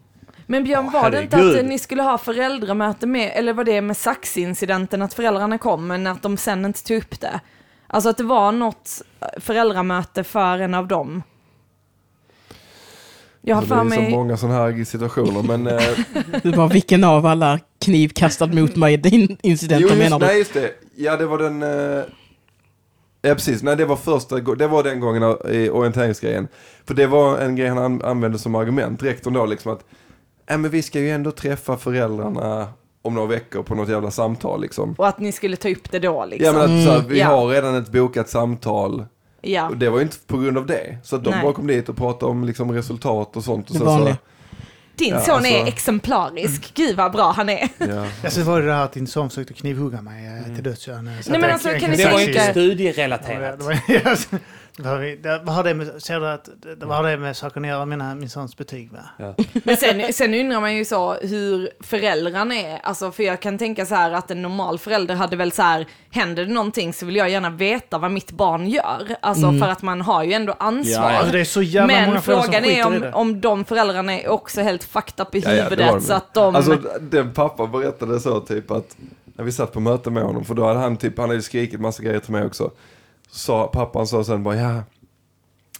men 0.47 0.63
Björn 0.63 0.85
Åh, 0.85 1.01
var 1.01 1.11
det 1.11 1.21
inte 1.21 1.37
att 1.37 1.65
ni 1.65 1.79
skulle 1.79 2.03
ha 2.03 2.17
föräldramöte 2.17 3.07
med, 3.07 3.31
eller 3.35 3.53
var 3.53 3.63
det 3.63 3.81
med 3.81 3.97
saxincidenten 3.97 5.01
att 5.01 5.13
föräldrarna 5.13 5.57
kom 5.57 5.87
men 5.87 6.07
att 6.07 6.21
de 6.21 6.37
sen 6.37 6.65
inte 6.65 6.83
tog 6.83 6.97
upp 6.97 7.19
det? 7.21 7.39
Alltså 7.87 8.09
att 8.09 8.17
det 8.17 8.23
var 8.23 8.51
något 8.51 9.01
föräldramöte 9.37 10.23
för 10.23 10.59
en 10.59 10.73
av 10.73 10.87
dem. 10.87 11.23
Jag 13.41 13.55
har 13.55 13.61
Så 13.61 13.67
det 13.67 13.75
för 13.75 13.85
är 13.85 13.89
så 13.95 14.01
mig... 14.01 14.11
många 14.11 14.37
sådana 14.37 14.57
här 14.59 14.83
situationer 14.83 15.43
men... 15.57 15.67
Eh, 15.67 15.81
Du 16.43 16.51
bara, 16.51 16.67
vilken 16.67 17.03
av 17.03 17.25
alla 17.25 17.59
kniv 17.79 18.09
kastad 18.15 18.47
mot 18.47 18.75
mig 18.75 18.97
din 18.97 19.37
incident 19.41 19.81
jo, 19.81 19.95
menar 19.95 20.03
just, 20.03 20.19
du? 20.19 20.25
nej 20.25 20.37
just 20.37 20.53
det. 20.53 20.71
Ja 20.95 21.17
det 21.17 21.25
var 21.25 21.37
den... 21.37 21.63
Eh, 21.63 22.03
ja 23.21 23.33
precis, 23.35 23.63
nej 23.63 23.75
det 23.75 23.85
var 23.85 23.95
första, 23.95 24.35
det 24.39 24.67
var 24.67 24.83
den 24.83 24.99
gången 24.99 25.35
i 25.49 25.69
orienteringsgrejen. 25.69 26.47
För 26.87 26.93
det 26.93 27.07
var 27.07 27.37
en 27.37 27.55
grej 27.55 27.67
han 27.69 27.77
an, 27.77 28.01
använde 28.03 28.39
som 28.39 28.55
argument, 28.55 29.03
rektorn 29.03 29.33
då 29.33 29.45
liksom 29.45 29.71
att, 29.73 29.85
ja 30.47 30.57
men 30.57 30.71
vi 30.71 30.81
ska 30.81 30.99
ju 30.99 31.09
ändå 31.11 31.31
träffa 31.31 31.77
föräldrarna 31.77 32.67
om 33.01 33.13
några 33.15 33.27
veckor 33.27 33.63
på 33.63 33.75
något 33.75 33.89
jävla 33.89 34.11
samtal 34.11 34.61
liksom. 34.61 34.95
Och 34.97 35.07
att 35.07 35.19
ni 35.19 35.31
skulle 35.31 35.55
ta 35.55 35.69
upp 35.69 35.91
det 35.91 35.99
då 35.99 36.07
Ja 36.07 36.25
liksom. 36.25 36.55
men 36.55 36.63
att 36.63 36.85
så 36.85 36.91
här, 36.91 37.03
vi 37.09 37.19
Ja. 37.19 37.27
har 37.27 37.47
redan 37.47 37.75
ett 37.75 37.91
bokat 37.91 38.29
samtal 38.29 39.05
Ja. 39.41 39.67
och 39.69 39.77
det 39.77 39.89
var 39.89 39.97
ju 39.97 40.03
inte 40.03 40.17
på 40.27 40.37
grund 40.37 40.57
av 40.57 40.65
det. 40.65 40.97
Så 41.03 41.15
att 41.15 41.23
de 41.23 41.29
Nej. 41.29 41.43
bara 41.43 41.53
kom 41.53 41.67
dit 41.67 41.89
och 41.89 41.97
pratade 41.97 42.31
om 42.31 42.43
liksom 42.43 42.71
resultat 42.71 43.35
och 43.37 43.43
sånt. 43.43 43.69
Och 43.69 43.73
Det 43.73 43.79
sen 43.85 43.87
så. 44.07 44.15
Din 44.95 45.13
Ja, 45.13 45.19
son 45.21 45.45
är 45.45 45.55
alltså- 45.55 45.67
exemplarisk. 45.67 46.71
Gud 46.73 46.95
vad 46.97 47.11
bra 47.11 47.31
han 47.31 47.49
är. 47.49 47.69
ja. 47.77 48.05
Ja, 48.23 48.29
så 48.29 48.41
var 48.43 48.59
det 48.61 48.65
det 48.67 48.73
här 48.73 48.83
att 48.85 48.93
din 48.93 49.07
son 49.07 49.29
försökte 49.29 49.53
knivhugga 49.53 50.01
mig 50.01 50.25
eh, 50.47 50.55
till 50.55 50.63
döds. 50.63 50.87
Nej, 50.87 50.99
men 51.27 51.51
alltså, 51.51 51.69
ni 51.69 51.79
Det 51.79 52.05
var 52.05 52.17
tänka- 52.17 52.23
inte 52.27 52.51
studierelaterat. 52.51 53.59
det 54.77 54.83
var- 54.83 55.01
ja, 55.01 55.37
så- 55.39 55.43
Vad 55.45 55.55
har 55.55 55.63
det- 55.63 55.73
med, 55.73 56.01
ser 56.03 56.19
du 56.19 56.27
att, 56.27 56.49
det- 56.79 56.85
vad 56.85 56.97
har 56.97 57.03
det 57.03 57.17
med 57.17 57.37
saken 57.37 57.63
att 57.65 57.69
göra, 57.69 57.85
mina, 57.85 58.15
min 58.15 58.29
sons 58.29 58.57
betyg 58.57 58.91
med? 58.91 59.03
Ja. 59.17 59.35
Men 59.63 59.77
sen, 59.77 60.13
sen 60.13 60.33
undrar 60.33 60.59
man 60.61 60.75
ju 60.75 60.85
så 60.85 61.13
hur 61.13 61.69
föräldrarna 61.79 62.55
är. 62.55 62.79
Alltså, 62.83 63.11
för 63.11 63.23
jag 63.23 63.39
kan 63.41 63.57
tänka 63.57 63.85
så 63.85 63.95
här 63.95 64.11
att 64.11 64.31
en 64.31 64.41
normal 64.41 64.79
förälder 64.79 65.15
hade 65.15 65.35
väl 65.35 65.51
så 65.51 65.61
här, 65.61 65.87
händer 66.11 66.45
det 66.45 66.53
någonting 66.53 66.93
så 66.93 67.05
vill 67.05 67.15
jag 67.15 67.29
gärna 67.29 67.49
veta 67.49 67.97
vad 67.97 68.11
mitt 68.11 68.31
barn 68.31 68.67
gör. 68.67 69.15
Alltså 69.21 69.51
för 69.59 69.67
att 69.67 69.81
man 69.81 70.01
har 70.01 70.23
ju 70.23 70.33
ändå 70.33 70.55
ansvar. 70.59 71.03
Ja, 71.03 71.11
ja. 71.11 71.17
Alltså 71.17 71.31
det 71.33 71.39
är 71.39 71.43
så 71.45 71.61
jävla 71.61 71.87
Men 71.93 72.09
många 72.09 72.21
frågan 72.21 72.65
är 72.65 72.85
om, 72.87 73.05
om 73.13 73.41
de 73.41 73.65
föräldrarna 73.65 74.13
är 74.19 74.29
också 74.29 74.61
helt 74.61 74.83
fucked 74.83 75.19
up 75.27 75.35
i 75.35 75.39
Ja, 75.39 75.49
ja, 75.49 75.55
det 75.55 75.63
huvudet 75.63 75.87
de. 75.93 76.01
så 76.01 76.13
att 76.13 76.33
de... 76.33 76.55
Alltså 76.55 76.77
den 76.99 77.33
pappa 77.33 77.67
berättade 77.67 78.19
så 78.19 78.39
typ 78.39 78.71
att 78.71 78.97
när 79.35 79.45
vi 79.45 79.51
satt 79.51 79.73
på 79.73 79.79
möte 79.79 80.09
med 80.09 80.23
honom, 80.23 80.45
för 80.45 80.53
då 80.53 80.65
hade 80.65 80.79
han 80.79 80.97
typ, 80.97 81.17
han 81.17 81.29
hade 81.29 81.41
skrikit 81.41 81.79
massa 81.79 82.03
grejer 82.03 82.19
till 82.19 82.31
mig 82.31 82.45
också. 82.45 82.71
Så 83.31 83.37
sa 83.37 83.67
pappan 83.67 84.07
sa 84.07 84.23
sen 84.23 84.43
bara 84.43 84.55
ja, 84.55 84.83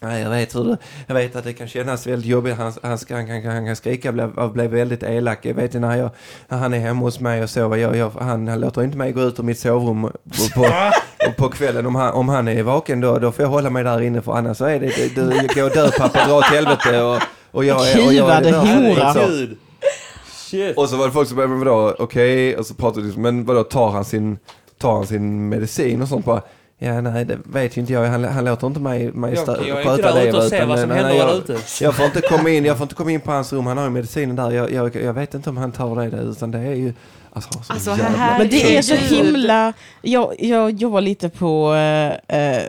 ja 0.01 0.19
jag 0.19 0.29
vet 0.29 0.55
hur 0.55 0.63
det, 0.63 0.77
jag 1.07 1.15
vet 1.15 1.35
att 1.35 1.43
det 1.43 1.53
kan 1.53 1.67
kännas 1.67 2.07
väldigt 2.07 2.29
jobbigt, 2.29 2.57
han, 2.57 2.73
han, 2.83 2.97
ska, 2.97 3.15
han, 3.15 3.27
kan, 3.27 3.45
han 3.45 3.65
kan 3.65 3.75
skrika 3.75 4.09
och 4.35 4.51
bli, 4.51 4.67
väldigt 4.67 5.03
elak. 5.03 5.45
Jag 5.45 5.53
vet 5.53 5.73
när, 5.73 5.97
jag, 5.97 6.09
när 6.47 6.57
han 6.57 6.73
är 6.73 6.79
hemma 6.79 7.01
hos 7.01 7.19
mig 7.19 7.43
och 7.43 7.49
sover, 7.49 7.77
jag, 7.77 7.95
jag, 7.95 8.09
han, 8.09 8.47
han 8.47 8.59
låter 8.59 8.83
inte 8.83 8.97
mig 8.97 9.11
gå 9.11 9.21
ut 9.21 9.39
ur 9.39 9.43
mitt 9.43 9.59
sovrum 9.59 10.01
på, 10.01 10.61
på, 10.61 11.31
på 11.37 11.49
kvällen. 11.49 11.85
Om 11.85 11.95
han, 11.95 12.13
om 12.13 12.29
han 12.29 12.47
är 12.47 12.63
vaken 12.63 13.01
då, 13.01 13.19
då 13.19 13.31
får 13.31 13.43
jag 13.43 13.49
hålla 13.49 13.69
mig 13.69 13.83
där 13.83 14.01
inne 14.01 14.21
för 14.21 14.33
annars 14.33 14.57
så 14.57 14.65
är 14.65 14.79
det, 14.79 15.15
det, 15.15 15.23
det 15.23 15.55
gå 15.55 15.65
och 15.65 15.71
dö 15.71 15.91
pappa, 15.97 16.27
dra 16.27 16.37
åt 16.37 16.45
helvete 16.45 17.01
och, 17.01 17.21
och 17.51 17.65
jag 17.65 17.89
är... 17.89 18.07
Och 18.07 18.13
jag 18.13 18.29
är. 18.29 18.53
Herregud. 18.53 19.57
Shit. 20.31 20.77
och 20.77 20.89
så 20.89 20.97
var 20.97 21.05
det 21.05 21.11
folk 21.11 21.27
som 21.27 21.37
började, 21.37 21.55
vadå, 21.55 21.95
okej, 21.99 22.57
och 22.57 22.65
så 22.65 22.73
pratade 22.73 23.07
vi, 23.07 23.17
men 23.17 23.45
vadå, 23.45 23.63
tar 23.63 23.89
han 23.91 24.05
sin, 24.05 24.37
tar 24.77 24.93
han 24.93 25.07
sin 25.07 25.49
medicin 25.49 26.01
och 26.01 26.07
sånt 26.07 26.25
bara? 26.25 26.41
Ja, 26.83 27.01
nej, 27.01 27.25
det 27.25 27.37
vet 27.45 27.77
ju 27.77 27.81
inte 27.81 27.93
jag. 27.93 28.05
Han, 28.07 28.23
han 28.23 28.45
låter 28.45 28.67
inte 28.67 28.79
mig, 28.79 29.11
mig 29.11 29.33
Jag, 29.33 29.47
stö- 29.47 29.67
jag 29.67 29.77
är 29.77 29.81
inte 29.81 30.03
sköta 30.03 30.13
där 30.15 30.21
det. 30.21 30.27
ute 30.29 30.37
och 30.37 30.43
ser 30.43 30.65
vad 30.65 30.79
som 30.79 30.89
nej, 30.89 30.97
händer 30.97 31.13
nej, 31.13 31.19
där 31.27 31.27
jag, 31.33 31.37
ute. 31.37 31.83
jag 31.83 31.95
får 31.95 32.05
inte 32.05 32.21
komma 32.21 32.49
in, 32.49 32.65
jag 32.65 32.77
får 32.77 32.83
inte 32.85 32.95
komma 32.95 33.11
in 33.11 33.21
på 33.21 33.31
hans 33.31 33.53
rum. 33.53 33.65
Han 33.65 33.77
har 33.77 33.83
ju 33.83 33.89
medicinen 33.89 34.35
där. 34.35 34.51
Jag, 34.51 34.71
jag, 34.71 34.95
jag 34.95 35.13
vet 35.13 35.33
inte 35.33 35.49
om 35.49 35.57
han 35.57 35.71
tar 35.71 35.95
det, 35.95 36.09
där, 36.09 36.31
utan 36.31 36.51
det 36.51 36.59
är 36.59 36.73
ju, 36.75 36.93
alltså, 37.33 37.49
så 37.63 37.73
Alltså, 37.73 37.89
jävla... 37.89 38.05
här- 38.17 38.39
Men 38.39 38.49
det 38.49 38.77
är 38.77 38.81
så 38.81 38.95
himla... 38.95 39.73
Jag, 40.01 40.35
jag 40.39 40.71
jobbar 40.71 41.01
lite 41.01 41.29
på, 41.29 41.73
eh, 41.73 42.37
eh, 42.55 42.63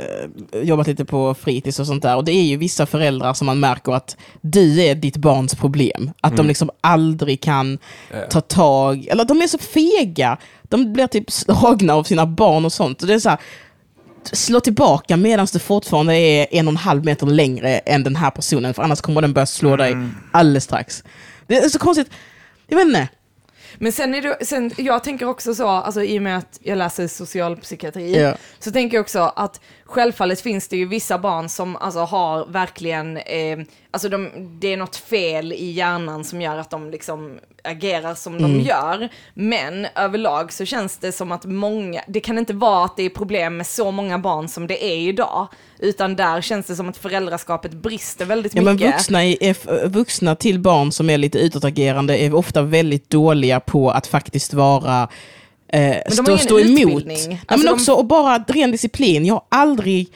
jobbat 0.63 0.87
lite 0.87 1.05
på 1.05 1.35
fritids 1.35 1.81
och 1.81 1.87
sånt 1.87 2.03
där. 2.03 2.17
Och 2.17 2.25
det 2.25 2.33
är 2.33 2.43
ju 2.45 2.57
vissa 2.57 2.87
föräldrar 2.87 3.35
som 3.35 3.47
man 3.47 3.61
märker 3.61 3.93
att 3.93 4.17
du 4.41 4.83
är 4.83 4.95
ditt 4.95 5.17
barns 5.17 5.55
problem. 5.55 6.11
Att 6.21 6.37
de 6.37 6.47
liksom 6.47 6.71
aldrig 6.81 7.41
kan 7.41 7.79
Ja. 8.11 8.17
ta 8.31 8.41
tag... 8.41 9.07
Eller 9.11 9.25
de 9.25 9.43
är 9.43 9.47
så 9.47 9.59
fega. 9.59 10.37
De 10.63 10.93
blir 10.93 11.07
typ 11.07 11.31
slagna 11.31 11.95
av 11.95 12.03
sina 12.05 12.27
barn 12.27 12.65
och 12.65 12.73
sånt. 12.73 13.03
Och 13.03 13.09
det 13.09 13.15
är 13.15 13.19
så 13.19 13.29
här, 13.29 13.39
slå 14.33 14.61
tillbaka 14.61 15.16
medan 15.16 15.47
du 15.53 15.59
fortfarande 15.59 16.14
är 16.14 16.47
en 16.51 16.68
och 16.68 16.73
en 16.73 16.77
halv 16.77 17.05
meter 17.05 17.27
längre 17.27 17.79
än 17.79 18.03
den 18.05 18.16
här 18.16 18.31
personen. 18.31 18.75
För 18.75 18.83
annars 18.83 19.01
kommer 19.01 19.20
den 19.23 19.33
börja 19.33 19.47
slå 19.47 19.77
dig 19.77 19.97
alldeles 20.33 20.64
strax. 20.64 21.05
Det 21.47 21.57
är 21.57 21.68
så 21.68 21.79
konstigt. 21.79 22.11
Jag 22.66 22.77
vet 22.77 22.87
inte. 22.87 23.09
Men 23.79 23.93
sen 23.93 24.14
är 24.14 24.23
det, 24.23 24.47
sen, 24.47 24.70
jag 24.77 25.05
tänker 25.05 25.27
också 25.27 25.55
så, 25.55 25.68
alltså 25.68 26.03
i 26.03 26.18
och 26.18 26.23
med 26.23 26.39
att 26.39 26.59
jag 26.62 26.79
läser 26.79 27.09
socialpsykiatri, 27.09 28.20
Ja. 28.20 28.35
så 28.59 28.70
tänker 28.73 28.97
jag 28.97 29.03
också 29.03 29.33
att 29.37 29.61
självfallet 29.93 30.40
finns 30.40 30.68
det 30.68 30.76
ju 30.76 30.86
vissa 30.86 31.18
barn 31.18 31.49
som 31.49 31.76
alltså 31.76 32.01
har 32.01 32.47
verkligen, 32.47 33.16
eh, 33.16 33.59
alltså 33.90 34.09
de, 34.09 34.30
det 34.61 34.72
är 34.72 34.76
något 34.76 34.97
fel 34.97 35.53
i 35.53 35.70
hjärnan 35.70 36.24
som 36.24 36.40
gör 36.40 36.57
att 36.57 36.70
de 36.70 36.90
liksom 36.90 37.38
agerar 37.64 38.14
som 38.14 38.43
de 38.43 38.61
gör. 38.61 39.09
Men 39.34 39.86
överlag 39.95 40.53
så 40.53 40.64
känns 40.64 40.99
det 40.99 41.12
som 41.12 41.32
att 41.32 41.45
många, 41.45 42.03
det 42.09 42.20
kan 42.20 42.38
inte 42.38 42.53
vara 42.53 42.84
att 42.84 42.97
det 42.97 43.03
är 43.03 43.11
problem 43.11 43.57
med 43.57 43.66
så 43.66 43.90
många 43.90 44.18
barn 44.18 44.49
som 44.49 44.66
det 44.66 44.84
är 44.84 44.97
idag, 44.97 45.49
utan 45.78 46.16
där 46.16 46.40
känns 46.40 46.66
det 46.66 46.76
som 46.76 46.88
att 46.88 46.97
föräldraskapet 46.97 47.72
brister 47.72 48.24
väldigt 48.24 48.55
Ja, 48.55 48.62
men 48.62 48.74
mycket. 48.74 48.95
vuxna, 48.95 49.24
är, 49.24 49.43
är, 49.43 49.88
vuxna 49.88 50.36
till 50.36 50.59
barn 50.59 50.93
som 50.93 51.11
är 51.11 51.18
lite 51.18 51.38
utåtagerande 51.38 52.18
är 52.18 52.34
ofta 52.34 52.62
väldigt 52.62 53.11
dåliga 53.11 53.61
på 53.61 53.90
att 53.90 54.07
faktiskt 54.07 54.55
vara 54.55 55.09
eh, 55.73 55.97
stå, 56.11 56.39
stå 56.39 56.61
emot. 56.61 57.05
Nej, 57.07 57.16
Alltså, 57.16 57.39
men 57.49 57.61
de- 57.66 57.68
också 57.73 57.93
och 57.93 58.07
bara 58.07 58.39
ren 58.39 58.70
disciplin. 58.70 59.27
Jag 59.27 59.35
har 59.35 59.43
aldrig 59.49 60.09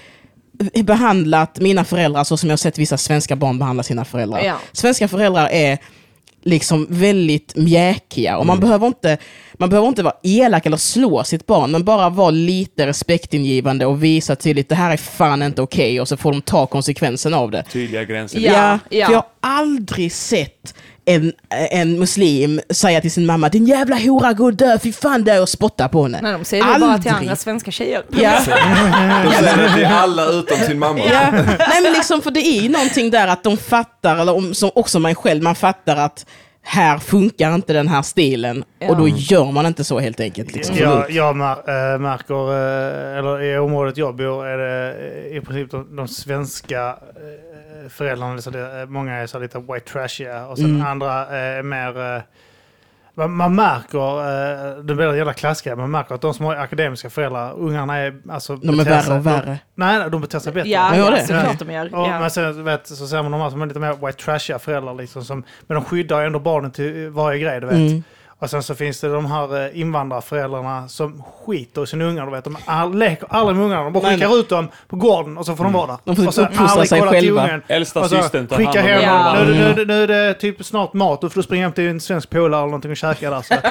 behandlat 0.85 1.61
mina 1.61 1.85
föräldrar 1.85 2.25
så 2.25 2.37
som 2.37 2.49
jag 2.49 2.53
har 2.53 2.57
sett 2.59 2.79
vissa 2.79 2.97
svenska 2.99 3.37
barn 3.37 3.59
behandla 3.59 3.83
sina 3.83 4.05
föräldrar. 4.05 4.43
Ja. 4.45 4.55
Svenska 4.73 5.09
föräldrar 5.09 5.49
är 5.49 5.79
liksom 6.43 6.87
väldigt 6.91 7.57
mjäkiga 7.57 8.39
och 8.39 8.47
man, 8.47 8.61
behöver 8.61 8.87
inte, 8.87 9.19
man 9.55 9.71
behöver 9.71 9.89
inte 9.89 10.03
vara 10.03 10.15
elak 10.23 10.67
eller 10.67 10.77
slå 10.77 11.25
sitt 11.25 11.47
barn, 11.47 11.71
men 11.71 11.85
bara 11.85 12.09
vara 12.09 12.31
lite 12.31 12.87
respektingivande 12.87 13.87
och 13.87 14.05
visa 14.05 14.37
tydligt 14.37 14.69
det 14.69 14.75
här 14.75 14.93
är 14.93 14.97
fan 14.97 15.43
inte 15.43 15.63
okej 15.63 16.01
och 16.01 16.09
så 16.09 16.17
får 16.17 16.33
de 16.33 16.43
ta 16.43 16.67
konsekvensen 16.67 17.35
av 17.35 17.51
det. 17.51 17.63
Tydliga 17.63 18.05
gränser. 18.05 18.39
Ja, 18.41 18.53
Ja, 18.53 18.79
jag 18.91 19.09
har 19.09 19.25
aldrig 19.41 20.13
sett 20.13 20.75
en, 21.09 21.33
en 21.71 21.99
muslim 21.99 22.61
säga 22.71 23.01
till 23.01 23.11
sin 23.11 23.27
mamma 23.27 23.49
din 23.49 23.67
jävla 23.67 23.97
hora, 23.97 24.33
gå 24.33 24.45
och 24.45 24.55
dö, 24.55 24.79
fy 24.79 24.93
fan 24.93 25.25
dö 25.25 25.39
och 25.39 25.49
spotta 25.49 25.89
på 25.89 26.03
henne. 26.03 26.19
Nej, 26.23 26.33
de 26.33 26.45
säger 26.45 26.65
det 26.75 26.81
bara 26.81 26.99
till 26.99 27.11
andra 27.11 27.37
svenska 27.37 27.71
tjejer. 27.71 28.03
Ja. 28.09 28.39
De 29.25 29.33
säger 29.33 29.57
det 29.57 29.75
till 29.75 29.87
alla 29.87 30.27
utom 30.27 30.59
sin 30.59 30.79
mamma. 30.79 30.99
Ja. 30.99 31.31
Nej 31.59 31.83
men 31.83 31.93
liksom, 31.93 32.23
för 32.23 32.31
det 32.31 32.41
är 32.41 32.63
ju 32.63 32.69
någonting 32.69 33.11
där 33.11 33.29
att 33.29 33.45
de 33.45 33.57
fattar, 33.57 34.17
eller 34.17 34.35
om, 34.35 34.55
som 34.55 34.71
också 34.75 34.99
mig 34.99 35.15
själv, 35.15 35.43
man 35.43 35.55
fattar 35.55 35.97
att 35.97 36.27
här 36.63 36.99
funkar 36.99 37.55
inte 37.55 37.73
den 37.73 37.89
här 37.89 38.03
stilen 38.03 38.65
Ja. 38.79 38.89
och 38.89 38.97
då 38.97 39.09
gör 39.09 39.53
man 39.53 39.67
inte 39.67 39.85
så 39.85 39.99
helt 39.99 40.21
enkelt. 40.21 40.53
Liksom. 40.55 40.77
Jag, 40.77 41.11
jag 41.11 41.29
äh, 41.29 41.99
märker, 41.99 42.53
äh, 42.53 43.19
eller 43.19 43.43
i 43.43 43.59
området 43.59 43.97
jag 43.97 44.17
bor 44.17 44.47
är 44.47 44.59
det 44.59 44.95
äh, 45.31 45.37
i 45.37 45.41
princip 45.41 45.71
de, 45.71 45.97
de 45.97 46.09
svenska 46.09 46.97
föräldrarna, 47.89 48.41
så 48.43 48.51
det, 48.51 48.81
äh, 48.81 48.87
många 48.89 49.15
är 49.15 49.27
så 49.27 49.39
lite 49.39 49.59
white 49.59 49.93
trashiga 49.93 50.47
och 50.47 50.57
sen 50.59 50.67
Mm. 50.75 50.87
andra 50.87 51.23
äh, 51.29 51.59
är 51.59 51.63
mer... 51.63 52.17
Äh, 52.17 52.23
man, 53.19 53.31
man 53.37 53.55
märker, 53.55 54.83
det 54.83 54.95
blir 54.95 55.07
en 55.07 55.17
jävla 55.17 55.33
klassgrej, 55.33 55.77
man 55.77 55.91
märker 55.91 56.15
att 56.15 56.21
de 56.21 56.35
som 56.35 56.47
har 56.47 56.57
akademiska 56.57 57.11
föräldrar, 57.11 57.53
ungarna 57.59 57.97
är... 57.97 58.17
Alltså, 58.29 58.57
De 58.57 58.81
är 58.81 58.85
värre 58.85 59.15
och 59.19 59.27
värre. 59.27 59.59
Nej, 59.75 60.11
de 60.11 60.21
beter 60.21 60.39
sig 60.39 60.53
bättre. 60.53 60.69
Ja, 60.71 60.97
Ja, 60.97 61.05
ja, 61.05 61.11
det. 61.11 61.27
såklart 61.27 61.59
de 61.59 61.73
gör. 61.73 61.95
Och, 61.95 62.07
Ja. 62.07 62.21
Men 62.21 62.31
sen 62.31 62.65
vet, 62.65 62.87
så 62.87 63.07
ser 63.07 63.23
man 63.23 63.33
de 63.33 63.41
här 63.41 63.51
som 63.51 63.63
är 63.63 63.67
lite 63.67 63.81
mer 63.81 64.07
white 64.07 64.23
trashiga 64.25 64.59
föräldrar 64.59 64.95
liksom. 64.95 65.25
Som, 65.25 65.45
men 65.67 65.75
de 65.75 65.85
skyddar 65.85 66.25
ändå 66.25 66.39
barnen 66.39 66.71
till 66.71 67.09
varje 67.11 67.39
grej, 67.39 67.61
du 67.61 67.67
vet. 67.67 67.77
Mm. 67.77 68.03
Och 68.39 68.51
sen 68.51 68.63
så 68.63 68.75
finns 68.75 69.01
det 69.01 69.09
de 69.09 69.27
här 69.27 69.65
eh, 69.65 69.81
invandrarföräldrarna 69.81 70.89
som 70.89 71.23
skiter 71.47 71.83
i 71.83 71.87
sina 71.87 72.05
ungar, 72.05 72.27
du 72.27 72.33
vet. 72.33 72.45
De 72.45 72.57
all, 72.65 72.95
leker 72.99 73.27
aldrig 73.31 73.57
med 73.57 73.65
ungarna, 73.67 73.85
de 73.85 73.93
bara 73.93 74.03
Nej, 74.03 74.15
skickar 74.17 74.37
ut 74.39 74.49
dem 74.49 74.69
på 74.89 74.97
gården 74.97 75.39
och 75.39 75.47
så 75.47 75.57
får 75.57 75.65
de 75.65 75.73
vara 75.73 75.87
där. 75.87 75.97
De 76.05 76.17
får 76.17 76.27
och 76.27 76.35
så 76.35 76.43
uppfostra 76.43 76.85
sig 76.87 77.01
själva. 77.03 77.61
Äldsta 77.69 78.01
Och 78.01 78.11
systern 78.11 78.47
tar 78.47 78.57
hand 78.57 78.77
om 78.77 78.83
hem 78.83 79.03
Ja. 79.03 79.35
dem. 79.39 79.47
Nu, 79.47 79.55
är 79.65 79.69
det- 79.69 79.75
nu, 79.75 79.85
det- 79.85 79.85
nu 79.95 80.03
är 80.03 80.07
det 80.29 80.35
typ 80.35 80.65
snart 80.65 80.93
mat, 80.93 81.21
då 81.21 81.29
får 81.29 81.41
du 81.41 81.43
springa 81.45 81.63
hem 81.65 81.73
till 81.73 81.89
en 81.89 82.01
svensk 82.01 82.31
polare 82.31 82.61
eller 82.61 82.67
någonting 82.67 82.91
och 82.91 82.97
käka 82.97 83.31
där. 83.31 83.43
Så. 83.43 83.55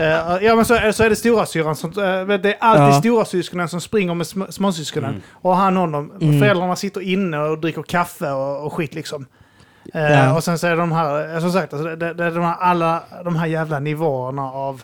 Eh, 0.00 0.44
ja 0.46 0.54
men 0.56 0.64
så, 0.64 0.92
så 0.92 1.04
är 1.04 1.10
det 1.10 1.16
stora 1.16 1.46
syran 1.46 1.76
som, 1.76 1.90
eh, 1.90 1.94
det 2.38 2.48
är 2.52 2.56
alltid 2.60 2.84
Ja. 2.86 2.92
stora 3.00 3.24
syskonen 3.24 3.68
som 3.68 3.80
springer 3.80 4.14
med 4.14 4.26
sm 4.26 4.42
småsyskonen. 4.50 5.10
Mm. 5.10 5.22
Och 5.32 5.56
han 5.56 5.76
om 5.76 5.92
dem. 5.92 6.12
Mm. 6.20 6.40
Föräldrarna 6.40 6.76
sitter 6.76 7.00
inne 7.00 7.38
och 7.38 7.58
dricker 7.58 7.82
kaffe 7.82 8.30
och, 8.30 8.66
och 8.66 8.72
skit 8.72 8.94
liksom. 8.94 9.26
Eh, 9.94 10.02
Ja. 10.02 10.36
Och 10.36 10.44
sen 10.44 10.58
så 10.58 10.66
är 10.66 10.70
det 10.70 10.76
de 10.76 10.92
här, 10.92 11.34
eh, 11.34 11.40
som 11.40 11.52
sagt, 11.52 11.72
alltså, 11.72 11.96
det, 11.96 12.14
det 12.14 12.24
är 12.24 12.30
de 12.30 12.44
här, 12.44 12.56
alla 12.60 13.02
de 13.24 13.36
här 13.36 13.46
jävla 13.46 13.78
nivåerna 13.78 14.42
av 14.42 14.82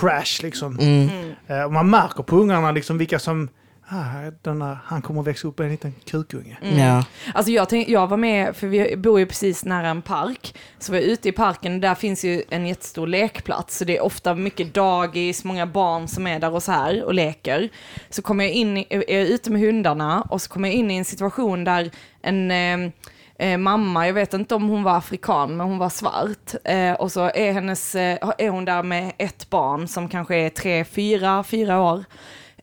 trash 0.00 0.42
liksom. 0.42 0.78
Mm. 0.78 1.08
Eh, 1.46 1.62
och 1.62 1.72
man 1.72 1.90
märker 1.90 2.22
på 2.22 2.36
ungarna 2.36 2.72
liksom 2.72 2.98
vilka 2.98 3.18
som, 3.18 3.48
ah, 3.88 4.30
den 4.42 4.62
här, 4.62 4.78
han 4.84 5.02
kommer 5.02 5.20
att 5.20 5.26
växa 5.26 5.48
upp 5.48 5.60
en 5.60 5.68
liten 5.70 5.94
kukunge. 6.06 6.58
Mm. 6.62 6.78
Ja. 6.78 7.04
Alltså 7.34 7.52
jag, 7.52 7.68
tänk, 7.68 7.88
jag 7.88 8.06
var 8.06 8.16
med, 8.16 8.56
för 8.56 8.66
vi 8.66 8.96
bor 8.96 9.18
ju 9.18 9.26
precis 9.26 9.64
nära 9.64 9.88
en 9.88 10.02
park, 10.02 10.54
så 10.78 10.92
var 10.92 10.98
jag 10.98 11.08
ute 11.08 11.28
i 11.28 11.32
parken 11.32 11.74
och 11.74 11.80
där 11.80 11.94
finns 11.94 12.24
ju 12.24 12.42
en 12.50 12.66
jättestor 12.66 13.06
lekplats, 13.06 13.78
så 13.78 13.84
det 13.84 13.96
är 13.96 14.02
ofta 14.02 14.34
mycket 14.34 14.74
dagis, 14.74 15.44
många 15.44 15.66
barn 15.66 16.08
som 16.08 16.26
är 16.26 16.38
där 16.40 16.54
och 16.54 16.62
så 16.62 16.72
här 16.72 17.04
och 17.04 17.14
leker. 17.14 17.68
Så 18.10 18.22
kommer 18.22 18.44
jag 18.44 18.52
in, 18.52 18.76
är 18.78 19.12
jag 19.14 19.26
ute 19.26 19.50
med 19.50 19.60
hundarna 19.60 20.22
och 20.22 20.42
så 20.42 20.50
kommer 20.50 20.68
jag 20.68 20.74
in 20.74 20.90
i 20.90 20.96
en 20.96 21.04
situation 21.04 21.64
där 21.64 21.90
en 22.22 22.50
eh, 22.50 22.90
eh, 23.38 23.58
mamma, 23.58 24.06
jag 24.06 24.14
vet 24.14 24.34
inte 24.34 24.54
om 24.54 24.68
hon 24.68 24.82
var 24.82 24.96
afrikan, 24.96 25.56
men 25.56 25.66
hon 25.66 25.78
var 25.78 25.88
svart. 25.88 26.54
Eh, 26.64 26.92
och 26.92 27.12
så 27.12 27.30
är, 27.34 27.52
hennes, 27.52 27.94
eh, 27.94 28.30
är 28.38 28.48
hon 28.48 28.64
där 28.64 28.82
med 28.82 29.12
ett 29.18 29.50
barn 29.50 29.88
som 29.88 30.08
kanske 30.08 30.36
är 30.36 30.50
tre, 30.50 30.84
fyra, 30.84 31.44
fyra 31.44 31.80
år. 31.80 32.04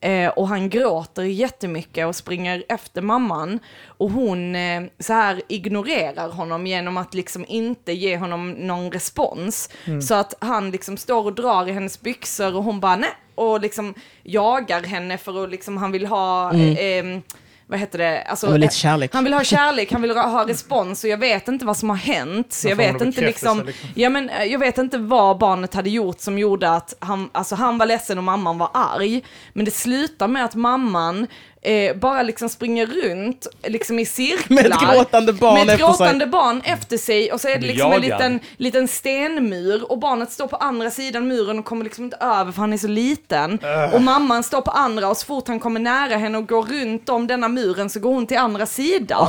Eh, 0.01 0.29
och 0.29 0.47
han 0.47 0.69
gråter 0.69 1.23
jättemycket 1.23 2.07
och 2.07 2.15
springer 2.15 2.63
efter 2.69 3.01
mamman. 3.01 3.59
Och 3.85 4.11
hon 4.11 4.55
eh, 4.55 4.83
så 4.99 5.13
här 5.13 5.41
ignorerar 5.47 6.29
honom 6.29 6.67
genom 6.67 6.97
att 6.97 7.13
liksom 7.13 7.45
inte 7.47 7.93
ge 7.93 8.17
honom 8.17 8.51
någon 8.51 8.91
respons. 8.91 9.69
Så 10.01 10.15
att 10.15 10.33
han 10.39 10.71
liksom 10.71 10.97
står 10.97 11.25
och 11.25 11.35
drar 11.35 11.67
i 11.69 11.71
hennes 11.71 12.01
byxor 12.01 12.55
och 12.55 12.63
hon 12.63 12.79
bara 12.79 12.95
nej. 12.95 13.09
Och 13.35 13.61
liksom 13.61 13.93
jagar 14.23 14.83
henne 14.83 15.17
för 15.17 15.43
att 15.43 15.49
liksom 15.49 15.77
han 15.77 15.91
vill 15.91 16.05
ha, 16.05 16.53
eh, 16.53 16.77
eh, 16.79 17.19
vad 17.67 17.79
heter 17.79 17.97
det? 17.97 18.21
Alltså, 18.23 18.45
Det 18.45 18.51
var 18.51 18.59
lite 18.59 18.75
kärlek. 18.75 19.13
han 19.13 19.23
vill 19.23 19.33
ha 19.33 19.43
kärlek, 19.43 19.91
han 19.91 20.01
vill 20.01 20.17
ha 20.17 20.47
respons 20.47 21.03
och 21.03 21.09
jag 21.09 21.17
vet 21.17 21.47
inte 21.47 21.65
vad 21.65 21.77
som 21.77 21.89
har 21.89 21.97
hänt. 21.97 22.53
Så 22.53 22.67
jag 22.67 22.75
vet 22.75 23.01
inte 23.01 23.21
liksom, 23.21 23.61
liksom. 23.65 23.89
ja 23.95 24.09
men 24.09 24.29
eh, 24.29 24.43
jag 24.43 24.59
vet 24.59 24.77
inte 24.77 24.97
vad 24.97 25.37
barnet 25.37 25.73
hade 25.73 25.89
gjort 25.89 26.19
som 26.19 26.39
gjorde 26.39 26.69
att 26.69 26.93
han, 26.99 27.29
alltså 27.31 27.55
han 27.55 27.77
var 27.77 27.85
ledsen 27.85 28.17
och 28.17 28.23
mamman 28.23 28.57
var 28.57 28.69
arg. 28.73 29.23
Men 29.53 29.65
det 29.65 29.71
slutar 29.71 30.27
med 30.27 30.45
att 30.45 30.55
mamman 30.55 31.27
eh, 31.65 31.95
bara 31.95 32.23
liksom 32.23 32.49
springer 32.49 32.85
runt 32.85 33.47
liksom 33.63 33.99
i 33.99 34.05
cirklar. 34.05 34.55
Med 34.55 34.65
ett 34.65 34.71
gråtande 34.95 35.33
barn 35.33 35.53
med 35.53 35.61
ett 35.63 35.69
efter 35.73 35.77
sig. 35.93 35.97
gråtande 36.05 36.27
barn 36.27 36.61
efter 36.65 36.97
sig 36.97 37.31
och 37.31 37.41
så 37.41 37.47
är 37.47 37.57
det 37.59 37.67
liksom 37.67 37.91
en 37.91 38.01
liten, 38.01 38.39
liten 38.57 38.87
stenmur 38.87 39.91
och 39.91 39.99
barnet 39.99 40.31
står 40.31 40.47
på 40.47 40.55
andra 40.55 40.91
sidan 40.91 41.27
muren 41.27 41.59
och 41.59 41.65
kommer 41.65 41.83
liksom 41.83 42.03
inte 42.03 42.17
över 42.17 42.51
för 42.51 42.59
han 42.61 42.73
är 42.73 42.77
så 42.77 42.87
liten. 42.87 43.59
Och 43.93 44.01
mamman 44.01 44.43
står 44.43 44.61
på 44.61 44.71
andra 44.71 45.07
och 45.09 45.17
så 45.17 45.25
fort 45.25 45.47
han 45.47 45.59
kommer 45.59 45.79
nära 45.79 46.15
henne 46.17 46.37
och 46.37 46.47
går 46.47 46.63
runt 46.63 47.09
om 47.09 47.27
denna 47.27 47.47
muren 47.47 47.89
så 47.89 47.99
går 47.99 48.13
hon 48.13 48.27
till 48.27 48.37
andra 48.37 48.65
sidan. 48.65 49.27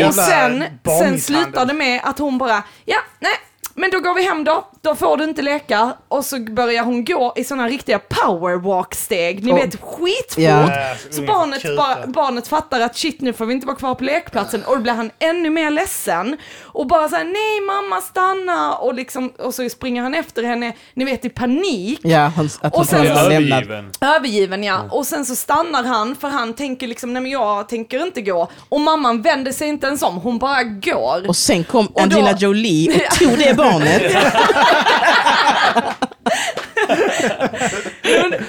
Jävla- 0.00 0.08
Och 0.08 0.14
sen, 0.14 0.64
sen 0.98 1.20
slutar 1.20 1.66
det 1.66 1.74
med 1.74 2.00
att 2.04 2.18
hon 2.18 2.38
bara, 2.38 2.62
ja, 2.84 2.96
nej, 3.20 3.32
men 3.80 3.90
då 3.90 4.00
går 4.00 4.14
vi 4.14 4.22
hem 4.22 4.44
då, 4.44 4.66
då 4.80 4.94
får 4.94 5.16
du 5.16 5.24
inte 5.24 5.42
leka. 5.42 5.92
Och 6.08 6.24
så 6.24 6.38
börjar 6.40 6.84
hon 6.84 7.04
gå 7.04 7.32
i 7.36 7.44
sådana 7.44 7.68
riktiga 7.68 7.98
powerwalk-steg, 7.98 9.44
ni 9.44 9.52
Och- 9.52 9.58
vet 9.58 9.80
skitfort. 9.80 10.38
Ja. 10.42 10.68
Så 11.10 11.16
Ungen 11.20 11.26
barnet, 11.26 11.76
bara, 11.76 12.06
barnet 12.06 12.48
fattar 12.48 12.80
att 12.80 12.96
shit 12.96 13.20
nu 13.20 13.32
får 13.32 13.46
vi 13.46 13.54
inte 13.54 13.66
vara 13.66 13.76
kvar 13.76 13.94
på 13.94 14.04
lekplatsen 14.04 14.62
och 14.64 14.76
då 14.76 14.82
blir 14.82 14.92
han 14.92 15.10
ännu 15.18 15.50
mer 15.50 15.70
ledsen. 15.70 16.36
Och 16.62 16.86
bara 16.86 17.08
såhär, 17.08 17.24
nej 17.24 17.60
mamma 17.66 18.00
stanna! 18.00 18.72
Och, 18.74 18.94
liksom, 18.94 19.28
och 19.38 19.54
så 19.54 19.68
springer 19.68 20.02
han 20.02 20.14
efter 20.14 20.42
henne, 20.42 20.72
ni 20.94 21.04
vet 21.04 21.24
i 21.24 21.28
panik. 21.28 22.00
Ja, 22.02 22.18
han, 22.36 22.50
att 22.60 22.72
Och 22.72 22.78
hon 22.78 22.86
sen, 22.86 23.04
lämnad. 23.04 23.26
Övergiven. 23.32 23.90
Övergiven 24.00 24.64
ja, 24.64 24.80
och 24.90 25.06
sen 25.06 25.24
så 25.24 25.36
stannar 25.36 25.84
han 25.84 26.16
för 26.16 26.28
han 26.28 26.54
tänker 26.54 26.86
liksom, 26.86 27.12
nej 27.12 27.22
men 27.22 27.30
jag 27.30 27.68
tänker 27.68 28.02
inte 28.06 28.22
gå. 28.22 28.48
Och 28.68 28.80
mamman 28.80 29.22
vänder 29.22 29.52
sig 29.52 29.68
inte 29.68 29.86
ens 29.86 30.02
om, 30.02 30.14
hon 30.16 30.38
bara 30.38 30.62
går. 30.64 31.28
Och 31.28 31.36
sen 31.36 31.64
kom 31.64 31.88
då- 31.94 32.00
Angelina 32.02 32.36
Jolie 32.38 32.94
och 33.06 33.14
tog 33.18 33.38
det 33.38 33.54
barnet. 33.56 33.69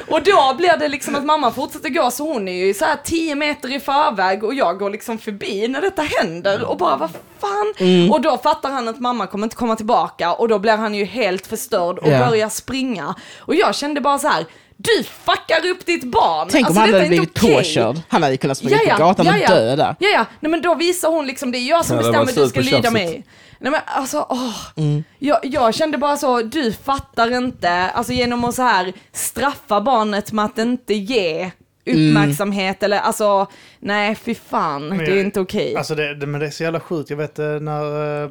Och 0.08 0.24
då 0.24 0.54
blir 0.58 0.78
det 0.80 0.88
liksom 0.88 1.16
att 1.16 1.26
mamma 1.26 1.52
fortsätter 1.52 1.90
gå, 1.90 2.12
så 2.12 2.24
hon 2.34 2.48
är 2.48 2.66
ju 2.66 2.74
så 2.74 2.86
här 2.86 2.98
10 3.04 3.36
meter 3.36 3.76
i 3.76 3.80
förväg 3.80 4.44
och 4.44 4.54
jag 4.54 4.80
går 4.80 4.90
liksom 4.90 5.18
förbi 5.18 5.68
när 5.68 5.82
detta 5.82 6.02
händer 6.02 6.64
och 6.64 6.78
bara 6.78 6.98
vad 6.98 7.10
fan. 7.40 7.74
Mm. 7.78 8.12
Och 8.12 8.22
då 8.22 8.38
fattar 8.38 8.72
han 8.72 8.88
att 8.88 9.00
mamma 9.00 9.28
kommer 9.28 9.44
inte 9.46 9.56
komma 9.56 9.76
tillbaka 9.76 10.34
och 10.34 10.48
då 10.48 10.60
blir 10.60 10.78
han 10.78 10.96
ju 10.96 11.06
helt 11.06 11.48
förstörd 11.48 11.98
och 11.98 12.08
Ja. 12.12 12.28
börjar 12.30 12.50
springa. 12.50 13.16
Och 13.40 13.56
jag 13.56 13.76
kände 13.76 14.02
bara 14.02 14.20
så 14.20 14.28
här. 14.28 14.46
Du 14.78 15.04
fuckar 15.04 15.66
upp 15.70 15.86
ditt 15.86 16.04
barn! 16.04 16.48
Tänk 16.52 16.66
Alltså, 16.68 16.82
om 16.82 16.86
han 16.88 16.94
hade 16.94 17.08
blivit 17.08 17.34
påkörd. 17.34 18.00
Han 18.08 18.24
hade 18.24 18.38
kunnat 18.38 18.58
springa 18.58 18.78
på 18.78 19.04
gatan 19.04 19.28
och 19.28 19.34
dö 19.34 19.76
där. 19.76 19.96
Ja, 20.00 20.10
ja. 20.10 20.26
Nej, 20.40 20.50
men 20.52 20.62
då 20.62 20.76
visar 20.76 21.10
hon 21.10 21.28
liksom, 21.28 21.52
det 21.52 21.58
är 21.58 21.70
jag 21.70 21.86
som 21.86 21.96
Ja, 21.96 22.02
bestämmer, 22.04 22.44
du 22.44 22.50
ska 22.50 22.60
lyda 22.62 22.92
mig. 22.92 23.24
Nej 23.64 23.72
men 23.72 23.82
alltså, 23.86 24.26
åh. 24.30 24.57
Mm. 24.76 25.03
Jag, 25.20 25.39
jag 25.43 25.74
kände 25.76 25.97
bara 25.97 26.18
så, 26.18 26.41
du 26.41 26.74
fattar 26.74 27.38
inte, 27.38 27.70
alltså 27.72 28.14
genom 28.14 28.43
att 28.43 28.55
så 28.55 28.62
här 28.62 28.93
straffa 29.12 29.82
barnet 29.82 30.32
med 30.32 30.45
att 30.45 30.57
inte 30.57 30.93
ge 30.93 31.51
uppmärksamhet 31.86 32.84
eller 32.84 32.97
alltså, 32.99 33.47
nej 33.80 34.16
fy 34.16 34.36
fan, 34.36 34.88
Men 34.88 34.97
det 34.97 35.05
är 35.05 35.09
jag- 35.09 35.20
inte 35.26 35.39
okej. 35.39 35.76
Alltså 35.76 35.95
det, 35.95 36.16
det, 36.16 36.28
men 36.28 36.39
det 36.41 36.47
är 36.47 36.51
så 36.51 36.64
jävla 36.64 36.80
sjukt. 36.80 37.09
Jag 37.09 37.18
vet 37.18 37.39
eh, 37.39 37.45
när 37.45 38.24
eh, 38.24 38.30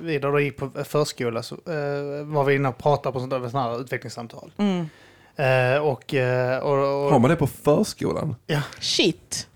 Vidar 0.00 0.32
då 0.32 0.40
gick 0.40 0.56
på 0.56 0.70
förskola 0.84 1.42
så 1.42 1.54
eh, 1.54 2.24
var 2.26 2.44
vi 2.44 2.54
inne 2.54 2.68
och 2.68 2.78
pratade 2.78 3.12
på 3.12 3.18
sånt 3.20 3.30
där, 3.30 3.48
sådana 3.48 3.70
här 3.70 3.80
utvecklingssamtal. 3.80 4.52
Mm. 4.56 4.88
Eh, 5.36 5.82
och, 5.82 6.14
eh, 6.14 6.58
och, 6.58 7.04
och, 7.04 7.12
Har 7.12 7.18
man 7.18 7.30
det 7.30 7.36
på 7.36 7.46
förskolan? 7.46 8.34
ja. 8.46 8.60
Shit. 8.80 9.48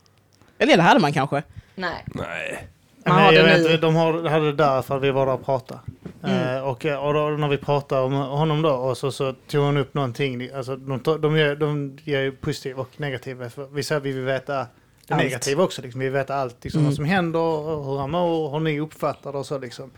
Eller 0.58 0.76
det 0.76 0.82
hade 0.82 1.00
man 1.00 1.12
kanske. 1.12 1.42
Nej. 1.74 2.04
Nej. 2.06 2.68
Man 3.06 3.14
Men 3.16 3.24
har 3.24 3.32
jag 3.32 3.44
det 3.44 3.58
vet, 3.58 3.70
nu. 3.70 3.76
De 3.76 3.94
har, 3.96 4.28
hade 4.28 4.44
det 4.46 4.52
där 4.52 4.82
för 4.82 4.96
att 4.96 5.02
vi 5.02 5.10
och 5.10 5.44
pratade. 5.44 5.80
Mm. 6.22 6.56
Eh, 6.56 6.62
och 6.62 6.84
och 6.84 7.14
då, 7.14 7.28
när 7.28 7.48
vi 7.48 7.56
pratade 7.58 8.02
om 8.02 8.12
honom 8.12 8.62
då 8.62 8.70
och 8.70 8.98
så, 8.98 9.12
så 9.12 9.32
tog 9.32 9.64
hon 9.64 9.76
upp 9.76 9.94
någonting. 9.94 10.50
Alltså, 10.54 10.76
de, 10.76 11.00
de, 11.20 11.36
ger, 11.36 11.56
de 11.56 11.98
ger 12.04 12.20
ju 12.20 12.32
positiv 12.32 12.78
och 12.78 12.88
negativ. 12.96 13.48
För 13.48 13.66
vi 13.66 13.82
säger 13.82 14.00
att 14.00 14.06
vi 14.06 14.12
vill 14.12 14.24
veta 14.24 14.54
det 14.54 15.14
Allt. 15.14 15.22
negativa 15.22 15.62
också. 15.64 15.82
Liksom. 15.82 15.98
Vi 16.00 16.04
vill 16.06 16.12
veta 16.14 16.34
allt 16.34 16.64
liksom, 16.64 16.78
Mm. 16.78 16.90
vad 16.90 16.96
som 16.96 17.04
händer 17.04 17.84
hur 17.84 17.98
han 17.98 18.10
mår 18.10 18.50
hur 18.50 18.60
ni 18.60 18.80
uppfattar 18.80 19.32
det 19.32 19.38
och 19.38 19.46
så. 19.46 19.58
Liksom. 19.58 19.90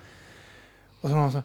Och 1.01 1.11
så, 1.11 1.31
så 1.33 1.43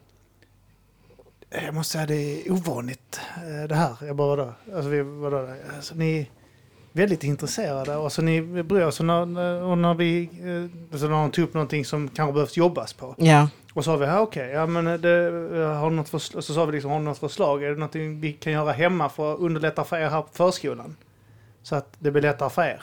"Eh, 1.51 1.65
jag 1.65 1.73
måste 1.73 1.91
säga 1.93 2.05
det 2.05 2.15
är 2.47 2.51
ovanligt 2.51 3.19
eh, 3.37 3.67
det 3.67 3.75
här. 3.75 3.95
Jag 4.01 4.15
bara 4.15 4.27
vadå? 4.35 4.53
Alltså, 4.75 4.89
vi, 4.89 5.01
vadå? 5.01 5.47
Alltså, 5.75 5.95
ni 5.95 6.29
väldigt 6.91 7.23
intresserade 7.23 7.95
och 7.95 8.11
så 8.11 8.21
ni 8.21 8.41
bryr. 8.41 8.91
Så 8.91 9.03
när, 9.03 9.25
när- 9.25 9.61
och 9.63 9.77
när 9.77 9.93
vi 9.93 10.29
eh, 10.91 10.97
så 10.99 11.07
när 11.07 11.15
hon 11.15 11.31
tog 11.31 11.43
upp 11.43 11.53
någonting 11.53 11.85
som 11.85 12.07
kanske 12.09 12.33
behövs 12.33 12.57
jobbas 12.57 12.93
på. 12.93 13.15
Ja. 13.17 13.49
Och 13.73 13.83
så 13.85 13.91
sa 13.91 13.97
vi, 13.97 14.05
ja, 14.05 14.19
okej, 14.19 14.49
ja 14.49 14.65
men 14.65 15.01
det, 15.01 15.25
eh, 15.61 15.73
har 15.79 15.89
något 15.89 16.09
förslag? 16.09 16.43
Så 16.43 16.53
sa 16.53 16.65
vi 16.65 16.71
liksom, 16.71 16.91
har 16.91 16.99
något 16.99 17.17
förslag? 17.17 17.63
Är 17.63 17.69
det 17.69 17.75
någonting 17.75 18.19
vi 18.21 18.33
kan 18.33 18.53
göra 18.53 18.71
hemma 18.71 19.09
för 19.09 19.33
att 19.33 19.39
underlätta 19.39 19.83
för 19.83 19.97
er 19.97 20.09
här 20.09 20.21
på 20.21 20.27
förskolan? 20.33 20.95
Så 21.63 21.75
att 21.75 21.87
det 21.99 22.11
blir 22.11 22.21
lättare 22.21 22.49
för 22.49 22.61
er. 22.63 22.81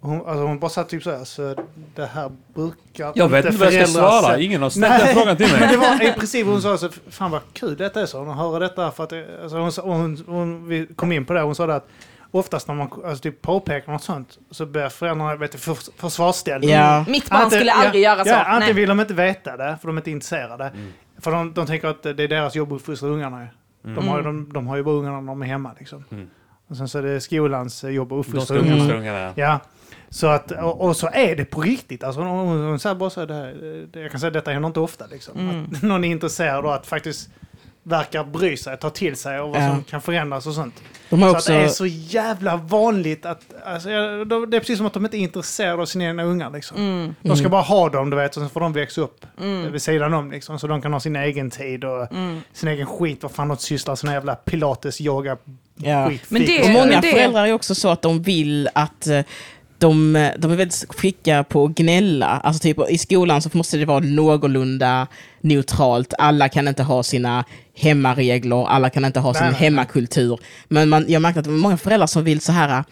Hon, 0.00 0.26
alltså 0.26 0.44
hon 0.44 0.58
bara 0.58 0.68
satt 0.70 0.88
typ 0.88 1.02
så 1.02 1.10
här, 1.10 1.24
så 1.24 1.54
det 1.94 2.06
här 2.06 2.30
brukar 2.54 3.12
Jag 3.14 3.28
vet 3.28 3.44
inte 3.44 3.58
vad 3.58 3.72
jag 3.72 3.88
ska 3.88 3.98
svara. 3.98 4.38
Ingen 4.38 4.62
har 4.62 4.70
ställt 4.70 5.04
den 5.04 5.14
frågan 5.14 5.36
till 5.36 5.46
Men 5.52 5.60
mig. 5.60 5.68
det 5.70 5.76
var 5.76 6.02
i 6.08 6.12
princip 6.12 6.46
hon 6.46 6.62
sa 6.62 6.78
så, 6.78 6.88
fan 7.08 7.30
vad 7.30 7.40
kul 7.52 7.76
detta 7.76 8.00
är 8.02 8.06
så. 8.06 8.18
Hon 8.18 8.38
hör 8.38 8.60
detta 8.60 8.90
för 8.90 9.04
att 9.04 9.12
alltså 9.42 9.56
hon, 9.82 9.94
hon, 9.96 10.24
hon, 10.26 10.68
vi 10.68 10.86
kom 10.96 11.12
in 11.12 11.24
på 11.24 11.32
det, 11.32 11.40
hon 11.40 11.54
sa 11.54 11.66
det 11.66 11.74
att 11.74 11.88
oftast 12.34 12.68
när 12.68 12.74
man 12.74 12.88
alltså, 13.04 13.22
typ 13.22 13.42
påpekar 13.42 13.92
något 13.92 14.02
sånt 14.02 14.38
så 14.50 14.66
börjar 14.66 14.88
föräldrarna 14.88 15.36
vet 15.36 15.52
du, 15.52 15.58
för, 15.58 15.76
försvarsställning. 16.00 16.70
Ja. 16.70 17.04
Mitt 17.08 17.30
barn 17.30 17.50
skulle 17.50 17.72
aldrig 17.72 18.02
ja, 18.04 18.10
göra 18.12 18.24
så. 18.24 18.30
Ja, 18.30 18.36
antingen 18.44 18.60
nej. 18.60 18.72
vill 18.72 18.88
de 18.88 19.00
inte 19.00 19.14
veta 19.14 19.56
det, 19.56 19.78
för 19.80 19.88
de 19.88 19.96
är 19.96 20.00
inte 20.00 20.10
intresserade. 20.10 20.72
För 21.18 21.30
de, 21.30 21.52
de 21.54 21.66
tänker 21.66 21.88
att 21.88 22.02
det 22.02 22.10
är 22.10 22.28
deras 22.28 22.54
jobb 22.54 22.72
att 22.72 22.76
uppfostra 22.80 23.08
ungarna. 23.08 23.40
ju. 23.42 23.94
De, 23.94 24.08
har, 24.08 24.16
ju- 24.18 24.24
de, 24.24 24.52
de 24.52 24.66
har 24.66 24.76
ju 24.76 24.82
bara 24.82 24.94
ungarna 24.94 25.20
när 25.20 25.26
de 25.26 25.42
är 25.42 25.46
hemma. 25.46 25.70
Liksom. 25.78 26.04
Mm. 26.10 26.26
Och 26.68 26.76
sen 26.76 26.88
så 26.88 26.98
är 26.98 27.02
det 27.02 27.20
skolans 27.20 27.84
eh, 27.84 27.90
jobb 27.90 28.12
att 28.12 28.26
uppfostra 28.26 28.56
ungarna. 28.58 28.94
ungarna. 28.94 29.32
Ja. 29.34 29.58
Så 30.08 30.26
att, 30.26 30.50
och, 30.50 30.80
och 30.80 30.96
så 30.96 31.08
är 31.12 31.36
det 31.36 31.44
på 31.44 31.60
riktigt. 31.60 32.04
Alltså, 32.04 32.20
hon, 32.20 32.48
hon, 32.48 32.64
hon 32.68 32.78
säger 32.78 32.94
bara 32.96 33.10
så 33.10 33.20
här, 33.20 33.26
det 33.26 33.34
här, 33.34 33.86
det- 33.92 34.00
jag 34.00 34.10
kan 34.10 34.20
säga 34.20 34.28
att 34.28 34.34
detta 34.34 34.50
händer 34.50 34.66
inte 34.66 34.80
ofta. 34.80 35.06
Liksom. 35.06 35.38
Mm. 35.38 35.64
Att 35.74 35.82
någon 35.82 36.04
är 36.04 36.08
intresserad 36.08 36.64
och 36.64 36.74
att 36.74 36.86
faktiskt 36.86 37.30
verkar 37.86 38.24
bry 38.24 38.56
sig, 38.56 38.76
ta 38.78 38.90
till 38.90 39.16
sig 39.16 39.40
och 39.40 39.50
vad 39.50 39.62
Ja. 39.62 39.68
som 39.70 39.84
kan 39.84 40.02
förändras 40.02 40.46
och 40.46 40.54
sånt. 40.54 40.82
De 41.10 41.20
Så 41.20 41.30
också... 41.30 41.52
att 41.52 41.58
det 41.58 41.64
är 41.64 41.68
så 41.68 41.86
jävla 41.86 42.56
vanligt 42.56 43.26
att, 43.26 43.40
alltså, 43.64 43.88
det 43.88 44.56
är 44.56 44.60
precis 44.60 44.76
som 44.76 44.86
att 44.86 44.92
de 44.92 45.04
inte 45.04 45.16
är 45.16 45.18
intresserade 45.18 45.82
av 45.82 45.86
sina 45.86 46.04
egna 46.04 46.22
ungar. 46.22 46.50
Liksom. 46.50 46.76
Mm. 46.76 47.14
De 47.22 47.36
ska 47.36 47.48
bara 47.48 47.62
ha 47.62 47.88
dem, 47.88 48.10
du 48.10 48.16
vet, 48.16 48.36
och 48.36 48.42
sen 48.42 48.50
får 48.50 48.60
de 48.60 48.72
växa 48.72 49.00
upp 49.00 49.26
Mm. 49.40 49.72
vid 49.72 49.82
sidan 49.82 50.14
om. 50.14 50.30
Liksom, 50.30 50.58
så 50.58 50.66
de 50.66 50.82
kan 50.82 50.92
ha 50.92 51.00
sin 51.00 51.16
egen 51.16 51.50
tid 51.50 51.84
och 51.84 52.12
Mm. 52.12 52.40
sin 52.52 52.68
egen 52.68 52.86
skit. 52.86 53.22
Vad 53.22 53.32
fan 53.32 53.48
de 53.48 53.56
sysslar, 53.56 53.94
såna 53.96 54.12
jävla 54.12 54.34
pilates, 54.34 55.00
yoga, 55.00 55.36
Ja. 55.76 56.08
skit. 56.08 56.22
Men 56.28 56.44
det- 56.46 56.62
Och 56.62 56.70
många 56.70 57.00
det- 57.00 57.10
föräldrar 57.12 57.46
är 57.46 57.52
också 57.52 57.74
så 57.74 57.88
att 57.88 58.02
de 58.02 58.22
vill 58.22 58.68
att 58.74 59.06
eh, 59.06 59.20
de, 59.78 60.16
eh, 60.16 60.32
de 60.38 60.50
är 60.50 60.56
väldigt 60.56 60.84
skicka 60.88 61.44
på 61.44 61.64
att 61.64 61.74
gnälla. 61.74 62.26
Alltså 62.26 62.62
typ 62.62 62.90
i 62.90 62.98
skolan 62.98 63.42
så 63.42 63.50
måste 63.52 63.76
det 63.76 63.84
vara 63.84 64.00
någorlunda 64.00 65.06
neutralt. 65.40 66.14
Alla 66.18 66.48
kan 66.48 66.68
inte 66.68 66.82
ha 66.82 67.02
sina 67.02 67.44
hemmaregler, 67.76 68.68
alla 68.68 68.90
kan 68.90 69.04
inte 69.04 69.20
ha 69.20 69.34
sin 69.34 69.46
nej. 69.46 69.54
hemmakultur. 69.54 70.40
Men 70.68 70.88
man, 70.88 71.04
jag 71.08 71.22
märkte 71.22 71.40
att 71.40 71.44
det 71.44 71.50
var 71.50 71.58
många 71.58 71.76
föräldrar 71.76 72.06
som 72.06 72.24
vill 72.24 72.40
så 72.40 72.52
här, 72.52 72.84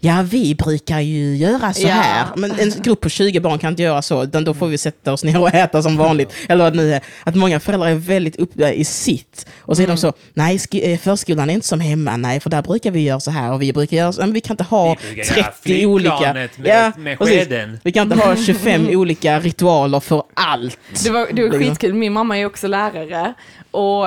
ja 0.00 0.24
vi 0.30 0.54
brukar 0.54 1.00
ju 1.00 1.36
göra 1.36 1.72
så 1.72 1.82
Ja. 1.82 1.88
här. 1.88 2.26
Men 2.36 2.50
en 2.50 2.72
grupp 2.82 3.00
på 3.00 3.08
20 3.08 3.40
barn 3.40 3.58
kan 3.58 3.70
inte 3.72 3.82
göra 3.82 4.02
så, 4.02 4.22
utan 4.24 4.44
då 4.44 4.54
får 4.54 4.66
vi 4.66 4.78
sätta 4.78 5.12
oss 5.12 5.24
ner 5.24 5.40
och 5.40 5.54
äta 5.54 5.82
som 5.82 5.96
vanligt. 5.96 6.32
Eller 6.48 6.64
vad 6.64 6.76
nu 6.76 6.94
är. 6.94 7.00
Att 7.24 7.34
många 7.34 7.60
föräldrar 7.60 7.88
är 7.88 7.94
väldigt 7.94 8.36
uppe 8.36 8.70
i 8.72 8.84
sitt. 8.84 9.46
Och 9.58 9.76
så 9.76 9.82
är 9.82 9.86
de 9.86 9.96
så, 9.96 10.12
nej 10.34 10.60
eh, 10.72 10.98
förskolan 10.98 11.50
är 11.50 11.54
inte 11.54 11.66
som 11.66 11.80
hemma, 11.80 12.16
nej 12.16 12.40
för 12.40 12.50
där 12.50 12.62
brukar 12.62 12.90
vi 12.90 13.00
göra 13.00 13.20
så 13.20 13.30
här 13.30 13.52
och 13.52 13.62
vi 13.62 13.72
brukar 13.72 13.96
göra 13.96 14.12
så, 14.12 14.20
men 14.20 14.32
vi 14.32 14.40
kan 14.40 14.54
inte 14.54 14.64
ha 14.64 14.96
Vi 15.02 15.14
brukar 15.14 15.36
göra 15.36 15.52
30 15.62 15.86
olika... 15.86 16.32
med- 16.32 16.98
med 16.98 17.18
precis. 17.18 17.34
skeden. 17.38 17.80
Vi 17.84 17.92
kan 17.92 18.12
inte 18.12 18.26
ha 18.26 18.36
25 18.46 18.88
olika 18.88 19.40
ritualer 19.40 20.00
för 20.00 20.22
allt. 20.34 20.78
Det 21.04 21.10
var, 21.10 21.28
det 21.32 21.48
var 21.48 21.58
skitkul, 21.58 21.94
min 21.94 22.12
mamma 22.12 22.38
är 22.38 22.46
också 22.46 22.66
lärare 22.68 23.34
och 23.70 24.06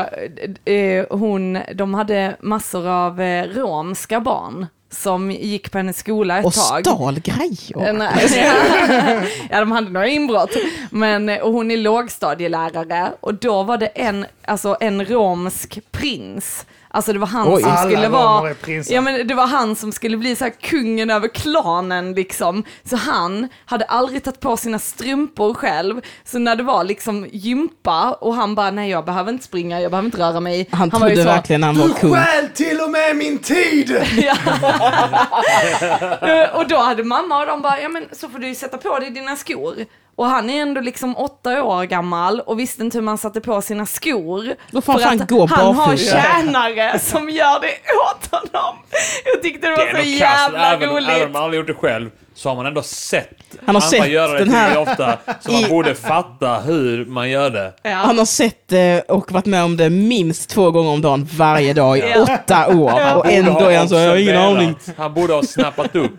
eh, 0.70 1.06
hon, 1.10 1.58
de 1.76 1.94
hade 1.94 2.36
massor 2.42 2.88
av 2.88 3.22
eh, 3.22 3.44
romska 3.44 4.20
barn 4.20 4.66
som 4.90 5.32
gick 5.32 5.72
på 5.72 5.78
hennes 5.78 5.98
skola 5.98 6.38
ett 6.40 6.46
Och 6.46 6.54
tag. 6.54 6.82
stal 6.86 7.20
grejer. 7.20 7.88
Eh, 7.88 7.94
Nej. 7.94 8.30
ja, 9.50 9.60
de 9.60 9.72
hade 9.72 9.90
några 9.90 10.08
inbrott. 10.08 10.52
Men, 10.92 11.30
eh, 11.30 11.40
och 11.40 11.54
hon 11.54 11.72
är 11.72 11.78
lågstadielärare 11.78 13.12
och 13.20 13.34
då 13.34 13.64
var 13.64 13.78
det 13.78 13.88
en, 13.88 14.26
alltså 14.46 14.78
en 14.80 15.06
romsk 15.06 15.80
prins. 15.92 16.66
Alltså 16.98 17.14
det 17.14 17.20
var 17.20 17.28
han 17.28 17.54
Oj. 17.54 17.62
som 17.62 17.78
skulle 17.78 18.08
vara... 18.08 18.56
Ja 18.88 19.02
men 19.02 19.28
det 19.28 19.34
var 19.34 19.48
han 19.48 19.76
som 19.76 19.92
skulle 19.92 20.18
bli 20.18 20.36
så 20.36 20.44
här 20.44 20.54
kungen 20.62 21.10
över 21.10 21.28
klanen 21.28 22.14
liksom. 22.14 22.64
Så 22.84 22.96
han 22.96 23.48
hade 23.66 23.86
aldrig 23.86 24.24
tagit 24.24 24.40
på 24.40 24.58
sina 24.58 24.80
strumpor 24.80 25.54
själv. 25.54 26.02
Så 26.24 26.40
när 26.40 26.56
det 26.56 26.64
var 26.64 26.84
liksom 26.84 27.28
gympa 27.32 28.12
och 28.12 28.36
han 28.36 28.56
bara, 28.56 28.72
nej 28.72 28.90
jag 28.90 29.06
behöver 29.06 29.32
inte 29.32 29.46
springa, 29.46 29.82
jag 29.82 29.92
behöver 29.92 30.06
inte 30.06 30.18
röra 30.18 30.40
mig. 30.40 30.70
Han, 30.72 30.90
ju 30.90 30.98
trodde 30.98 31.16
så, 31.16 31.24
verkligen 31.24 31.64
han 31.64 31.78
var 31.78 31.90
kung. 31.90 32.14
Stjäl 32.14 32.50
till 32.54 32.80
och 32.82 32.92
med 32.92 33.16
min 33.16 33.40
tid! 33.40 33.98
Eh, 36.22 36.56
och 36.56 36.68
då 36.68 36.78
hade 36.78 37.04
mamma 37.04 37.40
och 37.40 37.48
de 37.48 37.62
bara, 37.62 37.82
ja 37.82 37.90
men 37.90 38.06
så 38.12 38.30
får 38.30 38.40
du 38.40 38.48
ju 38.48 38.56
sätta 38.56 38.78
på 38.78 39.00
dig 39.00 39.10
dina 39.10 39.36
skor. 39.36 39.76
Och 40.18 40.26
han 40.26 40.50
är 40.50 40.62
ändå 40.62 40.82
liksom 40.82 41.18
åtta 41.18 41.64
år 41.64 41.84
gammal 41.84 42.40
och 42.40 42.60
visste 42.60 42.84
inte 42.84 42.98
hur 42.98 43.04
man 43.04 43.18
satte 43.18 43.42
på 43.42 43.62
sina 43.62 43.86
skor. 43.86 44.56
Då 44.72 44.82
får 44.82 44.94
han 44.94 45.02
För 45.02 45.10
fan 45.10 45.22
att 45.22 45.30
gå 45.30 45.46
han 45.46 45.76
har 45.76 45.96
tjänare 45.98 47.00
som 47.00 47.30
gör 47.30 47.60
det 47.62 47.68
åt 48.10 48.32
honom. 48.32 48.76
Jag 49.34 49.44
tyckte 49.44 49.68
det 49.70 49.76
var 49.76 49.86
Det 49.86 50.04
så 50.04 50.10
jävla 50.10 50.74
även, 50.74 50.90
roligt. 50.90 51.10
även 51.10 51.28
om 51.28 51.32
man 51.34 51.44
aldrig 51.44 51.60
gjort 51.60 51.68
det 51.68 51.74
själv, 51.74 52.10
så 52.36 52.50
har 52.50 52.56
man 52.56 52.66
ändå 52.66 52.82
sett 52.82 53.30
Han 53.66 53.76
har 53.76 53.82
andra 53.82 53.88
sett 53.88 54.10
göra 54.10 54.46
det 54.46 54.52
här- 54.52 54.78
ofta, 54.78 55.18
så 55.42 55.52
man 55.52 55.70
borde 55.70 55.96
fatta 55.96 56.60
hur 56.60 57.06
man 57.06 57.30
gör 57.30 57.50
det. 57.50 57.74
Ja. 57.84 57.90
Han 57.94 58.18
har 58.18 58.26
sett 58.26 58.68
det 58.68 59.02
och 59.10 59.32
varit 59.32 59.46
med 59.46 59.64
om 59.64 59.78
det 59.78 59.90
minst 59.90 60.50
två 60.50 60.72
gånger 60.72 60.90
om 60.92 61.02
dagen 61.02 61.28
varje 61.38 61.74
dag 61.74 61.98
i 61.98 62.02
Ja. 62.16 62.22
åtta 62.22 62.68
år. 62.68 62.92
Och 63.16 63.24
Borde 63.24 63.30
ändå 63.36 63.60
är 63.66 63.78
han 63.78 63.90
så, 63.90 63.96
jag 63.96 64.10
har 64.10 64.18
ingen 64.18 64.38
aning. 64.38 64.76
Han 64.98 65.14
borde 65.14 65.34
ha 65.34 65.44
snappat 65.44 65.96
upp 65.96 66.12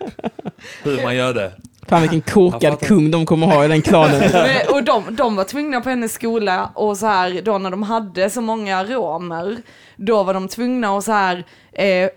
hur 0.82 1.02
man 1.02 1.16
gör 1.16 1.34
det. 1.34 1.52
Fan 1.88 2.00
vilken 2.02 2.20
korkad 2.20 2.80
kung 2.80 3.10
de 3.10 3.26
kommer 3.26 3.46
ha 3.46 3.64
i 3.64 3.68
den 3.68 3.82
klanen. 3.82 4.20
Men- 4.32 4.74
Och 4.74 4.82
de, 4.84 5.16
de 5.16 5.36
var 5.36 5.44
tvungna 5.44 5.80
på 5.80 5.88
hennes 5.88 6.12
skola 6.12 6.70
och 6.74 6.96
så 6.96 7.06
här, 7.06 7.42
då 7.44 7.58
när 7.58 7.70
de 7.70 7.82
hade 7.82 8.30
så 8.30 8.40
många 8.40 8.84
romer, 8.84 9.56
då 9.96 10.22
var 10.22 10.34
de 10.34 10.48
tvungna 10.48 10.96
att 10.98 11.04
så 11.04 11.12
här, 11.12 11.44
eh, 11.72 12.08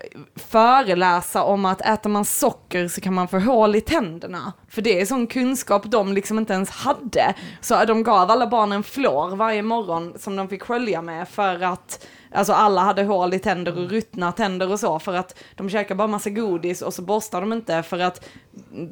föreläsa 0.66 1.42
om 1.42 1.64
att 1.64 1.80
äter 1.80 2.10
man 2.10 2.24
socker 2.24 2.88
så 2.88 3.00
kan 3.00 3.14
man 3.14 3.28
få 3.28 3.38
hål 3.38 3.76
i 3.76 3.80
tänderna. 3.80 4.52
För 4.68 4.82
det 4.82 5.00
är 5.00 5.06
sån 5.06 5.26
kunskap 5.26 5.82
de 5.84 6.12
liksom 6.12 6.38
inte 6.38 6.52
ens 6.52 6.70
hade. 6.70 7.34
Så 7.60 7.84
de 7.84 8.02
gav 8.02 8.30
alla 8.30 8.46
barnen 8.46 8.82
flår 8.82 9.36
varje 9.36 9.62
morgon 9.62 10.12
som 10.18 10.36
de 10.36 10.48
fick 10.48 10.62
skölja 10.62 11.02
med 11.02 11.28
för 11.28 11.62
att 11.62 12.06
Alltså 12.34 12.52
alla 12.52 12.80
hade 12.80 13.02
hål 13.02 13.34
i 13.34 13.38
tänder 13.38 13.78
och 13.78 13.90
ruttna 13.90 14.32
tänder 14.32 14.72
och 14.72 14.80
så 14.80 14.98
för 14.98 15.14
att 15.14 15.38
de 15.54 15.70
käkade 15.70 15.94
bara 15.98 16.08
massa 16.08 16.30
godis 16.30 16.82
och 16.82 16.94
så 16.94 17.02
borstar 17.02 17.40
de 17.40 17.52
inte 17.52 17.82
för 17.82 17.98
att 17.98 18.28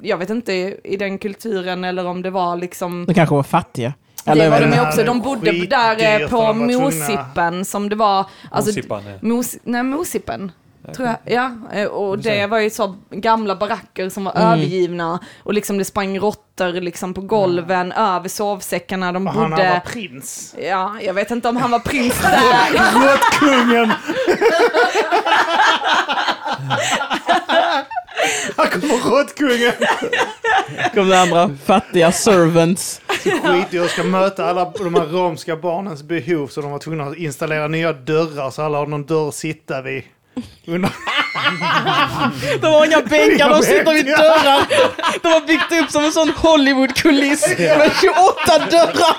jag 0.03 0.19
vet 0.19 0.31
inte 0.31 0.53
i 0.85 0.97
den 0.99 1.19
kulturen 1.19 1.85
eller 1.85 2.07
om 2.07 2.23
det 2.23 2.31
var 2.31 2.57
liksom 2.57 3.07
De 3.07 3.15
kanske 3.15 3.35
var 3.35 3.43
fattiga. 3.43 3.95
det 4.25 4.31
Eller 4.31 4.45
jag 4.45 4.51
var 4.51 4.61
de 4.61 4.73
ju 4.73 4.81
också, 4.81 5.05
de 5.05 5.21
bodde 5.21 5.67
där 5.67 6.23
eh, 6.23 6.29
på. 6.29 6.53
Mosippen 6.53 7.65
som 7.65 7.89
det 7.89 7.97
var, 7.97 8.27
alltså, 8.51 8.71
Mosippan, 8.71 9.03
ja. 9.07 9.19
Mos, 9.21 9.57
nej 9.63 9.83
Mosippen, 9.83 10.53
tror 10.95 11.09
jag, 11.09 11.17
ja, 11.25 11.51
eh, 11.73 11.87
och 11.87 12.19
det 12.19 12.47
var 12.47 12.59
ju 12.59 12.71
så 12.71 12.97
gamla 13.11 13.57
baracker 13.57 14.09
som 14.09 14.25
var 14.25 14.33
Mm. 14.37 14.47
övergivna 14.53 15.19
och 15.43 15.55
liksom 15.55 15.79
det 15.79 15.85
sprang 15.85 16.19
råttor 16.19 16.73
liksom 16.81 17.15
på 17.15 17.21
golven 17.21 17.93
över 17.93 18.29
sovsäckarna, 18.29 19.13
de 19.13 19.27
Och 19.27 19.33
han, 19.33 19.43
han 19.43 19.51
var 19.51 19.57
bodde, 19.59 19.83
prins. 19.87 20.55
ja, 20.63 20.95
jag 21.03 21.15
vet 21.15 21.31
inte 21.31 21.49
om 21.49 21.57
han 21.57 21.71
var 21.71 21.79
prins 21.79 22.21
där, 22.23 22.31
Råttkungen! 22.95 23.93
Här 28.57 28.67
kommer 28.71 29.11
råttkungen! 29.11 29.73
Kom 30.95 31.09
det 31.09 31.21
andra 31.21 31.51
fattiga 31.65 32.13
servants. 32.13 33.01
Skit 33.09 33.67
jag 33.71 33.91
ska 33.91 34.03
möta 34.03 34.45
alla 34.47 34.73
de 34.79 34.95
här 34.95 35.07
romska 35.07 35.57
barnens 35.57 36.03
behov 36.03 36.47
så 36.47 36.61
de 36.61 36.71
var 36.71 36.79
tvungna 36.79 37.05
att 37.05 37.17
installera 37.17 37.69
nya 37.69 37.93
dörrar 37.93 38.51
så 38.51 38.63
alla 38.63 38.79
har 38.79 38.87
någon 38.87 39.07
dörr 39.07 39.29
att 39.29 39.35
sitta 39.35 39.83
vid. 39.83 40.03
Under- 40.67 40.91
De 42.61 42.67
har 42.67 42.85
inga 42.87 43.01
bänkar, 43.01 43.49
de 43.51 43.63
sitter 43.63 43.93
vid 43.95 44.07
dörrar. 44.07 44.63
De 45.23 45.29
har 45.29 45.41
byggt 45.47 45.73
upp 45.73 45.91
som 45.91 46.05
en 46.05 46.13
sån 46.13 46.31
Hollywood-kuliss 46.31 47.49
med 47.59 47.91
28 48.01 48.59
dörrar. 48.71 49.17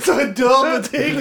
Så 0.04 0.12
en 0.12 0.34
dörrbutik. 0.34 1.14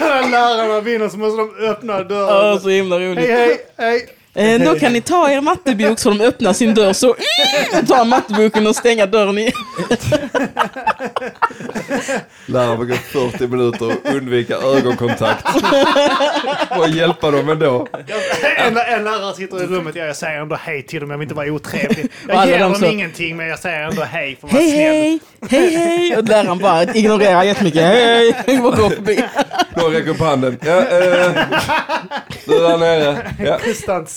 När 0.00 0.30
lärarna 0.30 0.80
vinner 0.80 1.08
så 1.08 1.16
måste 1.18 1.36
de 1.42 1.66
öppna 1.68 1.92
Ja, 1.92 2.04
dörren. 2.04 2.60
så 2.60 2.68
himla 2.68 2.98
Hej, 2.98 3.08
roligt. 3.08 3.30
hej, 3.30 3.58
hej. 3.78 4.08
Eh, 4.34 4.60
då 4.60 4.78
kan 4.78 4.92
ni 4.92 5.00
ta 5.00 5.30
er 5.30 5.40
mattebok 5.40 5.98
så 5.98 6.08
de 6.10 6.20
öppnar 6.20 6.52
sin 6.52 6.74
dörr 6.74 6.92
så 6.92 7.14
mm, 7.72 7.86
tar 7.86 8.04
matteboken 8.04 8.66
och 8.66 8.76
stänga 8.76 9.06
dörren 9.06 9.38
igen. 9.38 9.52
Läraren 12.46 12.76
får 12.76 12.84
gå 12.84 12.94
40 12.94 13.46
minuter 13.46 13.86
och 13.86 14.14
undvika 14.14 14.54
ögonkontakt. 14.56 15.46
Och 16.78 16.88
hjälpa 16.88 17.30
dem 17.30 17.48
ändå. 17.48 17.86
En, 18.56 18.76
en 18.76 19.04
lärare 19.04 19.34
sitter 19.34 19.62
i 19.62 19.66
rummet, 19.66 19.94
ja, 19.96 20.04
jag 20.04 20.16
säger 20.16 20.40
ändå 20.40 20.56
hej 20.56 20.82
till 20.82 21.00
dem, 21.00 21.10
jag 21.10 21.18
vill 21.18 21.24
inte 21.24 21.34
vara 21.34 21.52
otrevlig. 21.52 22.08
Jag 22.28 22.46
ger 22.46 22.52
de 22.58 22.58
dem 22.62 22.74
så- 22.74 22.86
ingenting 22.86 23.36
men 23.36 23.48
jag 23.48 23.58
säger 23.58 23.82
ändå 23.82 24.02
hej 24.02 24.36
för 24.40 24.46
att 24.48 24.52
vara 24.52 24.62
Hej 24.62 24.70
snäll. 25.40 25.50
hej, 25.50 25.74
hej 25.76 25.76
hej. 25.98 26.16
Och 26.16 26.24
läraren 26.28 26.58
bara 26.58 26.82
ignorerar 26.82 27.42
jättemycket. 27.42 27.82
Hej 27.82 28.32
hej. 28.46 28.60
Och 28.60 28.76
går 28.76 28.90
förbi. 28.90 29.24
Någon 29.76 29.92
räcker 29.92 30.10
upp 30.10 30.20
handen. 30.20 30.58
Ja, 30.64 30.78
eh, 30.78 31.32
du 32.44 32.58
där 32.58 32.78
nere. 32.78 33.32
Ja. 33.44 33.58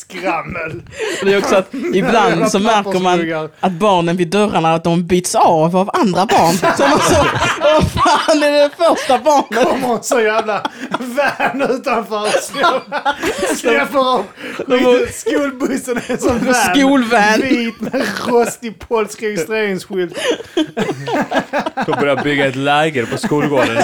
Skrammel. 0.09 0.81
Det 1.23 1.33
är 1.33 1.37
också 1.37 1.55
att 1.55 1.73
ibland 1.93 2.51
så 2.51 2.59
märker 2.59 2.99
man 2.99 3.49
att 3.59 3.71
barnen 3.71 4.17
vid 4.17 4.27
dörrarna 4.27 4.73
att 4.73 4.83
de 4.83 5.05
byts 5.07 5.35
av 5.35 5.75
av 5.77 5.89
andra 5.93 6.25
barn. 6.25 6.53
Så 6.77 6.87
man 6.87 6.99
så, 6.99 7.25
vad 7.61 7.91
fan 7.91 8.43
är 8.43 8.51
det 8.51 8.69
första 8.77 9.17
barnet? 9.19 9.69
kommer 9.69 9.99
så 10.01 10.21
jävla 10.21 10.61
van 10.99 11.61
utanför 11.61 12.27
slår- 12.41 13.55
släpper 13.55 13.99
av. 13.99 14.23
var- 14.67 15.11
Skolbussen 15.11 15.97
är 15.97 16.17
sån 16.17 16.45
van. 16.45 16.53
Skolvan. 16.53 17.41
Vit 17.41 17.81
med 17.81 18.05
rostig 18.27 18.79
polsk 18.79 19.23
registreringsskylt. 19.23 20.17
De 21.85 21.91
börjar 21.99 22.23
bygga 22.23 22.45
ett 22.47 22.55
läger 22.55 23.05
på 23.05 23.17
skolgården. 23.17 23.75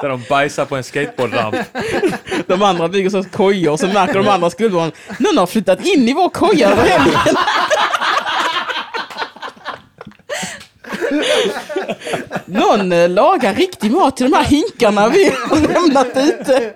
Där 0.00 0.08
de 0.08 0.22
bajsar 0.28 0.64
på 0.64 0.76
en 0.76 0.84
skateboardramp. 0.84 1.56
De 2.46 2.62
andra 2.62 2.88
bygger 2.88 3.10
så 3.10 3.24
kojor 3.24 3.72
och 3.72 3.80
så 3.80 3.86
märker 3.86 4.14
de 4.14 4.28
andra 4.28 4.43
skolbarnen 4.50 4.92
någon 5.18 5.38
har 5.38 5.46
flyttat 5.46 5.86
in 5.86 6.08
i 6.08 6.14
vår 6.14 6.28
koja 6.28 6.70
över 6.70 6.82
helgen. 6.82 7.36
Någon 12.46 12.92
eh, 12.92 13.08
lagar 13.08 13.54
riktig 13.54 13.90
mat 13.90 14.16
till 14.16 14.30
de 14.30 14.36
här 14.36 14.44
hinkarna 14.44 15.08
vi 15.08 15.24
har 15.48 15.56
lämnat 15.72 16.06
ute. 16.16 16.72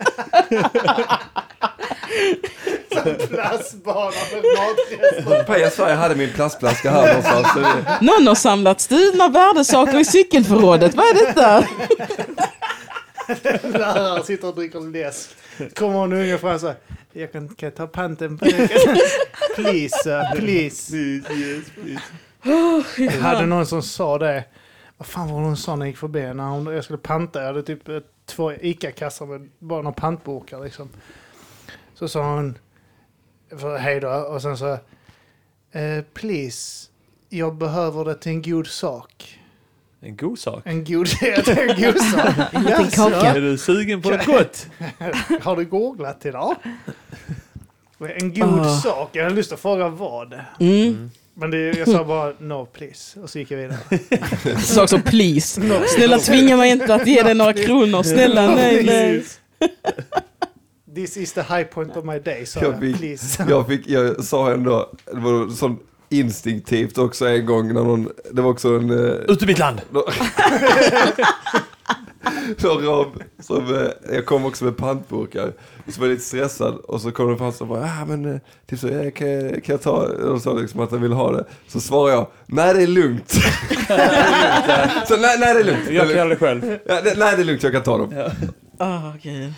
Plastbana 3.31 4.11
med 4.32 4.43
matrester. 4.59 5.45
Paja 5.45 5.70
sa 5.70 5.89
jag 5.89 5.97
hade 5.97 6.15
min 6.15 6.32
plastflaska 6.32 6.90
här 6.90 7.07
någonstans. 7.07 7.49
Så 7.55 7.59
det- 7.59 7.99
Någon 8.01 8.27
har 8.27 8.35
samlat 8.35 8.81
stulna 8.81 9.28
värdesaker 9.28 9.99
i 9.99 10.05
cykelförrådet. 10.05 10.95
Vad 10.95 11.07
är 11.07 11.15
detta? 11.27 11.65
Läraren 13.78 14.24
sitter 14.24 14.49
och 14.49 14.55
dricker 14.55 14.81
läsk. 14.93 15.31
Kommer 15.75 16.05
en 16.05 16.13
unge 16.13 16.39
fram 16.39 16.55
och 16.55 16.61
säger 16.61 16.77
jag 17.13 17.33
kan, 17.33 17.49
kan 17.49 17.67
jag 17.67 17.75
ta 17.75 17.87
panten 17.87 18.39
på 18.39 18.45
det? 18.45 18.69
Please, 19.57 20.11
uh, 20.11 20.33
please. 20.35 20.97
Jag 22.97 23.11
hade 23.11 23.47
någon 23.47 23.67
som 23.67 23.83
sa 23.83 24.19
det. 24.19 24.45
Vad 24.97 25.07
fan 25.07 25.29
var 25.29 25.41
hon 25.41 25.57
sa 25.57 25.77
när 25.77 25.87
jag 25.87 25.91
gick 25.91 25.99
förbi? 25.99 26.35
När 26.35 26.45
hon, 26.45 26.67
jag 26.67 26.85
skulle 26.85 26.99
panta. 26.99 27.41
Jag 27.41 27.47
hade 27.47 27.63
typ 27.63 27.89
eh, 27.89 27.99
två 28.27 28.53
ICA-kassar 28.53 29.27
med 29.27 29.49
bara 29.59 29.83
några 29.83 29.95
pantburkar 29.95 30.65
liksom. 30.65 30.89
Så 31.95 32.09
sa 32.09 32.35
hon 32.35 32.59
för 33.51 33.79
hej 33.79 34.01
då 34.01 34.09
och 34.09 34.43
sen 34.43 34.59
så 34.59 34.73
eh, 35.73 36.05
please, 36.15 36.89
jag 37.29 37.55
behöver 37.55 38.05
det 38.05 38.15
till 38.15 38.33
en 38.33 38.43
god 38.43 38.67
sak. 38.67 39.38
En 40.01 40.16
god 40.16 40.39
sak. 40.39 40.62
En 40.65 40.85
god, 40.85 41.09
ja, 41.20 41.43
det 41.45 41.49
är 41.53 41.69
en 41.77 41.83
god 41.93 42.03
sak. 42.12 42.35
En 42.53 42.62
liten 42.62 42.91
kaka. 42.91 43.16
Är 43.35 43.41
du 43.41 43.59
sugen 43.59 44.03
på 44.03 44.11
något 44.11 44.27
gott? 44.27 44.66
Har 45.43 45.57
du 45.57 45.65
googlat 45.65 46.27
idag? 46.27 46.55
En 48.19 48.35
god 48.35 48.61
Ah. 48.61 48.79
sak. 48.81 49.11
Jag 49.12 49.23
hade 49.25 49.37
lust 49.37 49.53
att 49.53 49.61
fråga 49.61 49.89
vad. 49.89 50.41
Mm. 50.61 51.11
Men 51.35 51.51
det, 51.51 51.59
jag 51.79 51.89
sa 51.89 52.05
bara 52.05 52.33
no 52.39 52.66
please. 52.73 53.20
Och 53.20 53.31
så 53.31 53.39
gick 53.39 53.51
jag 53.51 53.59
vidare. 53.59 53.79
Sak 54.61 54.89
som 54.89 55.03
please. 55.03 55.61
Snälla 55.97 56.19
tvinga 56.19 56.57
mig 56.57 56.70
inte 56.70 56.95
att 56.95 57.07
ge 57.07 57.23
dig 57.23 57.35
några 57.35 57.53
kronor. 57.53 58.03
Snälla 58.03 58.55
nej 58.55 58.85
nej. 58.85 59.25
This 60.95 61.16
is 61.16 61.33
the 61.33 61.41
high 61.43 61.62
point 61.65 61.97
of 61.97 62.05
my 62.05 62.19
day, 62.19 62.47
sa 62.47 62.61
Jag 62.61 62.73
jag. 62.75 62.81
fick- 62.81 62.99
Please. 62.99 63.47
Jag, 63.49 63.66
fick, 63.66 63.89
jag 63.89 64.25
sa 64.25 64.53
ändå, 64.53 64.93
det 65.12 65.20
var 65.20 65.49
sån 65.51 65.79
instinktivt 66.11 66.99
också 66.99 67.27
en 67.29 67.47
gång 67.47 67.67
när 67.75 67.85
någon, 67.85 68.09
det 68.33 68.43
var 68.43 68.51
också 68.51 68.69
en, 68.69 68.91
eh, 68.91 69.15
Ut 69.15 69.43
ur 69.43 69.47
mitt 69.47 69.59
land! 69.59 69.81
någon 72.63 72.83
Rob 72.85 73.23
som, 73.41 73.75
eh, 73.77 74.15
jag 74.15 74.27
kom 74.27 74.45
också 74.47 74.65
med 74.65 74.77
pantburkar. 74.77 75.53
Så 75.89 76.01
var 76.01 76.07
jag 76.07 76.13
lite 76.13 76.25
stressad 76.25 76.75
och 76.77 77.01
så 77.01 77.11
kom 77.11 77.29
de 77.29 77.39
fram 77.39 77.53
och 77.61 77.67
bara, 77.67 77.85
ah, 77.85 78.05
men 78.07 78.35
eh, 78.35 78.41
typ 78.67 78.79
så, 78.79 78.89
kan, 78.89 79.31
jag- 79.31 79.65
kan 79.65 79.73
jag 79.75 79.83
ta, 79.83 79.97
och 80.07 80.43
så 80.43 80.59
liksom 80.61 80.81
att 80.81 80.91
han 80.91 81.03
vill 81.03 81.13
ha 81.13 81.33
det. 81.33 81.45
Så 81.69 81.81
svarade 81.81 82.15
jag, 82.17 82.27
nej 82.47 82.75
det 82.75 82.83
är 82.83 82.87
lugnt. 82.87 83.31
så 85.09 85.17
nej, 85.17 85.37
nej 85.39 85.55
det 85.55 85.61
är 85.61 85.65
lugnt. 85.65 85.91
Jag 85.91 86.07
kan 86.07 86.17
göra 86.17 86.29
det 86.29 86.37
själv. 86.37 86.79
Ja, 86.87 87.01
det, 87.01 87.19
nej 87.19 87.37
det 87.37 87.43
är 87.43 87.45
lugnt, 87.45 87.63
jag 87.63 87.73
kan 87.73 87.83
ta 87.83 87.99
dem. 87.99 88.15
Ah, 88.79 89.13
okej. 89.17 89.53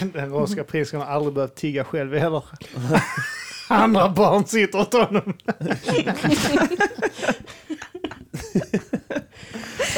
Den 0.14 0.30
romska 0.30 0.64
prinskan 0.64 1.00
har 1.00 1.06
aldrig 1.06 1.34
behövt 1.34 1.54
tigga 1.54 1.84
själv 1.84 2.14
heller. 2.14 2.42
Andra 3.68 4.08
barn 4.08 4.46
sitter 4.46 4.80
åt 4.80 4.92
honom. 4.92 5.34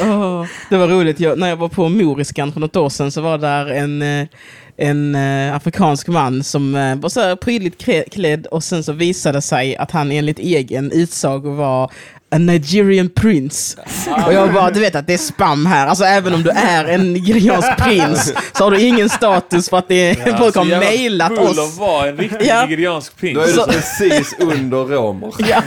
oh, 0.01 0.45
det 0.69 0.77
var 0.77 0.87
roligt, 0.87 1.19
jag, 1.19 1.39
när 1.39 1.49
jag 1.49 1.57
var 1.57 1.69
på 1.69 1.89
Moriskan 1.89 2.51
för 2.51 2.59
något 2.59 2.75
år 2.75 2.89
sedan 2.89 3.11
så 3.11 3.21
var 3.21 3.37
där 3.37 3.65
en, 3.65 4.01
eh, 4.01 4.27
en 4.77 5.15
eh, 5.15 5.55
afrikansk 5.55 6.07
man 6.07 6.43
som 6.43 6.75
eh, 6.75 6.95
var 6.95 7.09
så 7.09 7.19
här 7.19 7.35
prydligt 7.35 7.85
klädd 8.11 8.45
och 8.45 8.63
sen 8.63 8.83
så 8.83 8.93
visade 8.93 9.37
det 9.37 9.41
sig 9.41 9.75
att 9.75 9.91
han 9.91 10.11
enligt 10.11 10.39
egen 10.39 10.91
utsago 10.91 11.55
var 11.55 11.91
a 12.31 12.37
Nigerian 12.37 13.09
prince. 13.09 13.77
Och 14.27 14.33
jag 14.33 14.53
bara, 14.53 14.71
du 14.71 14.79
vet 14.79 14.95
att 14.95 15.07
det 15.07 15.13
är 15.13 15.17
spam 15.17 15.65
här. 15.65 15.87
Alltså 15.87 16.03
även 16.03 16.33
om 16.33 16.43
du 16.43 16.49
är 16.49 16.85
en 16.85 17.13
nigeriansk 17.13 17.77
prins 17.77 18.33
så 18.57 18.63
har 18.63 18.71
du 18.71 18.81
ingen 18.81 19.09
status 19.09 19.69
för 19.69 19.77
att 19.77 19.87
det 19.87 19.95
är, 20.09 20.37
folk 20.37 20.55
har 20.55 20.65
Bull 21.29 21.39
oss. 21.59 21.59
att 21.73 21.77
vara 21.79 22.07
en 22.09 22.17
riktig 22.17 22.45
Ja. 22.47 22.65
nigeriansk 22.65 23.17
prins. 23.17 23.35
Då 23.35 23.41
är 23.41 23.47
du 23.47 23.53
Så- 23.53 23.65
precis 23.67 24.35
under 24.39 24.77
romer. 24.77 25.33
Ja, 25.49 25.61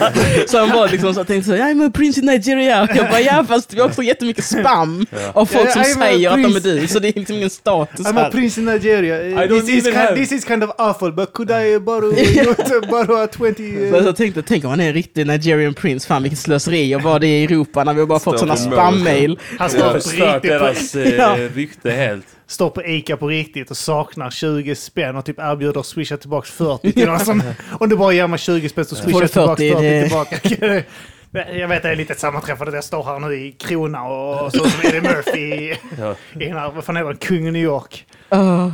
så 0.46 0.58
han 0.58 0.70
var 0.70 0.88
liksom 0.88 1.14
så 1.14 1.20
jag 1.20 1.26
tänkte 1.26 1.50
så, 1.50 1.56
I'm 1.56 1.86
a 1.86 1.90
prince 1.94 2.20
in 2.20 2.26
Nigeria. 2.26 2.88
Jag 2.94 3.08
bara, 3.10 3.20
ja 3.20 3.44
fast 3.48 3.74
vi 3.74 3.80
har 3.80 3.86
också 3.88 4.02
jättemycket 4.02 4.44
spam 4.44 5.06
av 5.32 5.46
folk 5.46 5.72
som 5.72 5.82
Ja, 5.82 5.88
I'm 5.88 5.92
a 5.92 6.06
säger 6.06 6.30
att 6.30 6.42
de 6.42 6.56
är 6.56 6.60
du. 6.80 6.86
Så 6.86 6.98
det 6.98 7.08
är 7.08 7.12
liksom 7.20 7.36
ingen 7.36 7.50
status 7.50 8.06
I'm 8.06 8.18
a 8.18 8.22
här. 8.22 8.30
prince 8.30 8.60
in 8.60 8.66
Nigeria. 8.66 9.48
This 9.48 9.68
is, 9.68 9.84
kind, 9.84 9.96
have- 9.96 10.14
this 10.16 10.32
is 10.32 10.44
kind 10.44 10.64
of 10.64 10.70
awful, 10.78 11.12
but 11.12 11.32
could 11.32 11.50
I 11.50 11.78
borrow, 11.78 12.12
borrow 12.90 13.22
a 13.22 13.28
20... 13.38 13.90
Så 13.90 13.96
Uh, 13.96 14.04
jag 14.06 14.16
tänkte, 14.16 14.42
tänk 14.42 14.64
om 14.64 14.70
han 14.70 14.80
är 14.80 14.88
en 14.88 14.94
riktig 14.94 15.26
Nigerian 15.26 15.74
prince. 15.74 16.06
Fan 16.08 16.22
vilket 16.22 16.38
slöseri 16.60 16.94
att 16.94 17.02
vara 17.02 17.18
det 17.18 17.26
i 17.26 17.44
Europa 17.44 17.84
när 17.84 17.94
vi 17.94 18.00
har 18.00 18.06
bara 18.06 18.18
fått 18.18 18.38
sådana 18.38 18.56
spam-mail. 18.56 19.38
han 19.58 19.70
står 19.70 19.80
på, 19.90 19.94
riktigt 19.94 20.20
på, 20.42 20.58
deras 20.58 20.94
eh, 20.94 21.14
Ja. 21.14 21.36
rykte 21.54 21.90
helt. 21.90 22.26
står 22.46 22.70
på 22.70 22.82
Ica 22.84 23.16
på 23.16 23.28
riktigt 23.28 23.70
och 23.70 23.76
saknar 23.76 24.30
20 24.30 24.74
spänn 24.74 25.16
och 25.16 25.24
typ 25.24 25.38
erbjuder 25.38 25.80
att 25.80 25.86
swisha 25.86 26.16
tillbaka 26.16 26.46
40 26.46 26.92
till 26.92 27.06
någon 27.08 27.20
som... 27.20 27.42
Om 27.80 27.88
du 27.88 27.96
bara 27.96 28.12
ger 28.12 28.26
mig 28.26 28.38
20 28.38 28.68
spänn 28.68 28.84
så 28.84 28.94
swishar 28.94 29.20
jag 29.20 29.30
tillbaka 29.32 29.56
40 29.62 29.70
40, 29.72 29.82
det- 29.82 30.02
tillbaka. 30.02 30.84
Jag 31.58 31.68
vet 31.68 31.82
det 31.82 31.88
är 31.90 31.96
lite 31.96 32.14
sammanträffande 32.14 32.70
där 32.70 32.76
jag 32.76 32.84
står 32.84 33.04
här 33.04 33.18
nu 33.18 33.34
i 33.34 33.52
Krona 33.52 34.02
och 34.04 34.52
så 34.52 34.58
som 34.64 34.80
Eddie 34.88 35.00
Murphy 35.00 35.40
i, 35.40 35.76
Ja. 35.98 36.14
i 36.40 36.44
den 36.48 36.56
här, 36.56 36.70
vad 36.70 36.84
fan 36.84 36.96
är 36.96 37.04
det, 37.04 37.14
Kung 37.16 37.48
i 37.48 37.50
New 37.50 37.62
York. 37.62 38.04
Uh, 38.34 38.68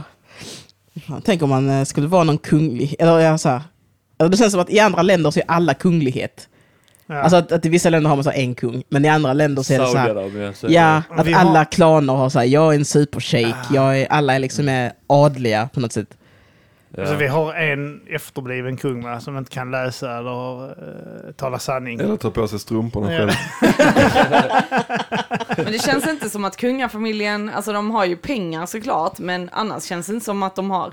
tänk 1.24 1.42
om 1.42 1.48
man 1.48 1.70
eh, 1.70 1.84
skulle 1.84 2.06
vara 2.06 2.24
någon 2.24 2.38
kunglig, 2.38 2.94
eller 2.98 3.18
ja, 3.18 3.38
så 3.38 3.48
här. 3.48 3.62
Alltså, 4.18 4.30
det 4.30 4.36
känns 4.36 4.52
som 4.52 4.60
att 4.60 4.70
i 4.70 4.80
andra 4.80 5.02
länder 5.02 5.30
så 5.30 5.40
är 5.40 5.44
alla 5.48 5.74
kunglighet. 5.74 6.48
Ja. 7.10 7.14
Alltså 7.22 7.36
att, 7.36 7.52
att 7.52 7.66
i 7.66 7.68
vissa 7.68 7.90
länder 7.90 8.08
har 8.08 8.16
man 8.16 8.24
så 8.24 8.30
här 8.30 8.38
en 8.38 8.54
kung, 8.54 8.82
men 8.88 9.04
i 9.04 9.08
andra 9.08 9.32
länder 9.32 9.62
så 9.62 9.74
är 9.74 9.78
det 9.78 9.86
så 9.86 9.96
här, 9.98 10.08
Ja, 10.72 11.02
Och 11.10 11.18
att 11.18 11.26
har- 11.32 11.40
alla 11.40 11.64
klaner 11.64 12.12
har 12.14 12.28
så 12.28 12.38
här, 12.38 12.46
jag 12.46 12.74
är 12.74 12.78
en 12.78 12.84
supershake, 12.84 13.56
jag 13.74 13.98
är, 14.00 14.06
alla 14.12 14.34
är 14.34 14.38
liksom 14.38 14.68
är 14.68 14.92
adliga 15.06 15.68
på 15.74 15.80
något 15.80 15.92
sätt. 15.92 16.08
det- 16.90 17.00
Alltså, 17.00 17.14
ja. 17.14 17.18
vi 17.18 17.26
har 17.26 17.54
en 17.54 18.00
efterbliven 18.10 18.76
kung 18.76 19.02
va, 19.04 19.20
som 19.20 19.38
inte 19.38 19.50
kan 19.50 19.70
läsa 19.70 20.18
eller 20.18 20.62
uh, 20.64 20.70
tala 21.36 21.58
sanning. 21.58 22.00
Eller 22.00 22.16
ta 22.16 22.30
på 22.30 22.48
sig 22.48 22.58
strumporna 22.58 23.12
Ja. 23.12 23.18
själv. 23.18 23.30
Men 25.56 25.72
det 25.72 25.82
känns 25.82 26.08
inte 26.08 26.30
som 26.30 26.44
att 26.44 26.56
kungafamiljen, 26.56 27.50
alltså 27.54 27.72
de 27.72 27.90
har 27.90 28.04
ju 28.04 28.16
pengar 28.16 28.66
såklart, 28.66 29.18
men 29.18 29.48
annars 29.52 29.84
känns 29.84 30.06
det 30.06 30.12
inte 30.12 30.24
som 30.24 30.42
att 30.42 30.56
de 30.56 30.70
har, 30.70 30.92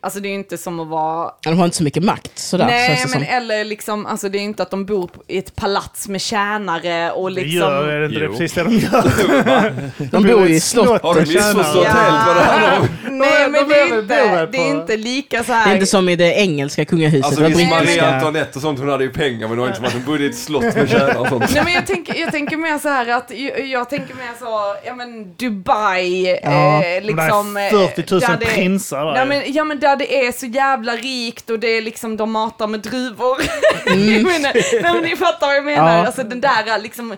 alltså 0.00 0.20
det 0.20 0.28
är 0.28 0.30
ju 0.30 0.36
inte 0.36 0.58
som 0.58 0.80
att 0.80 0.88
vara 0.88 1.30
De 1.42 1.58
har 1.58 1.64
inte 1.64 1.76
så 1.76 1.82
mycket 1.82 2.02
makt 2.04 2.38
sådär. 2.38 2.66
Nej, 2.66 2.88
det 2.88 3.00
men 3.00 3.08
som. 3.08 3.22
eller 3.36 3.64
liksom, 3.64 4.06
alltså 4.06 4.28
det 4.28 4.38
är 4.38 4.42
inte 4.42 4.62
att 4.62 4.70
de 4.70 4.84
bor 4.86 5.06
på- 5.06 5.22
i 5.28 5.38
ett 5.38 5.56
palats 5.56 6.08
med 6.08 6.20
tjänare 6.20 7.10
och 7.12 7.28
Det 7.30 7.34
liksom... 7.34 7.58
gör 7.58 7.88
är 7.88 8.00
det 8.00 8.06
inte 8.06 8.18
det 8.20 8.28
precis 8.28 8.52
det 8.52 8.62
de 8.62 8.78
gör? 8.78 9.72
De 10.10 10.22
bor 10.22 10.48
ju 10.48 10.54
i 10.54 10.60
slott. 10.60 11.02
Har 11.02 11.14
du 11.14 11.20
missförstått 11.20 11.86
helt 11.86 12.26
vad 12.26 12.36
det 12.36 12.42
handlar 12.42 12.78
om? 12.80 12.88
Nej, 13.18 13.50
men 13.50 13.68
de 13.68 13.74
det 13.74 13.80
är 13.80 13.98
inte, 14.00 14.46
det 14.52 14.58
är 14.58 14.70
inte 14.70 14.96
lika 14.96 15.44
så 15.44 15.52
Det 15.52 15.58
här... 15.58 15.70
är 15.70 15.74
inte 15.74 15.86
som 15.86 16.08
i 16.08 16.16
det 16.16 16.32
engelska 16.34 16.84
kungahuset. 16.84 17.24
Alltså 17.26 17.40
det 17.40 17.48
visst, 17.48 17.60
Maria 17.70 17.80
brittiska. 17.80 18.06
Antoinette 18.14 18.50
och 18.58 18.62
sånt, 18.62 18.78
hon 18.78 18.88
hade 18.88 19.04
ju 19.04 19.10
pengar 19.10 19.48
men 19.48 19.50
det 19.50 19.56
var 19.56 19.66
inte 19.66 19.76
som 19.76 19.84
att 19.86 19.92
hon 19.92 20.04
bodde 20.04 20.24
i 20.24 20.26
ett 20.28 20.38
slott 20.38 20.62
med 20.74 20.88
tjänare 20.90 21.14
och 21.18 21.28
sånt. 21.28 21.44
Nej 21.54 21.64
men 21.64 21.72
jag 21.72 21.86
tänker, 21.86 22.20
jag 22.20 22.32
tänker 22.32 22.56
mer 22.56 22.78
så 22.78 22.88
här 22.88 23.08
att, 23.08 23.30
jag, 23.30 23.66
jag 23.66 23.90
tänker 23.90 24.14
mer 24.14 24.30
så, 24.38 24.76
ja 24.86 24.94
men 24.94 25.34
Dubai, 25.36 26.38
Ja, 26.42 26.84
eh, 26.84 27.02
liksom... 27.02 27.54
de 27.54 27.60
där 27.60 27.70
40 27.88 28.14
000 28.14 28.22
eh, 28.22 28.28
där 28.28 28.36
det- 28.40 28.46
prinsar 28.46 29.04
där. 29.04 29.16
Ja 29.16 29.24
men, 29.24 29.42
ja 29.52 29.64
men 29.64 29.80
där 29.88 29.96
det 29.96 30.26
är 30.26 30.32
så 30.32 30.46
jävla 30.46 30.92
rikt 30.96 31.50
och 31.50 31.58
det 31.58 31.68
är 31.68 31.82
liksom, 31.82 32.16
de 32.16 32.30
matar 32.32 32.66
med 32.66 32.80
druvor. 32.80 33.36
Mm. 33.86 34.14
jag 34.14 34.22
menar, 34.22 34.52
nej 34.82 34.92
men 34.94 35.02
ni 35.02 35.16
fattar 35.16 35.46
vad 35.46 35.56
jag 35.56 35.64
menar. 35.64 35.98
Ja. 35.98 36.06
Alltså 36.06 36.22
den 36.22 36.40
där 36.40 36.78
liksom, 36.78 37.12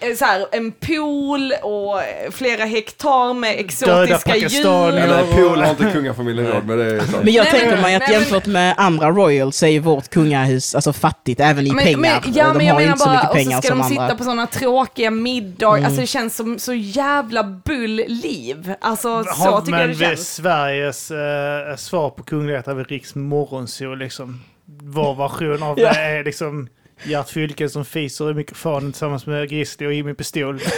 eh, 0.00 0.14
så 0.16 0.24
här, 0.24 0.46
en 0.52 0.72
pool 0.72 1.52
och 1.62 2.00
flera 2.32 2.64
hektar 2.64 3.34
med 3.34 3.54
exotiska 3.60 4.36
djur. 4.36 4.96
Eller 4.96 5.22
pool 5.36 5.58
har 5.62 5.70
inte 5.70 5.90
kungafamiljen 5.92 6.46
råd 6.46 6.66
med, 6.66 6.78
det. 6.78 7.02
Men 7.22 7.32
jag 7.34 7.42
Nej, 7.44 7.52
tänker 7.52 7.70
men- 7.70 7.80
mig 7.82 7.94
att 7.94 8.00
nej, 8.00 8.10
men- 8.10 8.20
jämfört 8.20 8.46
med 8.46 8.74
andra 8.76 9.10
royals 9.10 9.56
så 9.56 9.66
är 9.66 9.80
vårt 9.80 10.08
kungahus 10.08 10.74
alltså 10.74 10.92
fattigt 10.92 11.40
även 11.40 11.66
i 11.66 11.70
Men, 11.72 11.84
pengar. 11.84 11.98
men, 11.98 12.34
ja, 12.34 12.44
de 12.48 12.56
men 12.56 12.66
jag 12.66 12.74
har 12.74 12.80
ju 12.80 12.86
menar 12.86 12.92
inte 12.92 12.98
så 12.98 13.04
bara, 13.04 13.14
mycket 13.14 13.30
och 13.30 13.36
så 13.36 13.44
pengar 13.44 13.60
ska 13.60 13.68
som 13.68 13.78
de 13.78 13.84
andra. 13.84 14.06
sitta 14.06 14.16
på 14.18 14.24
sådana 14.24 14.46
tråkiga 14.46 15.10
middagar. 15.10 15.76
Mm. 15.78 15.84
Alltså 15.86 16.00
det 16.00 16.06
känns 16.06 16.36
som 16.36 16.58
så 16.58 16.74
jävla 16.74 17.42
bull-liv. 17.44 18.74
Alltså 18.80 19.24
så 19.24 19.30
Har- 19.30 19.60
tycker 19.60 19.78
jag 19.78 19.88
det 19.88 19.94
men 19.98 20.08
känns. 20.16 20.34
Sveriges 20.34 21.10
eh, 21.10 21.76
svar 21.76 22.07
på 22.10 22.22
kunglighet 22.22 22.68
är 22.68 22.74
väl 22.74 22.84
Riks 22.84 23.14
morgonzoo 23.14 23.94
liksom. 23.94 24.40
Vår 24.82 25.14
version 25.14 25.62
av 25.62 25.80
Ja. 25.80 25.92
det 25.92 25.98
är 25.98 26.24
liksom 26.24 26.68
Gert 27.02 27.28
Fylke 27.28 27.68
som 27.68 27.84
fiser 27.84 28.30
i 28.30 28.34
mikrofonen 28.34 28.92
tillsammans 28.92 29.26
med 29.26 29.48
Grizzly 29.48 29.86
och 29.86 29.92
Jimmy 29.92 30.14
Pistol. 30.14 30.60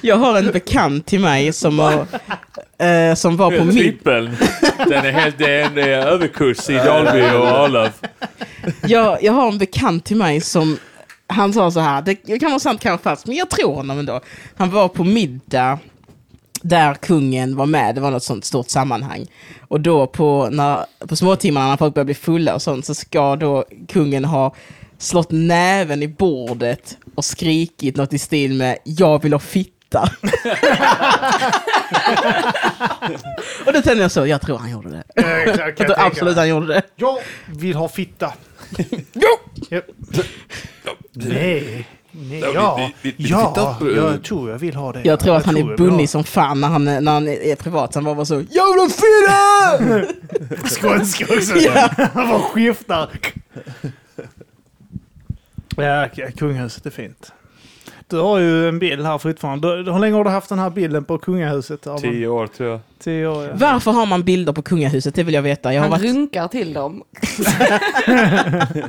Jag 0.00 0.16
har 0.16 0.38
en 0.38 0.52
bekant 0.52 1.06
till 1.06 1.20
mig 1.20 1.52
som, 1.52 1.78
har, 1.78 2.06
eh, 2.78 3.14
som 3.14 3.36
var 3.36 3.58
på. 3.58 3.72
Trippeln. 3.72 4.36
Den 4.78 5.06
är 5.06 5.12
helt, 5.12 5.38
det 5.38 5.60
är 5.60 5.64
en 5.66 5.78
överkurs 6.08 6.70
i 6.70 6.74
Dalby 6.74 7.20
och 7.20 7.46
Arlöv. 7.46 7.92
Jag, 8.86 9.22
jag 9.22 9.32
har 9.32 9.48
en 9.48 9.58
bekant 9.58 10.04
till 10.04 10.16
mig 10.16 10.40
som... 10.40 10.78
Han 11.28 11.52
sa 11.52 11.70
så 11.70 11.80
här, 11.80 12.02
det 12.02 12.38
kan 12.38 12.50
vara 12.50 12.60
sant 12.60 12.80
kan 12.80 12.92
vara 12.92 13.02
falskt, 13.02 13.26
men 13.26 13.36
jag 13.36 13.50
tror 13.50 13.74
honom 13.74 13.98
ändå. 13.98 14.20
Han 14.56 14.70
var 14.70 14.88
på 14.88 15.04
middag 15.04 15.78
där 16.62 16.94
kungen 16.94 17.56
var 17.56 17.66
med, 17.66 17.94
det 17.94 18.00
var 18.00 18.10
något 18.10 18.22
sånt 18.22 18.44
stort 18.44 18.68
sammanhang. 18.68 19.26
Och 19.68 19.80
då 19.80 20.06
på, 20.06 20.48
när, 20.50 20.86
på 21.06 21.16
småtimmarna 21.16 21.68
när 21.68 21.76
folk 21.76 21.94
börjar 21.94 22.04
bli 22.04 22.14
fulla 22.14 22.54
och 22.54 22.62
sånt 22.62 22.86
så 22.86 22.94
ska 22.94 23.36
då 23.36 23.64
kungen 23.88 24.24
ha 24.24 24.54
slått 24.98 25.30
näven 25.30 26.02
i 26.02 26.08
bordet 26.08 26.98
och 27.14 27.24
skrikit 27.24 27.96
något 27.96 28.12
i 28.12 28.18
stil 28.18 28.54
med 28.54 28.78
“Jag 28.84 29.22
vill 29.22 29.32
ha 29.32 29.40
fitta”. 29.40 29.76
och 33.66 33.72
då 33.72 33.82
tänkte 33.82 33.92
jag 33.92 34.10
så, 34.10 34.26
jag 34.26 34.40
tror 34.40 34.58
han 34.58 34.70
gjorde 34.70 34.90
det. 34.90 35.04
Jag 35.66 35.76
tror 35.76 35.94
absolut 35.98 36.36
han 36.36 36.48
gjorde 36.48 36.66
det. 36.66 36.82
Jag 36.96 37.18
vill 37.46 37.76
ha 37.76 37.88
fitta. 37.88 38.32
Jo! 39.12 39.38
Nej. 41.12 41.86
Nej, 42.18 42.40
Ja, 42.40 42.50
ja, 42.54 42.76
vi- 43.02 43.10
vi- 43.10 43.14
vi 43.24 43.30
ja, 43.30 43.48
tittar 43.48 43.74
på- 43.74 43.90
jag 43.90 44.24
tror 44.24 44.50
jag 44.50 44.58
vill 44.58 44.74
ha 44.76 44.92
det. 44.92 45.02
Jag 45.04 45.20
tror 45.20 45.36
att 45.36 45.44
han 45.44 45.54
tror 45.54 45.64
är 45.66 45.70
jag 45.70 45.78
vill 45.78 45.86
bunnig 45.90 46.10
som 46.10 46.24
fan 46.24 46.60
när 46.60 46.68
han, 46.68 46.84
när 46.84 47.12
han 47.12 47.28
är 47.28 47.56
privat. 47.56 47.94
Han 47.94 48.04
var 48.04 48.14
bara 48.14 48.24
så 48.24 48.34
Jävla 48.34 48.88
fyra! 48.88 50.06
Skånska 50.68 51.24
också. 51.24 51.56
Ja. 51.56 51.88
Han 52.14 52.28
bara 52.28 52.38
skiftar. 52.40 53.08
Ja, 55.76 56.08
kungahuset 56.36 56.86
är 56.86 56.90
fint. 56.90 57.32
Du 58.08 58.16
har 58.18 58.38
ju 58.38 58.68
en 58.68 58.78
bild 58.78 59.06
här 59.06 59.18
fortfarande. 59.18 59.82
Du- 59.82 59.92
Hur 59.92 59.98
länge 59.98 60.16
har 60.16 60.24
du 60.24 60.30
haft 60.30 60.48
den 60.48 60.58
här 60.58 60.70
bilden 60.70 61.04
på 61.04 61.18
kungahuset? 61.18 61.86
Arman? 61.86 62.00
Tio 62.00 62.28
år 62.28 62.46
tror 62.46 62.68
jag. 62.70 62.80
Tio 62.98 63.26
år, 63.26 63.44
ja. 63.44 63.50
Varför 63.54 63.90
har 63.90 64.06
man 64.06 64.22
bilder 64.22 64.52
på 64.52 64.62
kungahuset? 64.62 65.14
Det 65.14 65.22
vill 65.22 65.34
jag 65.34 65.42
veta. 65.42 65.74
Jag 65.74 65.82
har 65.82 65.88
Han 65.88 66.00
varit... 66.00 66.10
runkar 66.14 66.48
till 66.48 66.72
dem. 66.72 67.02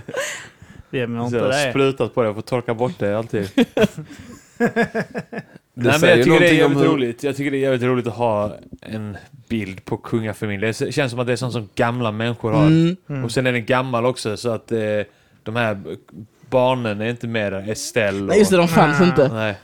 Men 0.89 1.19
Så 1.19 1.26
inte 1.26 1.38
jag 1.38 1.43
har 1.43 1.49
det. 1.65 1.69
sprutat 1.72 2.15
på 2.15 2.22
det, 2.22 2.27
jag 2.27 2.35
får 2.35 2.41
torka 2.41 2.73
bort 2.73 2.99
det 2.99 3.18
alltid. 3.18 3.49
Det 5.80 5.89
Nej, 5.89 5.99
men 6.01 6.09
jag 6.09 6.23
tycker 6.23 6.39
det 6.39 6.49
är 6.49 6.53
jävligt 6.53 6.80
hur- 6.80 6.85
roligt. 6.85 7.23
Jag 7.23 7.35
tycker 7.35 7.51
det 7.51 7.57
är 7.57 7.61
jävligt 7.61 7.84
roligt 7.84 8.07
att 8.07 8.14
ha 8.14 8.55
en 8.81 9.18
bild 9.49 9.85
på 9.85 9.97
kungafamiljen. 9.97 10.73
Det 10.80 10.91
känns 10.91 11.11
som 11.11 11.19
att 11.19 11.27
det 11.27 11.34
är 11.34 11.38
sånt 11.38 11.53
som 11.53 11.69
gamla 11.76 12.11
människor 12.11 12.51
har. 12.51 12.65
Mm. 12.68 13.23
Och 13.26 13.31
sen 13.31 13.47
är 13.47 13.51
den 13.51 13.65
gammal 13.65 14.05
också 14.05 14.38
så 14.38 14.49
att 14.49 14.72
eh, 14.72 14.80
de 15.43 15.55
här 15.55 15.81
barnen 16.49 17.01
är 17.01 17.09
inte 17.09 17.27
med 17.27 17.53
där. 17.53 17.69
Estelle 17.72 18.19
och... 18.22 18.27
Nej, 18.27 18.39
just 18.39 18.51
det, 18.51 18.57
de 18.57 18.68
fanns 18.68 18.99
Nej. 18.99 19.09
inte. 19.09 19.27
Nej. 19.34 19.57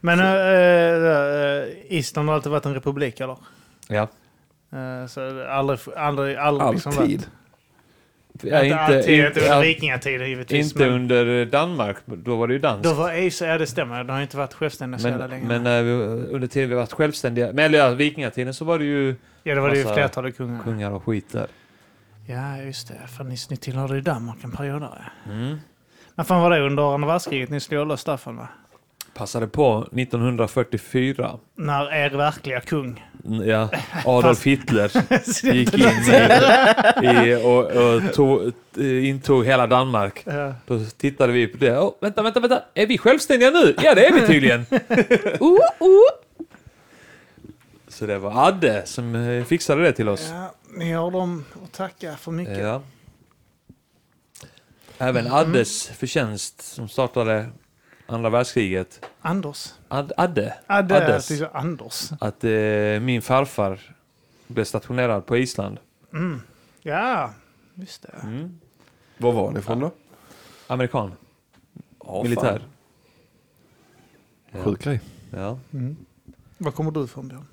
Men 0.00 0.20
äh, 0.20 0.26
äh, 0.26 1.68
Island 1.98 2.28
har 2.28 2.36
alltid 2.36 2.52
varit 2.52 2.66
en 2.66 2.74
republik, 2.74 3.20
eller? 3.20 3.36
Ja. 3.88 4.08
Äh, 4.72 5.06
så 5.08 5.44
aldrig, 5.48 5.78
aldrig, 5.96 6.36
aldrig 6.36 6.72
liksom 6.72 6.92
Alltid. 6.98 7.18
varit... 7.20 7.28
ja 8.42 8.64
inte 8.64 9.12
inte 9.12 9.40
under 9.40 9.54
ja, 9.54 9.60
vikingatiden 9.60 10.28
givetvis. 10.28 10.66
inte 10.66 10.78
men 10.78 10.94
under 10.94 11.44
Danmark, 11.44 11.96
då 12.06 12.36
var 12.36 12.48
det 12.48 12.52
ju 12.52 12.58
dans. 12.58 12.82
då 12.82 12.94
var 12.94 13.12
EU, 13.12 13.30
ja 13.40 13.58
det 13.58 13.66
stämmer, 13.66 14.04
det 14.04 14.12
har 14.12 14.20
inte 14.20 14.36
varit 14.36 14.54
självständiga 14.54 14.98
så 14.98 15.08
jävla 15.08 15.28
men 15.28 15.48
länge. 15.48 15.58
men 15.58 15.86
vi, 15.86 15.92
under 16.34 16.48
tiden 16.48 16.68
vi 16.68 16.74
varit 16.74 16.92
självständiga, 16.92 17.46
men 17.46 17.58
eller 17.58 17.78
ja, 17.78 17.90
vikingatiden 17.90 18.54
så 18.54 18.64
var 18.64 18.78
det 18.78 18.84
ju 18.84 19.14
ja, 19.42 19.54
det 19.54 19.60
var 19.60 19.70
det 19.70 19.76
ju 19.76 19.84
flertalet 19.84 20.36
kungar. 20.36 20.62
kungar 20.62 20.90
och 20.90 21.04
skit 21.04 21.32
där. 21.32 21.46
Ja, 22.26 22.58
just 22.58 22.88
det. 22.88 23.06
För 23.16 23.24
ni, 23.24 23.36
ni 23.50 23.56
tillhörde 23.56 23.94
ju 23.94 24.00
Danmark 24.00 24.44
en 24.44 24.50
period 24.52 24.82
där. 24.82 25.12
Mm. 25.26 25.58
När 26.14 26.24
fan 26.24 26.42
var 26.42 26.50
det? 26.50 26.60
Under 26.60 26.94
andra 26.94 27.08
världskriget 27.08 27.50
ni 27.50 27.60
slog 27.60 27.86
loss 27.86 28.00
Staffan 28.00 28.36
va? 28.36 28.48
Passade 29.14 29.46
på 29.46 29.88
1944. 29.96 31.38
När 31.54 31.92
er 31.94 32.10
verkliga 32.10 32.60
kung... 32.60 33.04
Ja, 33.46 33.68
Adolf 34.04 34.42
Hitler 34.44 34.90
gick 35.54 35.74
in 35.74 35.84
i, 37.02 37.30
i 37.30 37.34
och, 37.34 37.64
och 37.64 38.14
tog, 38.14 38.52
intog 38.76 39.46
hela 39.46 39.66
Danmark. 39.66 40.22
Ja. 40.26 40.54
Då 40.66 40.80
tittade 40.96 41.32
vi 41.32 41.46
på 41.46 41.56
det. 41.58 41.78
Oh, 41.78 41.94
vänta, 42.00 42.22
vänta, 42.22 42.40
vänta. 42.40 42.62
Är 42.74 42.86
vi 42.86 42.98
självständiga 42.98 43.50
nu? 43.50 43.74
Ja, 43.82 43.94
det 43.94 44.06
är 44.06 44.12
vi 44.12 44.26
tydligen. 44.26 44.66
Oh, 45.40 45.58
oh. 45.78 46.08
Så 47.88 48.06
det 48.06 48.18
var 48.18 48.48
Adde 48.48 48.82
som 48.86 49.14
eh, 49.14 49.44
fixade 49.44 49.82
det 49.82 49.92
till 49.92 50.08
oss. 50.08 50.28
Ja, 50.32 50.54
ni 50.76 50.92
har 50.92 51.10
dem 51.10 51.44
att 51.64 51.72
tacka 51.72 52.16
för 52.16 52.30
mycket. 52.32 52.58
Ja. 52.58 52.82
Även 54.98 55.26
Mm. 55.26 55.38
Addes 55.38 55.86
förtjänst 55.88 56.62
som 56.62 56.88
startade 56.88 57.46
andra 58.12 58.30
världskriget. 58.30 59.04
Anders. 59.20 59.74
Ad, 59.88 60.12
Adde. 60.16 60.54
Adde, 60.66 60.96
Addes. 60.96 61.30
jag 61.30 61.38
tycker 61.38 61.56
Anders. 61.56 62.10
Att 62.20 62.44
eh, 62.44 62.50
min 63.00 63.22
farfar 63.22 63.80
blev 64.46 64.64
stationerad 64.64 65.26
på 65.26 65.36
Island. 65.36 65.78
Mm. 66.12 66.42
Ja, 66.82 67.32
just 67.74 68.02
det. 68.02 68.14
Mm. 68.22 68.60
Var 69.18 69.32
var 69.32 69.50
ni 69.50 69.58
ifrån 69.58 69.80
då? 69.80 69.90
Amerikan. 70.66 71.12
Ja, 72.04 72.22
Militär. 72.22 72.62
Sjuk 74.52 74.82
grej. 74.82 75.00
Ja. 75.30 75.58
Mm. 75.72 75.96
Var 76.58 76.72
kommer 76.72 76.90
du 76.90 77.04
ifrån 77.04 77.28
Björn? 77.28 77.46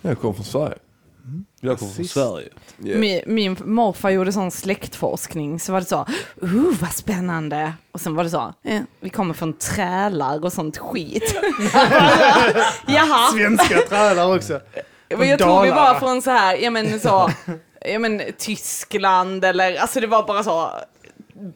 Jag 0.00 0.18
kommer 0.18 0.34
från 0.34 0.44
Sverige. 0.44 0.78
Jag 1.70 1.78
kommer 1.78 1.92
från. 1.92 2.04
Sverige. 2.04 2.48
Yeah. 2.84 3.00
Min, 3.00 3.20
min 3.26 3.56
morfar 3.64 4.10
gjorde 4.10 4.32
sån 4.32 4.50
släktforskning, 4.50 5.60
så 5.60 5.72
var 5.72 5.80
det 5.80 5.86
så, 5.86 6.06
uh 6.42 6.80
vad 6.80 6.92
spännande. 6.92 7.72
Och 7.92 8.00
sen 8.00 8.14
var 8.14 8.24
det 8.24 8.30
så, 8.30 8.54
eh, 8.64 8.82
vi 9.00 9.10
kommer 9.10 9.34
från 9.34 9.52
trälar 9.52 10.44
och 10.44 10.52
sånt 10.52 10.78
skit. 10.78 11.34
Jaha, 12.86 13.32
Svenska 13.32 13.78
trälar 13.88 14.36
också. 14.36 14.60
men 15.18 15.28
jag 15.28 15.38
tror 15.38 15.62
vi 15.62 15.70
var 15.70 15.94
från 15.94 16.22
så 16.22 16.30
här, 16.30 16.56
ja 16.56 16.70
men 16.70 17.00
så, 17.00 17.30
ja 17.80 17.98
men 17.98 18.22
Tyskland 18.38 19.44
eller, 19.44 19.76
alltså 19.76 20.00
det 20.00 20.06
var 20.06 20.26
bara 20.26 20.42
så 20.44 20.70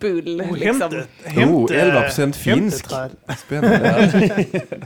bull 0.00 0.40
Oh, 0.40 0.56
liksom. 0.56 0.80
hämte, 0.80 1.06
hämte, 1.24 1.54
Oh, 1.54 2.10
11% 2.10 2.32
finsk. 2.32 2.86
Spännande. 3.38 4.44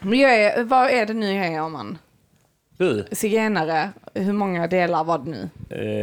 Men 0.00 0.18
jag 0.18 0.34
är, 0.34 0.64
vad 0.64 0.90
är 0.90 1.06
det 1.06 1.14
nu 1.14 1.32
jag 1.34 1.46
är 1.46 1.62
om 1.62 1.72
man? 1.72 1.98
Du. 2.78 3.06
Zigenare, 3.12 3.90
hur 4.14 4.32
många 4.32 4.66
delar 4.66 5.04
var 5.04 5.18
det 5.18 5.30
nu? 5.30 5.48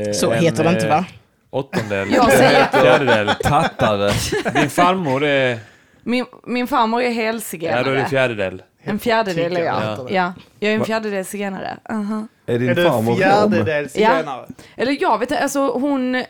Eh, 0.08 0.12
Så 0.14 0.32
en, 0.32 0.40
heter 0.44 0.64
det 0.64 0.70
inte 0.70 0.88
eh, 0.88 0.96
va? 0.96 1.06
Åttondel. 1.50 2.12
Jag 2.14 2.32
säger- 2.32 2.66
Fjärdedel. 2.82 3.30
Tattare. 3.44 4.12
Din 4.54 4.70
farmor 4.70 5.24
är... 5.24 5.60
Min, 6.04 6.26
min 6.48 6.68
farmor 6.68 7.02
är 7.02 7.06
Ja, 7.06 7.12
då 7.12 7.12
är 7.12 7.14
det 7.14 7.24
helzigenare. 7.24 8.06
fjärdedel. 8.10 8.62
En 8.84 9.00
fjärdedel 9.00 9.58
är 9.58 9.64
jag. 9.66 10.08
Ja. 10.10 10.34
jag 10.60 10.72
är 10.72 10.76
en 10.76 10.86
fjärdedel 10.86 11.26
zigenare. 11.26 11.78
Uh-huh. 11.90 12.28
Är 12.46 12.60
din 12.60 12.70
Är 12.70 12.76
du 12.76 12.84
farmor 12.90 13.16
fjärdedels 13.16 13.92
zigenare? 13.94 14.46
Eller 14.76 14.98
jag 15.02 15.20
vet 15.20 15.32
inte, 15.32 15.44
alltså 15.44 15.68
hon, 15.72 16.24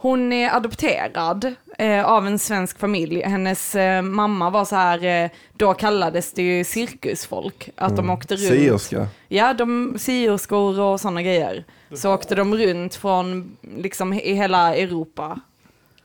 hon 0.00 0.32
är 0.32 0.56
adopterad 0.56 1.54
eh, 1.78 2.04
av 2.04 2.26
en 2.26 2.38
svensk 2.38 2.78
familj. 2.78 3.22
Hennes 3.22 3.74
eh, 3.74 4.02
mamma 4.02 4.50
var 4.50 4.64
så 4.64 4.76
här, 4.76 5.04
eh, 5.04 5.30
då 5.52 5.74
kallades 5.74 6.32
det 6.32 6.42
ju 6.42 6.64
cirkusfolk. 6.64 7.70
Att 7.76 7.96
de 7.96 8.10
åkte 8.10 8.34
runt. 8.34 8.48
Sierska. 8.48 9.08
Ja, 9.28 9.54
de 9.54 9.98
sierskor 9.98 10.80
och 10.80 11.00
sådana 11.00 11.22
grejer. 11.22 11.64
Så 11.94 12.14
åkte 12.14 12.34
de 12.34 12.54
runt 12.54 12.94
från, 12.94 13.56
liksom 13.60 14.12
i 14.12 14.34
hela 14.34 14.74
Europa. 14.74 15.40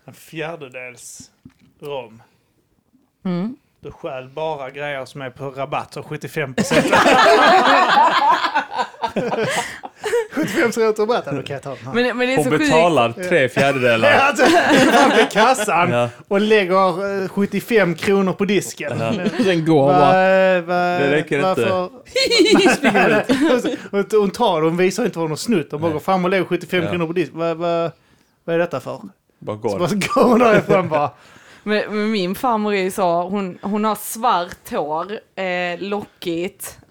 En 0.06 0.14
fjärdedels 0.14 1.32
rom. 1.82 2.22
Mm. 3.26 3.56
Du 3.80 3.92
stjäl 3.92 4.30
bara 4.30 4.70
grejer 4.70 5.06
som 5.06 5.22
är 5.22 5.30
på 5.30 5.50
rabatt 5.50 5.96
och 5.96 6.06
75 6.06 6.54
procent. 6.54 6.86
75 10.32 10.64
procent 10.72 11.00
rabatt, 11.00 11.26
då 11.26 11.44
kan 11.44 11.54
jag 11.54 11.62
ta 11.64 11.70
den 11.70 11.78
här. 11.86 11.94
Men, 11.94 12.18
men 12.18 12.28
det 12.28 12.34
är 12.34 12.38
Hon 12.38 12.44
så 12.46 12.50
sjukt. 12.52 12.64
betalar 12.64 13.12
tre 13.30 13.50
fjärdedelar. 13.50 14.12
Alltså, 14.20 14.46
fram 14.92 15.12
till 15.12 15.28
kassan 15.32 15.92
Ja. 15.92 16.10
och 16.28 16.42
lägger 16.42 17.24
eh, 17.24 17.28
75 17.30 17.96
kronor 17.96 18.34
på 18.34 18.46
disken. 18.46 19.00
Ja. 19.00 19.14
Den 19.44 19.66
går 19.66 19.88
Va, 19.88 19.94
bara. 20.00 20.62
va, 20.62 21.00
Det 21.00 21.12
räcker 21.12 21.42
varför? 21.42 21.90
inte. 24.00 24.18
hon 24.18 24.30
tar 24.32 24.62
det, 24.62 24.68
hon 24.68 24.78
visar 24.78 25.06
inte 25.06 25.18
vad 25.20 25.24
hon 25.24 25.32
har 25.32 25.36
snott. 25.38 25.68
Hon 25.72 25.82
bara 25.82 25.92
går 25.92 26.00
fram 26.00 26.24
och 26.26 26.30
lägger 26.32 26.46
75 26.46 26.84
Ja. 26.84 26.90
kronor 26.90 27.08
på 27.08 27.14
disken. 27.14 27.40
Va, 27.40 27.54
va, 27.54 27.92
vad 28.46 28.56
är 28.56 28.60
detta 28.60 28.80
för? 28.80 29.00
Bara 29.40 29.58
Så 29.58 29.62
går. 29.68 29.80
bara 29.80 29.90
så 29.90 29.96
går 29.96 30.24
hon 30.30 30.40
därifrån 30.40 30.90
bara. 30.90 31.10
Men, 31.66 31.84
men 31.90 32.12
min 32.12 32.36
farmor 32.36 32.74
är 32.74 32.82
ju 32.82 32.92
så, 32.92 33.22
hon, 33.22 33.58
hon 33.62 33.84
har 33.84 33.96
svart 33.96 34.70
hår, 34.72 35.12
eh, 35.36 35.80
lockigt 35.80 36.78
eh, 36.82 36.83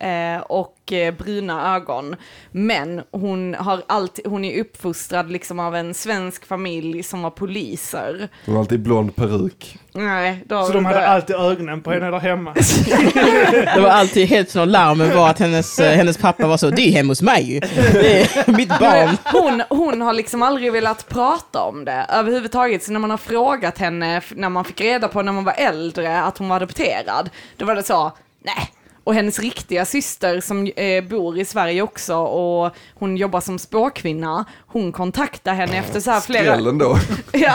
och 0.47 0.93
eh, 0.93 1.15
bruna 1.15 1.77
ögon. 1.77 2.16
Men 2.51 3.03
hon, 3.11 3.55
har 3.55 3.83
alltid, 3.87 4.27
hon 4.27 4.45
är 4.45 4.61
uppfostrad 4.61 5.31
liksom 5.31 5.61
av 5.61 5.77
en 5.77 5.95
svensk 5.95 6.47
familj 6.47 7.03
som 7.03 7.23
var 7.23 7.31
poliser. 7.31 8.29
Hon 8.47 8.55
har 8.55 8.61
alltid 8.61 8.81
blond 8.81 9.16
peruk. 9.16 9.79
Nej, 9.93 10.45
då, 10.47 10.65
Så 10.65 10.73
de 10.73 10.85
hade 10.85 11.09
alltid 11.09 11.37
ögonen 11.37 11.83
på 11.83 11.93
henne 11.93 12.11
där 12.11 12.19
hemma. 12.19 12.55
Det 13.74 13.81
var 13.81 13.91
alltid 13.91 14.29
hälften 14.29 14.61
av 14.61 14.69
larmen 14.69 15.16
var 15.16 15.31
att 15.31 15.39
hennes, 15.39 15.79
eh, 15.79 15.97
hennes 15.97 16.19
pappa 16.19 16.47
var 16.47 16.57
så, 16.57 16.70
det 16.70 16.83
är 16.83 16.93
hemma 16.93 17.11
hos 17.11 17.23
mig. 17.23 17.61
Det 17.93 18.20
är 18.20 18.53
mitt 18.57 18.69
barn. 18.69 19.16
Hon, 19.24 19.62
hon 19.79 20.01
har 20.01 20.12
liksom 20.12 20.43
aldrig 20.43 20.73
velat 20.73 21.09
prata 21.09 21.62
om 21.62 21.85
det 21.85 22.07
överhuvudtaget. 22.09 22.83
Så 22.83 22.93
när 22.93 23.01
man 23.01 23.11
har 23.11 23.19
frågat 23.19 23.79
henne, 23.79 24.20
när 24.31 24.49
man 24.49 24.65
fick 24.65 24.81
reda 24.81 25.09
på 25.09 25.23
när 25.23 25.33
man 25.33 25.45
var 25.45 25.55
äldre 25.57 26.23
att 26.23 26.39
hon 26.39 26.49
var 26.49 26.57
adopterad, 26.57 27.31
då 27.57 27.65
var 27.65 27.74
det 27.74 27.83
så, 27.83 28.12
nej. 28.45 28.73
Och 29.05 29.15
hennes 29.15 29.39
riktiga 29.39 29.85
syster 29.85 30.41
som 30.41 30.66
eh, 30.66 31.05
bor 31.05 31.39
i 31.39 31.45
Sverige 31.45 31.83
också 31.83 32.16
och 32.16 32.77
hon 32.95 33.16
jobbar 33.16 33.41
som 33.41 33.59
spåkvinna, 33.59 34.45
hon 34.66 34.93
kontaktade 34.93 35.57
henne 35.57 35.79
efter 35.79 36.01
så 36.01 36.11
här 36.11 36.20
flera... 36.20 36.53
Skrällen 36.53 36.79
då. 36.79 36.99
Ja, 37.33 37.55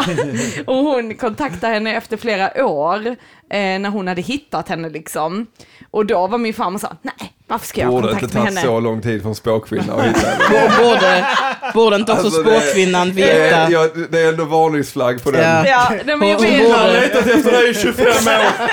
och 0.68 0.76
hon 0.76 1.15
kontaktade 1.15 1.74
henne 1.74 1.95
efter 1.95 2.18
flera 2.18 2.65
år 2.65 3.07
eh, 3.07 3.80
när 3.80 3.90
hon 3.90 4.07
hade 4.07 4.22
hittat 4.22 4.69
henne 4.69 4.90
liksom. 4.90 5.48
Och 5.91 6.06
då 6.06 6.28
var 6.28 6.38
min 6.38 6.53
farmor 6.53 6.80
så, 6.80 6.88
nej, 7.02 7.34
varför 7.48 7.68
ska 7.68 7.82
jag 7.82 7.88
ha 7.88 7.91
Borde 8.02 8.07
inte 8.07 8.19
kontakt 8.19 8.34
med 8.34 8.44
tagit 8.44 8.57
henne? 8.60 8.68
så 8.68 8.80
lång 8.80 9.02
tid 9.02 9.22
för 9.22 9.30
en 9.30 9.36
spåkvinna 9.36 9.94
att 9.94 10.06
hitta 10.06 10.19
henne. 10.30 10.72
Borde, 10.84 11.26
borde 11.74 11.95
inte 11.95 12.11
också 12.11 12.26
Alltså, 12.26 12.41
spåkvinnan 12.41 13.14
Det 13.15 13.32
är, 13.32 13.44
veta? 13.44 13.72
ja, 13.72 13.88
det 14.10 14.19
är 14.22 14.30
ändå 14.30 14.45
varningsflagg 14.45 15.24
på 15.24 15.32
den. 15.32 15.41
Ja. 15.44 15.68
Ja, 15.68 15.90
nej, 16.06 16.15
men 16.18 16.30
jag 16.30 16.38
Hon- 16.38 16.45
hon 16.45 16.57
vet. 16.57 16.72
borde- 16.72 17.02
letat 17.02 17.28
efter 17.28 17.52
dig 17.52 17.69
i 17.69 17.74
25 17.74 18.06
år. 18.07 18.69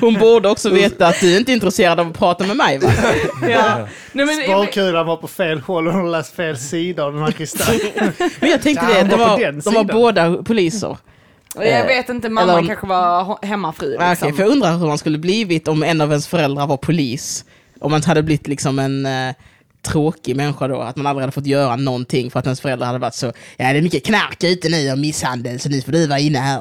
Hon 0.00 0.14
borde 0.14 0.48
också 0.48 0.68
veta 0.70 1.06
att 1.06 1.20
du 1.20 1.36
inte 1.38 1.52
är 1.52 1.54
intresserad 1.54 2.00
av 2.00 2.06
att 2.08 2.18
prata 2.18 2.46
med 2.46 2.56
mig 2.56 2.78
va? 2.78 2.90
Ja. 3.48 3.88
Nej, 4.12 4.44
Sparkulan 4.44 5.06
var 5.06 5.16
på 5.16 5.28
fel 5.28 5.60
håll 5.60 5.86
och 5.86 5.92
hon 5.92 6.02
har 6.02 6.10
läst 6.10 6.36
fel 6.36 6.56
sida 6.58 7.04
av 7.04 7.12
den 7.12 7.22
här 7.22 7.32
kristallen. 7.32 7.80
Men 8.40 8.50
jag 8.50 8.62
tänkte 8.62 8.86
Ja, 8.90 9.02
det, 9.04 9.08
de 9.10 9.16
var 9.20 9.52
de 9.62 9.74
var 9.74 9.84
båda 9.84 10.42
poliser. 10.42 10.96
jag 11.54 11.86
vet 11.86 12.08
inte, 12.08 12.28
mamma 12.28 12.52
Eller 12.58 12.66
kanske 12.68 12.86
var 12.86 13.38
hemmafru 13.46 13.96
Ah, 14.00 14.10
liksom. 14.10 14.28
Okej, 14.28 14.36
för 14.36 14.42
jag 14.44 14.52
undrar 14.52 14.76
hur 14.76 14.86
man 14.86 14.98
skulle 14.98 15.18
blivit 15.18 15.68
om 15.68 15.82
en 15.82 16.00
av 16.00 16.10
ens 16.10 16.26
föräldrar 16.28 16.66
var 16.66 16.76
polis. 16.76 17.44
Om 17.80 17.90
man 17.90 18.02
hade 18.02 18.22
blivit 18.22 18.48
liksom 18.48 18.78
en 18.78 19.06
eh, 19.06 19.34
tråkig 19.82 20.36
människa 20.36 20.68
då, 20.68 20.80
att 20.80 20.96
man 20.96 21.06
aldrig 21.06 21.22
hade 21.22 21.32
fått 21.32 21.46
göra 21.46 21.76
någonting 21.76 22.30
för 22.30 22.38
att 22.38 22.44
ens 22.46 22.60
föräldrar 22.60 22.86
hade 22.86 22.98
varit 22.98 23.14
så, 23.14 23.26
ja 23.56 23.72
det 23.72 23.78
är 23.78 23.82
mycket 23.82 24.04
knark 24.06 24.44
ute 24.44 24.68
nu 24.68 24.92
och 24.92 24.98
misshandel 24.98 25.60
så 25.60 25.68
nu 25.68 25.80
får 25.80 25.92
du 25.92 26.06
vara 26.06 26.18
inne 26.18 26.38
här. 26.38 26.60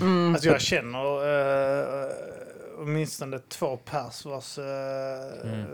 Mm. 0.00 0.32
Alltså 0.34 0.48
jag 0.48 0.60
känner 0.60 0.98
uh, 0.98 2.10
åtminstone 2.78 3.38
två 3.38 3.76
pers 3.76 4.24
vars 4.24 4.58
uh, 4.58 4.64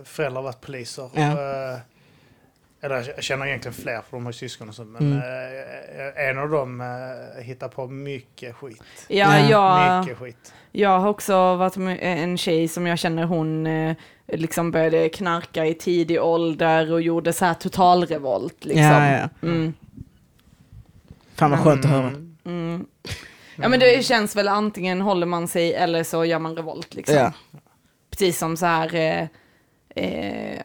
föräldrar 0.05 0.43
varit 0.43 0.61
poliser. 0.61 1.11
Ja. 1.15 1.21
Eh, 1.23 1.79
eller 2.83 3.13
jag 3.15 3.23
känner 3.25 3.47
egentligen 3.47 3.75
fler 3.75 4.01
för 4.11 4.17
de 4.17 4.25
har 4.25 4.33
ju 4.33 4.39
syskon 4.39 4.69
och 4.69 4.75
så. 4.75 4.85
Men 4.85 5.03
Mm. 5.13 5.19
eh, 5.19 6.29
en 6.29 6.39
av 6.39 6.49
dem 6.49 6.81
uh, 6.81 7.43
hittar 7.43 7.69
på 7.69 7.87
mycket 7.87 8.55
skit. 8.57 8.83
Ja, 9.09 9.39
Ja. 9.39 9.49
jag, 9.49 10.01
Mycket 10.05 10.19
skit. 10.19 10.53
jag 10.73 10.99
har 11.01 11.09
också 11.09 11.55
varit 11.57 11.77
med 11.77 11.99
en 12.03 12.39
tjej 12.39 12.69
som 12.69 12.87
jag 12.87 12.99
känner 12.99 13.25
hon 13.25 13.67
eh, 13.67 13.97
liksom 14.29 14.71
började 14.71 15.09
knarka 15.09 15.67
i 15.67 15.75
tidig 15.75 16.23
ålder 16.23 16.93
och 16.93 17.03
gjorde 17.03 17.33
så 17.33 17.45
här 17.45 17.55
totalrevolt 17.55 18.65
liksom. 18.65 18.85
Ja, 18.85 19.11
ja. 19.19 19.29
Mm. 19.49 19.73
Fan 21.35 21.51
vad 21.51 21.61
skönt 21.61 21.85
att 21.85 21.91
höra. 21.91 22.13
Mm. 22.45 22.87
Ja 23.57 23.69
men 23.69 23.81
det 23.81 24.05
känns 24.05 24.37
väl 24.37 24.49
antingen 24.49 25.01
håller 25.01 25.27
man 25.27 25.49
sig 25.49 25.75
eller 25.75 26.05
så 26.05 26.25
gör 26.25 26.39
man 26.39 26.57
revolt 26.57 26.95
liksom. 26.95 27.17
Ja. 27.17 27.33
Precis 28.11 28.39
som 28.39 28.57
så 28.57 28.67
här, 28.67 28.95
eh, 28.95 29.27
eh, 30.05 30.61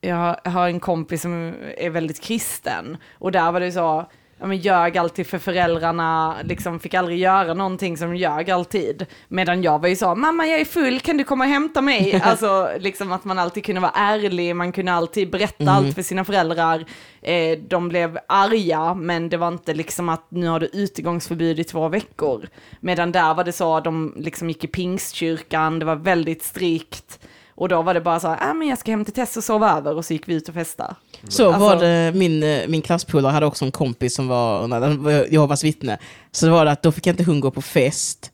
jag 0.00 0.16
har- 0.16 0.40
jag 0.44 0.50
har 0.50 0.68
en 0.68 0.80
kompis 0.80 1.22
som 1.22 1.54
är 1.78 1.90
väldigt 1.90 2.20
kristen 2.20 2.96
och 3.18 3.32
där 3.32 3.52
var 3.52 3.60
det 3.60 3.72
så, 3.72 4.10
ja 4.44 4.48
men 4.48 4.56
ljög 4.56 4.98
alltid 4.98 5.26
för 5.26 5.38
föräldrarna, 5.38 6.36
liksom 6.44 6.80
fick 6.80 6.94
aldrig 6.94 7.18
göra 7.18 7.54
någonting 7.54 7.96
som 7.96 8.16
ljög 8.16 8.50
alltid. 8.50 9.06
Medan 9.28 9.62
jag 9.62 9.78
var 9.78 9.88
ju 9.88 9.96
så, 9.96 10.14
mamma 10.14 10.46
jag 10.46 10.60
är 10.60 10.64
full, 10.64 11.00
kan 11.00 11.16
du 11.16 11.24
komma 11.24 11.44
och 11.44 11.50
hämta 11.50 11.80
mig? 11.80 12.20
alltså 12.24 12.68
liksom 12.78 13.12
att 13.12 13.24
man 13.24 13.38
alltid 13.38 13.64
kunde 13.64 13.80
vara 13.80 13.92
ärlig, 13.94 14.56
man 14.56 14.72
kunde 14.72 14.92
alltid 14.92 15.30
berätta 15.30 15.62
Mm. 15.64 15.74
allt 15.74 15.94
för 15.94 16.02
sina 16.02 16.24
föräldrar. 16.24 16.84
Eh, 17.22 17.58
de 17.58 17.88
blev 17.88 18.18
arga, 18.28 18.94
men 18.94 19.28
det 19.28 19.36
var 19.36 19.48
inte 19.48 19.74
liksom 19.74 20.08
att 20.08 20.26
nu 20.28 20.48
har 20.48 20.60
du 20.60 20.66
utegångsförbud 20.66 21.60
i 21.60 21.64
två 21.64 21.88
veckor. 21.88 22.48
Medan 22.80 23.12
där 23.12 23.34
var 23.34 23.44
det 23.44 23.52
så, 23.52 23.80
de 23.80 24.14
liksom 24.16 24.48
gick 24.48 24.64
i 24.64 24.66
pingstkyrkan, 24.66 25.78
det 25.78 25.84
var 25.84 25.96
väldigt 25.96 26.42
strikt. 26.42 27.18
Och 27.56 27.68
då 27.68 27.82
var 27.82 27.94
det 27.94 28.00
bara 28.00 28.20
så 28.20 28.28
här, 28.28 28.38
ah, 28.50 28.54
men 28.54 28.68
jag 28.68 28.78
ska 28.78 28.90
hem 28.90 29.04
till 29.04 29.14
Tess 29.14 29.36
och 29.36 29.44
sova 29.44 29.76
över 29.78 29.96
och 29.96 30.04
så 30.04 30.12
gick 30.12 30.28
vi 30.28 30.34
ut 30.34 30.48
och 30.48 30.54
festade. 30.54 30.94
Så 31.28 31.46
Alltså- 31.52 31.60
var 31.60 31.76
det, 31.76 32.12
min, 32.14 32.42
eh, 32.42 32.68
min 32.68 32.82
klasspolare 32.82 33.32
hade 33.32 33.46
också 33.46 33.64
en 33.64 33.72
kompis 33.72 34.14
som 34.14 34.28
var 34.28 35.32
Jehovas 35.32 35.64
vittne. 35.64 35.98
Så 36.32 36.46
det 36.46 36.52
var 36.52 36.64
det 36.64 36.70
att 36.70 36.82
då 36.82 36.92
fick 36.92 37.06
inte 37.06 37.24
hon 37.24 37.40
gå 37.40 37.50
på 37.50 37.62
fest. 37.62 38.30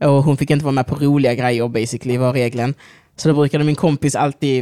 Och 0.00 0.22
hon 0.24 0.36
fick 0.36 0.50
inte 0.50 0.64
vara 0.64 0.72
med 0.72 0.86
på 0.86 0.94
roliga 0.94 1.34
grejer 1.34 1.68
basically, 1.68 2.18
var 2.18 2.32
regeln. 2.32 2.74
Så 3.16 3.28
då 3.28 3.34
brukade 3.34 3.64
min 3.64 3.74
kompis 3.74 4.14
alltid 4.14 4.58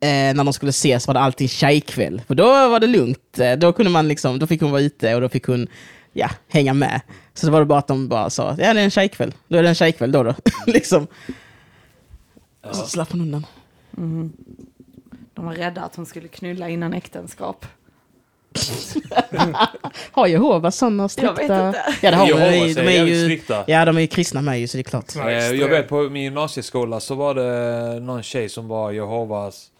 eh, 0.00 0.08
när 0.08 0.44
de 0.44 0.52
skulle 0.52 0.70
ses 0.70 1.06
var 1.06 1.14
det 1.14 1.20
alltid 1.20 1.50
tjejkväll. 1.50 2.22
För 2.26 2.34
då 2.34 2.44
var 2.68 2.80
det 2.80 2.86
lugnt. 2.86 3.38
Eh, 3.38 3.52
Då, 3.52 3.72
kunde 3.72 3.90
man 3.90 4.08
liksom, 4.08 4.38
då 4.38 4.46
fick 4.46 4.60
hon 4.62 4.70
vara 4.70 4.82
ute 4.82 5.14
och 5.14 5.20
då 5.20 5.28
fick 5.28 5.46
hon 5.46 5.66
ja, 6.12 6.30
hänga 6.48 6.74
med. 6.74 7.00
Så 7.34 7.46
det 7.46 7.52
var 7.52 7.60
det 7.60 7.66
bara 7.66 7.78
att 7.78 7.88
de 7.88 8.08
bara 8.08 8.30
sa, 8.30 8.48
ja 8.58 8.74
det 8.74 8.80
är 8.80 8.84
en 8.84 8.90
tjejkväll. 8.90 9.34
Då 9.48 9.58
är 9.58 9.62
det 9.62 9.68
en 9.68 9.74
tjejkväll 9.74 10.12
då. 10.12 10.22
då. 10.22 10.34
liksom. 10.66 11.06
Och 12.62 12.76
så 12.76 12.86
slapp 12.86 13.12
hon 13.12 13.20
undan. 13.20 13.46
De 15.34 15.44
var 15.44 15.54
rädda 15.54 15.82
att 15.82 15.96
hon 15.96 16.06
skulle 16.06 16.28
knulla 16.28 16.68
innan 16.68 16.92
äktenskap. 16.94 17.66
Har 20.12 20.26
Jehovas 20.26 20.76
sådana 20.76 21.02
Jag 21.02 21.10
strikta... 21.10 21.32
vet 21.34 21.42
inte. 21.42 21.82
Ja, 22.02 22.10
det 22.10 22.16
har 22.16 22.26
Jehovas 22.26 22.74
de. 22.74 22.80
är 22.80 22.84
De 22.84 22.88
är 22.88 22.90
jävligt 22.90 23.16
ju, 23.16 23.24
strikta. 23.24 23.64
ja, 23.66 23.84
de 23.84 23.96
är 23.96 24.00
ju 24.00 24.06
kristna 24.06 24.42
med 24.42 24.60
ju, 24.60 24.68
så 24.68 24.76
det 24.76 24.80
är 24.80 24.84
klart. 24.84 25.12
Ja, 25.16 25.30
Eh. 25.30 25.52
Jag 25.52 25.68
vet 25.68 25.88
på 25.88 26.08
min 26.08 26.22
gymnasieskola 26.22 27.00
så 27.00 27.14
var 27.14 27.34
det 27.34 28.00
någon 28.00 28.22
tjej 28.22 28.48
som 28.48 28.68
var 28.68 28.90
Jehovas 28.90 29.70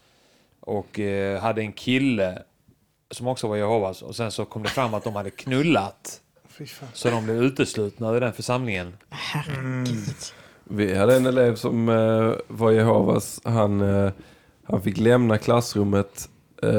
och 0.60 1.00
eh, 1.00 1.40
hade 1.40 1.60
en 1.60 1.72
kille 1.72 2.42
som 3.10 3.26
också 3.26 3.48
var 3.48 3.56
Jehovas 3.56 4.02
och 4.02 4.16
sen 4.16 4.32
så 4.32 4.44
kom 4.44 4.62
det 4.62 4.68
fram 4.68 4.94
att 4.94 5.04
de 5.04 5.16
hade 5.16 5.30
knullat 5.30 6.20
så 6.92 7.10
de 7.10 7.24
blev 7.24 7.42
uteslutna 7.42 8.10
ur 8.10 8.20
den 8.20 8.32
församlingen. 8.32 8.96
Herregud. 9.10 10.14
Vi 10.72 10.94
hade 10.98 11.16
en 11.16 11.26
elev 11.26 11.54
som 11.54 11.88
eh, 11.88 12.32
var 12.48 12.70
Jehovas. 12.70 13.40
Han, 13.44 13.80
eh, 14.04 14.10
han 14.64 14.82
fick 14.82 14.98
lämna 14.98 15.38
klassrummet 15.38 16.28
eh, 16.62 16.70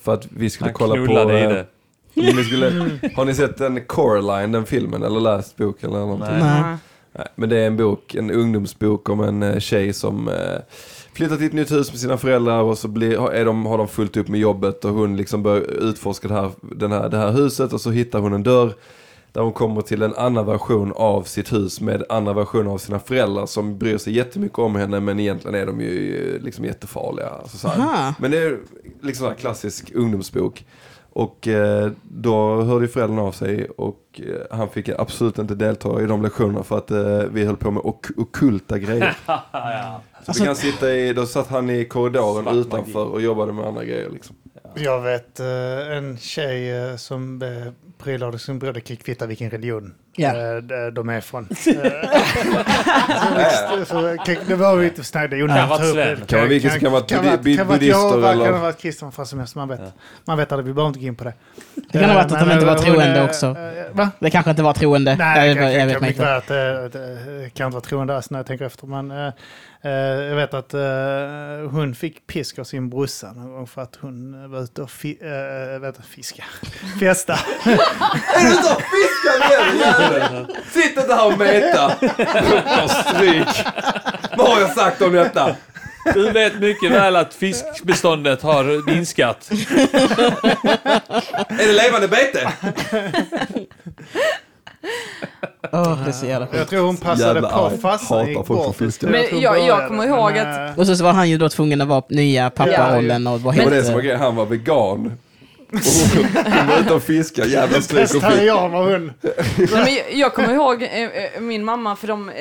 för 0.00 0.14
att 0.14 0.26
vi 0.30 0.50
skulle 0.50 0.68
Han 0.68 0.74
kolla 0.74 0.94
på... 1.24 1.32
i 1.32 1.42
eh, 1.42 1.48
det. 1.48 1.66
Ni 2.14 2.44
skulle, 2.44 2.66
har 3.16 3.24
ni 3.24 3.34
sett 3.34 3.56
den 3.58 3.80
Coraline, 3.86 4.52
den 4.52 4.66
filmen, 4.66 5.02
eller 5.02 5.20
läst 5.20 5.56
boken 5.56 5.90
eller 5.90 5.98
någonting? 6.00 6.38
Nej. 6.38 6.76
Nej. 7.12 7.26
Men 7.34 7.48
det 7.48 7.58
är 7.58 7.66
en 7.66 7.76
bok, 7.76 8.14
en 8.14 8.30
ungdomsbok 8.30 9.08
om 9.08 9.20
en 9.20 9.42
eh, 9.42 9.58
tjej 9.58 9.92
som 9.92 10.28
eh, 10.28 10.34
flyttar 11.12 11.36
till 11.36 11.46
ett 11.46 11.52
nytt 11.52 11.72
hus 11.72 11.90
med 11.90 12.00
sina 12.00 12.16
föräldrar 12.16 12.62
och 12.62 12.78
så 12.78 12.88
blir, 12.88 13.16
har- 13.18 13.30
är 13.30 13.44
de, 13.44 13.66
har 13.66 13.78
de 13.78 13.88
fullt 13.88 14.16
upp 14.16 14.28
med 14.28 14.40
jobbet 14.40 14.84
och 14.84 14.90
hon 14.90 15.16
liksom 15.16 15.42
börjar 15.42 15.62
utforska 15.62 16.28
det 16.28 16.34
här, 16.34 16.50
den 16.60 16.92
här, 16.92 17.08
det 17.08 17.16
här 17.16 17.32
huset 17.32 17.72
och 17.72 17.80
så 17.80 17.90
hittar 17.90 18.18
hon 18.18 18.32
en 18.32 18.42
dörr 18.42 18.72
där 19.34 19.42
hon 19.42 19.52
kommer 19.52 19.82
till 19.82 20.02
en 20.02 20.14
annan 20.14 20.46
version 20.46 20.92
av 20.96 21.22
sitt 21.22 21.52
hus 21.52 21.80
med 21.80 22.04
andra 22.08 22.32
versioner 22.32 22.70
av 22.70 22.78
sina 22.78 22.98
föräldrar 22.98 23.46
som 23.46 23.78
bryr 23.78 23.98
sig 23.98 24.12
jättemycket 24.16 24.58
om 24.58 24.76
henne 24.76 25.00
men 25.00 25.20
egentligen 25.20 25.54
är 25.54 25.66
de 25.66 25.80
ju 25.80 26.34
eh, 26.34 26.42
liksom 26.42 26.64
jättefarliga. 26.64 27.28
Alltså 27.28 27.56
så. 27.58 27.70
Men 28.18 28.30
det 28.30 28.38
är 28.38 28.58
liksom 29.00 29.26
en 29.26 29.34
klassisk 29.34 29.92
ungdomsbok. 29.94 30.66
Och 31.12 31.48
eh, 31.48 31.90
då 32.02 32.62
hörde 32.62 32.84
ju 32.84 32.88
föräldrarna 32.88 33.22
av 33.22 33.32
sig 33.32 33.68
och 33.68 34.20
eh, 34.26 34.56
han 34.56 34.68
fick 34.68 34.88
absolut 34.88 35.38
inte 35.38 35.54
delta 35.54 36.02
i 36.02 36.06
de 36.06 36.22
lektionerna 36.22 36.62
för 36.62 36.78
att 36.78 36.90
vi 37.32 37.44
höll 37.44 37.56
på 37.56 37.70
med 37.70 37.82
ok 37.84 38.06
okulta 38.16 38.78
grejer. 38.78 39.16
Så 40.26 40.32
vi 40.32 40.46
kan 40.46 40.56
sitta 40.56 40.92
i, 40.92 41.12
då 41.12 41.26
satt 41.26 41.48
han 41.48 41.70
i 41.70 41.84
korridoren 41.84 42.58
utanför 42.58 43.04
och 43.04 43.20
jobbade 43.20 43.52
med 43.52 43.64
andra 43.64 43.84
grejer 43.84 44.10
liksom. 44.10 44.36
Jag 44.74 45.00
vet 45.00 45.40
eh, 45.40 45.96
en 45.96 46.18
tjej 46.18 46.70
eh, 46.90 46.96
som 46.96 47.42
uh, 47.42 47.72
prylade 48.04 48.38
sin 48.38 48.58
bröder 48.58 48.80
kvitta 48.80 49.26
vilken 49.26 49.50
religion 49.50 49.94
eh, 50.18 50.86
de- 50.92 51.08
är 51.08 51.20
från. 51.20 51.48
Eh, 53.36 53.78
så, 53.78 53.84
så, 53.84 54.16
kan- 54.24 54.36
det 54.48 54.54
var 54.54 54.76
vi 54.76 54.84
inte 54.86 55.04
snacka, 55.04 55.28
det 55.28 55.36
sven. 55.92 56.20
det. 56.20 56.26
Kan 56.26 56.38
vara 56.38 56.48
vilket 56.48 56.72
som 56.72 56.80
kan 56.80 56.92
vara 56.92 57.02
buddister 57.64 58.30
eller- 58.32 58.44
Kan 58.44 58.60
vara 58.60 58.72
kristen, 58.72 59.12
vad 59.16 59.28
som 59.28 59.38
helst. 59.38 59.54
Man 59.54 59.68
vet, 59.68 59.80
man 60.24 60.38
vet 60.38 60.52
aldrig, 60.52 60.66
vi 60.66 60.72
behöver 60.72 60.88
inte 60.88 61.00
gå 61.00 61.06
in 61.06 61.14
på 61.16 61.24
det. 61.24 61.32
Det 61.92 61.98
kan 61.98 62.08
ha 62.10 62.14
varit 62.16 62.32
att 62.32 62.40
de 62.40 62.52
inte 62.52 62.66
var 62.66 62.78
troende 62.78 63.18
eh, 63.18 63.24
också. 63.24 63.46
eh, 63.46 63.84
Va? 63.92 64.10
Det 64.18 64.30
kanske 64.30 64.50
inte 64.50 64.62
var 64.62 64.72
troende. 64.72 65.16
Nej, 65.16 65.48
jag, 65.48 65.56
det 65.56 65.86
vet 65.86 66.02
inte. 66.08 66.42
det, 66.48 66.88
det, 66.88 67.38
det 67.42 67.50
kan 67.50 67.66
inte 67.66 67.74
vara 67.74 67.84
troende 67.84 68.16
alls 68.16 68.30
när 68.30 68.38
jag 68.38 68.46
tänker 68.46 68.64
efter. 68.64 68.86
Eh, 69.84 69.90
eh, 69.90 70.24
jag 70.24 70.36
vet 70.36 70.54
att 70.54 70.74
eh, 70.74 71.70
hon 71.70 71.94
fick 71.94 72.26
pisk 72.26 72.58
av 72.58 72.64
sin 72.64 72.90
brorsa 72.90 73.32
någon 73.32 73.52
gång 73.52 73.66
för 73.66 73.82
att 73.82 73.96
hon 74.00 74.50
var 74.50 74.62
ute 74.62 74.82
och 74.82 74.90
fi, 74.90 75.18
uh, 75.22 75.80
vet, 75.80 75.94
jag, 75.96 76.06
fiska. 76.06 76.44
festa. 77.00 77.32
Är 77.32 78.42
du 78.42 78.52
ute 78.52 78.74
och 78.74 78.82
fiskar 78.82 79.36
igen? 79.50 80.46
Sitt 80.72 80.98
inte 80.98 81.14
här 81.14 81.32
och 81.32 81.38
meta! 81.38 81.94
Ta 82.76 82.88
stryk! 82.88 83.66
Vad 84.36 84.48
har 84.48 84.60
jag 84.60 84.70
sagt 84.70 85.02
om 85.02 85.12
detta? 85.12 85.56
Du 86.14 86.30
vet 86.30 86.60
mycket 86.60 86.92
väl 86.92 87.16
att 87.16 87.34
fiskbeståndet 87.34 88.42
har 88.42 88.86
minskat. 88.86 89.50
Är 91.48 91.66
det 91.66 91.72
levande 91.72 92.08
bete? 92.08 92.52
Åh, 95.72 96.04
det 96.04 96.10
är 96.10 96.12
så 96.12 96.26
jävla 96.26 96.48
Jag 96.56 96.68
tror 96.68 96.86
hon 96.86 96.96
passade 96.96 97.34
Jävla 97.34 97.48
på 97.70 97.76
farsan 97.82 98.28
gick 98.28 98.46
bort. 98.46 98.80
Men 99.00 99.40
jag- 99.40 99.66
jag 99.66 99.88
kommer 99.88 100.06
ihåg 100.06 100.32
men, 100.32 100.50
att- 100.66 100.70
eh, 100.70 100.78
Och 100.78 100.86
så 100.86 101.04
var 101.04 101.12
han 101.12 101.30
ju 101.30 101.38
då 101.38 101.48
tvungen 101.48 101.80
att 101.80 101.88
vara 101.88 102.02
nya 102.08 102.50
papparollen 102.50 103.26
och 103.26 103.40
vara 103.40 103.56
Det 103.56 103.64
var 103.64 103.70
det 103.70 103.84
som 103.84 103.94
var 103.94 104.00
grejen, 104.00 104.20
han 104.20 104.36
var 104.36 104.46
vegan. 104.46 105.12
Och 105.72 105.80
hon 106.44 106.66
var 106.68 106.78
ute 106.80 106.94
och 106.94 107.02
fiskade, 107.02 107.48
jävla 107.48 107.80
och. 107.80 108.14
Vegetarian 108.14 108.70
var 108.72 108.82
hon. 108.92 109.12
Nej, 109.22 109.68
men 109.72 109.94
jag, 109.94 110.04
jag 110.12 110.34
kommer 110.34 110.54
ihåg 110.54 110.82
eh, 110.82 111.02
eh, 111.02 111.40
min 111.40 111.64
mamma, 111.64 111.96
för 111.96 112.06
de 112.06 112.28
eh, 112.28 112.34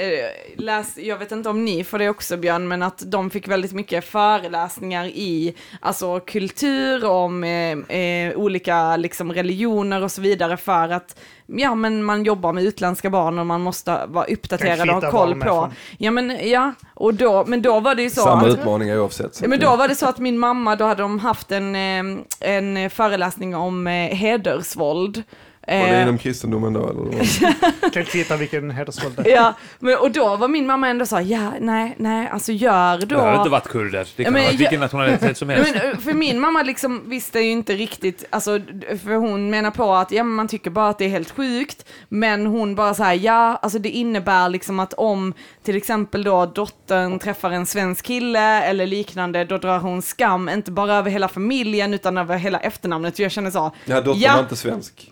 läste, 0.57 1.07
jag 1.07 1.17
vet 1.17 1.31
inte 1.31 1.49
om 1.49 1.65
ni 1.65 1.83
får 1.83 1.99
det 1.99 2.09
också 2.09 2.37
Björn, 2.37 2.67
men 2.67 2.83
att 2.83 3.03
de 3.05 3.29
fick 3.29 3.47
väldigt 3.47 3.73
mycket 3.73 4.05
föreläsningar 4.05 5.05
i 5.05 5.53
alltså, 5.79 6.19
kultur, 6.19 7.05
om 7.05 7.43
eh, 7.43 8.35
olika 8.35 8.97
liksom, 8.97 9.33
religioner 9.33 10.03
och 10.03 10.11
så 10.11 10.21
vidare 10.21 10.57
för 10.57 10.89
att 10.89 11.15
ja, 11.57 11.75
men 11.75 12.03
man 12.03 12.23
jobbar 12.23 12.53
med 12.53 12.63
utländska 12.63 13.09
barn 13.09 13.39
och 13.39 13.45
man 13.45 13.61
måste 13.61 14.05
vara 14.07 14.25
uppdaterad 14.25 14.89
och 14.89 15.03
ha 15.03 15.11
koll 15.11 15.41
på. 15.41 15.71
Ja, 15.97 16.11
men, 16.11 16.49
ja, 16.49 16.73
och 16.93 17.13
då, 17.13 17.43
men 17.47 17.61
då 17.61 17.79
var 17.79 17.95
det 17.95 18.01
ju 18.01 18.09
så 18.09 18.21
Samma 18.21 18.41
att... 18.41 18.47
utmaningar 18.47 18.99
oavsett. 18.99 19.47
men 19.47 19.59
då 19.59 19.75
var 19.75 19.87
det 19.87 19.95
så 19.95 20.05
att 20.05 20.19
min 20.19 20.39
mamma, 20.39 20.75
då 20.75 20.85
hade 20.85 21.01
de 21.01 21.19
haft 21.19 21.51
en, 21.51 21.75
eh, 21.75 22.23
en 22.39 22.89
föreläsning 22.89 23.55
om 23.55 23.87
eh, 23.87 23.93
hedersvåld. 23.93 25.23
Var 25.67 25.73
det 25.73 25.81
Eh, 25.83 26.01
inom 26.01 26.17
kristendomen 26.17 26.73
då 26.73 26.89
eller? 26.89 27.89
Kan 27.93 28.05
kvitta 28.05 28.37
vilken 28.37 28.71
hedersvåld 28.71 29.15
det 29.23 29.31
är. 29.31 29.35
Ja, 29.35 29.53
men, 29.79 29.97
och 29.97 30.11
då 30.11 30.35
var 30.35 30.47
min 30.47 30.65
mamma 30.67 30.89
ändå 30.89 31.05
så 31.05 31.15
här, 31.15 31.23
ja, 31.23 31.51
nej, 31.59 31.95
nej, 31.97 32.29
alltså 32.31 32.51
gör 32.51 32.97
då... 32.97 33.05
Det 33.05 33.15
har 33.21 33.37
inte 33.37 33.49
varit 33.49 33.67
kurder. 33.67 34.07
Det 34.15 34.23
kan 34.23 34.33
men 34.33 34.41
ha 34.41 34.47
varit 34.47 34.53
jag- 34.53 34.59
vilken 34.59 34.79
nationalitet 34.79 35.37
som 35.37 35.49
Ja, 35.49 35.55
helst. 35.55 35.73
men, 35.83 35.91
eh, 35.91 35.97
för 35.97 36.13
min 36.13 36.39
mamma 36.39 36.63
liksom 36.63 37.09
visste 37.09 37.39
ju 37.39 37.49
inte 37.51 37.73
riktigt, 37.73 38.25
alltså, 38.29 38.59
för 39.03 39.15
hon 39.15 39.49
menar 39.49 39.71
på 39.71 39.93
att 39.93 40.11
ja, 40.11 40.23
men 40.23 40.33
man 40.35 40.47
tycker 40.47 40.69
bara 40.69 40.89
att 40.89 40.97
det 40.97 41.05
är 41.05 41.09
helt 41.09 41.31
sjukt, 41.31 41.85
men 42.09 42.45
hon 42.45 42.75
bara 42.75 42.93
så 42.93 43.03
här, 43.03 43.13
ja, 43.13 43.59
alltså 43.61 43.79
det 43.79 43.89
innebär 43.89 44.49
liksom 44.49 44.79
att 44.79 44.93
om 44.93 45.33
till 45.63 45.77
exempel 45.77 46.23
då 46.23 46.45
dottern 46.45 47.19
träffar 47.19 47.51
en 47.51 47.65
svensk 47.65 48.05
kille 48.05 48.63
eller 48.63 48.87
liknande, 48.87 49.45
då 49.45 49.57
drar 49.57 49.79
hon 49.79 50.01
skam, 50.01 50.49
inte 50.49 50.71
bara 50.71 50.95
över 50.95 51.11
hela 51.11 51.27
familjen 51.27 51.93
utan 51.93 52.17
över 52.17 52.37
hela 52.37 52.59
efternamnet. 52.59 53.19
Jag 53.19 53.31
känner 53.31 53.51
så, 53.51 53.71
Ja, 53.85 54.01
dottern 54.01 54.21
Ja. 54.21 54.33
var 54.33 54.39
inte 54.39 54.55
svensk 54.55 55.11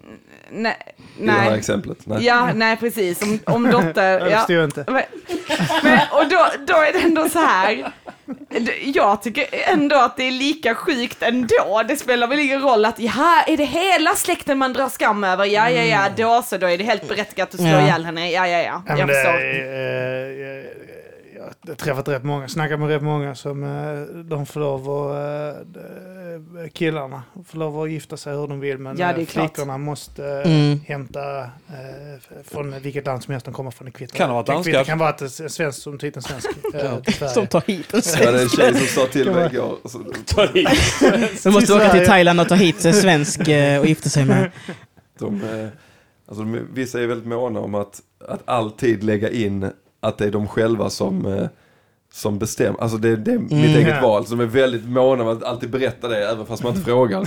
nej, 0.52 0.78
i 1.19 1.26
det 1.26 1.32
här 1.32 1.56
exemplet. 1.56 1.98
Nej. 2.03 2.26
ja, 2.26 2.49
nej 2.56 2.78
precis, 2.78 3.22
om, 3.22 3.40
om 3.45 3.64
dotter, 3.72 4.19
Jag 4.19 4.32
ja, 4.32 4.38
förstår 4.38 4.64
inte. 4.64 4.86
Men, 4.88 5.03
men, 5.84 5.99
och 6.11 6.30
då, 6.30 6.48
då 6.68 6.73
är 6.73 6.94
det 6.94 6.99
ändå 6.99 7.30
så 7.30 7.40
här. 7.40 7.91
Jag 8.84 9.22
tycker 9.23 9.45
ändå 9.52 9.95
att 9.95 10.18
det 10.18 10.23
är 10.23 10.32
lika 10.32 10.76
sjukt 10.76 11.23
ändå. 11.23 11.84
Det 11.88 11.95
spelar 11.95 12.28
väl 12.28 12.40
ingen 12.40 12.61
roll 12.61 12.86
att, 12.86 12.99
ja, 12.99 13.44
är 13.48 13.57
det 13.57 13.65
hela 13.65 14.15
släkten 14.15 14.57
man 14.57 14.73
drar 14.73 14.90
skam 14.90 15.23
över? 15.23 15.45
Ja, 15.45 15.69
ja, 15.69 15.84
ja, 15.84 16.07
då 16.18 16.41
så, 16.48 16.57
då 16.57 16.68
är 16.68 16.78
det 16.78 16.84
helt 16.84 17.07
berättigat 17.07 17.49
att 17.53 17.60
slå 17.60 17.69
Ja. 17.69 17.82
ihjäl 17.82 18.06
henne. 18.06 18.32
Ja, 18.32 18.48
ja, 18.48 18.57
ja, 18.61 18.84
jag 18.88 19.07
det 19.07 19.14
förstår. 19.14 20.90
Eh, 21.47 21.53
jag 21.61 21.69
har 21.72 21.76
träffat 21.76 22.07
rätt 22.07 22.23
många, 22.23 22.47
snackat 22.47 22.80
med 22.80 22.89
rätt 22.89 23.01
många 23.03 23.35
som 23.35 23.63
eh, 23.63 24.23
de 24.23 24.45
får 24.45 24.59
lov 24.59 24.89
att, 24.89 25.76
eh, 25.77 26.69
killarna 26.73 27.23
får 27.47 27.57
lov 27.59 27.81
att 27.81 27.91
gifta 27.91 28.18
sig 28.18 28.35
hur 28.35 28.47
de 28.47 28.59
vill 28.59 28.77
men 28.77 28.97
Ja, 28.97 29.13
det 29.13 29.22
eh, 29.22 29.26
klart. 29.27 29.55
flickorna 29.55 29.77
måste 29.77 30.26
eh, 30.27 30.51
Mm. 30.51 30.80
hämta 30.88 31.39
eh, 31.43 32.41
från 32.43 32.80
vilket 32.81 33.05
land 33.05 33.23
som 33.23 33.31
helst 33.31 33.45
de 33.45 33.53
kommer 33.53 33.72
från. 33.72 33.85
Det 33.85 33.91
kvittar. 33.91 34.18
Kan 34.18 34.30
Det 34.30 34.35
danskar. 34.35 34.63
kvittar- 34.63 34.84
kan 34.84 34.97
vara 34.99 35.09
ett 35.09 35.22
en 35.22 35.49
svensk 35.49 35.81
som 35.81 35.97
typ 35.97 36.15
en 36.15 36.22
svensk 36.22 36.49
eh, 36.73 36.99
till 36.99 37.13
Sverige. 37.13 37.34
Som 37.34 37.47
tar 37.47 37.63
hit 37.68 37.93
en 37.93 38.01
Ja, 38.19 38.31
det 38.31 38.38
är 38.38 38.43
en 38.43 38.49
tjej 38.49 38.73
som 38.76 38.88
sa 38.88 39.05
till 39.11 39.31
mig 39.31 39.49
igår. 39.53 39.77
Ta 40.26 40.45
hit. 40.45 41.43
Du 41.43 41.51
måste 41.51 41.73
åka 41.73 41.89
till. 41.89 42.05
Thailand 42.07 42.41
och 42.41 42.47
ta 42.49 42.55
hit 42.55 42.85
en 42.85 42.93
svensk 42.93 43.47
eh, 43.47 43.80
och 43.80 43.85
gifta 43.85 44.09
sig 44.09 44.26
med. 44.26 44.51
de, 45.19 45.41
eh, 45.43 45.68
alltså, 46.27 46.43
vissa 46.73 47.01
är 47.01 47.07
väldigt 47.07 47.27
måna 47.27 47.59
om 47.59 47.76
att, 47.76 48.01
att 48.27 48.41
alltid 48.45 49.03
lägga 49.03 49.30
in 49.30 49.72
att 50.03 50.18
det 50.18 50.26
är 50.26 50.32
de 50.32 50.48
själva 50.48 50.90
som, 50.90 51.26
eh, 51.26 51.48
som 52.14 52.40
bestämmer. 52.40 52.82
Alltså 52.82 52.98
det, 52.98 53.15
det 53.15 53.32
är 53.32 53.40
mitt 53.40 53.52
Mm. 53.52 53.64
eget 53.65 54.02
val. 54.03 54.26
De 54.30 54.40
är 54.40 54.45
väldigt 54.45 54.86
måna 54.86 55.23
om 55.23 55.30
att 55.30 55.44
alltid 55.44 55.69
berätta 55.69 56.07
det 56.07 56.30
även 56.30 56.45
fast 56.45 56.64
man 56.64 56.72
inte 56.73 56.86
frågar. 56.86 57.22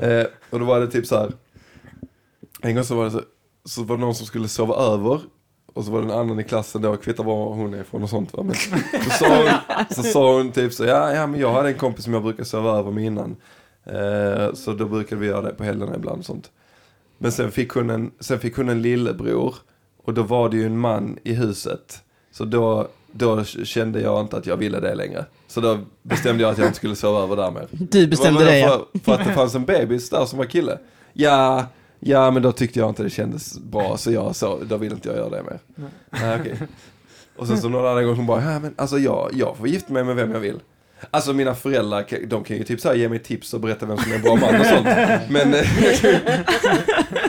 Eh, 0.00 0.26
och 0.50 0.58
då 0.58 0.64
var 0.64 0.80
det 0.80 0.86
typ 0.86 1.06
så 1.06 1.16
här. 1.16 1.32
En 2.60 2.74
gång 2.74 2.84
så 2.84 2.94
var 2.94 3.04
det, 3.04 3.10
så, 3.10 3.20
så 3.64 3.82
var 3.82 3.96
det 3.96 4.00
någon 4.00 4.14
som 4.14 4.26
skulle 4.26 4.48
sova 4.48 4.74
över. 4.76 5.20
Och 5.74 5.84
så 5.84 5.90
var 5.90 6.02
det 6.02 6.06
en 6.12 6.18
annan 6.18 6.40
i 6.40 6.44
klassen 6.44 6.82
då, 6.82 6.96
kvittar 6.96 7.24
var 7.24 7.54
hon 7.54 7.74
är 7.74 7.80
ifrån 7.80 8.02
och 8.02 8.10
sånt. 8.10 8.32
Va? 8.34 8.42
Men, 8.42 8.54
så, 8.54 9.10
sa 9.10 9.36
hon, 9.36 9.48
så 9.90 10.02
sa 10.02 10.36
hon 10.36 10.52
typ 10.52 10.72
så, 10.72 10.84
ja, 10.84 11.14
ja 11.14 11.26
men 11.26 11.40
jag 11.40 11.52
hade 11.52 11.68
en 11.68 11.78
kompis 11.78 12.04
som 12.04 12.12
jag 12.14 12.22
brukar 12.22 12.44
sova 12.44 12.78
över 12.78 12.90
med 12.90 13.04
innan. 13.04 13.36
Eh, 13.84 14.52
så 14.54 14.72
då 14.72 14.84
brukade 14.86 15.20
vi 15.20 15.26
göra 15.26 15.42
det 15.42 15.50
på 15.54 15.64
helgerna 15.64 15.96
ibland 15.96 16.18
och 16.18 16.24
sånt. 16.24 16.50
Men 17.18 17.32
sen 17.32 17.50
fick, 17.50 17.70
hon 17.70 17.90
en, 17.90 18.10
sen 18.20 18.38
fick 18.38 18.56
hon 18.56 18.68
en 18.68 18.82
lillebror 18.82 19.54
och 20.04 20.14
då 20.14 20.22
var 20.22 20.48
det 20.48 20.56
ju 20.56 20.66
en 20.66 20.78
man 20.78 21.18
i 21.24 21.34
huset. 21.34 22.00
Så 22.32 22.44
då 22.44 22.88
då 23.12 23.44
kände 23.44 24.00
jag 24.00 24.20
inte 24.20 24.36
att 24.36 24.46
jag 24.46 24.56
ville 24.56 24.80
det 24.80 24.94
längre. 24.94 25.24
Så 25.46 25.60
då 25.60 25.78
bestämde 26.02 26.42
jag 26.42 26.52
att 26.52 26.58
jag 26.58 26.66
inte 26.66 26.76
skulle 26.76 26.96
sova 26.96 27.22
över 27.22 27.36
där 27.36 27.50
mer. 27.50 27.68
Du 27.70 28.06
bestämde 28.06 28.44
det, 28.44 28.58
ja. 28.58 28.86
för, 28.92 28.98
för 28.98 29.12
att 29.14 29.24
det 29.24 29.32
fanns 29.32 29.54
en 29.54 29.64
bebis 29.64 30.10
där 30.10 30.24
som 30.24 30.38
var 30.38 30.46
kille. 30.46 30.78
Ja, 31.12 31.66
ja 32.00 32.30
men 32.30 32.42
då 32.42 32.52
tyckte 32.52 32.78
jag 32.78 32.88
inte 32.88 33.02
det 33.02 33.10
kändes 33.10 33.58
bra 33.58 33.96
så 33.96 34.12
jag 34.12 34.36
så, 34.36 34.58
då 34.68 34.76
ville 34.76 34.94
inte 34.94 35.08
jag 35.08 35.18
göra 35.18 35.30
det 35.30 35.42
mer. 35.42 35.58
Nej, 36.10 36.40
okej. 36.40 36.58
Och 37.36 37.46
sen 37.46 37.58
så 37.58 37.68
någon 37.68 37.86
annan 37.86 38.06
gång 38.06 38.16
som 38.16 38.26
bara, 38.26 38.52
ja 38.52 38.58
men 38.58 38.74
alltså 38.76 38.98
jag, 38.98 39.30
jag 39.34 39.56
får 39.56 39.68
gifta 39.68 39.92
mig 39.92 40.04
med 40.04 40.16
vem 40.16 40.32
jag 40.32 40.40
vill. 40.40 40.60
Alltså 41.10 41.32
mina 41.32 41.54
föräldrar, 41.54 42.26
de 42.26 42.44
kan 42.44 42.56
ju 42.56 42.64
typ 42.64 42.80
så 42.80 42.88
här 42.88 42.94
ge 42.94 43.08
mig 43.08 43.18
tips 43.18 43.54
och 43.54 43.60
berätta 43.60 43.86
vem 43.86 43.98
som 43.98 44.12
är 44.12 44.16
en 44.16 44.22
bra 44.22 44.36
man 44.36 44.60
och 44.60 44.66
sånt. 44.66 44.86
Men 45.28 45.54
eh, 45.54 45.60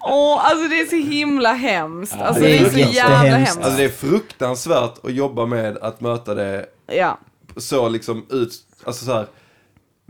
Åh, 0.00 0.44
alltså 0.50 0.68
det 0.68 0.80
är 0.80 0.86
så 0.86 0.96
himla 0.96 1.52
hemskt. 1.52 2.14
Alltså 2.20 2.42
det 2.42 2.48
det 2.48 2.58
är 2.58 2.66
är 2.66 2.70
så 2.70 2.78
jävla 2.78 2.90
jättehemskt. 3.24 3.46
hemskt. 3.54 3.56
alltså 3.64 3.78
det 3.78 3.84
är 3.84 3.88
fruktansvärt 3.88 5.04
att 5.04 5.12
jobba 5.12 5.46
med 5.46 5.76
att 5.78 6.00
möta 6.00 6.34
det 6.34 6.66
Ja. 6.86 7.18
så 7.56 7.88
liksom 7.88 8.26
ut, 8.30 8.52
alltså 8.84 9.04
så 9.04 9.12
här, 9.12 9.26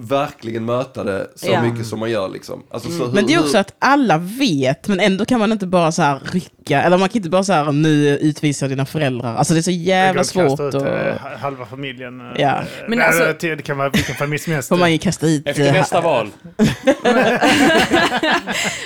verkligen 0.09 0.65
möta 0.65 1.05
det 1.05 1.27
så 1.37 1.47
Ja. 1.51 1.63
mycket 1.63 1.87
som 1.87 1.99
man 1.99 2.11
gör 2.11 2.29
liksom. 2.29 2.63
Alltså, 2.71 2.91
så 2.91 3.07
hur, 3.07 3.13
Men 3.13 3.27
det 3.27 3.35
är 3.35 3.39
också 3.39 3.53
hur- 3.57 3.61
att 3.61 3.75
alla 3.79 4.19
vet, 4.19 4.89
men 4.89 5.01
ändå 5.01 5.25
kan 5.25 5.41
man 5.41 5.53
inte 5.53 5.67
bara 5.67 5.93
så 5.93 6.03
här 6.03 6.21
rycka, 6.33 6.83
eller 6.83 6.99
man 6.99 7.09
kan 7.09 7.17
inte 7.17 7.29
bara 7.31 7.45
så 7.45 7.53
här 7.53 7.73
nu 7.73 8.19
utvisar 8.19 8.69
dina 8.69 8.87
föräldrar. 8.87 9.37
Alltså 9.37 9.55
det 9.55 9.61
är 9.61 9.63
så 9.63 9.71
jävla 9.71 10.25
svårt. 10.25 10.49
kasta 10.49 10.65
ut, 10.69 10.75
Och, 10.75 10.87
eh, 10.87 11.17
halva 11.41 11.67
familjen. 11.67 12.21
eh, 12.21 12.27
Ja. 12.41 12.61
Men 12.89 12.99
nej, 12.99 13.07
alltså- 13.07 13.47
det, 13.49 13.63
kan 13.63 13.79
vara 13.79 13.89
vilken 13.89 14.15
familj 14.15 14.39
som 14.39 14.53
helst. 14.53 14.69
får 14.69 14.77
man 14.77 14.93
ju 14.93 14.99
kasta 14.99 15.27
ut. 15.27 15.47
Efter 15.47 15.67
eh, 15.67 15.73
nästa 15.73 16.01
val. 16.01 16.29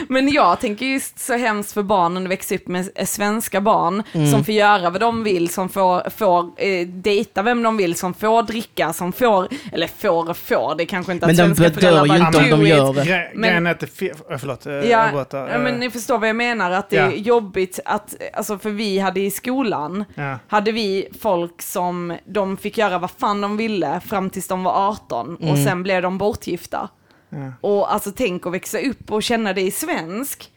Men 0.08 0.28
jag 0.28 0.60
tänker 0.60 0.86
just 0.86 1.18
så 1.18 1.36
hemskt 1.36 1.72
för 1.72 1.82
barnen 1.82 2.22
att 2.24 2.30
växa 2.30 2.54
upp 2.54 2.68
med 2.68 2.88
svenska 3.08 3.60
barn 3.60 4.02
Mm. 4.12 4.30
som 4.30 4.44
får 4.44 4.54
göra 4.54 4.90
vad 4.90 5.00
de 5.00 5.24
vill, 5.24 5.48
som 5.48 5.68
får, 5.68 6.10
får 6.10 6.50
eh, 6.56 6.86
dejta 6.86 7.42
vem 7.42 7.62
de 7.62 7.76
vill, 7.76 7.94
som 7.94 8.14
får 8.14 8.42
dricka, 8.42 8.92
som 8.92 9.12
får, 9.12 9.48
eller 9.72 9.86
får 9.98 10.30
och 10.30 10.36
får, 10.36 10.74
det 10.74 10.82
är 10.82 10.86
kanske 11.04 11.12
inte 11.12 11.26
Men 11.26 11.30
att 11.52 11.56
de 11.58 11.64
svenska 11.64 11.80
föräldrar 11.80 12.02
ju 12.04 12.08
bara 12.08 12.26
inte 12.26 12.38
om 12.54 12.60
de 12.60 12.62
it. 12.62 12.68
gör 12.68 12.92
det. 12.92 13.30
Men- 13.34 13.66
att 13.66 13.80
det... 13.80 14.02
eh, 14.30 14.38
Förlåt, 14.38 14.66
eh, 14.66 14.72
Ja, 14.72 15.08
avbryter, 15.08 15.48
ja, 15.52 15.58
men 15.58 15.74
ni 15.74 15.90
förstår 15.90 16.18
vad 16.18 16.28
jag 16.28 16.36
menar, 16.36 16.70
att 16.70 16.90
det 16.90 16.96
är 16.96 17.10
Ja. 17.10 17.16
jobbigt 17.16 17.80
att, 17.84 18.14
alltså 18.32 18.58
för 18.58 18.70
vi 18.70 18.98
hade 18.98 19.20
i 19.20 19.30
skolan, 19.30 20.04
ja. 20.14 20.38
hade 20.48 20.72
vi 20.72 21.08
folk 21.20 21.62
som 21.62 22.16
de 22.24 22.56
fick 22.56 22.78
göra 22.78 22.98
vad 22.98 23.10
fan 23.10 23.40
de 23.40 23.56
ville 23.56 24.00
fram 24.06 24.30
tills 24.30 24.48
de 24.48 24.64
var 24.64 24.88
18 24.88 25.36
och 25.36 25.58
sen 25.58 25.82
blev 25.82 26.02
de 26.02 26.18
bortgifta. 26.18 26.88
Ja. 27.28 27.52
Och 27.60 27.92
alltså 27.94 28.10
tänk 28.16 28.46
att 28.46 28.52
växa 28.52 28.78
upp 28.78 29.10
och 29.12 29.22
känna 29.22 29.52
dig 29.52 29.70
svensk. 29.70 30.50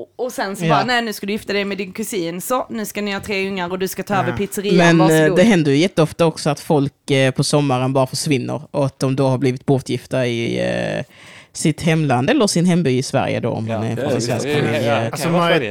Och, 0.00 0.24
och 0.26 0.32
sen 0.32 0.56
så 0.56 0.64
Ja. 0.64 0.74
bara, 0.74 0.84
nej 0.84 1.02
nu 1.02 1.12
ska 1.12 1.26
du 1.26 1.32
gifta 1.32 1.52
dig 1.52 1.64
med 1.64 1.78
din 1.78 1.92
kusin, 1.92 2.40
så 2.40 2.66
nu 2.70 2.86
ska 2.86 3.02
ni 3.02 3.12
ha 3.12 3.20
tre 3.20 3.48
ungar 3.48 3.70
och 3.70 3.78
du 3.78 3.88
ska 3.88 4.02
ta 4.02 4.14
över 4.14 4.30
Ja. 4.30 4.36
pizzerian, 4.36 4.96
Men 4.96 5.00
eh, 5.00 5.06
varsågod. 5.18 5.38
det 5.38 5.42
händer 5.42 5.70
ju 5.72 5.76
jätteofta 5.78 6.26
också 6.26 6.50
att 6.50 6.60
folk 6.60 7.10
eh, 7.10 7.30
på 7.30 7.44
sommaren 7.44 7.92
bara 7.92 8.06
försvinner 8.06 8.62
och 8.70 8.86
att 8.86 8.98
de 8.98 9.16
då 9.16 9.26
har 9.28 9.38
blivit 9.38 9.66
bortgifta 9.66 10.26
i 10.26 10.58
eh, 10.60 11.04
sitt 11.52 11.82
hemland 11.82 12.30
eller 12.30 12.46
sin 12.46 12.64
hemby 12.66 12.90
i 12.98 13.02
Sverige 13.02 13.40
då 13.40 13.50
om 13.50 13.66
man 13.66 13.82
är 13.84 13.96
från 13.96 14.10
en 14.12 14.20
svensk 14.20 14.46
familj. 14.48 14.88
Alltså, 14.90 15.28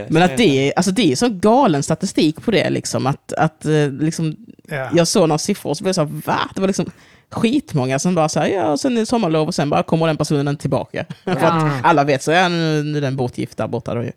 Men 0.09 0.23
att 0.23 0.37
det, 0.37 0.67
är- 0.69 0.73
alltså 0.75 0.91
det 0.91 1.11
är 1.11 1.15
så 1.15 1.29
galen 1.29 1.83
statistik 1.83 2.41
på 2.41 2.51
det 2.51 2.69
liksom. 2.69 3.07
Att, 3.07 3.33
att 3.33 3.65
eh, 3.65 3.89
liksom, 3.91 4.35
Ja. 4.71 4.89
jag 4.93 5.07
såg 5.07 5.27
några 5.29 5.37
siffror 5.39 5.69
och 5.69 5.77
så 5.77 5.83
blev 5.83 5.89
jag 5.89 5.95
så 5.95 6.01
här, 6.01 6.21
va? 6.25 6.49
Det 6.55 6.61
var 6.61 6.67
liksom 6.67 6.91
skitmånga 7.31 7.99
som 7.99 8.15
bara 8.15 8.29
säger 8.29 8.57
ja, 8.57 8.71
och 8.71 8.79
sen 8.79 8.95
är 8.95 8.99
det 8.99 9.05
sommarlov 9.05 9.47
och 9.47 9.55
sen 9.55 9.69
bara 9.69 9.83
kommer 9.83 10.07
den 10.07 10.17
personen 10.17 10.57
tillbaka. 10.57 11.05
För 11.23 11.31
att 11.31 11.73
alla 11.83 12.03
vet 12.03 12.23
så, 12.23 12.31
ja 12.31 12.49
nu, 12.49 12.83
nu 12.83 12.97
är 12.97 13.01
den 13.01 13.15
bortgift 13.15 13.57
där 13.57 13.67
borta 13.67 13.95
då 13.95 14.03
ju. 14.03 14.11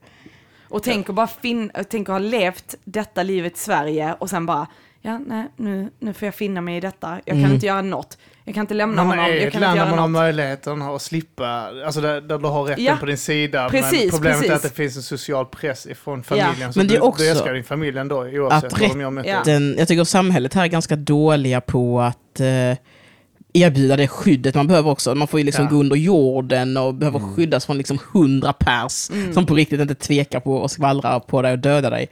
Och 0.68 0.82
tänk 0.82 1.08
att 1.08 1.14
bara 1.14 1.26
fin- 1.26 1.70
tänk 1.90 2.08
att 2.08 2.12
ha 2.12 2.18
levt 2.18 2.74
detta 2.84 3.22
livet 3.22 3.56
i 3.56 3.58
Sverige 3.58 4.14
och 4.18 4.30
sen 4.30 4.46
bara, 4.46 4.66
ja 5.00 5.18
nej 5.26 5.46
nu, 5.56 5.90
nu 5.98 6.12
får 6.12 6.26
jag 6.26 6.34
finna 6.34 6.60
mig 6.60 6.76
i 6.76 6.80
detta, 6.80 7.08
jag 7.10 7.24
kan 7.24 7.38
Mm. 7.38 7.52
inte 7.52 7.66
göra 7.66 7.82
något. 7.82 8.18
Jag 8.44 8.54
kan 8.54 8.60
inte 8.60 8.74
lämna 8.74 8.96
Man 8.96 9.06
honom, 9.06 9.24
är 9.24 9.28
jag 9.34 9.42
ett 9.42 9.52
kan 9.52 9.60
land 9.60 9.70
inte 9.76 9.84
där 9.84 9.90
man 9.90 9.92
göra 9.92 10.00
har 10.02 10.08
något. 10.08 10.22
möjligheten 10.22 10.82
att 10.82 11.02
slippa, 11.02 11.70
alltså 11.86 12.00
där, 12.00 12.20
där 12.20 12.38
du 12.38 12.48
har 12.48 12.64
rätten 12.64 12.84
Ja, 12.84 12.96
på 13.00 13.06
din 13.06 13.18
sida. 13.18 13.62
men 13.62 13.70
precis, 13.70 14.10
problemet 14.10 14.36
är 14.38 14.40
precis. 14.42 14.56
att 14.56 14.62
det 14.62 14.76
finns 14.76 14.96
en 14.96 15.02
social 15.02 15.46
press 15.46 15.86
ifrån 15.86 16.22
familjen. 16.22 16.72
Så 16.72 16.78
Men 16.78 16.88
det 16.88 16.94
är 16.94 17.00
du, 17.00 17.02
också 17.06 17.22
du 17.22 17.28
älskar 17.30 17.52
din 17.54 17.64
familj 17.64 17.98
ändå 17.98 18.16
oavsett 18.16 18.72
att 18.72 18.78
de 18.92 19.00
gör 19.00 19.10
med 19.10 19.26
Ja. 19.26 19.50
jag 19.78 19.88
tycker 19.88 20.04
samhället 20.04 20.54
här 20.54 20.62
är 20.62 20.66
ganska 20.66 20.96
dåliga 20.96 21.60
på 21.60 22.00
att 22.00 22.40
eh, 22.40 22.46
erbjuda 23.52 23.96
det 23.96 24.08
skyddet 24.08 24.54
man 24.54 24.66
behöver 24.66 24.90
också. 24.90 25.14
Man 25.14 25.28
får 25.28 25.40
ju 25.40 25.46
liksom 25.46 25.64
Ja. 25.64 25.70
gå 25.70 25.76
under 25.76 25.96
jorden 25.96 26.76
och 26.76 26.94
behöver 26.94 27.18
skyddas 27.18 27.66
från 27.66 27.78
liksom 27.78 27.98
hundra 28.12 28.52
pers 28.52 29.10
som 29.34 29.46
på 29.46 29.54
riktigt 29.54 29.80
inte 29.80 29.94
tvekar 29.94 30.40
på 30.40 30.64
att 30.64 30.70
skvallra 30.70 31.20
på 31.20 31.42
dig 31.42 31.52
och 31.52 31.58
döda 31.58 31.90
dig. 31.90 32.08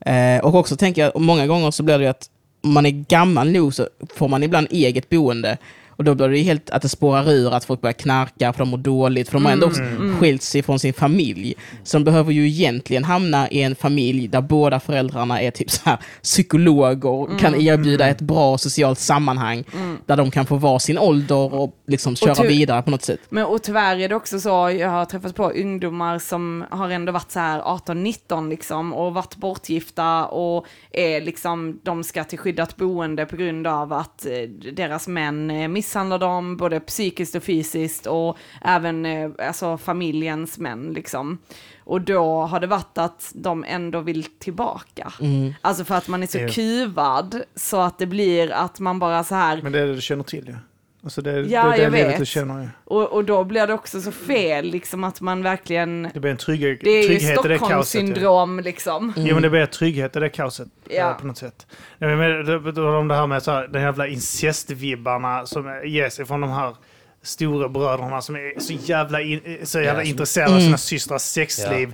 Eh, 0.00 0.44
och 0.44 0.54
också 0.54 0.76
tänker 0.76 1.02
jag, 1.02 1.20
många 1.20 1.46
gånger 1.46 1.70
så 1.70 1.82
blir 1.82 1.98
det 1.98 2.04
ju 2.04 2.10
att 2.10 2.26
om 2.62 2.72
man 2.72 2.86
är 2.86 2.90
gammal 2.90 3.50
nog 3.52 3.74
så 3.74 3.88
får 4.14 4.28
man 4.28 4.42
ibland 4.42 4.66
eget 4.70 5.08
boende. 5.08 5.56
Och 5.98 6.04
då 6.04 6.14
blir 6.14 6.28
det 6.28 6.38
helt 6.38 6.70
att 6.70 6.82
det 6.82 6.88
spårar 6.88 7.30
ur, 7.30 7.54
att 7.54 7.64
folk 7.64 7.80
börjar 7.80 7.92
knarka 7.92 8.52
för 8.52 8.58
de 8.58 8.68
mår 8.68 8.78
dåligt, 8.78 9.28
för 9.28 9.34
de 9.34 9.44
har 9.44 9.52
ändå 9.52 9.66
också 9.66 9.80
skilt 10.20 10.42
sig 10.42 10.62
från 10.62 10.78
sin 10.78 10.92
familj. 10.92 11.54
Så 11.82 11.96
de 11.96 12.04
behöver 12.04 12.32
ju 12.32 12.46
egentligen 12.46 13.04
hamna 13.04 13.48
i 13.50 13.62
en 13.62 13.74
familj 13.74 14.28
där 14.28 14.40
båda 14.40 14.80
föräldrarna 14.80 15.40
är 15.40 15.50
typ 15.50 15.70
så 15.70 15.80
här 15.84 15.98
psykologer 16.22 17.08
och 17.08 17.40
kan 17.40 17.54
erbjuda 17.60 18.08
ett 18.08 18.20
bra 18.20 18.58
socialt 18.58 18.98
sammanhang 18.98 19.64
där 20.06 20.16
de 20.16 20.30
kan 20.30 20.46
få 20.46 20.56
vara 20.56 20.78
sin 20.78 20.98
ålder 20.98 21.54
och 21.54 21.76
liksom 21.86 22.16
köra 22.16 22.34
ty- 22.34 22.46
vidare 22.48 22.82
på 22.82 22.90
något 22.90 23.02
sätt. 23.04 23.20
Men 23.28 23.44
och 23.44 23.62
tyvärr 23.62 23.96
är 24.00 24.08
det 24.08 24.14
också 24.14 24.40
så, 24.40 24.48
jag 24.70 24.88
har 24.88 25.04
träffat 25.04 25.34
på 25.34 25.50
ungdomar 25.50 26.18
som 26.18 26.64
har 26.70 26.90
ändå 26.90 27.12
varit 27.12 27.30
så 27.30 27.40
här 27.40 27.60
18-19 27.60 28.48
liksom 28.48 28.94
och 28.94 29.14
varit 29.14 29.36
bortgifta 29.36 30.26
och 30.26 30.66
är 30.92 31.20
liksom, 31.20 31.80
de 31.82 32.04
ska 32.04 32.24
till 32.24 32.38
skyddat 32.38 32.76
boende 32.76 33.26
på 33.26 33.36
grund 33.36 33.66
av 33.66 33.92
att 33.92 34.26
eh, 34.26 34.32
deras 34.72 35.08
män 35.08 35.50
eh, 35.50 35.68
misshandlar 35.88 36.18
dem 36.18 36.56
både 36.56 36.80
psykiskt 36.80 37.34
och 37.34 37.42
fysiskt 37.42 38.06
och 38.06 38.36
även 38.62 39.06
eh, 39.06 39.30
alltså 39.38 39.78
familjens 39.78 40.58
män 40.58 40.92
liksom. 40.92 41.38
Och 41.84 42.00
då 42.00 42.40
har 42.40 42.60
det 42.60 42.66
varit 42.66 42.98
att 42.98 43.32
de 43.34 43.64
ändå 43.64 44.00
vill 44.00 44.24
tillbaka. 44.24 45.12
Alltså 45.60 45.84
för 45.84 45.94
att 45.94 46.08
man 46.08 46.22
är 46.22 46.26
så 46.26 46.54
kuvad 46.54 47.42
så 47.54 47.80
att 47.80 47.98
det 47.98 48.06
blir 48.06 48.50
att 48.52 48.80
man 48.80 48.98
bara 48.98 49.24
så 49.24 49.34
här, 49.34 49.62
Men 49.62 49.72
det 49.72 49.80
är 49.80 49.86
det 49.86 49.94
du 49.94 50.00
känner 50.00 50.24
till 50.24 50.46
ju. 50.48 50.54
Alltså 51.02 51.22
det, 51.22 51.30
Ja, 51.40 51.62
det 51.64 51.68
är 51.68 51.76
det 51.76 51.82
jag 51.82 51.92
livet 51.92 52.08
vet. 52.10 52.18
du 52.18 52.26
känner 52.26 52.62
ju. 52.62 52.68
och, 52.84 53.12
och 53.12 53.24
då 53.24 53.44
blir 53.44 53.66
det 53.66 53.72
också 53.74 54.00
så 54.00 54.12
fel 54.12 54.64
liksom 54.64 55.04
att 55.04 55.20
man 55.20 55.42
verkligen 55.42 56.10
Det 56.14 56.20
blir 56.20 56.30
en 56.30 56.36
trygg, 56.36 56.60
Det 56.84 56.90
är 56.90 57.02
trygghet 57.06 57.44
i 57.44 57.48
det 57.48 57.58
kaoset. 57.58 57.58
ju. 57.58 57.58
Stockholmssyndrom 57.58 58.60
liksom. 58.60 59.12
Jo 59.16 59.34
men 59.34 59.42
det 59.42 59.50
blir 59.50 59.66
trygghet 59.66 60.16
i 60.16 60.20
det 60.20 60.28
kaoset 60.28 60.68
Ja. 60.88 61.10
eh, 61.10 61.16
på 61.18 61.26
något 61.26 61.38
sätt. 61.38 61.66
Nej, 61.98 62.16
men 62.16 62.44
det, 62.74 62.82
om 62.82 63.08
det 63.08 63.14
här 63.14 63.26
med 63.26 63.42
så 63.42 63.50
här, 63.50 63.68
den 63.68 63.82
jävla 63.82 64.06
incestvibbarna 64.06 65.46
som 65.46 65.80
ges 65.84 66.20
ifrån 66.20 66.40
de 66.40 66.50
här 66.50 66.74
stora 67.22 67.68
bröderna 67.68 68.20
som 68.22 68.36
är 68.36 68.60
så 68.60 68.72
jävla, 68.72 69.20
in, 69.20 69.58
så 69.62 69.80
jävla 69.80 70.02
Ja, 70.02 70.08
intresserade 70.08 70.54
av 70.56 70.60
sina 70.60 70.78
systrars 70.78 71.22
sexliv. 71.22 71.92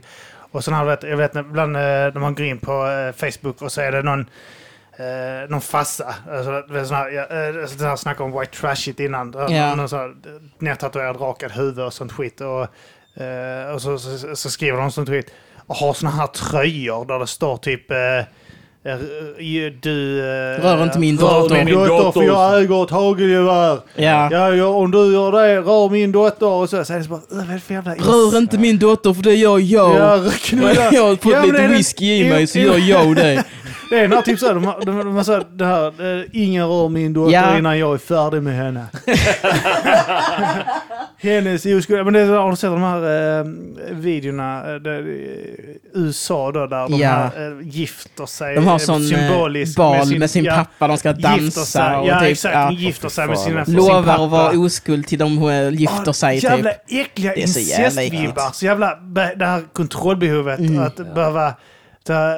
Och 0.51 0.65
sådana 0.65 0.79
här, 0.79 0.87
vet, 0.87 1.03
jag 1.03 1.17
vet 1.17 1.37
ibland 1.37 1.77
eh, 1.77 1.83
när 1.83 2.21
man 2.21 2.35
går 2.35 2.47
in 2.47 2.59
på 2.59 2.73
eh, 2.87 3.13
Facebook 3.31 3.63
och 3.63 3.73
så 3.73 3.81
är 3.81 3.93
det 3.93 4.03
någon 4.03 4.27
Eh, 4.97 5.51
någon 5.51 5.61
fassa. 5.61 6.15
Alltså, 6.31 6.63
sån 6.85 6.97
här, 6.97 7.11
ja, 7.11 7.23
eh, 7.23 7.89
här 7.89 7.97
snackade 7.97 8.31
om 8.33 8.41
white 8.41 8.53
trashigt 8.53 9.01
innan. 9.01 9.31
Någon 9.31 9.89
sån 9.89 9.99
här 9.99 10.15
nedtatuerad 10.59 11.21
rakad 11.21 11.53
huvud 11.53 11.85
och 11.85 11.93
sånt 11.93 12.13
skit. 12.13 12.41
Och, 12.41 13.23
eh, 13.23 13.71
och 13.75 13.83
så, 13.83 13.99
så, 13.99 14.37
så 14.37 14.51
skriver 14.51 14.79
de 14.79 14.91
sånt 14.91 15.09
skit. 15.09 15.31
Och 15.67 15.77
har 15.77 15.93
såna 15.93 16.11
här 16.11 16.27
tröjor 16.27 17.05
där 17.05 17.19
det 17.19 17.27
står 17.27 17.57
typ... 17.57 17.91
Eh, 17.91 17.99
eh, 17.99 18.25
du... 19.81 20.19
Eh, 20.21 20.63
Rör 20.63 20.83
inte 20.83 20.99
min 20.99 21.19
rör 21.19 21.41
dotter." 21.41 21.65
min 21.65 21.75
dotter 21.75 22.13
för 22.13 22.23
jag 22.23 22.61
äger 22.63 22.85
ett 22.85 22.91
hagelgevär. 22.91 23.79
Ja. 23.95 24.29
Ja, 24.33 24.55
ja, 24.55 24.67
om 24.67 24.91
du 24.91 25.13
gör 25.13 25.33
det, 25.33 25.61
rör 25.61 25.89
min 25.91 26.13
dotter. 26.13 26.47
Och 26.47 26.71
så, 26.71 26.85
så 26.85 26.93
är 26.93 26.99
det 26.99 27.05
så 27.05 27.11
bara, 27.11 27.21
"Äh, 27.31 27.37
vad 27.37 27.51
är 27.51 27.55
det 27.55 27.61
för 27.61 27.75
jävla... 27.75 27.95
Rör 27.95 28.39
inte 28.39 28.59
min 28.59 28.79
dotter 28.79 29.13
för 29.15 29.23
det 29.23 29.35
gör 29.35 29.59
jag. 29.59 29.97
Ja, 29.97 30.31
knulla. 30.41 30.75
jag 30.93 31.03
har 31.09 31.17
fått 31.17 31.33
Ja, 31.33 31.43
lite 31.43 31.57
det 31.57 31.65
är 31.65 31.69
det- 31.69 31.75
whisky 31.77 32.05
i 32.15 32.29
mig 32.31 32.47
så 32.47 32.59
gör 32.59 32.79
jag 32.79 33.17
det. 33.17 33.45
Det 33.91 33.99
är 33.99 34.03
den 34.03 34.13
här 34.13 34.23
typ 34.23 34.39
såhär, 34.39 34.55
de, 34.55 34.65
de, 34.85 34.99
de 34.99 35.17
har 35.17 35.25
sagt 35.25 35.47
det 35.53 35.67
här, 35.67 36.19
eh, 36.21 36.25
ingen 36.33 36.69
rör 36.69 36.89
min 36.89 37.13
dotter 37.13 37.33
Ja. 37.35 37.59
innan 37.59 37.79
jag 37.79 37.95
är 37.95 37.99
färdig 37.99 38.43
med 38.43 38.55
henne. 38.57 38.87
Hennes 41.19 41.67
oskuld. 41.67 42.05
Men 42.05 42.13
det 42.15 42.21
är, 42.21 42.27
har 42.27 42.51
du 42.51 42.57
sett 42.57 42.71
de 42.71 42.83
här 42.83 43.39
eh, 43.41 43.45
videorna, 43.91 44.75
eh, 44.75 44.81
där, 44.81 44.99
eh, 44.99 45.75
USA 45.95 46.53
då, 46.53 46.67
där 46.67 46.89
de 46.89 46.95
Ja. 46.99 47.09
här, 47.09 47.61
eh, 47.61 47.69
gifter 47.69 48.27
sig 48.27 48.55
De 48.55 48.65
har 48.75 48.81
eh, 48.81 48.85
sån 48.87 49.03
eh, 49.03 49.09
symboliskt 49.09 49.77
bal 49.77 50.19
med 50.19 50.31
sin, 50.31 50.45
ja, 50.45 50.55
pappa, 50.55 50.89
de 50.89 50.97
ska 50.99 51.13
dansa 51.13 51.65
sig, 51.65 51.97
och 51.97 52.09
ja 52.09 52.21
typ, 52.21 52.29
exakt, 52.31 52.55
ja, 52.55 52.73
gifter 52.73 53.09
sig 53.09 53.27
med 53.29 53.39
sina, 53.39 53.59
alltså. 53.61 53.71
sin 53.73 53.77
lovar 53.77 54.03
pappa. 54.03 54.25
att 54.25 54.31
vara 54.31 54.59
oskuld 54.59 55.07
till 55.07 55.19
de 55.19 55.29
gifter 55.73 56.03
Ja, 56.07 56.13
sig 56.13 56.39
Jävla 56.45 56.71
typ. 56.71 56.81
äckliga 57.07 57.33
Det 57.35 57.43
är 57.43 57.47
så 57.47 57.61
jävla 57.61 58.03
incestvibbar. 58.03 58.51
Så 58.53 58.65
jävla 58.65 58.95
det 59.37 59.47
här 59.47 59.63
kontrollbehovet. 59.73 60.59
Mm. 60.59 60.83
Att 60.83 61.15
behöva 61.15 61.55
ta, 62.07 62.35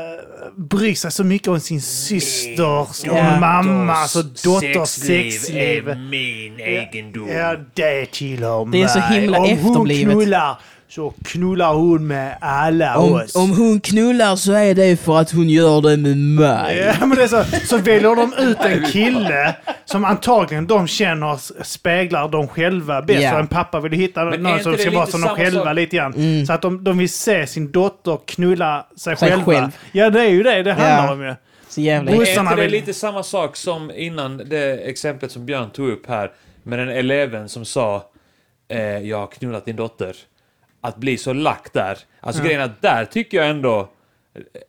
bry 0.57 0.95
sig 0.95 1.13
så 1.13 1.25
mycket 1.25 1.49
om 1.49 1.61
sin 1.61 1.83
systers 1.83 3.05
och 3.11 3.17
Ja. 3.17 3.41
mammas 3.41 4.17
och 4.17 4.25
dotters 4.25 4.89
sexliv. 4.89 5.97
min 6.11 6.61
egendom. 6.61 7.29
Ja, 7.29 7.55
det 7.75 8.07
tillhör 8.07 8.67
Det 8.73 8.83
är 8.83 8.89
så 8.89 8.99
mig. 8.99 9.21
himla 9.21 9.39
Om 9.39 9.45
hon 9.45 9.59
efterblivet. 9.59 10.13
knullar 10.15 10.59
så 10.89 11.15
knullar 11.25 11.75
hon 11.75 12.07
med 12.07 12.37
alla 12.41 12.99
Om, 12.99 13.13
oss. 13.13 13.37
om 13.37 13.51
hon 13.57 13.81
knullar 13.81 14.37
så 14.37 14.53
är 14.53 14.75
det 14.75 14.97
för 15.01 15.19
att 15.19 15.31
hon 15.31 15.49
gör 15.49 15.81
det 15.81 15.97
med 15.97 16.17
mig. 16.17 16.77
Ja, 17.01 17.07
men 17.07 17.17
det 17.17 17.23
är 17.23 17.29
så, 17.29 17.45
så 17.67 17.79
väljer 17.79 18.17
de 18.17 18.33
ut 18.39 18.57
en 18.61 18.85
kille 18.93 19.57
som 19.85 20.05
antagligen 20.05 20.67
de 20.67 20.87
känner 20.89 21.63
speglar 21.65 22.29
dem 22.29 22.49
själva 22.49 23.03
bäst. 23.03 23.23
Ja. 23.23 23.39
En 23.39 23.47
pappa 23.47 23.81
vill 23.81 23.93
hitta 23.93 24.25
Men 24.25 24.43
någon 24.43 24.61
som 24.61 24.77
ska 24.79 24.91
vara 24.91 25.07
som 25.07 25.21
de 25.21 25.29
själva 25.29 25.65
sak? 25.65 25.75
lite 25.77 25.97
grann. 25.97 26.47
Så 26.47 26.53
att 26.53 26.63
de, 26.63 26.85
de 26.85 26.99
vill 26.99 27.09
se 27.13 27.47
sin 27.47 27.73
dotter 27.73 28.19
knulla 28.27 28.87
sig, 28.97 29.17
Sig 29.17 29.29
själva. 29.31 29.45
själv. 29.45 29.69
Ja, 29.93 30.11
det 30.11 30.21
är 30.21 30.29
ju 30.31 30.43
det 30.43 30.63
det 30.63 30.73
handlar 30.73 31.07
Ja. 31.07 31.13
om 31.13 31.23
ju. 31.23 31.35
Så 31.69 31.81
jävla 31.81 32.13
Är 32.13 32.57
det 32.57 32.69
lite 32.69 32.95
samma 32.95 33.23
sak 33.23 33.57
som 33.57 33.91
innan 33.97 34.37
det 34.37 34.89
exemplet 34.89 35.33
som 35.33 35.47
Björn 35.47 35.71
tog 35.71 35.89
upp 35.89 36.07
här 36.09 36.31
med 36.63 36.79
den 36.79 36.89
eleven 36.89 37.49
som 37.49 37.65
sa 37.65 38.03
eh, 38.69 38.81
jag 38.99 39.19
har 39.19 39.27
knullat 39.27 39.65
din 39.65 39.77
dotter. 39.77 40.17
Att 40.87 40.97
bli 40.97 41.19
så 41.19 41.33
lack 41.33 41.73
där. 41.73 41.99
Alltså 42.21 42.43
grejen 42.43 42.61
är 42.61 42.65
att 42.65 42.83
där 42.83 43.05
tycker 43.05 43.37
jag 43.39 43.49
ändå 43.51 43.89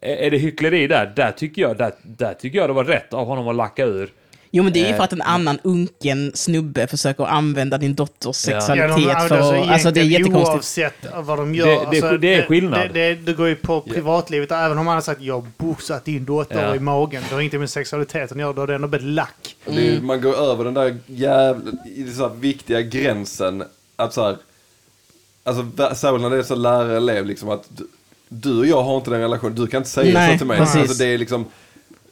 är 0.02 0.31
det 0.31 0.38
hyckleri 0.38 0.88
där? 0.88 1.14
Där 1.15 1.31
tycker 1.31 1.61
jag, 1.61 1.77
där, 1.77 1.91
där 2.03 2.34
tycker 2.34 2.57
jag 2.57 2.69
det 2.69 2.73
var 2.73 2.84
rätt 2.84 3.14
av 3.14 3.27
honom 3.27 3.48
att 3.48 3.56
lacka 3.56 3.85
ur. 3.85 4.10
Jo 4.52 4.64
men 4.64 4.73
det 4.73 4.80
är 4.80 4.88
ju 4.88 4.94
för 4.94 4.99
Eh, 4.99 5.03
att 5.03 5.14
en 5.14 5.22
annan 5.22 5.60
unken 5.64 6.31
snubbe 6.35 6.88
försöker 6.88 7.23
använda 7.23 7.77
din 7.77 7.95
dotters 7.95 8.48
Ja. 8.48 8.61
sexualitet 8.61 9.03
Ja, 9.07 9.19
de- 9.22 9.27
för 9.30 9.35
alltså, 9.38 9.53
att... 9.64 9.69
Alltså 9.69 9.91
det 9.91 9.99
är 9.99 10.03
jättekonstigt. 10.03 10.53
Oavsett 10.56 10.94
vad 11.15 11.38
de 11.38 11.56
gör. 11.56 11.65
Det- 11.68 11.73
det- 11.73 11.85
alltså, 11.88 12.18
det 12.18 12.34
är 12.35 12.41
skillnad. 12.45 12.80
Det, 12.80 12.88
det, 12.94 13.14
det 13.15 13.34
går 13.34 13.48
ju 13.48 13.56
på 13.56 13.81
privatlivet. 13.81 14.52
Även 14.52 14.77
om 14.77 14.85
man 14.85 14.94
har 14.95 15.02
sagt 15.02 15.22
jag 15.22 15.34
har 15.41 15.48
boxat 15.57 16.06
din 16.06 16.26
dotter 16.26 16.64
Ja. 16.68 16.76
i 16.76 16.80
magen. 16.80 17.23
Det 17.30 17.35
har 17.35 17.41
inte 17.41 17.57
med 17.57 17.69
sexualiteten 17.69 18.38
att 18.38 18.41
göra. 18.41 18.53
Då 18.53 18.61
har 18.61 18.68
det 18.68 18.76
ändå 18.76 18.88
blivit 18.88 19.07
lack. 19.07 19.56
Ju- 19.69 20.02
man 20.02 20.22
går 20.22 20.35
över 20.52 20.64
den 20.64 20.73
där 20.73 20.98
jävla, 21.06 21.72
så 22.18 22.30
viktiga 22.30 22.81
gränsen 22.81 23.64
att 23.95 24.14
så 24.14 24.23
här, 24.26 24.38
alltså 25.47 25.95
särskilt 25.95 26.21
när 26.21 26.29
det 26.29 26.37
är 26.37 26.43
så 26.43 26.55
lärare-elev 26.55 27.25
liksom 27.25 27.49
att 27.49 27.63
du, 27.69 27.87
du 28.29 28.59
och 28.59 28.65
jag 28.65 28.83
har 28.83 28.97
inte 28.97 29.09
den 29.11 29.19
relationen, 29.21 29.55
du 29.55 29.67
kan 29.67 29.77
inte 29.77 29.89
säga 29.89 30.13
Nej, 30.19 30.31
så 30.33 30.37
till 30.37 30.47
mig. 30.47 30.57
precis. 30.57 30.75
Alltså 30.81 30.97
det 31.03 31.05
är 31.05 31.17
liksom, 31.17 31.45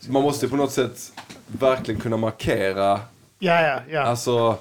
man 0.09 0.21
måste 0.23 0.47
på 0.47 0.55
något 0.55 0.71
sätt 0.71 1.11
verkligen 1.47 2.01
kunna 2.01 2.17
markera, 2.17 2.99
Ja, 3.39 3.61
ja, 3.61 3.79
ja. 3.89 4.01
alltså 4.01 4.57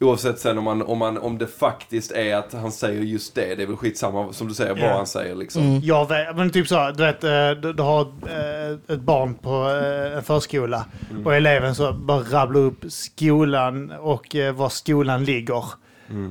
oavsett 0.00 0.38
sen 0.38 0.58
om, 0.58 0.64
man, 0.64 0.82
om, 0.82 0.98
man, 0.98 1.18
om 1.18 1.38
det 1.38 1.46
faktiskt 1.46 2.10
är 2.12 2.36
att 2.36 2.52
han 2.52 2.72
säger 2.72 3.02
just 3.02 3.34
det, 3.34 3.54
det 3.54 3.62
är 3.62 3.66
väl 3.66 3.76
skitsamma 3.76 4.32
som 4.32 4.48
du 4.48 4.54
säger 4.54 4.70
vad 4.74 4.82
Ja. 4.82 4.96
han 4.96 5.06
säger 5.06 5.34
liksom. 5.34 5.80
Jag 5.84 6.08
vet, 6.08 6.36
men 6.36 6.50
typ 6.50 6.68
så, 6.68 6.90
du 6.96 7.02
vet, 7.04 7.24
eh, 7.24 7.50
du, 7.50 7.72
du 7.72 7.82
har 7.82 8.00
eh, 8.00 8.94
ett 8.94 9.00
barn 9.00 9.34
på 9.34 9.70
eh, 9.70 10.16
en 10.16 10.22
förskola 10.24 10.84
och 11.24 11.34
eleven 11.34 11.74
så 11.74 11.92
bara 11.92 12.18
rabblar 12.20 12.60
upp 12.60 12.84
skolan 12.88 13.90
och 13.90 14.36
var 14.54 14.68
skolan 14.68 15.24
ligger 15.24 15.64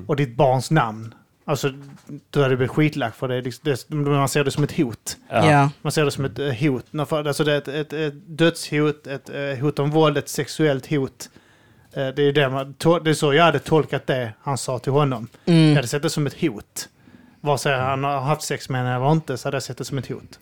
och 0.08 0.16
ditt 0.16 0.36
barns 0.36 0.72
namn. 0.72 1.14
Alltså, 1.50 1.74
då 2.30 2.40
hade 2.42 2.54
det 2.54 2.58
blivit 2.58 2.72
skitlack 2.76 3.16
för 3.16 3.28
det, 3.28 3.42
liksom- 3.42 3.72
det. 4.04 4.10
Man 4.10 4.30
ser 4.30 4.44
det 4.44 4.52
som 4.52 4.64
ett 4.64 4.78
hot. 4.78 5.18
Ja. 5.30 5.70
Man 5.82 5.92
ser 5.92 6.06
det 6.06 6.12
som 6.12 6.26
ett 6.26 6.40
eh, 6.40 6.54
hot. 6.54 6.86
Alltså 7.12 7.44
det 7.44 7.54
är 7.54 7.58
ett, 7.58 7.68
ett, 7.68 7.94
ett 7.94 8.14
dödshot, 8.38 9.08
ett 9.08 9.30
eh, 9.30 9.60
hot 9.62 9.80
om 9.80 9.92
våld, 9.92 10.18
ett 10.18 10.30
sexuellt 10.30 10.90
hot. 10.90 11.30
Eh, 11.94 12.08
Det 12.08 12.22
är, 12.24 12.34
det, 12.34 12.50
man, 12.50 12.76
det 13.04 13.10
är 13.10 13.14
så 13.14 13.34
jag 13.34 13.44
hade 13.44 13.60
tolkat 13.60 14.08
det 14.08 14.34
han 14.42 14.58
sa 14.58 14.80
till 14.80 14.92
honom. 14.92 15.28
Jag 15.46 15.56
Mm. 15.56 15.76
hade 15.76 15.88
sett 15.88 16.02
det 16.02 16.10
som 16.10 16.28
ett 16.28 16.42
hot. 16.42 16.90
Vare 17.42 17.58
sig 17.58 17.80
han 17.80 18.04
har 18.04 18.20
haft 18.20 18.42
sex 18.42 18.70
med 18.70 18.82
henne 18.82 18.96
eller 18.96 19.12
inte 19.12 19.38
så 19.38 19.48
hade 19.48 19.56
jag 19.56 19.64
sett 19.64 19.78
det 19.78 19.86
som 19.86 19.98
ett 19.98 20.08
hot. 20.08 20.40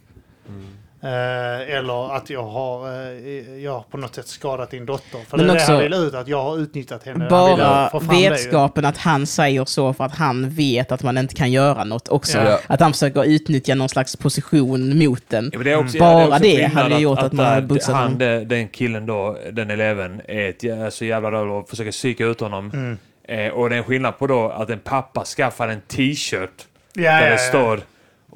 Eh, 1.05 1.75
eller 1.77 2.15
att 2.15 2.29
jag 2.29 2.43
har, 2.43 2.87
eh, 2.87 3.63
jag 3.63 3.71
har 3.71 3.81
på 3.81 3.97
något 3.97 4.15
sätt 4.15 4.27
skadat 4.27 4.71
din 4.71 4.85
dotter. 4.85 5.19
För 5.29 5.37
Men 5.37 5.47
det 5.47 5.53
är 5.53 5.55
också- 5.55 5.71
det 5.71 5.73
han 5.73 5.83
vill 5.83 5.93
ut, 5.93 6.13
att 6.13 6.27
jag 6.27 6.43
har 6.43 6.57
utnyttjat 6.57 7.05
henne. 7.05 7.27
Bara 7.29 7.89
fram 7.89 8.07
det 8.07 8.29
vetskapen 8.29 8.85
att 8.85 8.97
han 8.97 9.25
säger 9.25 9.65
så 9.65 9.93
för 9.93 10.03
att 10.03 10.15
han 10.15 10.49
vet 10.49 10.91
att 10.91 11.03
man 11.03 11.17
inte 11.17 11.35
kan 11.35 11.51
göra 11.51 11.83
något 11.83 12.07
också. 12.07 12.37
Ja. 12.37 12.59
Att 12.67 12.79
han 12.79 12.93
försöker 12.93 13.23
utnyttja 13.23 13.75
någon 13.75 13.89
slags 13.89 14.15
position 14.15 14.99
mot 14.99 15.23
den. 15.27 15.51
Ja, 15.53 15.59
det 15.59 15.75
också, 15.75 15.97
Bara 15.99 16.21
ja, 16.27 16.39
det, 16.39 16.57
det 16.57 16.65
hade 16.67 16.97
gjort 16.97 17.19
att 17.19 17.33
man 17.33 17.45
där 17.45 17.53
hade 17.53 17.67
boxat 17.67 17.95
han, 17.95 18.03
honom. 18.03 18.47
Den 18.47 18.67
killen 18.67 19.05
då, 19.05 19.37
den 19.51 19.71
eleven, 19.71 20.21
är 20.27 20.49
ett, 20.49 20.93
så 20.93 21.05
jävla 21.05 21.31
röv 21.31 21.51
och 21.51 21.69
försöker 21.69 21.91
psyka 21.91 22.25
ut 22.25 22.39
honom. 22.39 22.71
Mm. 22.73 22.97
Eh, 23.27 23.53
och 23.53 23.69
det 23.69 23.75
är 23.75 23.77
en 23.77 23.83
skillnad 23.83 24.17
på 24.19 24.27
då 24.27 24.49
att 24.49 24.69
en 24.69 24.79
pappa 24.79 25.25
skaffar 25.25 25.67
en 25.67 25.81
t-shirt 25.81 26.49
Ja, 26.93 27.11
där 27.11 27.21
ja, 27.21 27.25
det 27.25 27.31
ja. 27.31 27.37
står 27.37 27.81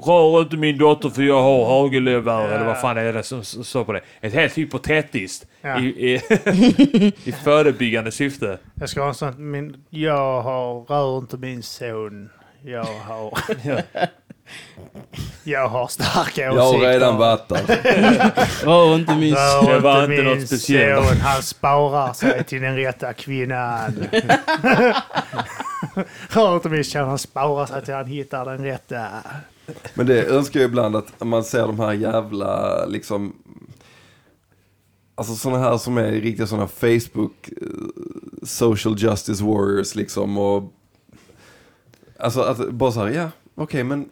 Rör 0.06 0.42
inte 0.42 0.58
min 0.58 0.78
dotter 0.78 1.10
för 1.10 1.22
jag 1.22 1.42
har 1.42 1.66
hagelgevär 1.66 2.42
Ja. 2.42 2.48
eller 2.48 2.66
vad 2.66 2.82
fan 2.82 2.98
är 2.98 3.14
det 3.14 3.24
som 3.24 3.44
står 3.44 3.84
på 3.84 3.94
det. 3.94 4.02
Ett 4.22 4.34
helt 4.34 4.58
hypotetiskt 4.58 5.46
Ja. 5.62 5.80
i, 5.80 5.86
i, 5.86 6.16
i 7.24 7.32
förebyggande 7.32 8.12
syfte. 8.12 8.58
Jag 8.76 8.90
ska 8.90 9.02
ha 9.02 9.08
en 9.08 9.14
sån, 9.16 9.52
min, 9.52 9.84
jag 9.90 10.42
har, 10.42 10.82
rör 10.84 11.18
inte 11.18 11.38
min 11.38 11.64
son. 11.64 12.30
Jag 12.66 12.84
har, 12.84 13.34
jag 15.44 15.68
har 15.68 15.88
starka 15.88 16.42
Jag 16.42 16.54
har 16.54 16.70
åsikter. 16.70 16.90
redan 16.90 17.18
varit 17.18 17.48
där. 17.48 17.62
Rör 18.66 18.96
inte 18.96 19.16
min... 19.16 19.34
Rör 19.36 19.74
Det 19.74 19.80
var 19.80 20.04
inte 20.04 20.14
inte 20.14 20.24
min 20.26 20.38
något 20.40 20.48
speciellt. 20.48 21.08
son, 21.08 21.18
han 21.18 21.42
sparar 21.44 22.14
sig 22.14 22.44
till 22.44 22.62
den 22.62 22.76
rätta 22.76 23.14
kvinnan. 23.14 24.08
Rör 26.30 26.56
inte 26.56 26.70
min 26.70 26.84
son, 26.86 27.08
han 27.10 27.18
sparar 27.20 27.66
sig 27.66 27.86
till 27.86 27.94
han 27.94 28.06
hittar 28.06 28.46
den 28.46 28.64
rätta. 28.64 29.08
Men 29.94 30.06
det 30.06 30.26
önskar 30.26 30.60
jag 30.60 30.70
ibland 30.70 30.96
att 30.96 31.24
man 31.24 31.44
ser 31.44 31.68
de 31.68 31.80
här 31.80 31.94
jävla 31.94 32.86
liksom 32.86 33.36
Alltså 35.16 35.36
sådana 35.36 35.60
här 35.60 35.78
som 35.78 35.98
är 35.98 36.12
riktiga 36.12 36.48
sådana 36.48 36.68
Facebook 36.68 37.50
eh, 37.62 37.68
social 38.44 38.96
justice 38.98 39.44
warriors 39.44 39.96
liksom 39.96 40.38
och 40.38 40.74
Alltså 42.20 42.41
att 42.41 42.72
bara 42.72 42.91
så 42.91 43.00
här, 43.00 43.10
ja 43.10 43.32
okej 43.56 43.84
men 43.84 44.10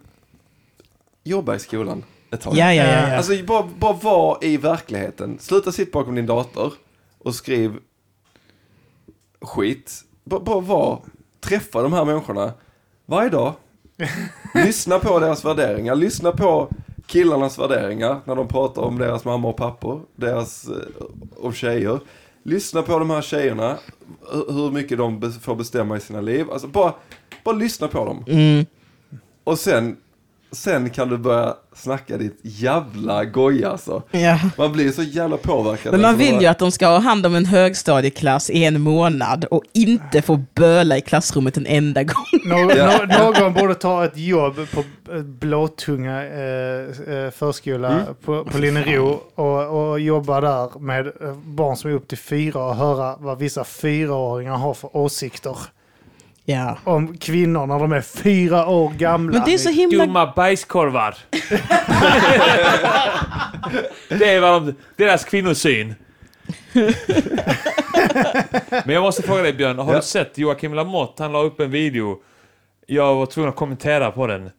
jobba 1.24 1.56
i 1.56 1.60
skolan 1.60 2.04
ett 2.32 2.42
tag. 2.42 2.58
Ja, 2.58 2.74
ja, 2.74 2.84
ja. 2.84 3.10
ja. 3.10 3.18
Alltså 3.18 3.44
bara, 3.44 3.70
bara 3.80 3.94
vara 3.94 4.38
i 4.42 4.58
verkligheten. 4.58 5.40
Sluta 5.40 5.72
sitta 5.72 6.00
bakom 6.00 6.16
din 6.16 6.26
dator 6.26 6.74
och 7.18 7.36
skriv 7.36 7.80
skit. 9.42 10.04
Bara, 10.24 10.40
bara 10.40 10.60
vara, 10.60 11.00
träffa 11.40 11.82
de 11.82 11.94
här 11.94 12.06
människorna 12.06 12.54
varje 13.06 13.30
dag. 13.30 13.54
lyssna 14.53 14.99
på 14.99 15.19
deras 15.19 15.45
värderingar, 15.45 15.95
lyssna 15.95 16.32
på 16.32 16.69
killarnas 17.07 17.60
värderingar 17.60 18.19
när 18.26 18.36
de 18.36 18.48
pratar 18.48 18.82
om 18.82 18.98
deras 18.98 19.26
mamma 19.26 19.48
och 19.48 19.57
pappor, 19.57 20.02
deras, 20.15 20.68
eh, 20.68 21.06
om 21.38 21.53
tjejer. 21.53 21.99
Lyssna 22.44 22.82
på 22.82 22.99
de 22.99 23.10
här 23.10 23.22
tjejerna, 23.22 23.78
hu- 24.32 24.53
hur 24.53 24.72
mycket 24.72 24.98
de 24.98 25.32
får 25.41 25.56
bestämma 25.56 25.98
i 25.98 25.99
sina 25.99 26.22
liv. 26.22 26.52
Alltså 26.52 26.68
bara, 26.68 26.94
bara 27.44 27.56
lyssna 27.56 27.88
på 27.88 28.06
dem. 28.06 28.24
Mm. 28.28 28.65
Och 29.44 29.60
sen, 29.60 29.98
sen 30.52 30.90
kan 30.90 31.10
du 31.10 31.18
börja 31.18 31.53
snacka 31.76 32.18
ditt 32.18 32.40
jävla 32.41 33.26
goja 33.26 33.69
alltså. 33.72 34.03
ja. 34.11 34.40
Man 34.57 34.72
blir 34.72 34.91
så 34.91 35.03
jävla 35.03 35.38
påverkad. 35.38 35.91
Men 35.91 36.02
man 36.02 36.10
Alltså, 36.10 36.24
vill 36.26 36.34
bara- 36.34 36.41
ju 36.41 36.48
att 36.48 36.60
de 36.60 36.72
ska 36.72 36.88
ha 36.88 36.99
hand 36.99 37.26
om 37.26 37.36
en 37.36 37.45
högstadieklass 37.45 38.49
i 38.49 38.64
en 38.64 38.82
månad 38.82 39.45
och 39.45 39.64
inte 39.74 40.22
få 40.22 40.44
böla 40.56 40.98
i 40.98 41.02
klassrummet 41.02 41.57
en 41.57 41.65
enda 41.65 42.03
gång. 42.03 42.26
Nå- 42.45 42.72
Ja. 42.78 42.99
nå- 43.10 43.32
någon 43.40 43.53
borde 43.53 43.76
ta 43.76 44.06
ett 44.06 44.18
jobb 44.18 44.56
på 44.74 44.84
eh, 45.14 45.22
Blåtunga 45.22 46.24
eh, 46.26 47.14
eh, 47.15 47.32
förskola 47.32 47.88
Mm. 47.90 48.06
på, 48.26 48.45
på 48.45 48.57
Linnero 48.57 49.19
och, 49.36 49.90
och 49.91 49.99
jobba 49.99 50.41
där 50.41 50.80
med 50.80 51.07
eh, 51.07 51.34
barn 51.45 51.78
som 51.78 51.91
är 51.91 51.95
upp 51.95 52.07
till 52.07 52.18
fyra 52.18 52.64
och 52.64 52.76
höra 52.76 53.15
vad 53.19 53.38
vissa 53.40 53.64
fyraåringar 53.64 54.56
har 54.56 54.74
för 54.74 54.98
åsikter 54.98 55.57
Ja. 56.49 56.78
om 56.84 57.18
kvinnor 57.18 57.65
när 57.68 57.80
de 57.80 57.91
är 57.91 58.02
fyra 58.02 58.68
år 58.68 58.90
gamla. 58.98 59.38
Men 59.38 59.45
det 59.45 59.53
är 59.53 59.57
så 59.57 59.69
himla... 59.69 60.06
Dumma 60.06 60.34
bajskorvar. 60.36 61.15
det 64.10 64.30
är 64.36 64.40
vad 64.41 64.61
de, 64.65 64.74
deras 64.95 65.26
kvinnosyn. 65.26 65.95
Men 68.86 68.90
jag 68.95 69.02
måste 69.02 69.22
fråga 69.24 69.41
dig 69.41 69.53
Björn, 69.53 69.80
har 69.80 69.91
Ja. 69.94 69.99
du 69.99 70.06
sett 70.06 70.38
Joakim 70.38 70.74
Lamotte? 70.74 71.24
Han 71.24 71.32
la 71.32 71.40
upp 71.44 71.60
en 71.60 71.72
video. 71.72 72.18
Jag 72.88 73.15
var 73.15 73.26
tvungen 73.26 73.49
att 73.49 73.56
kommentera 73.56 74.11
på 74.11 74.28
den. 74.28 74.49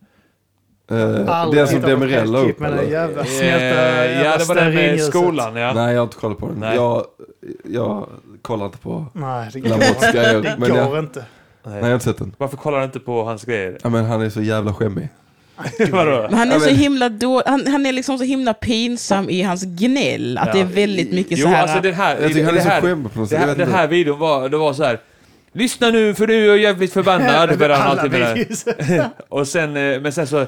Aldrig 1.29 1.61
den 1.61 1.69
som 1.69 1.81
Demirel 1.81 2.31
la 2.33 2.39
upp 2.39 2.59
med 2.61 2.71
den 2.71 2.79
eller? 2.79 2.91
jävla 2.91 3.23
Eh, 3.25 4.23
ja, 4.25 4.37
det 4.39 4.45
var 4.45 4.55
den 4.55 4.75
med 4.75 5.03
skolan 5.03 5.57
ja. 5.57 5.73
Nej, 5.73 5.93
jag 5.93 6.01
har 6.01 6.05
inte 6.05 6.17
kollat 6.17 6.39
på 6.39 6.47
den. 6.49 6.59
Nej. 6.61 6.75
Jag, 6.77 7.05
jag 7.65 8.07
kollar 8.43 8.67
inte 8.67 8.79
på... 8.79 9.07
Nej, 9.13 9.51
det 9.53 9.61
går, 9.61 9.69
Lamottes 9.69 10.13
grejer, 10.13 10.57
det 10.61 10.69
går 10.69 10.79
jag- 10.79 10.99
inte. 10.99 11.25
Nej, 11.69 11.79
jag 11.79 11.87
har 11.87 11.93
inte 11.95 12.05
sett 12.05 12.19
den. 12.19 12.35
Varför 12.39 12.57
kollar 12.57 12.79
du 12.79 12.85
inte 12.85 13.01
på 13.01 13.25
hans 13.25 13.45
grejer? 13.45 13.79
Ja, 13.83 13.89
men 13.89 14.05
han 14.05 14.23
är 14.23 14.31
så 14.31 14.43
jävla 14.43 14.75
skämmig. 14.75 15.09
Vadå? 15.91 16.27
Men 16.31 16.35
han 16.39 16.53
är 16.53 16.59
så 16.59 16.71
himla 16.71 17.09
då, 17.09 17.43
han, 17.47 17.67
han 17.67 17.87
är 17.87 17.93
liksom 17.93 18.19
så 18.19 18.25
himla 18.25 18.55
pinsam 18.55 19.31
i 19.31 19.43
hans 19.43 19.63
gnäll. 19.65 20.39
Att 20.39 20.47
Ja. 20.47 20.53
det 20.53 20.61
är 20.61 20.65
väldigt 20.65 21.13
mycket 21.13 21.39
Jo, 21.39 21.43
så 21.47 21.49
här... 21.49 21.63
alltså 21.63 21.81
den 21.81 21.95
här... 21.95 22.17
Jag 22.21 22.29
tycker 22.29 22.45
han 22.45 22.55
är 22.55 22.59
det 22.59 22.63
så 22.65 22.69
här, 22.69 22.81
skämmig 22.81 23.13
på 23.13 23.19
något 23.19 23.29
det 23.31 23.37
sätt. 23.37 23.41
Jag 23.41 23.41
här, 23.41 23.47
vet 23.47 23.57
den 23.59 23.67
inte. 23.69 23.79
här 23.79 23.87
videon 23.87 24.19
var, 24.19 24.49
det 24.49 24.57
var 24.57 24.73
så 24.73 24.85
här. 24.85 25.01
Lyssna 25.53 25.91
nu 25.91 26.15
för 26.15 26.27
du 26.27 26.51
är 26.53 26.57
jävligt 26.57 26.93
förbannad. 26.93 27.49
började 27.59 27.75
han 27.75 27.91
Alla 27.91 28.03
alltid 28.03 28.21
med 28.21 28.47
det. 28.89 29.11
Och 29.29 29.49
sen, 29.49 29.77
eh, 29.77 30.01
men 30.01 30.13
sen 30.13 30.27
så 30.27 30.47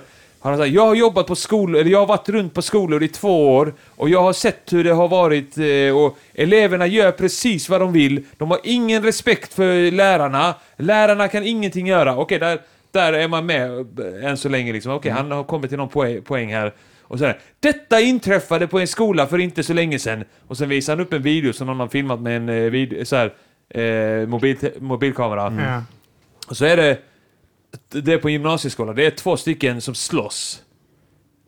han 0.48 0.58
sagt, 0.58 0.70
jag 0.70 0.86
har 0.86 0.94
jobbat 0.94 1.26
på 1.26 1.36
skolor, 1.36 1.80
eller 1.80 1.90
jag 1.90 1.98
har 1.98 2.06
varit 2.06 2.28
runt 2.28 2.54
på 2.54 2.62
skolor 2.62 3.02
i 3.02 3.08
två 3.08 3.54
år 3.56 3.74
och 3.96 4.08
jag 4.08 4.22
har 4.22 4.32
sett 4.32 4.72
hur 4.72 4.84
det 4.84 4.92
har 4.92 5.08
varit 5.08 5.58
eh, 5.58 5.96
och 5.96 6.18
eleverna 6.34 6.86
gör 6.86 7.12
precis 7.12 7.68
vad 7.68 7.80
de 7.80 7.92
vill. 7.92 8.24
De 8.36 8.50
har 8.50 8.60
ingen 8.64 9.02
respekt 9.02 9.54
för 9.54 9.90
lärarna. 9.90 10.54
Lärarna 10.76 11.28
kan 11.28 11.46
ingenting 11.46 11.86
göra. 11.86 12.16
Okej, 12.16 12.38
där, 12.38 12.60
där 12.90 13.12
är 13.12 13.28
man 13.28 13.46
med 13.46 13.70
eh, 13.70 14.30
än 14.30 14.36
så 14.36 14.48
länge. 14.48 14.72
Liksom. 14.72 14.92
Okej, 14.92 15.12
han 15.12 15.30
har 15.30 15.44
kommit 15.44 15.70
till 15.70 15.78
någon 15.78 15.88
poäng, 15.88 16.22
poäng 16.22 16.52
här. 16.52 16.74
Och 17.02 17.18
så 17.18 17.24
här, 17.24 17.38
Detta 17.60 18.00
inträffade 18.00 18.66
på 18.66 18.78
en 18.78 18.88
skola 18.88 19.26
för 19.26 19.38
inte 19.38 19.62
så 19.62 19.72
länge 19.72 19.98
sedan. 19.98 20.24
Och 20.46 20.56
sen 20.56 20.68
visar 20.68 20.96
han 20.96 21.00
upp 21.00 21.12
en 21.12 21.22
video 21.22 21.52
som 21.52 21.66
någon 21.66 21.80
har 21.80 21.88
filmat 21.88 22.20
med 22.20 22.36
en 22.36 22.48
eh, 22.48 22.70
vid, 22.70 23.08
så 23.08 23.16
här, 23.16 23.32
eh, 23.68 24.28
mobil, 24.28 24.56
mobilkamera. 24.78 25.52
Ja. 25.58 25.82
Och 26.48 26.56
så 26.56 26.64
är 26.64 26.76
det, 26.76 26.98
det 27.88 28.12
är 28.12 28.18
på 28.18 28.30
gymnasieskolan, 28.30 28.94
det 28.96 29.06
är 29.06 29.10
två 29.10 29.36
stycken 29.36 29.80
som 29.80 29.94
slåss. 29.94 30.62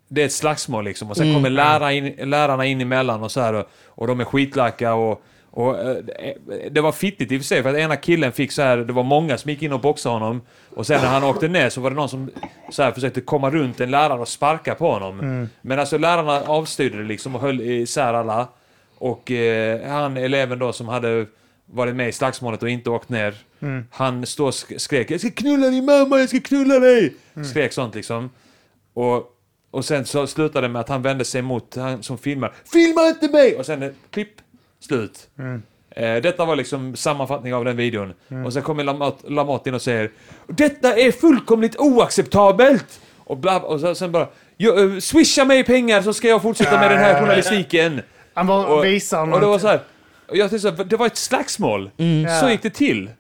Det 0.09 0.23
är 0.23 0.27
ett 0.27 0.33
slagsmål 0.33 0.85
liksom 0.85 1.11
och 1.11 1.17
sen 1.17 1.27
Mm. 1.27 1.37
kommer 1.37 1.51
lärarna 1.51 1.93
in, 1.93 2.31
lärarna 2.31 2.67
in 2.67 2.81
emellan 2.81 3.23
och 3.23 3.33
så 3.33 3.41
här 3.41 3.55
och, 3.55 3.67
och 3.87 4.07
de 4.07 4.21
är 4.21 4.25
skitlacka 4.25 4.95
och, 4.95 5.23
och 5.51 5.79
eh, 5.79 5.97
det 6.71 6.81
var 6.81 6.93
fittigt 6.93 7.33
i 7.33 7.37
och 7.37 7.41
för 7.41 7.47
sig 7.47 7.63
för 7.63 7.71
att 7.71 7.77
ena 7.77 7.97
killen 7.97 8.33
fick 8.33 8.53
så 8.53 8.63
här, 8.63 8.77
det 8.77 8.93
var 8.93 9.03
många 9.03 9.39
som 9.39 9.51
gick 9.51 9.63
in 9.63 9.73
och 9.73 9.81
boxade 9.81 10.15
honom 10.15 10.41
och 10.77 10.87
sen 10.87 11.01
när 11.01 11.09
han 11.09 11.25
åkte 11.25 11.49
ner 11.49 11.69
så 11.71 11.81
var 11.81 11.91
det 11.91 11.97
någon 11.97 12.09
som 12.09 12.31
så 12.71 12.83
här 12.83 12.93
försökte 12.93 13.21
komma 13.21 13.51
runt 13.51 13.81
en 13.81 13.91
lärare 13.91 14.21
och 14.21 14.29
sparka 14.29 14.75
på 14.75 14.91
honom. 14.93 15.49
Men 15.63 15.79
alltså 15.79 15.99
lärarna 15.99 16.41
avstyrde 16.41 16.97
det 16.99 17.05
liksom 17.05 17.35
och 17.35 17.41
höll 17.41 17.61
isär 17.61 18.15
alla. 18.15 18.49
Och 18.99 19.31
eh, 19.31 19.89
han, 19.91 20.17
eleven 20.17 20.59
då 20.59 20.73
som 20.73 20.89
hade 20.89 21.27
varit 21.67 21.95
med 21.97 22.09
i 22.09 22.13
slagsmålet 22.13 22.63
och 22.63 22.69
inte 22.71 22.91
åkt 22.91 23.09
ner. 23.09 23.35
Han 23.91 24.27
stod 24.27 24.47
och 24.47 24.53
sk- 24.53 24.79
skrek 24.79 25.11
Jag 25.11 25.21
ska 25.21 25.31
knulla 25.31 25.67
din 25.71 25.85
mamma, 25.85 26.19
jag 26.19 26.29
ska 26.29 26.41
knulla 26.41 26.79
dig! 26.79 27.15
Skrek 27.51 27.73
sånt 27.73 27.95
liksom. 27.95 28.31
Och, 28.95 29.25
och 29.71 29.85
sen 29.85 30.05
så 30.05 30.27
slutade 30.27 30.67
det 30.67 30.73
med 30.73 30.81
att 30.81 30.89
han 30.89 31.03
vände 31.03 31.25
sig 31.25 31.43
mot 31.43 31.77
han 31.77 32.03
som 32.03 32.19
filmar. 32.19 32.53
Filma 32.73 33.07
inte 33.09 33.29
mig! 33.29 33.57
Och 33.57 33.67
sen 33.67 33.95
klipp, 34.11 34.29
slut. 34.81 35.29
Eh, 35.97 36.17
detta 36.23 36.45
var 36.45 36.57
liksom 36.57 36.97
sammanfattning 36.97 37.55
av 37.55 37.65
den 37.65 37.77
videon. 37.77 38.13
Och 38.47 38.53
sen 38.53 38.63
kommer 38.63 38.85
Lamotte, 38.85 39.31
Lamotte 39.31 39.69
in 39.69 39.75
och 39.75 39.83
säger 39.83 40.11
Detta 40.47 40.97
är 40.97 41.13
fullkomligt 41.13 41.77
oacceptabelt! 41.77 43.01
Och, 43.19 43.37
bla, 43.37 43.61
och 43.61 43.81
så, 43.81 43.95
sen 43.95 44.13
bara 44.13 44.29
"Jo, 44.57 44.79
eh, 44.79 44.99
Swisha 44.99 45.45
mig 45.45 45.65
pengar 45.65 46.03
så 46.03 46.13
ska 46.13 46.29
jag 46.29 46.43
fortsätta 46.43 46.71
med 46.81 46.91
den 46.91 46.99
här 46.99 47.21
journalistiken. 47.21 48.03
Han 48.35 48.47
bara 48.47 48.81
visar 48.83 49.33
och 49.33 49.41
det 49.41 49.47
var 49.47 49.59
så 49.59 49.69
här, 49.69 49.81
jag 50.29 50.51
tänkte 50.51 50.59
så 50.71 50.77
här, 50.77 50.85
det 50.85 50.97
var 50.97 51.07
ett 51.07 51.17
slagsmål. 51.17 51.91
Så 52.41 52.49
gick 52.51 52.63
det 52.63 52.71
till. 52.71 53.11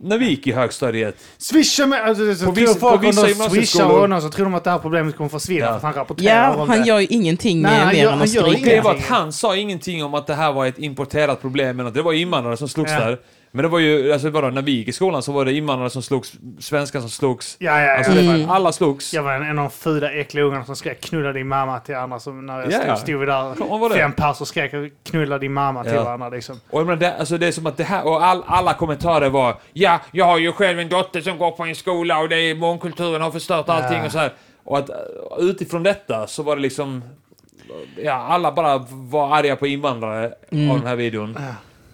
När 0.00 0.18
vi 0.18 0.28
gick 0.28 0.46
i 0.46 0.52
högstadiet. 0.52 1.16
Swisha 1.38 1.86
mig! 1.86 2.00
Alltså, 2.00 2.34
så 2.34 2.44
På 2.46 2.52
tror 2.54 2.66
vissa- 2.66 2.78
folk 2.80 3.00
på 3.00 3.06
vissa 3.06 3.20
om 3.20 3.26
de 3.26 3.34
swishar 3.34 3.80
gymnasieskolor- 3.80 4.00
honom 4.00 4.20
så 4.20 4.28
tror 4.28 4.44
de 4.44 4.54
att 4.54 4.64
det 4.64 4.70
här 4.70 4.78
problemet 4.78 5.16
kommer 5.16 5.30
försvinna 5.30 5.60
Ja. 5.66 5.70
för 5.70 5.76
att 5.76 5.82
han 5.82 5.92
rapporterar 5.92 6.52
Ja, 6.52 6.62
om 6.62 6.68
han 6.68 6.80
det. 6.80 6.86
gör 6.86 6.98
ju 7.00 7.06
ingenting 7.06 7.62
Nej, 7.62 7.72
mer 7.72 7.78
han 7.84 7.94
än 7.94 8.00
gör- 8.00 8.12
att 8.22 8.34
gör 8.34 8.42
skrika. 8.52 8.70
Det 8.74 8.80
var 8.80 8.94
att 8.94 9.00
han 9.06 9.32
sa 9.32 9.56
ingenting 9.56 10.04
om 10.04 10.14
att 10.14 10.26
det 10.26 10.34
här 10.34 10.52
var 10.52 10.66
ett 10.66 10.78
importerat 10.78 11.40
problem. 11.40 11.68
eller 11.80 11.84
något. 11.84 11.94
Det 11.94 12.02
var 12.02 12.12
invandrare 12.12 12.56
som 12.56 12.68
slogs 12.68 12.90
Ja. 12.92 13.00
där. 13.00 13.18
Men 13.50 13.62
det 13.62 13.68
var 13.68 13.78
ju, 13.78 14.12
alltså 14.12 14.30
vadå, 14.30 14.48
när 14.50 14.62
vi 14.62 14.72
gick 14.72 14.88
i 14.88 14.92
skolan 14.92 15.22
så 15.22 15.32
var 15.32 15.44
det 15.44 15.52
invandrare 15.52 15.90
som 15.90 16.02
slogs, 16.02 16.32
svenskar 16.58 17.00
som 17.00 17.08
slogs. 17.08 17.56
Ja, 17.60 17.80
ja, 17.80 17.86
ja. 17.86 17.96
Alltså, 17.96 18.12
det 18.12 18.22
var, 18.46 18.54
alla 18.54 18.72
slogs. 18.72 19.14
Jag 19.14 19.22
var 19.22 19.32
en, 19.32 19.42
en 19.42 19.58
av 19.58 19.64
de 19.64 19.70
fula 19.70 20.10
äckliga 20.12 20.44
ungarna 20.44 20.64
som 20.64 20.76
skrek 20.76 21.00
knulla 21.00 21.32
din 21.32 21.48
mamma 21.48 21.80
till 21.80 21.94
andra. 21.94 22.18
Som 22.20 22.46
när 22.46 22.60
jag 22.62 22.72
Ja, 22.72 22.78
stod, 22.96 23.22
ja. 23.28 23.54
stod 23.56 23.80
där, 23.90 23.96
fem 23.96 24.12
pers 24.12 24.40
och 24.40 24.48
skrek 24.48 24.72
knulla 25.02 25.38
din 25.38 25.52
mamma 25.52 25.84
till 25.84 25.92
Ja. 25.92 26.04
varandra. 26.04 26.28
Liksom. 26.28 26.60
Och 26.70 26.80
jag 26.80 26.86
menar, 26.86 27.00
det, 27.00 27.16
alltså 27.16 27.38
det 27.38 27.46
är 27.46 27.52
som 27.52 27.66
att 27.66 27.76
det 27.76 27.84
här, 27.84 28.06
och 28.06 28.24
all, 28.24 28.42
alla 28.46 28.74
kommentarer 28.74 29.28
var 29.30 29.54
Ja, 29.72 30.00
jag 30.12 30.24
har 30.24 30.38
ju 30.38 30.52
själv 30.52 30.78
en 30.80 30.88
dotter 30.88 31.20
som 31.20 31.38
går 31.38 31.50
på 31.50 31.64
en 31.64 31.74
skola 31.74 32.18
och 32.18 32.28
det 32.28 32.36
är 32.36 32.54
mångkulturen 32.54 33.22
har 33.22 33.30
förstört 33.30 33.68
allting 33.68 33.98
Ja. 33.98 34.04
och 34.06 34.12
så 34.12 34.18
här. 34.18 34.32
Och 34.64 34.78
att 34.78 34.90
utifrån 35.38 35.82
detta 35.82 36.26
så 36.26 36.42
var 36.42 36.56
det 36.56 36.62
liksom 36.62 37.02
Ja, 38.02 38.12
alla 38.12 38.52
bara 38.52 38.78
var 38.90 39.36
arga 39.36 39.56
på 39.56 39.66
invandrare 39.66 40.24
av 40.70 40.78
den 40.78 40.86
här 40.86 40.96
videon. 40.96 41.38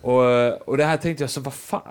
Och, 0.05 0.31
eh, 0.31 0.53
och 0.53 0.77
det 0.77 0.85
här 0.85 0.97
tänkte 0.97 1.23
jag 1.23 1.31
så, 1.31 1.41
vad 1.41 1.55
fan? 1.55 1.83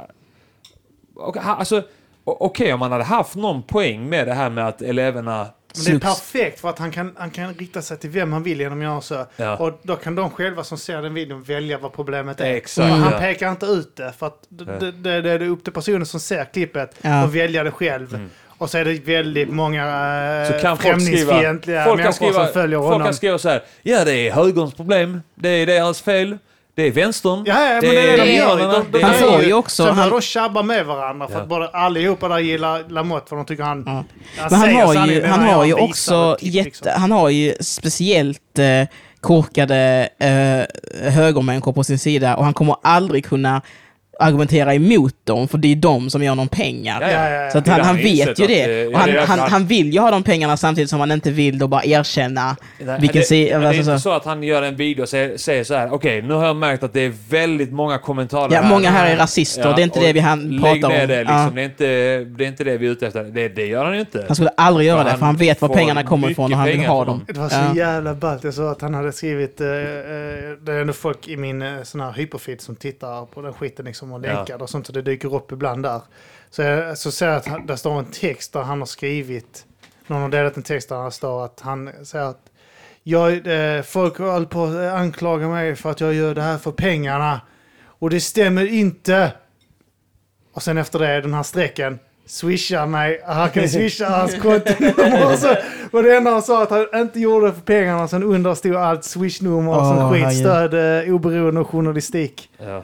Och, 1.16 1.38
alltså, 1.38 1.84
okej 2.24 2.74
om 2.74 2.80
man 2.80 2.92
hade 2.92 3.04
haft 3.04 3.36
någon 3.36 3.64
poäng 3.64 4.10
med 4.10 4.28
det 4.28 4.34
här 4.34 4.50
med 4.50 4.68
att 4.68 4.82
eleverna 4.82 5.48
Men 5.76 5.84
det 5.86 5.92
är 5.92 6.00
perfekt 6.00 6.60
för 6.60 6.70
att 6.70 6.80
han 6.80 6.92
kan, 6.92 7.16
han 7.18 7.30
kan 7.32 7.54
rikta 7.54 7.82
sig 7.82 7.98
till 7.98 8.10
vem 8.10 8.34
han 8.34 8.44
vill 8.44 8.60
genom 8.60 8.80
att 8.80 8.84
göra 8.84 9.02
så. 9.02 9.26
Ja. 9.36 9.58
Och 9.58 9.80
då 9.84 9.96
kan 9.96 10.16
de 10.16 10.30
själva 10.30 10.64
som 10.64 10.78
ser 10.78 11.02
den 11.02 11.14
videon 11.14 11.44
välja 11.44 11.78
vad 11.78 11.94
problemet 11.94 12.42
är. 12.42 12.54
Exakt, 12.54 12.92
Och 12.92 12.98
han 12.98 13.20
pekar 13.20 13.52
inte 13.52 13.66
ut 13.66 13.96
det 13.96 14.14
för 14.18 14.28
att 14.28 14.46
det, 14.50 14.66
det, 14.80 14.92
det, 14.92 15.22
det 15.22 15.32
är 15.32 15.50
upp 15.50 15.64
till 15.64 15.74
personen 15.74 16.06
som 16.06 16.20
ser 16.20 16.46
klippet 16.46 16.96
Ja. 17.02 17.24
och 17.24 17.36
välja 17.36 17.64
det 17.64 17.72
själv. 17.72 18.30
Och 18.58 18.70
så 18.70 18.78
är 18.78 18.86
det 18.86 19.00
väldigt 19.00 19.50
många 19.50 19.84
Mm. 19.84 20.48
Så 20.48 20.54
äh, 20.54 20.62
kan 20.62 20.78
folk 20.78 21.02
skriva, 21.02 21.32
främlingsfientliga 21.32 21.84
folk 21.86 21.98
kan 22.00 22.04
människor 22.06 22.12
skriva, 22.28 22.46
som 22.46 22.54
följer 22.54 22.80
folk 22.80 22.92
honom. 22.92 23.06
kan 23.08 23.14
skriva 23.14 23.38
så 23.38 23.50
här. 23.50 23.64
Ja, 23.82 24.06
det 24.06 24.14
är 24.14 24.32
högerns 24.32 24.74
problem. 24.74 25.22
Det 25.36 25.50
är 25.50 25.66
deras 25.66 26.02
fel. 26.02 26.38
Det 26.76 26.84
är 26.88 26.92
vänstern. 26.92 27.44
Ja, 27.46 27.54
ja, 27.66 27.72
men 27.72 27.82
det 27.82 27.88
det 27.92 28.10
är 28.14 28.18
det 28.18 28.24
de 28.24 28.32
gör. 28.34 28.58
De, 28.58 28.86
de, 28.92 29.04
Han 29.04 29.14
får 29.14 29.44
ju 29.44 29.54
också- 29.54 29.86
Sen 29.86 29.96
han- 29.96 30.10
de 30.10 30.22
tjabba 30.22 30.64
med 30.64 30.86
varandra 30.86 31.28
för 31.28 31.36
Ja. 31.36 31.42
att 31.42 31.48
bara 31.50 31.68
allihopa 31.68 32.28
där 32.28 32.40
gillar 32.40 32.84
Lamotte 32.90 33.30
för 33.30 33.36
de 33.36 33.46
tycker 33.46 33.64
han... 33.64 33.84
Ja. 33.86 33.92
han 33.92 34.48
Men 34.52 34.60
han 34.60 34.76
har 34.88 35.08
ju, 35.08 35.26
han 35.26 35.40
har 35.44 35.66
ju 35.66 35.74
också 35.74 36.38
jätte, 36.42 36.66
liksom. 36.66 36.92
han 36.96 37.12
har 37.12 37.30
ju 37.30 37.54
speciellt 37.60 38.60
eh, 38.60 38.88
korkade 39.22 40.10
eh, 40.20 41.10
högermänniskor 41.12 41.74
på 41.74 41.84
sin 41.84 42.00
sida 42.00 42.36
och 42.36 42.44
han 42.44 42.54
kommer 42.54 42.76
aldrig 42.84 43.26
kunna 43.26 43.62
argumentera 44.20 44.74
emot 44.76 45.16
dem 45.24 45.48
för 45.48 45.58
det 45.58 45.72
är 45.72 45.76
de 45.76 46.10
som 46.10 46.24
gör 46.24 46.30
honom 46.30 46.48
pengar. 46.48 47.02
Ja, 47.02 47.12
Ja, 47.12 47.30
ja. 47.30 47.52
Så 47.52 47.72
han, 47.72 47.82
han 47.82 47.96
vet 47.98 48.40
ju 48.40 48.48
det. 48.48 48.88
Och 48.88 49.00
han, 49.00 49.10
han, 49.28 49.40
han 49.40 49.66
vill 49.66 49.94
ju 49.94 50.00
ha 50.00 50.12
de 50.12 50.24
pengarna 50.24 50.58
samtidigt 50.58 50.90
som 50.90 51.00
han 51.00 51.12
inte 51.12 51.32
vill 51.32 51.60
då 51.60 51.68
bara 51.68 51.84
erkänna 51.86 52.56
Nej, 52.80 53.00
vilken 53.02 53.20
det, 53.20 53.26
sida... 53.26 53.52
men 53.52 53.62
det 53.62 53.66
är 53.66 53.68
Alltså, 53.68 53.92
inte 53.92 54.00
så. 54.02 54.10
så 54.10 54.16
att 54.16 54.26
han 54.26 54.44
gör 54.44 54.62
en 54.62 54.76
video 54.76 55.04
och 55.04 55.10
säger, 55.10 55.38
säger 55.38 55.64
så 55.64 55.74
här. 55.76 55.94
Okej, 55.94 56.22
nu 56.22 56.34
har 56.34 56.46
jag 56.46 56.56
märkt 56.56 56.84
att 56.84 56.94
det 56.94 57.02
är 57.02 57.14
väldigt 57.30 57.72
många 57.72 57.98
kommentarer 57.98 58.54
Ja, 58.54 58.62
många 58.62 58.90
här 58.90 59.12
är 59.12 59.18
rasister, 59.18 59.70
Ja, 59.70 59.76
det 59.76 59.82
är 59.82 59.84
inte 59.84 60.00
det 60.00 60.14
vi 60.14 60.20
han 60.20 60.62
pratar 60.62 61.02
om. 61.02 61.08
det 61.08 61.20
liksom. 61.20 61.36
Ja. 61.36 61.50
Det, 61.56 61.62
är 61.62 61.66
inte, 61.66 61.86
det 62.38 62.44
är 62.46 62.48
inte 62.48 62.64
det 62.64 62.78
vi 62.78 62.88
är 62.88 62.92
ute 62.92 63.08
efter. 63.08 63.24
Det, 63.24 63.48
det 63.50 63.66
gör 63.66 63.86
han 63.86 63.94
ju 63.94 64.00
inte. 64.00 64.24
Han 64.28 64.36
skulle 64.36 64.52
aldrig 64.58 64.88
göra 64.88 65.04
För 65.04 65.12
det, 65.12 65.18
för 65.18 65.26
han 65.26 65.36
vet 65.36 65.62
var 65.62 65.70
pengarna 65.70 66.04
kommer 66.04 66.30
ifrån 66.32 66.54
och 66.54 66.58
han 66.60 66.68
vill 66.68 66.86
ha 66.86 67.06
dem. 67.06 67.26
Det 67.28 67.40
var 67.40 67.50
så 67.50 67.78
jävla 67.78 68.14
ballt. 68.14 68.44
Jag 68.44 68.54
såg 68.54 68.68
att 68.72 68.82
han 68.82 68.94
hade 68.94 69.12
skrivit... 69.12 69.62
Eh, 69.62 69.68
eh, 69.68 69.74
det 70.62 70.72
är 70.74 70.82
ändå 70.82 70.94
folk 70.94 71.28
i 71.28 71.38
min 71.38 71.62
eh, 71.62 71.84
sån 71.84 72.02
här 72.02 72.12
hyperfeed 72.12 72.62
som 72.62 72.76
tittar 72.76 73.26
på 73.26 73.42
den 73.42 73.54
skiten 73.54 73.86
liksom 73.86 74.03
och 74.12 74.26
Ja. 74.26 74.34
länkar 74.36 74.62
och 74.62 74.70
sånt. 74.70 74.86
Så 74.88 74.94
det 74.94 75.02
dyker 75.02 75.36
upp 75.36 75.52
ibland 75.52 75.84
där. 75.84 76.02
Så, 76.50 76.62
jag, 76.62 76.98
så 76.98 77.12
ser 77.12 77.28
jag 77.28 77.36
att 77.36 77.48
han, 77.48 77.66
det 77.66 77.78
står 77.78 78.00
en 78.00 78.06
text 78.06 78.54
där 78.54 78.62
han 78.62 78.80
har 78.80 78.86
skrivit... 78.86 79.66
Någon 80.08 80.22
har 80.22 80.30
delat 80.30 80.58
en 80.58 80.64
text 80.64 80.90
där 80.90 81.04
det 81.06 81.12
står 81.12 81.46
att 81.46 81.60
han 81.60 81.90
säger 82.04 82.26
att 82.26 82.50
jag, 83.04 83.48
eh, 83.48 83.82
folk 83.82 84.18
håller 84.18 84.46
på 84.46 84.64
att 84.64 84.94
anklaga 84.94 85.48
mig 85.48 85.76
för 85.76 85.92
att 85.92 86.02
jag 86.02 86.14
gör 86.14 86.36
det 86.36 86.42
här 86.42 86.58
för 86.58 86.72
pengarna. 86.72 87.42
Och 87.86 88.10
det 88.10 88.20
stämmer 88.20 88.66
inte. 88.74 89.32
Och 90.54 90.64
sen 90.64 90.78
efter 90.78 91.00
det 91.00 91.08
är 91.08 91.22
den 91.22 91.34
här 91.34 91.44
strecken. 91.44 92.00
Swisha 92.26 92.86
mig. 92.86 93.22
Han 93.26 93.50
kan 93.50 93.70
swisha 93.70 94.10
hans 94.10 94.42
kontonummer. 94.42 95.32
Och 95.34 95.40
så 95.40 95.56
var 95.92 96.04
det 96.04 96.18
enda 96.18 96.32
han 96.32 96.42
sa 96.42 96.64
att 96.64 96.70
han 96.70 96.88
inte 97.02 97.20
gjorde 97.20 97.46
det 97.48 97.54
för 97.54 97.62
pengarna. 97.62 98.08
Sen 98.08 98.24
under 98.24 98.56
stod 98.56 98.76
allt 98.76 99.04
swishnummer 99.04 99.72
Åh, 99.72 99.98
som 99.98 100.12
skit, 100.14 100.40
stöd, 100.40 101.04
eh, 101.08 101.14
oberoende 101.16 101.62
och 101.62 101.70
journalistik. 101.70 102.50
Ja. 102.58 102.84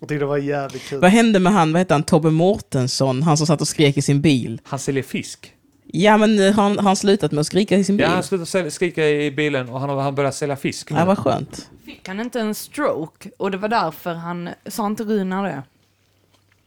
Jag 0.00 0.08
tyckte 0.08 0.18
det 0.24 0.26
var 0.26 0.36
jävligt 0.36 0.82
kul. 0.82 1.00
Vad 1.00 1.10
hände 1.10 1.38
med 1.38 1.52
han, 1.52 1.72
vad 1.72 1.80
hette 1.80 1.94
han, 1.94 2.02
Tobbe 2.02 2.30
Mårtensson, 2.30 3.22
han 3.22 3.36
som 3.36 3.46
satt 3.46 3.60
och 3.60 3.68
skrek 3.68 3.96
i 3.96 4.02
sin 4.02 4.20
bil? 4.20 4.60
Han 4.64 4.78
säljer 4.78 5.02
fisk. 5.02 5.54
Ja 5.92 6.16
men 6.16 6.38
eh, 6.40 6.54
har 6.54 6.62
han, 6.62 6.76
har 6.76 6.82
han 6.82 6.96
slutat 6.96 7.32
med 7.32 7.40
att 7.40 7.46
skrika 7.46 7.76
i 7.76 7.84
sin 7.84 7.96
bil? 7.96 8.04
Ja, 8.08 8.10
han 8.14 8.22
slutade 8.22 8.70
skrika 8.70 9.08
i 9.08 9.30
bilen 9.30 9.68
och 9.68 9.80
han, 9.80 9.88
har- 9.90 10.00
han 10.02 10.14
började 10.14 10.36
sälja 10.36 10.56
fisk. 10.56 10.90
Ja, 10.90 11.04
vad 11.04 11.18
skönt. 11.18 11.70
Fick 11.84 12.08
han 12.08 12.20
inte 12.20 12.40
en 12.40 12.54
stroke? 12.54 13.30
Och 13.36 13.50
det 13.50 13.56
var 13.58 13.68
därför 13.68 14.14
han, 14.14 14.48
sa 14.66 14.86
inte 14.86 15.04
Runar 15.04 15.44
det? 15.44 15.62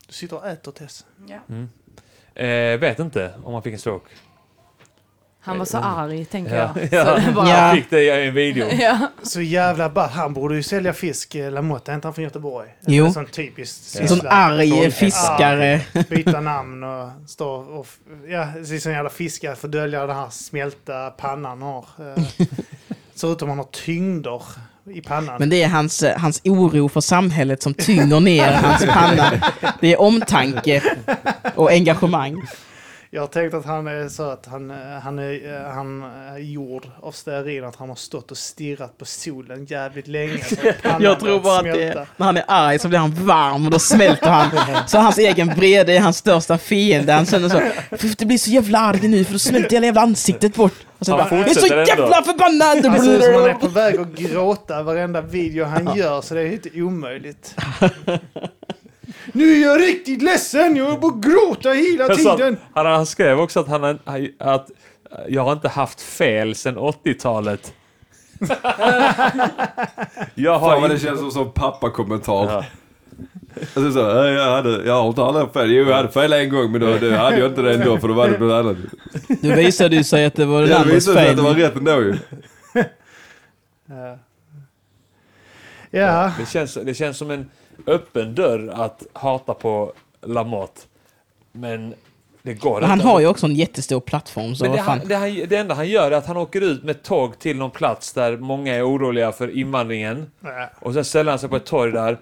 Du 0.08 0.14
sitter 0.14 0.36
och 0.36 0.48
äter 0.48 0.72
Tess. 0.72 1.06
Eh, 2.36 2.80
vet 2.80 3.00
inte 3.00 3.34
om 3.44 3.54
han 3.54 3.64
fick 3.64 3.74
en 3.74 3.80
stroke. 3.80 4.10
Han 5.44 5.58
var 5.58 5.66
så 5.66 5.78
arg, 5.78 6.26
tänker 6.26 6.56
Ja. 6.56 6.74
jag. 6.76 6.88
Ja. 6.92 7.22
Så 7.26 7.32
bara, 7.32 7.50
Ja. 7.50 7.56
Han 7.56 7.76
fick 7.76 7.90
det 7.90 8.02
i 8.04 8.28
en 8.28 8.34
video. 8.34 8.68
ja. 8.80 8.98
Så 9.24 9.42
jävla 9.42 9.90
ball. 9.90 10.10
Han 10.10 10.34
borde 10.34 10.56
ju 10.56 10.64
sälja 10.64 10.94
fisk. 10.94 11.36
eh, 11.36 11.52
Lamotte, 11.52 11.92
är 11.92 11.96
inte 11.96 12.08
han 12.08 12.14
från 12.14 12.24
Göteborg? 12.24 12.70
Jo. 12.88 13.06
En 13.06 13.14
sån 13.14 13.26
typiskt 13.26 14.00
En 14.00 14.08
sån 14.08 14.28
arg 14.28 14.92
fiskare. 14.92 15.82
byta 16.10 16.42
namn 16.42 16.84
och 16.84 17.10
stå 17.28 17.50
och... 17.50 17.88
Ja, 18.28 18.48
det 18.56 18.76
är 18.76 18.80
sån 18.80 18.92
jävla 18.92 19.10
fiskar 19.10 19.56
för 19.56 19.68
att 19.68 19.72
dölja 19.72 20.06
den 20.08 20.16
här 20.16 20.30
smälta 20.30 21.10
pannan 21.10 21.62
har. 21.62 21.86
Eh, 22.00 22.24
Ser 23.16 23.32
ut 23.34 23.40
som 23.40 23.50
han 23.50 23.58
har 23.58 23.68
tyngder 23.86 24.42
i 24.94 25.02
pannan. 25.02 25.36
Men 25.40 25.50
det 25.50 25.64
är 25.64 25.68
hans, 25.68 26.04
eh, 26.04 26.18
hans 26.20 26.42
oro 26.44 26.90
för 26.90 27.02
samhället 27.02 27.62
som 27.64 27.74
tynger 27.74 28.20
ner 28.20 28.52
hans 28.54 28.86
panna. 28.86 29.32
Det 29.82 29.94
är 29.94 30.02
omtanke 30.02 30.82
och 31.56 31.72
engagemang. 31.72 32.42
Jag 33.14 33.22
har 33.22 33.28
tänkt 33.28 33.54
att 33.54 33.66
han 33.66 33.88
är 33.88 34.10
så 34.10 34.24
att 34.24 34.46
han, 34.46 34.72
eh, 34.72 34.78
han, 35.04 35.20
är, 35.20 35.54
eh, 35.66 35.72
han 35.74 36.04
är 36.04 36.38
gjord 36.38 36.88
av 37.02 37.12
stearin, 37.12 37.64
att 37.64 37.76
han 37.76 37.90
har 37.90 37.96
stått 37.96 38.32
och 38.32 38.38
stirrat 38.38 38.98
på 38.98 39.06
solen 39.06 39.66
jävligt 39.66 40.08
länge. 40.08 40.40
Jag 41.00 41.20
tror 41.20 41.40
bara 41.40 41.58
att 41.58 41.64
det 41.64 41.84
är, 41.84 42.08
när 42.18 42.26
han 42.26 42.38
är 42.38 42.44
arg 42.48 42.80
så 42.80 42.88
blir 42.88 43.00
han 43.00 43.14
varm 43.26 43.66
och 43.66 43.72
då 43.72 43.80
smälter 43.80 44.30
han. 44.30 44.50
Så 44.88 44.98
hans 44.98 45.18
egen 45.18 45.48
vrede 45.50 45.94
är 45.94 46.00
hans 46.00 46.18
största 46.18 46.58
fiende. 46.58 47.14
Han 47.14 47.26
känner 47.26 47.50
så, 47.50 47.62
"Fy, 47.98 48.14
det 48.18 48.26
blir 48.26 48.38
så 48.38 48.50
jävla 48.50 48.80
arg 48.80 49.08
nu 49.08 49.24
för 49.24 49.34
då 49.34 49.40
smälter 49.40 49.72
hela 49.76 49.86
jävla 49.86 50.02
ansiktet 50.02 50.56
bort. 50.56 50.74
Och 51.00 51.06
sen 51.06 51.20
Han 51.20 51.30
bara, 51.30 51.40
jag 51.40 51.50
är 51.50 51.54
så 51.54 51.68
jävla 51.68 52.24
förbannad! 52.24 52.86
Han 52.86 53.00
ser 53.06 53.18
ut 53.18 53.24
som 53.24 53.34
han 53.34 53.50
är 53.50 53.54
på 53.54 53.68
väg 53.80 54.00
att 54.00 54.18
gråta 54.18 54.84
varenda 54.84 55.22
video 55.22 55.66
han 55.66 55.96
gör, 55.98 56.22
så 56.22 56.34
det 56.34 56.42
är 56.42 56.48
helt 56.48 56.68
omöjligt. 56.76 57.56
Nu 59.34 59.54
är 59.54 59.62
jag 59.62 59.82
riktigt 59.82 60.22
ledsen, 60.22 60.76
jag 60.76 60.86
håller 60.86 60.98
på 61.00 61.08
att 61.08 61.16
gråta 61.22 61.70
hela 61.70 62.16
tiden. 62.16 62.58
Han, 62.74 62.86
han 62.86 63.06
skrev 63.06 63.40
också 63.40 63.60
att, 63.60 63.68
han, 63.68 64.00
att 64.40 64.72
jag 65.28 65.44
har 65.44 65.54
inte 65.54 65.68
haft 65.70 66.02
fel 66.02 66.56
sedan 66.56 66.78
80-talet. 66.78 67.74
jag 70.36 70.60
har 70.60 70.70
Fan 70.70 70.82
vad 70.82 70.90
det 70.90 70.94
inte- 70.94 71.06
känns 71.06 71.20
som, 71.20 71.32
som 71.32 71.52
pappakommentar. 71.52 72.46
Ja. 72.52 72.66
Alltså 73.76 73.92
så, 73.92 74.14
"Nej, 74.14 74.34
jag, 74.34 74.52
hade, 74.56 74.86
jag 74.86 74.94
har 75.02 75.08
inte 75.10 75.24
aldrig 75.24 75.54
fel. 75.54 75.72
Jo, 75.72 75.90
jag 75.90 75.96
hade 75.96 76.10
fel 76.10 76.34
en 76.34 76.50
gång 76.50 76.72
men 76.72 76.82
då, 76.82 76.88
då 76.98 77.12
hade 77.16 77.38
jag 77.40 77.50
inte 77.52 77.62
det 77.62 77.74
ändå 77.74 77.98
för 77.98 78.08
då 78.08 78.14
var 78.14 78.28
det 78.30 78.38
något 78.38 78.54
annat. 78.66 78.78
Nu 79.42 79.56
visade 79.56 79.96
ju 79.96 80.04
sig 80.04 80.26
att 80.26 80.36
det 80.36 80.46
var 80.46 80.62
den 80.62 80.70
Ja, 80.70 80.84
det 80.84 80.94
visade 80.94 81.18
sig 81.18 81.30
att 81.30 81.36
det 81.38 81.42
var 81.44 81.54
fel. 81.54 81.62
rätt 81.62 81.76
ändå 81.76 81.92
ju. 82.02 82.16
Ja, 85.92 86.32
Det 86.40 86.46
känns, 86.50 86.74
det 86.74 86.94
känns 86.94 87.18
som 87.18 87.32
en 87.32 87.50
öppen 87.88 88.36
dörr 88.36 88.70
att 88.76 89.04
hata 89.14 89.54
på 89.54 89.94
Lamotte. 90.26 90.82
Men 91.52 91.94
det 92.44 92.54
går 92.54 92.80
Men 92.82 92.90
han 92.90 93.00
inte. 93.00 93.08
har 93.08 93.20
ju 93.20 93.28
också 93.28 93.46
en 93.46 93.56
jättestor 93.56 94.00
plattform 94.00 94.56
så 94.56 94.64
Men 94.64 94.74
det, 94.74 94.82
han, 94.82 95.00
det, 95.06 95.16
han, 95.16 95.36
det 95.48 95.58
enda 95.58 95.76
han 95.76 95.88
gör 95.88 96.12
är 96.12 96.16
att 96.16 96.28
han 96.28 96.38
åker 96.38 96.62
ut 96.62 96.84
med 96.84 97.04
tåg 97.04 97.40
till 97.40 97.58
någon 97.58 97.72
plats 97.72 98.14
där 98.14 98.38
många 98.38 98.76
är 98.76 98.88
oroliga 98.88 99.32
för 99.32 99.58
invandringen. 99.58 100.32
Ja. 100.40 100.70
Och 100.80 100.94
sen 100.94 101.06
ställer 101.06 101.32
han 101.32 101.40
sig 101.40 101.50
på 101.50 101.56
ett 101.56 101.66
torg 101.66 101.92
där, 101.92 102.18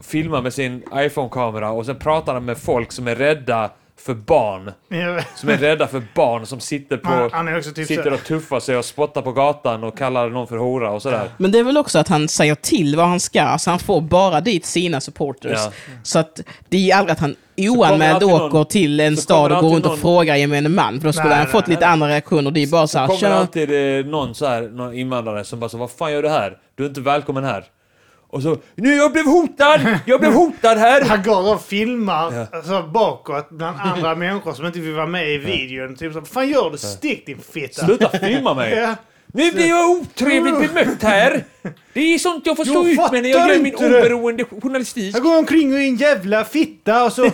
filmar 0.00 0.42
med 0.42 0.52
sin 0.54 0.82
iPhone-kamera 0.94 1.70
och 1.70 1.86
sen 1.86 1.96
pratar 1.96 2.34
han 2.34 2.44
med 2.44 2.58
folk 2.58 2.92
som 2.92 3.08
är 3.08 3.16
rädda 3.16 3.70
för 3.98 4.14
barn. 4.14 4.72
Som 5.36 5.48
är 5.48 5.56
rädda 5.56 5.86
för 5.86 6.02
barn 6.14 6.46
som 6.46 6.60
sitter 6.60 6.96
på... 6.96 7.08
Han, 7.08 7.30
han 7.32 7.48
är 7.48 7.58
också 7.58 7.72
typ 7.72 7.86
Sitter 7.86 8.02
så, 8.02 8.14
och 8.14 8.24
tuffar 8.24 8.60
sig 8.60 8.76
och 8.76 8.84
spottar 8.84 9.22
på 9.22 9.32
gatan 9.32 9.84
och 9.84 9.98
kallar 9.98 10.30
någon 10.30 10.46
för 10.46 10.56
hora 10.56 10.90
och 10.90 11.02
sådär. 11.02 11.30
Men 11.38 11.52
det 11.52 11.58
är 11.58 11.64
väl 11.64 11.76
också 11.76 11.98
att 11.98 12.08
han 12.08 12.28
säger 12.28 12.54
till 12.54 12.96
vad 12.96 13.06
han 13.06 13.20
ska, 13.20 13.56
så 13.58 13.70
han 13.70 13.78
får 13.78 14.00
bara 14.00 14.40
dit 14.40 14.66
sina 14.66 15.00
supporters. 15.00 15.52
Ja. 15.64 15.72
Så 16.02 16.18
att 16.18 16.40
det 16.68 16.76
är 16.76 16.80
ju 16.80 16.92
aldrig 16.92 17.12
att 17.12 17.18
han 17.20 17.36
kommer 17.56 17.70
oanmäld 17.70 18.22
åker 18.22 18.48
någon- 18.56 18.66
till 18.66 19.00
en 19.00 19.16
så 19.16 19.22
stad 19.22 19.50
kommer 19.50 19.56
och 19.56 19.62
går 19.62 19.74
runt 19.74 19.84
och 19.84 19.90
någon- 19.90 19.98
frågar 20.00 20.36
gemene 20.36 20.68
man, 20.68 21.00
för 21.00 21.08
då 21.08 21.12
skulle 21.12 21.28
Nej, 21.28 21.36
han 21.36 21.44
nej, 21.44 21.52
fått 21.52 21.68
lite 21.68 21.80
nej. 21.80 21.88
andra 21.92 22.08
reaktioner. 22.08 22.50
Det 22.50 22.62
är 22.62 22.66
bara 22.66 22.86
så 22.86 22.98
här, 22.98 23.06
kommer 23.06 23.20
kör. 23.20 23.30
alltid 23.30 23.98
eh, 24.00 24.06
någon 24.06 24.34
så 24.34 24.46
här, 24.46 24.62
någon 24.62 24.94
invandrare 24.94 25.44
som 25.44 25.60
bara 25.60 25.68
så 25.70 25.78
vad 25.78 25.90
fan 25.90 26.12
gör 26.12 26.22
du 26.22 26.28
här? 26.28 26.56
Du 26.74 26.84
är 26.84 26.88
inte 26.88 27.00
välkommen 27.00 27.44
här. 27.44 27.64
Och 28.28 28.42
så, 28.42 28.56
nu 28.74 28.94
jag 28.94 29.12
blev 29.12 29.24
hotad! 29.24 29.98
Jag 30.06 30.20
blev 30.20 30.32
hotad 30.32 30.78
här! 30.78 31.04
Han 31.04 31.22
går 31.22 31.54
och 31.54 31.62
filmar 31.62 32.32
Ja. 32.34 32.46
alltså, 32.52 32.82
bakåt 32.82 33.50
bland 33.50 33.80
andra 33.80 34.14
människor 34.14 34.52
som 34.52 34.66
inte 34.66 34.80
vill 34.80 34.94
vara 34.94 35.06
med 35.06 35.30
i 35.34 35.38
videon. 35.38 35.96
Typ 35.96 36.12
så, 36.12 36.22
fan 36.22 36.48
gör 36.48 36.70
du? 36.70 36.78
Stick 36.78 37.26
din 37.26 37.38
fitta! 37.52 37.86
Sluta 37.86 38.08
filma 38.18 38.54
mig! 38.54 38.74
Ja. 38.74 38.94
Nu 39.32 39.52
blir 39.52 39.68
jag 39.68 39.90
otrevligt 39.90 40.58
bemött 40.74 41.02
här! 41.02 41.44
Det 41.92 42.00
är 42.00 42.18
sånt 42.18 42.46
jag 42.46 42.56
får 42.56 42.64
stå 42.64 42.74
Jag 42.74 42.86
ut 42.86 43.12
med 43.12 43.22
när 43.22 43.30
jag 43.30 43.48
gör 43.48 43.56
min 43.58 43.66
inte 43.66 43.88
det. 43.88 43.98
oberoende 44.00 44.44
journalistik. 44.62 45.16
Jag 45.16 45.22
går 45.22 45.38
omkring 45.38 45.72
och 45.74 45.78
är 45.80 45.82
en 45.88 45.96
jävla 45.96 46.44
fitta 46.44 47.04
och 47.04 47.12
så... 47.12 47.30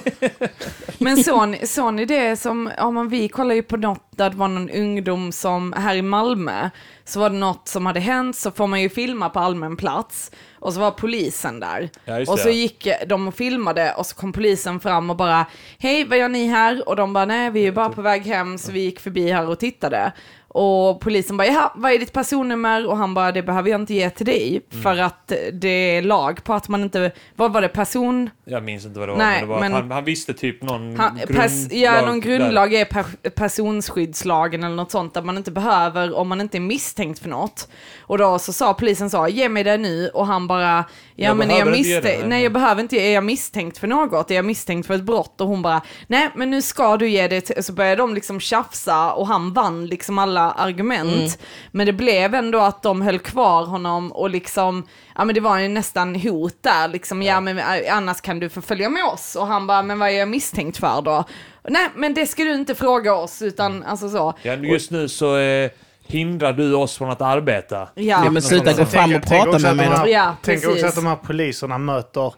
Men 0.99 1.25
sån, 1.25 1.57
sån 1.65 1.99
är 1.99 2.07
det 2.07 2.37
som, 2.37 2.71
ja 2.77 2.91
men 2.91 3.09
vi 3.09 3.29
kollade 3.29 3.55
ju 3.55 3.63
på 3.63 3.77
något 3.77 4.07
där 4.17 4.31
det 4.31 4.37
var 4.37 4.49
någon 4.49 4.71
ungdom 4.71 5.33
som, 5.33 5.73
här 5.73 5.95
i 5.95 6.03
Malmö, 6.03 6.71
så 7.05 7.21
var 7.21 7.31
det 7.31 7.37
något 7.37 7.69
som 7.69 7.87
hade 7.87 8.01
hänt, 8.01 8.37
så 8.37 8.51
får 8.51 8.67
man 8.67 8.83
ju 8.83 8.89
filma 8.89 9.29
på 9.29 9.41
allmän 9.41 9.77
plats. 9.77 10.31
Och 10.63 10.73
så 10.73 10.81
var 10.81 10.91
polisen 10.91 11.61
där. 11.61 11.91
Ja, 12.05 12.19
och 12.19 12.37
det. 12.37 12.43
så 12.43 12.49
gick 12.49 12.89
de 13.07 13.29
och 13.29 13.35
filmade 13.35 13.95
och 13.97 14.07
så 14.07 14.17
kom 14.17 14.33
polisen 14.33 14.81
fram 14.81 15.11
och 15.11 15.17
bara, 15.17 15.47
hej 15.79 16.05
vad 16.05 16.19
gör 16.19 16.29
ni 16.29 16.47
här? 16.47 16.89
Och 16.89 16.97
de 16.97 17.13
bara, 17.13 17.25
nej 17.25 17.51
vi 17.51 17.67
är 17.67 17.73
bara 17.73 17.89
på 17.89 18.03
väg 18.03 18.23
hem 18.27 18.59
så 18.59 18.73
vi 18.73 18.81
gick 18.81 19.01
förbi 19.01 19.31
här 19.31 19.49
och 19.49 19.59
tittade. 19.59 20.13
Och 20.55 21.01
polisen 21.01 21.37
bara, 21.37 21.47
jaha, 21.47 21.73
vad 21.75 21.93
är 21.93 21.99
ditt 21.99 22.13
personnummer? 22.13 22.87
Och 22.87 22.97
han 22.97 23.15
bara, 23.15 23.33
det 23.33 23.43
behöver 23.43 23.71
jag 23.71 23.81
inte 23.81 23.95
ge 23.95 24.11
till 24.11 24.27
dig, 24.27 24.61
Mm. 24.73 24.83
för 24.83 24.99
att 24.99 25.33
det 25.53 25.69
är 25.69 26.03
lag 26.03 26.45
på 26.45 26.53
att 26.55 26.69
man 26.69 26.83
inte, 26.83 27.11
vad 27.37 27.53
var 27.53 27.61
det, 27.61 27.69
person... 27.69 28.31
Jag 28.45 28.63
minns 28.63 28.85
inte 28.87 28.99
vad 28.99 29.09
det 29.09 29.13
var, 29.13 29.19
Nej, 29.19 29.41
men, 29.41 29.49
det 29.49 29.55
var 29.55 29.61
men- 29.61 29.73
han, 29.73 29.91
han 29.91 30.05
visste 30.05 30.35
typ 30.35 30.63
någon 30.63 30.97
Han, 30.97 31.19
pers, 31.29 31.73
ja, 31.73 32.07
någon 32.07 32.21
grundlag 32.21 32.75
är 32.75 32.85
per, 32.85 33.05
personskyddslagen 33.31 34.65
eller 34.65 34.77
något 34.77 34.91
sånt 34.91 35.15
där 35.15 35.23
man 35.23 35.37
inte 35.37 35.51
behöver 35.51 36.17
om 36.17 36.29
man 36.29 36.41
inte 36.41 36.59
är 36.59 36.61
misstänkt 36.61 37.19
för 37.19 37.29
något. 37.29 37.69
Och 38.01 38.19
då 38.19 38.39
så 38.39 38.53
sa 38.53 38.75
polisen 38.75 39.11
så, 39.11 39.29
ge 39.29 39.49
mig 39.49 39.65
det 39.65 39.77
nu 39.77 40.09
och 40.09 40.27
han 40.27 40.47
bara, 40.47 40.85
ja 41.17 41.29
Jag 41.29 41.37
men 41.37 41.51
är 41.51 41.59
jag 41.59 41.71
misstänkt, 41.71 42.27
nej. 42.27 42.43
jag 42.43 42.53
behöver 42.53 42.83
inte, 42.83 42.97
är 42.97 43.15
jag 43.15 43.25
misstänkt 43.25 43.79
för 43.79 43.87
något? 43.87 44.31
Är 44.31 44.35
jag 44.35 44.45
misstänkt 44.45 44.87
för 44.87 44.95
ett 44.95 45.03
brott? 45.03 45.41
Och 45.41 45.47
hon 45.49 45.63
bara, 45.63 45.81
nej 46.07 46.31
men 46.35 46.51
nu 46.51 46.63
ska 46.63 46.97
du 46.97 47.09
ge 47.09 47.29
det 47.29 47.65
så 47.65 47.73
började 47.73 47.97
de 48.03 48.15
liksom 48.15 48.41
tjafsa 48.41 49.13
och 49.13 49.27
han 49.27 49.53
vann 49.53 49.87
liksom 49.87 50.19
alla 50.19 50.42
argument. 50.51 51.13
Mm. 51.13 51.31
Men 51.71 51.87
det 51.87 51.93
blev 51.93 52.35
ändå 52.35 52.59
att 52.59 52.83
de 52.83 53.03
höll 53.03 53.19
kvar 53.19 53.65
honom 53.65 54.13
och 54.13 54.31
liksom, 54.31 54.87
ja 55.17 55.25
men 55.25 55.35
det 55.35 55.41
var 55.41 55.59
ju 55.59 55.69
nästan 55.69 56.15
hot 56.15 56.57
där 56.61 56.89
liksom, 56.89 57.23
ja 57.23 57.41
men 57.41 57.59
eh, 57.59 57.97
annars 57.97 58.21
kan 58.21 58.41
du 58.41 58.49
få 58.49 58.61
följa 58.61 58.89
med 58.89 59.05
oss. 59.05 59.37
Och 59.37 59.47
han 59.47 59.67
bara, 59.67 59.83
men 59.83 59.99
vad 59.99 60.09
är 60.09 60.13
jag 60.13 60.29
misstänkt 60.29 60.77
för 60.79 61.03
då? 61.03 61.25
Nej 61.69 61.89
men 61.97 62.15
det 62.15 62.27
ska 62.27 62.45
du 62.45 62.55
inte 62.55 62.75
fråga 62.75 63.15
oss 63.15 63.43
utan 63.43 63.83
alltså 63.83 64.09
så. 64.09 64.35
Ja, 64.43 64.55
just 64.55 64.91
nu 64.91 65.09
så 65.09 65.37
eh, 65.37 65.71
hindrar 66.07 66.53
du 66.53 66.75
oss 66.75 66.99
från 66.99 67.11
att 67.11 67.21
arbeta. 67.21 67.89
Ja, 67.95 68.25
Ja, 68.25 68.31
men 68.31 68.43
sluta 68.43 68.73
gå 68.73 68.85
fram 68.85 69.15
och 69.15 69.23
prata 69.23 69.59
med 69.59 69.77
mig 69.77 69.89
då. 69.97 70.09
Ja, 70.09 70.37
Tänk 70.43 70.67
också 70.67 70.87
att 70.87 70.95
de 70.95 71.07
här 71.07 71.17
poliserna 71.17 71.79
möter 71.79 72.35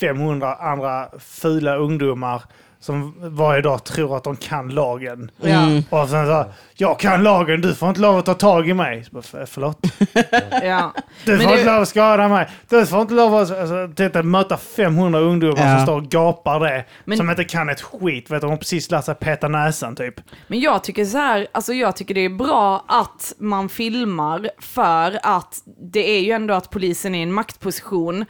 500 0.00 0.54
andra 0.54 1.08
fula 1.18 1.76
ungdomar 1.76 2.42
som 2.84 3.14
varje 3.18 3.62
dag 3.62 3.84
tror 3.84 4.16
att 4.16 4.24
de 4.24 4.36
kan 4.36 4.68
lagen. 4.68 5.30
Mm. 5.42 5.82
Och 5.90 6.08
sen 6.08 6.26
så, 6.26 6.44
jag 6.74 6.98
kan 6.98 7.22
lagen, 7.22 7.60
du 7.60 7.74
får 7.74 7.88
inte 7.88 8.00
lov 8.00 8.18
att 8.18 8.26
ta 8.26 8.34
tag 8.34 8.68
i 8.68 8.74
mig. 8.74 9.04
"För- 9.22 9.46
Förlåt? 9.46 9.78
Ja. 10.62 10.92
Du 11.24 11.32
Men 11.32 11.40
får 11.40 11.48
det- 11.50 11.58
inte 11.58 11.72
lov 11.72 11.82
att 11.82 11.88
skada 11.88 12.28
mig. 12.28 12.48
Du 12.68 12.86
får 12.86 13.00
inte 13.00 13.14
lov 13.14 13.34
att 13.34 13.50
alltså, 13.58 13.88
titta, 13.96 14.22
möta 14.22 14.56
500 14.56 15.18
ungdomar 15.20 15.66
Ja. 15.66 15.76
som 15.76 15.86
står 15.86 15.96
och 15.96 16.04
gapar 16.08 16.60
det. 16.60 16.84
Men- 17.04 17.18
som 17.18 17.30
inte 17.30 17.44
kan 17.44 17.68
ett 17.68 17.82
skit. 17.82 18.30
Vet 18.30 18.40
du, 18.40 18.46
de 18.46 18.50
har 18.50 18.56
precis 18.56 18.90
lärt 18.90 19.04
sig 19.04 19.14
peta 19.14 19.48
näsan 19.48 19.96
typ. 19.96 20.14
Men 20.46 20.60
jag 20.60 20.84
tycker 20.84 21.04
så 21.04 21.18
här, 21.18 21.46
alltså 21.52 21.72
jag 21.72 21.96
tycker 21.96 22.14
det 22.14 22.24
är 22.24 22.28
bra 22.36 22.84
att 22.88 23.32
man 23.38 23.68
filmar 23.68 24.48
för 24.58 25.18
att 25.22 25.58
det 25.92 26.10
är 26.10 26.20
ju 26.20 26.30
ändå 26.32 26.54
att 26.54 26.70
polisen 26.70 27.14
är 27.14 27.18
i 27.18 27.22
en 27.22 27.32
maktposition. 27.32 28.24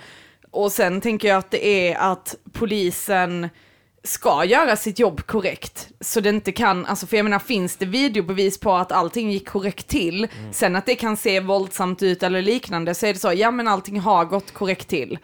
Och 0.51 0.73
sen 0.73 1.01
tänker 1.01 1.29
jag 1.29 1.39
att 1.39 1.51
det 1.51 1.89
är 1.91 1.97
att 2.13 2.35
polisen 2.53 3.49
ska 4.05 4.45
göra 4.45 4.77
sitt 4.77 4.99
jobb 4.99 5.27
korrekt. 5.27 5.89
Så 6.01 6.21
det 6.21 6.29
inte 6.29 6.53
kan, 6.53 6.87
alltså 6.87 7.07
för 7.07 7.17
jag 7.17 7.25
menar 7.25 7.39
finns 7.39 7.77
det 7.77 7.87
videobevis 7.87 8.59
på 8.59 8.75
att 8.75 8.93
allting 8.93 9.31
gick 9.31 9.49
korrekt 9.49 9.89
till, 9.89 10.29
sen 10.53 10.77
att 10.77 10.87
det 10.87 10.95
kan 10.95 11.17
se 11.17 11.41
våldsamt 11.41 12.03
ut 12.03 12.23
eller 12.23 12.43
liknande, 12.43 12.95
så 12.95 13.07
är 13.07 13.13
det 13.13 13.19
så, 13.19 13.33
ja 13.33 13.51
men 13.51 13.69
allting 13.69 14.01
har 14.01 14.25
gått 14.25 14.53
korrekt 14.53 14.89
till. 14.89 15.19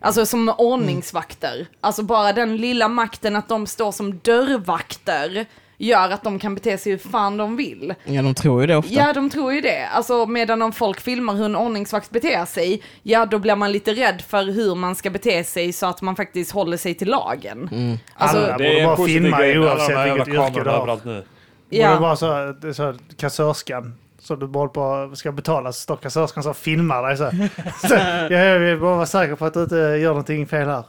Alltså 0.00 0.26
som 0.26 0.54
ordningsvakter. 0.58 1.66
Alltså 1.80 2.02
bara 2.02 2.32
den 2.32 2.56
lilla 2.56 2.88
makten 2.88 3.36
att 3.36 3.48
de 3.48 3.66
står 3.66 3.92
som 3.92 4.18
dörrvakter 4.18 5.46
gör 5.78 6.10
att 6.10 6.22
de 6.22 6.38
kan 6.38 6.54
bete 6.54 6.78
sig 6.78 6.92
hur 6.92 6.98
fan 6.98 7.36
de 7.36 7.56
vill. 7.56 7.94
Ja, 8.04 8.22
de 8.22 8.34
tror 8.34 8.60
ju 8.60 8.66
det 8.66 8.76
ofta. 8.76 8.92
Ja, 8.92 9.12
de 9.12 9.30
tror 9.30 9.52
ju 9.52 9.60
det. 9.60 9.86
Alltså 9.86 10.26
medan 10.26 10.62
om 10.62 10.72
folk 10.72 11.00
filmar 11.00 11.34
hur 11.34 11.44
en 11.44 11.56
ordningsvakt 11.56 12.10
beter 12.10 12.44
sig, 12.44 12.82
ja 13.02 13.26
då 13.26 13.38
blir 13.38 13.56
man 13.56 13.72
lite 13.72 13.92
rädd 13.92 14.22
för 14.28 14.44
hur 14.44 14.74
man 14.74 14.94
ska 14.94 15.10
bete 15.10 15.44
sig 15.44 15.72
så 15.72 15.86
att 15.86 16.02
man 16.02 16.16
faktiskt 16.16 16.52
håller 16.52 16.76
sig 16.76 16.94
till 16.94 17.08
lagen. 17.08 17.68
Alltså, 18.14 18.38
Alla 18.38 18.52
borde 18.52 18.84
bara 18.84 19.06
filma 19.06 19.38
oavsett 19.38 19.96
här 19.96 20.14
vilket 20.14 20.34
yrke 20.34 20.64
du 20.64 20.70
har. 20.70 21.00
nu. 21.04 21.24
Ja. 21.68 21.88
Det 21.88 21.94
ja. 21.94 22.00
var 22.00 22.16
så, 22.16 22.26
det 22.60 22.68
är 22.68 22.72
så 22.72 22.94
kassörskan. 23.16 23.94
Så 24.18 24.36
du 24.36 24.46
bara 24.46 24.68
på, 24.68 25.10
ska 25.16 25.32
betala 25.32 25.72
så 25.72 25.80
står 25.80 25.96
kassörskan 25.96 26.42
så 26.42 26.50
och 26.50 26.56
filmar 26.56 27.02
dig 27.02 27.16
så. 27.16 27.30
så 27.88 27.94
ja, 27.94 28.38
jag 28.38 28.58
vill 28.58 28.78
bara 28.78 28.96
vara 28.96 29.06
säker 29.06 29.34
på 29.34 29.44
att 29.44 29.54
du 29.54 29.62
inte 29.62 29.76
gör 29.76 30.08
någonting 30.08 30.46
fel 30.46 30.68
här. 30.68 30.84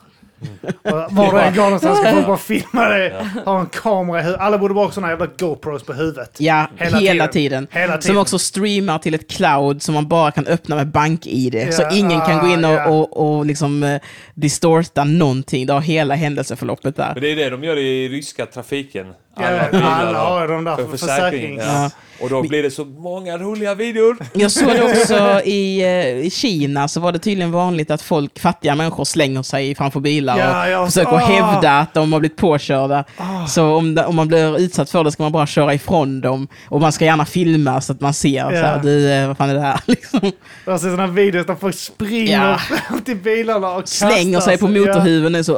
Och 0.84 0.92
Var 1.12 1.34
du 1.34 1.40
än 1.40 1.56
går 1.56 1.64
någonstans 1.64 2.00
ska 2.00 2.12
folk 2.12 2.28
bara 2.28 2.38
filma 2.38 2.86
dig. 2.90 3.14
Ha 3.46 3.60
en 3.60 3.66
kamera 3.66 4.20
i 4.20 4.24
huvudet. 4.24 4.42
Alla 4.42 4.58
borde 4.58 4.74
bara 4.74 4.86
ha 4.86 4.92
såna 4.92 5.10
jävla 5.10 5.26
GoPros 5.40 5.84
på 5.84 5.94
huvudet. 5.94 6.36
Ja, 6.38 6.68
Hela 6.78 6.98
hela, 6.98 7.28
tiden. 7.28 7.68
tiden. 7.68 7.82
Hela 7.82 7.94
Som 7.94 8.02
tiden. 8.02 8.18
också 8.18 8.40
streamar 8.40 9.00
till 9.00 9.14
ett 9.14 9.28
cloud 9.32 9.82
som 9.82 9.94
man 9.96 10.08
bara 10.08 10.32
kan 10.32 10.46
öppna 10.48 10.76
med 10.76 10.88
bank-id. 10.88 11.68
så 11.74 11.82
Ja, 11.82 11.92
ingen 11.96 12.22
kan 12.22 12.40
gå 12.48 12.54
in 12.54 12.66
och, 12.66 12.72
ja. 12.72 12.88
och, 12.88 13.38
och 13.38 13.46
liksom 13.46 13.84
eh, 13.84 14.02
distorta 14.34 15.04
någonting. 15.04 15.66
Du 15.66 15.74
har 15.74 15.82
hela 15.82 16.16
händelseförloppet 16.16 16.96
där. 16.96 17.12
Men 17.14 17.24
det 17.24 17.32
är 17.32 17.36
det 17.36 17.50
de 17.50 17.64
gör 17.64 17.78
i 17.78 18.10
ryska 18.10 18.46
trafiken. 18.46 19.14
Ja, 19.40 19.68
bilar 19.72 19.92
alla 19.92 20.20
har- 20.20 20.48
de 20.48 20.64
där 20.64 20.76
för 20.76 20.84
för 20.88 20.98
försäkring. 20.98 21.58
Ja. 21.58 21.90
Och 22.22 22.30
då 22.30 22.42
blir 22.42 22.64
det 22.64 22.72
så 22.72 22.86
många 22.86 23.38
roliga 23.38 23.76
videor. 23.76 24.18
Jag 24.34 24.52
såg 24.52 24.68
det 24.68 24.84
också 24.84 25.42
i, 25.46 25.82
eh, 25.82 26.26
i 26.26 26.30
Kina 26.30 26.88
så 26.88 27.00
var 27.00 27.12
det 27.12 27.20
tydligen 27.20 27.52
vanligt 27.52 27.92
att 27.92 28.02
folk, 28.02 28.40
fattiga 28.40 28.76
människor 28.76 29.04
slänger 29.06 29.44
sig 29.44 29.76
framför 29.76 30.00
bilar 30.00 30.38
Ja, 30.38 30.64
och 30.66 30.72
ja, 30.72 30.86
försöker 30.86 31.12
ah. 31.14 31.18
hävda 31.18 31.72
att 31.80 31.94
de 31.94 32.14
har 32.14 32.20
blivit 32.20 32.38
påkörda. 32.38 33.04
Så 33.48 33.66
om, 33.76 34.04
om 34.08 34.16
man 34.16 34.28
blir 34.28 34.60
utsatt 34.60 34.90
för 34.90 35.04
det 35.04 35.12
ska 35.12 35.24
man 35.24 35.32
bara 35.32 35.48
köra 35.48 35.74
ifrån 35.74 36.22
dem. 36.22 36.48
Och 36.70 36.82
man 36.82 36.92
ska 36.92 37.06
gärna 37.06 37.26
filma 37.26 37.82
så 37.82 37.92
att 37.94 38.02
man 38.02 38.14
ser, 38.14 38.44
så 38.44 38.56
här, 38.56 38.76
Ja. 38.76 38.82
du, 38.84 39.12
eh, 39.12 39.28
vad 39.28 39.38
fan 39.38 39.50
är 39.50 39.54
det 39.56 39.62
här? 39.62 39.80
Liksom. 39.86 40.20
Jag 40.66 40.72
har 40.74 40.78
sett 40.80 40.92
sådana 40.92 41.08
videos 41.08 41.46
där 41.48 41.56
folk 41.56 41.76
springer 41.76 42.50
Ja. 42.50 42.58
fram 42.58 43.02
till 43.06 43.18
bilarna 43.18 43.72
och 43.72 43.90
Slänger 43.90 44.40
sig 44.40 44.58
på 44.58 44.66
Ja. 44.66 44.70
motorhuven. 44.70 45.36
är 45.36 45.44
Så, 45.44 45.58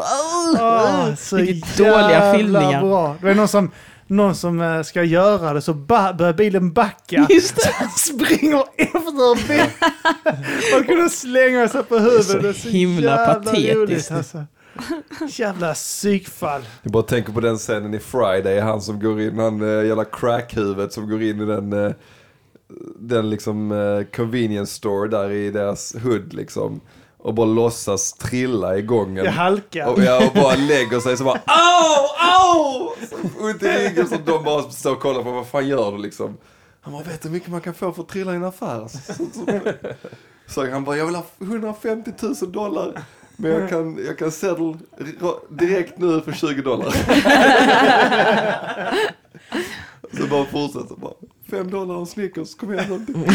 Ah, 0.60 1.16
så 1.18 1.36
Vilket 1.38 1.78
dåliga 1.78 2.34
filmningar. 2.34 2.82
Bra. 2.82 3.16
Det 3.22 3.30
är 3.30 3.36
någon 3.36 3.48
som, 3.48 3.69
någon 4.10 4.36
som 4.36 4.62
eh, 4.62 4.82
ska 4.82 5.04
göra 5.04 5.54
det 5.54 5.62
så 5.62 5.74
ba- 5.74 6.14
börjar 6.14 6.34
bilen 6.34 6.74
backa. 6.74 7.28
Just 7.30 7.56
det. 7.56 7.72
Han 7.74 7.90
springer 7.98 8.64
efter 8.78 9.48
bilen. 9.48 9.70
Man 10.74 10.84
kunde 10.84 11.10
slänga 11.10 11.68
sig 11.68 11.84
på 11.84 11.98
huvudet. 11.98 12.26
Så 12.26 12.38
Det 12.38 12.50
är 12.50 12.54
så 12.54 12.70
himla 12.70 13.12
jävla 13.12 13.34
patetiskt. 13.36 13.76
roligt, 13.76 14.12
alltså. 14.12 14.44
Jävla 15.30 15.74
psykfall. 15.74 16.62
Jag 16.84 16.92
bara 16.92 17.04
tänker 17.04 17.32
på 17.34 17.40
den 17.40 17.58
scenen 17.58 17.94
i 17.94 18.00
Friday, 18.00 18.60
han 18.60 18.82
som 18.82 19.00
går 19.00 19.22
in, 19.22 19.40
han 19.40 19.62
äh, 19.80 19.86
jävla 19.88 20.06
crackhuvudet 20.06 20.94
som 20.94 21.10
går 21.10 21.22
in 21.24 21.42
i 21.42 21.46
den, 21.46 21.74
eh, 21.86 21.92
den 23.00 23.30
liksom 23.30 23.72
eh, 23.72 24.04
convenience 24.16 24.74
store 24.74 25.10
där 25.10 25.32
i 25.32 25.52
deras 25.52 25.96
hood 26.04 26.34
liksom. 26.34 26.82
Och 27.30 27.36
bara 27.36 27.46
låtsas 27.46 28.14
trilla 28.14 28.78
i 28.78 28.82
gången. 28.82 29.26
Jag 29.26 29.32
halkar. 29.32 29.88
Och, 29.88 30.04
ja, 30.04 30.28
och 30.28 30.34
bara 30.34 30.56
lägger 30.56 31.00
sig 31.00 31.18
så 31.18 31.24
bara 31.24 31.34
au, 31.46 32.08
au! 32.18 32.90
Så 33.10 33.16
ont 33.46 33.64
i 33.64 33.68
ryggen 33.68 34.08
som 34.08 34.18
de 34.26 34.44
bara 34.44 34.64
står 34.64 34.92
och 34.92 35.00
kollar 35.00 35.24
på 35.24 35.32
vad 35.32 35.48
fan 35.48 35.68
gör 35.68 35.92
du 35.92 35.98
liksom. 35.98 36.38
Han 36.82 36.94
bara, 36.94 37.04
vet 37.04 37.22
du 37.22 37.28
hur 37.30 37.34
mycket 37.34 37.50
man 37.50 37.62
kan 37.62 37.74
få 37.74 37.92
för 37.92 38.02
att 38.02 38.10
trilla 38.10 38.34
i 38.34 38.36
en 38.36 38.44
affär? 38.44 38.88
Så, 38.88 39.14
så, 39.14 39.26
så, 39.34 39.62
så 40.48 40.72
han 40.72 40.84
bara, 40.84 40.98
jag 40.98 41.06
vill 41.06 41.16
ha 41.16 41.26
150 41.40 42.12
000 42.22 42.36
dollar. 42.52 43.02
Men 43.36 43.52
jag 43.52 43.70
kan, 43.70 44.06
jag 44.06 44.18
kan 44.18 44.32
settle 44.32 44.78
direkt 45.50 45.98
nu 45.98 46.22
för 46.22 46.32
20 46.32 46.62
dollar. 46.62 46.92
så 50.18 50.28
bara 50.30 50.46
fortsätter 50.46 50.96
bara. 50.96 51.14
5 51.50 51.72
dollar 51.72 51.96
och 51.96 52.08
Snickers, 52.08 52.56
kom 52.56 52.74
igen. 52.74 53.26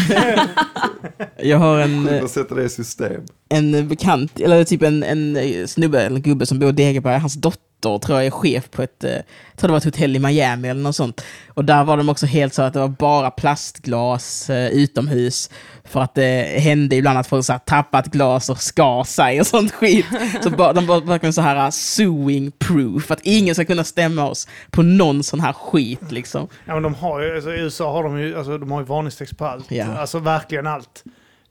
Jag 1.37 1.57
har 1.57 1.79
en, 1.79 2.23
Och 2.23 2.29
sätter 2.29 2.55
det 2.55 2.63
i 2.63 2.69
system. 2.69 3.21
En 3.55 3.87
bekant, 3.87 4.39
eller 4.39 4.63
typ 4.63 4.81
en, 4.81 5.03
en 5.03 5.37
eh, 5.37 5.65
snubbe 5.65 6.01
eller 6.01 6.19
gubbe 6.19 6.45
som 6.45 6.59
bor 6.59 6.69
i 6.69 6.71
Degeberg, 6.71 7.19
hans 7.19 7.33
dotter 7.33 7.65
tror 7.99 8.17
jag 8.17 8.25
är 8.25 8.31
chef 8.31 8.71
på 8.71 8.81
ett, 8.81 9.03
eh, 9.03 9.11
jag 9.11 9.57
tror 9.57 9.67
det 9.67 9.71
var 9.71 9.77
ett 9.77 9.83
hotell 9.83 10.15
i 10.15 10.19
Miami 10.19 10.67
eller 10.67 10.81
något 10.81 10.95
sånt. 10.95 11.25
Och 11.47 11.65
där 11.65 11.83
var 11.83 11.97
de 11.97 12.09
också 12.09 12.25
helt 12.25 12.53
så 12.53 12.61
att 12.61 12.73
det 12.73 12.79
var 12.79 12.87
bara 12.87 13.31
plastglas 13.31 14.49
eh, 14.49 14.69
utomhus. 14.69 15.49
För 15.83 16.01
att 16.01 16.15
det 16.15 16.59
hände 16.61 16.95
ibland 16.95 17.19
att 17.19 17.27
folk 17.27 17.45
så 17.45 17.51
här, 17.51 17.59
tappat 17.59 18.05
glas 18.05 18.49
och 18.49 18.61
skar 18.61 19.03
sig 19.03 19.39
och 19.39 19.47
sånt 19.47 19.71
skit. 19.71 20.05
Så 20.43 20.49
de 20.49 20.87
var 20.87 21.01
verkligen 21.01 21.33
så 21.33 21.41
här 21.41 21.71
suing 21.71 22.51
proof, 22.51 23.11
att 23.11 23.19
ingen 23.23 23.55
ska 23.55 23.65
kunna 23.65 23.83
stämma 23.83 24.29
oss 24.29 24.47
på 24.71 24.81
någon 24.81 25.23
sån 25.23 25.39
här 25.39 25.53
skit 25.53 26.11
liksom. 26.11 26.47
Ja, 26.65 26.73
men 26.73 26.83
de 26.83 26.95
har 26.95 27.21
ju, 27.21 27.35
alltså, 27.35 27.53
I 27.53 27.59
USA 27.59 27.91
har 27.91 28.03
de 28.03 28.19
ju, 28.19 28.37
alltså, 28.37 28.57
de 28.57 28.71
har 28.71 28.79
ju 28.79 28.85
varningstext 28.85 29.37
på 29.37 29.45
allt. 29.45 29.71
Ja. 29.71 29.85
Alltså 29.85 30.19
verkligen 30.19 30.67
allt. 30.67 31.03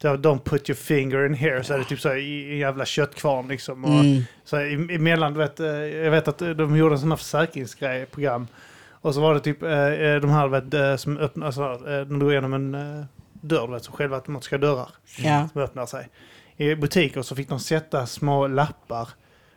Don't 0.09 0.39
put 0.45 0.71
your 0.71 0.77
finger 0.77 1.27
in 1.27 1.35
here, 1.35 1.65
så 1.65 1.75
är 1.75 1.79
det 1.79 1.85
typ 1.85 2.01
så 2.01 2.09
här, 2.09 2.17
i 2.17 2.53
en 2.53 2.59
jävla 2.59 2.85
köttkvarn 2.85 3.49
liksom. 3.49 3.85
Och, 3.85 3.91
Mm. 3.91 4.23
så 4.45 4.57
här, 4.57 4.91
emellan, 4.95 5.33
du 5.33 5.39
vet, 5.39 5.61
eh, 5.61 5.67
jag 5.77 6.11
vet 6.11 6.29
att 6.29 6.39
de 6.39 6.77
gjorde 6.77 6.95
en 6.95 6.99
sån 7.01 7.11
här 7.11 7.17
försäkringsgrej, 7.17 8.07
program. 8.07 8.47
Och 8.91 9.15
så 9.15 9.21
var 9.21 9.35
det 9.35 9.41
typ 9.41 9.63
eh, 9.63 9.71
eh, 9.73 10.21
de 10.21 10.31
här, 10.31 10.49
vet, 10.49 10.75
eh, 10.75 10.97
som 10.97 11.19
öppnar, 11.19 11.47
alltså, 11.47 11.63
eh, 11.63 12.01
de 12.01 12.19
drog 12.19 12.33
igenom 12.33 12.55
en 12.55 12.75
eh, 12.75 13.05
dörr, 13.33 13.69
vet, 13.73 13.85
som 13.85 13.95
självautomatiska 13.95 14.59
dörrar. 14.59 14.89
Ja. 15.19 15.49
Som 15.53 15.63
öppnar 15.63 15.87
sig. 15.87 16.09
I 16.57 16.75
butiker 16.75 17.23
så 17.23 17.37
fick 17.37 17.49
de 17.49 17.61
sätta 17.61 18.07
små 18.07 18.47
lappar 18.47 19.09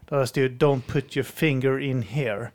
där 0.10 0.18
det 0.18 0.28
stod 0.28 0.44
Don't 0.52 0.82
put 0.82 1.18
your 1.18 1.24
finger 1.26 1.80
in 1.80 2.02
here. 2.02 2.48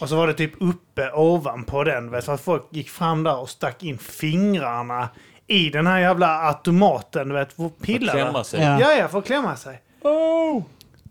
Och 0.00 0.08
så 0.08 0.16
var 0.16 0.26
det 0.26 0.32
typ 0.34 0.52
uppe 0.60 1.10
ovanpå 1.12 1.84
den, 1.84 2.10
vet, 2.10 2.24
för 2.24 2.34
att 2.34 2.40
folk 2.40 2.62
gick 2.70 2.90
fram 2.90 3.22
där 3.22 3.36
och 3.38 3.48
stack 3.50 3.82
in 3.82 3.98
fingrarna 3.98 5.08
i 5.48 5.70
den 5.70 5.86
här 5.86 5.98
jävla 5.98 6.26
automaten, 6.48 7.28
du 7.28 7.34
vet, 7.34 7.52
för 7.52 7.66
att 7.66 7.78
pilla. 7.82 8.12
Klämma 8.12 8.44
sig. 8.44 8.60
Ja. 8.60 8.80
Ja, 8.80 8.92
ja, 8.92 9.08
för 9.08 9.18
att 9.18 9.26
klämma 9.26 9.56
sig. 9.56 9.80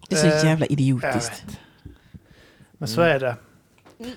Det 0.10 0.16
är 0.16 0.20
så 0.20 0.28
Eh, 0.28 0.46
jävla 0.46 0.66
idiotiskt. 0.66 1.44
Men 2.78 2.88
så 2.88 3.02
är 3.02 3.20
det. 3.20 3.36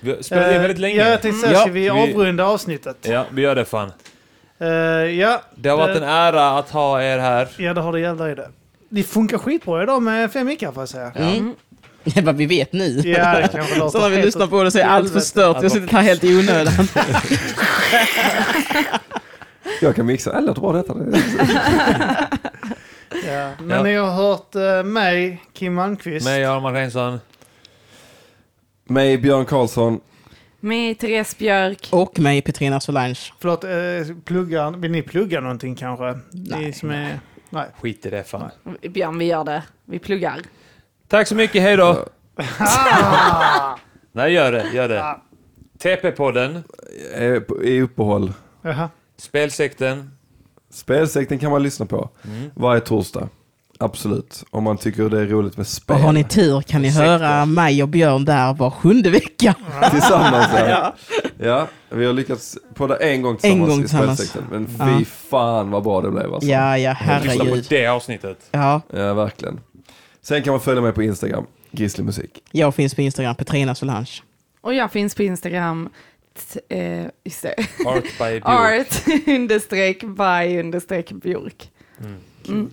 Vi 0.01 0.11
har 0.15 0.21
spelat 0.21 0.51
in 0.55 0.61
väldigt 0.61 0.77
Eh, 0.77 0.81
länge. 0.81 0.95
Ja, 0.95 1.07
jag 1.09 1.21
tänkte 1.21 1.39
säga, 1.41 1.53
Ja, 1.53 1.61
ska 1.61 1.71
vi 1.71 1.89
avrunda 1.89 2.45
avsnittet? 2.45 2.97
Ja, 3.01 3.25
vi 3.31 3.41
gör 3.41 3.55
det 3.55 3.65
fan. 3.65 3.91
Eh, 4.59 4.67
ja, 4.67 5.41
Det 5.55 5.69
har 5.69 5.77
varit 5.77 5.97
en 5.97 6.03
ära 6.03 6.49
att 6.57 6.69
ha 6.69 7.01
er 7.03 7.19
här. 7.19 7.47
ja, 7.57 7.73
det 7.73 7.81
har 7.81 7.93
det 7.93 7.99
jävla 7.99 8.31
i 8.31 8.35
det. 8.35 8.49
Det 8.89 9.03
funkar 9.03 9.37
skitbra 9.37 9.83
idag 9.83 10.01
med 10.01 10.31
fem 10.31 10.47
mickar 10.47 10.71
får 10.71 10.81
jag 10.81 10.89
säga. 10.89 11.11
Mm. 11.15 11.55
Det 12.03 12.17
är 12.17 12.21
vad 12.21 12.35
vi 12.35 12.45
vet 12.45 12.73
nu. 12.73 12.87
Ja, 13.05 13.39
det 13.39 13.47
kanske 13.51 13.79
låter 13.79 13.99
Så 13.99 14.09
när 14.09 14.15
vi 14.15 14.21
lyssnar 14.21 14.47
på 14.47 14.63
det 14.63 14.71
så 14.71 14.79
är 14.79 14.83
allt 14.83 15.13
förstört. 15.13 15.57
Jag 15.63 15.71
sitter 15.71 15.87
här 15.87 16.01
helt 16.01 16.23
i 16.23 16.35
onödan. 16.39 16.73
Jag 19.81 19.95
kan 19.95 20.05
mixa, 20.05 20.37
eller 20.37 20.53
bra 20.53 20.71
detta. 20.73 20.95
Ja. 23.27 23.51
Men 23.59 23.69
Ja. 23.77 23.83
ni 23.83 23.95
har 23.95 24.11
hört 24.11 24.55
eh, 24.55 24.83
mig, 24.83 25.43
Kim 25.53 25.73
Malmqvist. 25.73 26.25
Mig, 26.25 26.45
Arman 26.45 26.73
Reinsson. 26.73 27.19
Mig, 28.85 29.17
Björn 29.17 29.45
Karlsson. 29.45 29.99
Med 30.59 30.99
Therese 30.99 31.37
Björk. 31.37 31.87
Och 31.91 32.19
mig, 32.19 32.41
Petrina 32.41 32.79
Solange. 32.79 33.19
Förlåt, 33.39 33.63
eh, 33.63 34.15
pluggar, 34.25 34.71
vill 34.71 34.91
ni 34.91 35.01
plugga 35.01 35.41
någonting 35.41 35.75
kanske? 35.75 36.05
Ni 36.31 36.49
Nej. 36.49 36.73
som 36.73 36.89
är... 36.91 37.19
Nej. 37.49 37.65
Skit 37.81 38.05
i 38.05 38.09
det 38.09 38.23
fan. 38.23 38.49
Björn, 38.89 39.17
vi 39.17 39.25
gör 39.25 39.43
det. 39.43 39.63
Vi 39.85 39.99
pluggar. 39.99 40.39
Tack 41.07 41.27
så 41.27 41.35
mycket, 41.35 41.61
hej 41.61 41.77
då! 41.77 42.05
Nej, 44.11 44.33
gör 44.33 44.51
det, 44.51 44.69
gör 44.73 44.89
det. 44.89 44.99
Är 44.99 45.15
TP-podden, 45.79 46.63
Eh, 47.15 47.41
i 47.67 47.81
uppehåll. 47.81 48.33
Jaha. 48.61 48.89
Spelsekten. 49.25 50.11
Spelsekten 50.73 51.39
kan 51.39 51.51
man 51.51 51.63
lyssna 51.63 51.85
på 51.85 52.09
Mm. 52.25 52.49
varje 52.55 52.81
torsdag. 52.81 53.29
Absolut. 53.79 54.43
Om 54.49 54.63
man 54.63 54.77
tycker 54.77 55.09
det 55.09 55.19
är 55.21 55.25
roligt 55.25 55.57
med 55.57 55.67
spel. 55.67 55.95
Och 55.95 56.01
har 56.01 56.13
ni 56.13 56.23
tur 56.23 56.61
kan 56.61 56.81
ni 56.81 56.91
Sektor. 56.91 57.05
höra 57.05 57.45
mig 57.45 57.83
och 57.83 57.89
Björn 57.89 58.25
där 58.25 58.53
var 58.53 58.69
sjunde 58.69 59.09
vecka. 59.09 59.55
Tillsammans 59.91 60.47
ja. 60.55 60.95
ja. 61.39 61.67
Vi 61.89 62.05
har 62.05 62.13
lyckats 62.13 62.57
podda 62.73 62.97
en 62.99 63.21
gång 63.21 63.37
tillsammans 63.37 63.69
gång 63.69 63.79
i 63.79 63.81
tillsammans. 63.81 64.19
spelsekten. 64.19 64.45
Men 64.51 64.67
fy 64.67 64.99
Ja. 64.99 65.05
fan 65.29 65.71
vad 65.71 65.83
bra 65.83 66.01
det 66.01 66.11
blev 66.11 66.33
alltså. 66.33 66.49
Ja, 66.49 66.77
ja, 66.77 66.91
Lyssna 66.91 67.05
på 67.05 67.11
herregud. 67.43 67.65
det 67.69 67.87
avsnittet. 67.87 68.37
Ja, 68.51 68.81
Ja, 68.93 69.13
verkligen. 69.13 69.59
Sen 70.21 70.43
kan 70.43 70.51
man 70.53 70.59
följa 70.61 70.81
mig 70.81 70.91
på 70.93 71.03
Instagram, 71.03 71.45
Grizzly 71.71 72.03
Musik. 72.03 72.43
jag 72.51 72.75
finns 72.75 72.95
på 72.95 73.01
Instagram, 73.01 73.35
Petrina 73.35 73.75
Solange. 73.75 74.11
Och 74.61 74.73
jag 74.73 74.91
finns 74.91 75.15
på 75.15 75.23
Instagram. 75.23 75.89
T- 76.33 76.59
eh, 76.69 77.09
just 77.25 77.43
det. 77.43 77.53
Art 77.85 78.03
by 78.03 78.39
Björk. 78.39 78.45
Art 78.45 79.03
understreck 79.27 79.99
by 80.15 80.57
understreck 80.59 81.11
Björk. 81.19 81.69
Mm. 81.99 82.17
Mm. 82.47 82.71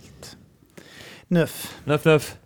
Nuff. 1.28 1.80
Nuff, 1.84 2.04
nuff. 2.04 2.36